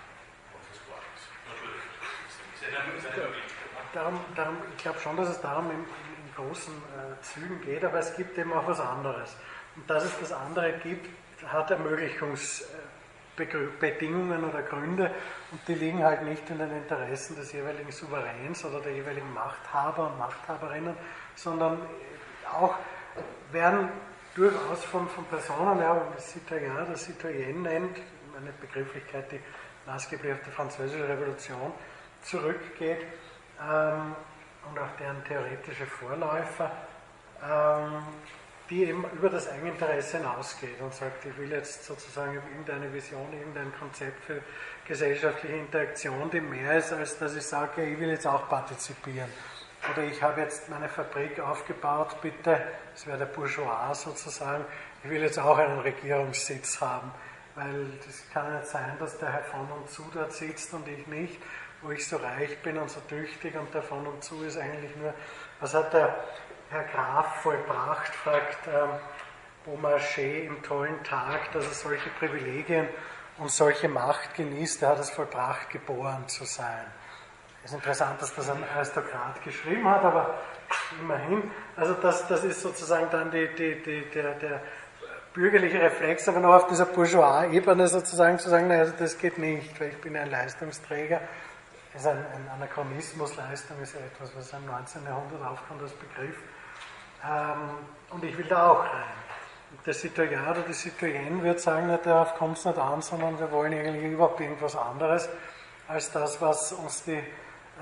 und 0.51 0.62
das 0.66 0.78
war 0.90 0.98
ist. 1.15 1.31
Natürlich, 1.47 1.86
das 1.94 2.35
ist 2.35 2.66
eine, 2.66 2.98
ist 2.98 3.07
eine 3.07 3.31
Möglichkeit. 3.31 3.70
Ne? 3.70 3.81
darum, 3.93 4.19
darum, 4.35 4.57
ich 4.81 4.85
glaube 4.85 5.01
schon, 5.01 5.16
dass 5.19 5.28
es 5.28 5.39
darum 5.43 5.70
in, 5.70 5.77
in, 5.77 5.85
großen 6.35 6.73
äh, 6.73 7.20
Zügen 7.20 7.61
geht, 7.61 7.85
aber 7.85 7.98
es 7.98 8.16
gibt 8.16 8.39
eben 8.39 8.51
auch 8.55 8.66
was 8.66 8.81
anderes. 8.81 9.36
Und 9.77 9.90
dass 9.90 10.05
es 10.05 10.19
das 10.20 10.32
andere 10.32 10.73
gibt, 10.82 11.07
hat 11.47 11.70
Ermöglichungsbedingungen 11.70 14.43
oder 14.43 14.62
Gründe 14.62 15.11
und 15.51 15.61
die 15.69 15.74
liegen 15.74 16.02
halt 16.02 16.23
nicht 16.23 16.48
in 16.48 16.57
den 16.57 16.74
Interessen 16.74 17.36
des 17.36 17.52
jeweiligen 17.52 17.93
Souveräns 17.93 18.65
oder 18.65 18.81
der 18.81 18.94
jeweiligen 18.94 19.31
Machthaber 19.35 20.07
und 20.07 20.16
Machthaberinnen, 20.19 20.97
sondern 21.35 21.78
auch 22.51 22.74
werden 23.52 23.90
durchaus 24.35 24.82
von, 24.85 25.07
von 25.11 25.27
Personen, 25.27 25.78
ja, 25.78 25.93
man 25.93 26.19
Citoyen 26.19 26.73
oder 26.73 26.97
Citoyen 26.97 27.61
nennt, 27.61 27.98
eine 28.35 28.52
Begrifflichkeit, 28.59 29.31
die 29.31 29.40
maßgeblich 29.85 30.32
auf 30.32 30.40
die 30.47 30.52
französische 30.52 31.07
Revolution 31.07 31.70
zurückgeht, 32.23 33.05
ähm, 33.61 34.16
und 34.70 34.78
auch 34.78 34.97
deren 34.98 35.22
theoretische 35.24 35.86
Vorläufer, 35.86 36.70
ähm, 37.42 38.02
die 38.68 38.84
eben 38.84 39.05
über 39.12 39.28
das 39.28 39.48
Eigeninteresse 39.48 40.18
hinausgeht 40.18 40.80
und 40.80 40.94
sagt, 40.94 41.24
ich 41.26 41.36
will 41.36 41.51
jetzt 41.51 41.84
sozusagen 41.84 42.34
irgendeine 42.34 42.92
Vision, 42.92 43.32
irgendein 43.32 43.72
Konzept 43.78 44.24
für 44.24 44.40
gesellschaftliche 44.86 45.56
Interaktion, 45.56 46.30
die 46.30 46.40
mehr 46.40 46.78
ist, 46.78 46.92
als 46.92 47.18
dass 47.18 47.34
ich 47.34 47.44
sage, 47.44 47.84
ich 47.84 47.98
will 47.98 48.10
jetzt 48.10 48.26
auch 48.26 48.48
partizipieren. 48.48 49.28
Oder 49.90 50.05
ich 50.05 50.22
habe 50.22 50.42
jetzt 50.42 50.68
meine 50.68 50.88
Fabrik 50.88 51.40
aufgebaut, 51.40 52.20
bitte, 52.20 52.60
das 52.92 53.06
wäre 53.06 53.18
der 53.18 53.26
Bourgeois 53.26 53.94
sozusagen, 53.94 54.64
ich 55.02 55.10
will 55.10 55.22
jetzt 55.22 55.38
auch 55.38 55.56
einen 55.56 55.80
Regierungssitz 55.80 56.80
haben, 56.80 57.10
weil 57.55 57.86
das 58.06 58.22
kann 58.32 58.55
nicht 58.55 58.66
sein, 58.66 58.97
dass 58.98 59.18
der 59.18 59.32
Herr 59.32 59.44
von 59.44 59.68
und 59.72 59.90
zu 59.90 60.05
dort 60.12 60.32
sitzt 60.32 60.74
und 60.74 60.86
ich 60.86 61.06
nicht 61.06 61.40
wo 61.82 61.90
ich 61.90 62.07
so 62.07 62.16
reich 62.16 62.59
bin 62.62 62.78
und 62.78 62.90
so 62.90 63.01
tüchtig 63.09 63.57
und 63.57 63.74
davon 63.74 64.07
und 64.07 64.23
zu 64.23 64.43
ist 64.44 64.59
eigentlich 64.59 64.94
nur, 64.97 65.15
was 65.61 65.74
hat 65.74 65.93
der 65.93 66.15
Herr 66.70 66.85
Graf 66.85 67.43
vollbracht, 67.43 68.15
fragt 68.15 68.66
ähm, 68.69 68.90
Beaumarchais 69.65 70.47
im 70.47 70.62
tollen 70.62 71.02
Tag, 71.05 71.52
dass 71.52 71.66
er 71.66 71.73
solche 71.73 72.11
Privilegien 72.11 72.89
und 73.39 73.51
solche 73.51 73.89
Macht 73.89 74.35
genießt, 74.35 74.82
er 74.82 74.90
hat 74.90 74.98
es 75.01 75.11
vollbracht, 75.11 75.70
geboren 75.70 76.28
zu 76.28 76.44
sein. 76.44 76.86
Es 77.62 77.70
ist 77.70 77.77
interessant, 77.77 78.20
dass 78.23 78.35
das 78.35 78.48
ein 78.48 78.62
Aristokrat 78.74 79.43
geschrieben 79.43 79.86
hat, 79.89 80.02
aber 80.02 80.35
immerhin. 81.01 81.51
Also 81.77 81.94
das, 81.94 82.27
das 82.27 82.44
ist 82.44 82.62
sozusagen 82.62 83.09
dann 83.11 83.31
die, 83.31 83.48
die, 83.55 83.82
die, 83.82 84.11
der, 84.11 84.35
der 84.35 84.62
bürgerliche 85.35 85.81
Reflex, 85.81 86.27
aber 86.28 86.40
noch 86.40 86.55
auf 86.55 86.66
dieser 86.69 86.86
Bourgeois-Ebene 86.86 87.86
sozusagen 87.89 88.39
zu 88.39 88.48
sagen, 88.48 88.69
naja, 88.69 88.81
also 88.81 88.94
das 88.98 89.19
geht 89.19 89.39
nicht, 89.39 89.78
weil 89.81 89.90
ich 89.90 90.01
bin 90.01 90.16
ein 90.16 90.31
Leistungsträger 90.31 91.20
ist 91.95 92.07
ein, 92.07 92.19
ein 92.19 92.49
Anachronismus, 92.55 93.37
Leistung 93.37 93.81
ist 93.83 93.95
ja 93.95 94.01
etwas, 94.01 94.31
was 94.37 94.53
im 94.53 94.67
19. 94.67 95.05
Jahrhundert 95.05 95.43
aufkommt 95.45 95.83
als 95.83 95.93
Begriff. 95.93 96.37
Ähm, 97.25 97.79
und 98.11 98.25
ich 98.25 98.37
will 98.37 98.47
da 98.47 98.71
auch 98.71 98.81
rein. 98.81 99.21
Der 99.87 99.95
Citoyen 99.95 100.43
oder 100.49 100.62
die 100.62 100.73
Citoyenne 100.73 101.43
wird 101.43 101.61
sagen, 101.61 101.87
na, 101.89 101.97
darauf 101.97 102.35
kommt 102.35 102.59
es 102.59 102.65
nicht 102.65 102.79
an, 102.79 103.03
sondern 103.03 103.39
wir 103.39 103.51
wollen 103.53 103.73
eigentlich 103.73 104.12
überhaupt 104.12 104.41
irgendwas 104.41 104.77
anderes 104.77 105.29
als 105.87 106.11
das, 106.12 106.41
was 106.41 106.73
uns 106.73 107.05
die, 107.05 107.21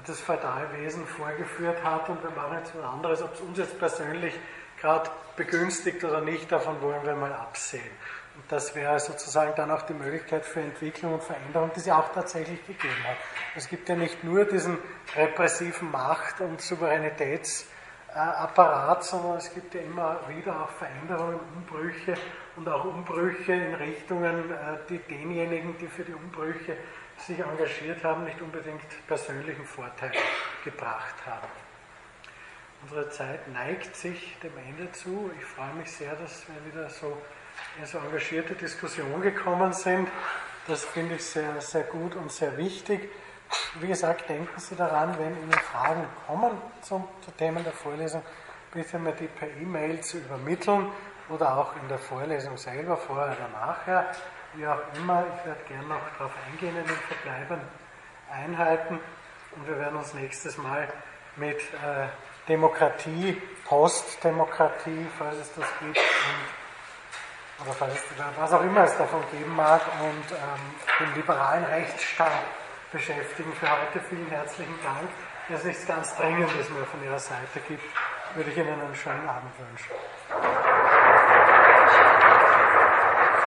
das 0.07 0.21
Feudalwesen 0.21 1.07
vorgeführt 1.07 1.83
hat 1.85 2.09
und 2.09 2.23
wir 2.23 2.31
machen 2.31 2.59
jetzt 2.59 2.73
was 2.77 2.85
anderes. 2.85 3.23
Ob 3.23 3.35
es 3.35 3.41
uns 3.41 3.59
jetzt 3.59 3.79
persönlich 3.79 4.35
gerade 4.81 5.11
begünstigt 5.37 6.03
oder 6.05 6.21
nicht, 6.21 6.51
davon 6.51 6.81
wollen 6.81 7.05
wir 7.05 7.15
mal 7.15 7.33
absehen. 7.33 7.91
Und 8.39 8.51
das 8.53 8.75
wäre 8.77 9.01
sozusagen 9.01 9.57
dann 9.57 9.73
auch 9.73 9.83
die 9.83 9.95
Möglichkeit 9.95 10.47
für 10.47 10.61
Entwicklung 10.61 11.15
und 11.15 11.25
Veränderung, 11.25 11.73
die 11.75 11.81
ja 11.81 11.99
auch 11.99 12.13
tatsächlich 12.13 12.65
gegeben 12.65 13.03
hat. 13.03 13.17
Es 13.57 13.69
gibt 13.69 13.89
ja 13.89 13.97
nicht 13.97 14.23
nur 14.23 14.45
diesen 14.45 14.79
repressiven 15.17 15.91
Macht- 15.91 16.41
und 16.41 16.61
Souveränitätsapparat, 16.61 19.03
sondern 19.03 19.39
es 19.39 19.53
gibt 19.53 19.75
ja 19.75 19.81
immer 19.81 20.21
wieder 20.29 20.63
auch 20.63 20.71
Veränderungen, 20.71 21.41
Umbrüche 21.57 22.15
und 22.55 22.69
auch 22.69 22.85
Umbrüche 22.85 23.55
in 23.55 23.75
Richtungen, 23.75 24.53
äh, 24.53 24.79
die 24.89 24.99
denjenigen, 24.99 25.77
die 25.79 25.89
für 25.89 26.05
die 26.05 26.15
Umbrüche 26.15 26.77
sich 27.17 27.41
engagiert 27.41 28.05
haben, 28.05 28.23
nicht 28.23 28.41
unbedingt 28.41 28.87
persönlichen 29.09 29.65
Vorteil 29.65 30.13
gebracht 30.65 31.27
haben. 31.27 31.49
Unsere 32.83 33.11
Zeit 33.11 33.49
neigt 33.49 33.97
sich 33.97 34.37
dem 34.45 34.57
Ende 34.59 34.93
zu. 34.93 35.29
Ich 35.37 35.45
freue 35.45 35.75
mich 35.75 35.91
sehr, 35.91 36.15
dass 36.15 36.47
wir 36.47 36.65
wieder 36.73 36.89
so 36.89 37.21
in 37.79 37.87
so 37.87 37.99
engagierte 37.99 38.55
Diskussion 38.55 39.21
gekommen 39.23 39.73
sind. 39.73 40.09
Das 40.67 40.85
finde 40.85 41.15
ich 41.15 41.25
sehr, 41.25 41.61
sehr 41.61 41.85
gut 41.85 42.15
und 42.17 42.31
sehr 42.33 42.57
wichtig. 42.57 43.09
Wie 43.81 43.87
gesagt, 43.87 44.29
denken 44.29 44.61
Sie 44.61 44.77
daran, 44.77 45.17
wenn 45.19 45.37
Ihnen 45.41 45.53
Fragen 45.53 46.05
kommen 46.27 46.51
zum, 46.83 47.09
zu 47.25 47.31
Themen 47.33 47.63
der 47.65 47.73
Vorlesung, 47.73 48.23
bitte 48.73 48.99
mir 48.99 49.13
die 49.13 49.29
per 49.29 49.49
E-Mail 49.49 50.01
zu 50.01 50.19
übermitteln 50.19 50.91
oder 51.29 51.57
auch 51.57 51.75
in 51.81 51.89
der 51.89 51.99
Vorlesung 51.99 52.57
selber, 52.57 52.97
vorher 52.97 53.37
oder 53.37 53.49
nachher, 53.49 54.07
wie 54.55 54.67
auch 54.67 54.81
immer. 54.97 55.25
Ich 55.39 55.47
werde 55.47 55.63
gerne 55.69 55.89
noch 55.89 56.01
darauf 56.19 56.33
eingehen 56.51 56.77
in 56.77 56.87
den 56.87 56.97
verbleibenden 56.97 57.69
Einheiten 58.31 59.01
und 59.57 59.67
wir 59.67 59.79
werden 59.79 59.97
uns 59.99 60.13
nächstes 60.15 60.59
Mal 60.59 60.89
mit 61.37 61.59
äh, 61.59 62.09
Demokratie, 62.49 63.41
Postdemokratie, 63.65 65.07
falls 65.19 65.37
es 65.37 65.55
das 65.55 65.67
gibt, 65.81 65.97
und, 65.97 66.58
es, 67.67 68.39
was 68.39 68.53
auch 68.53 68.63
immer 68.63 68.85
es 68.85 68.97
davon 68.97 69.23
geben 69.33 69.55
mag, 69.57 69.83
und 70.01 70.33
ähm, 70.33 70.75
den 71.01 71.15
liberalen 71.15 71.65
Rechtsstaat 71.65 72.31
beschäftigen. 72.93 73.53
Für 73.55 73.71
heute 73.71 74.01
vielen 74.09 74.29
herzlichen 74.29 74.79
Dank. 74.83 75.09
Wenn 75.49 75.57
es 75.57 75.65
nichts 75.65 75.87
ganz 75.87 76.15
Dringendes 76.17 76.71
mehr 76.71 76.85
von 76.85 77.03
Ihrer 77.03 77.19
Seite 77.19 77.61
gibt, 77.67 77.85
würde 78.35 78.51
ich 78.51 78.57
Ihnen 78.57 78.81
einen 78.81 78.95
schönen 78.95 79.29
Abend 79.29 79.53
wünschen. 79.59 80.98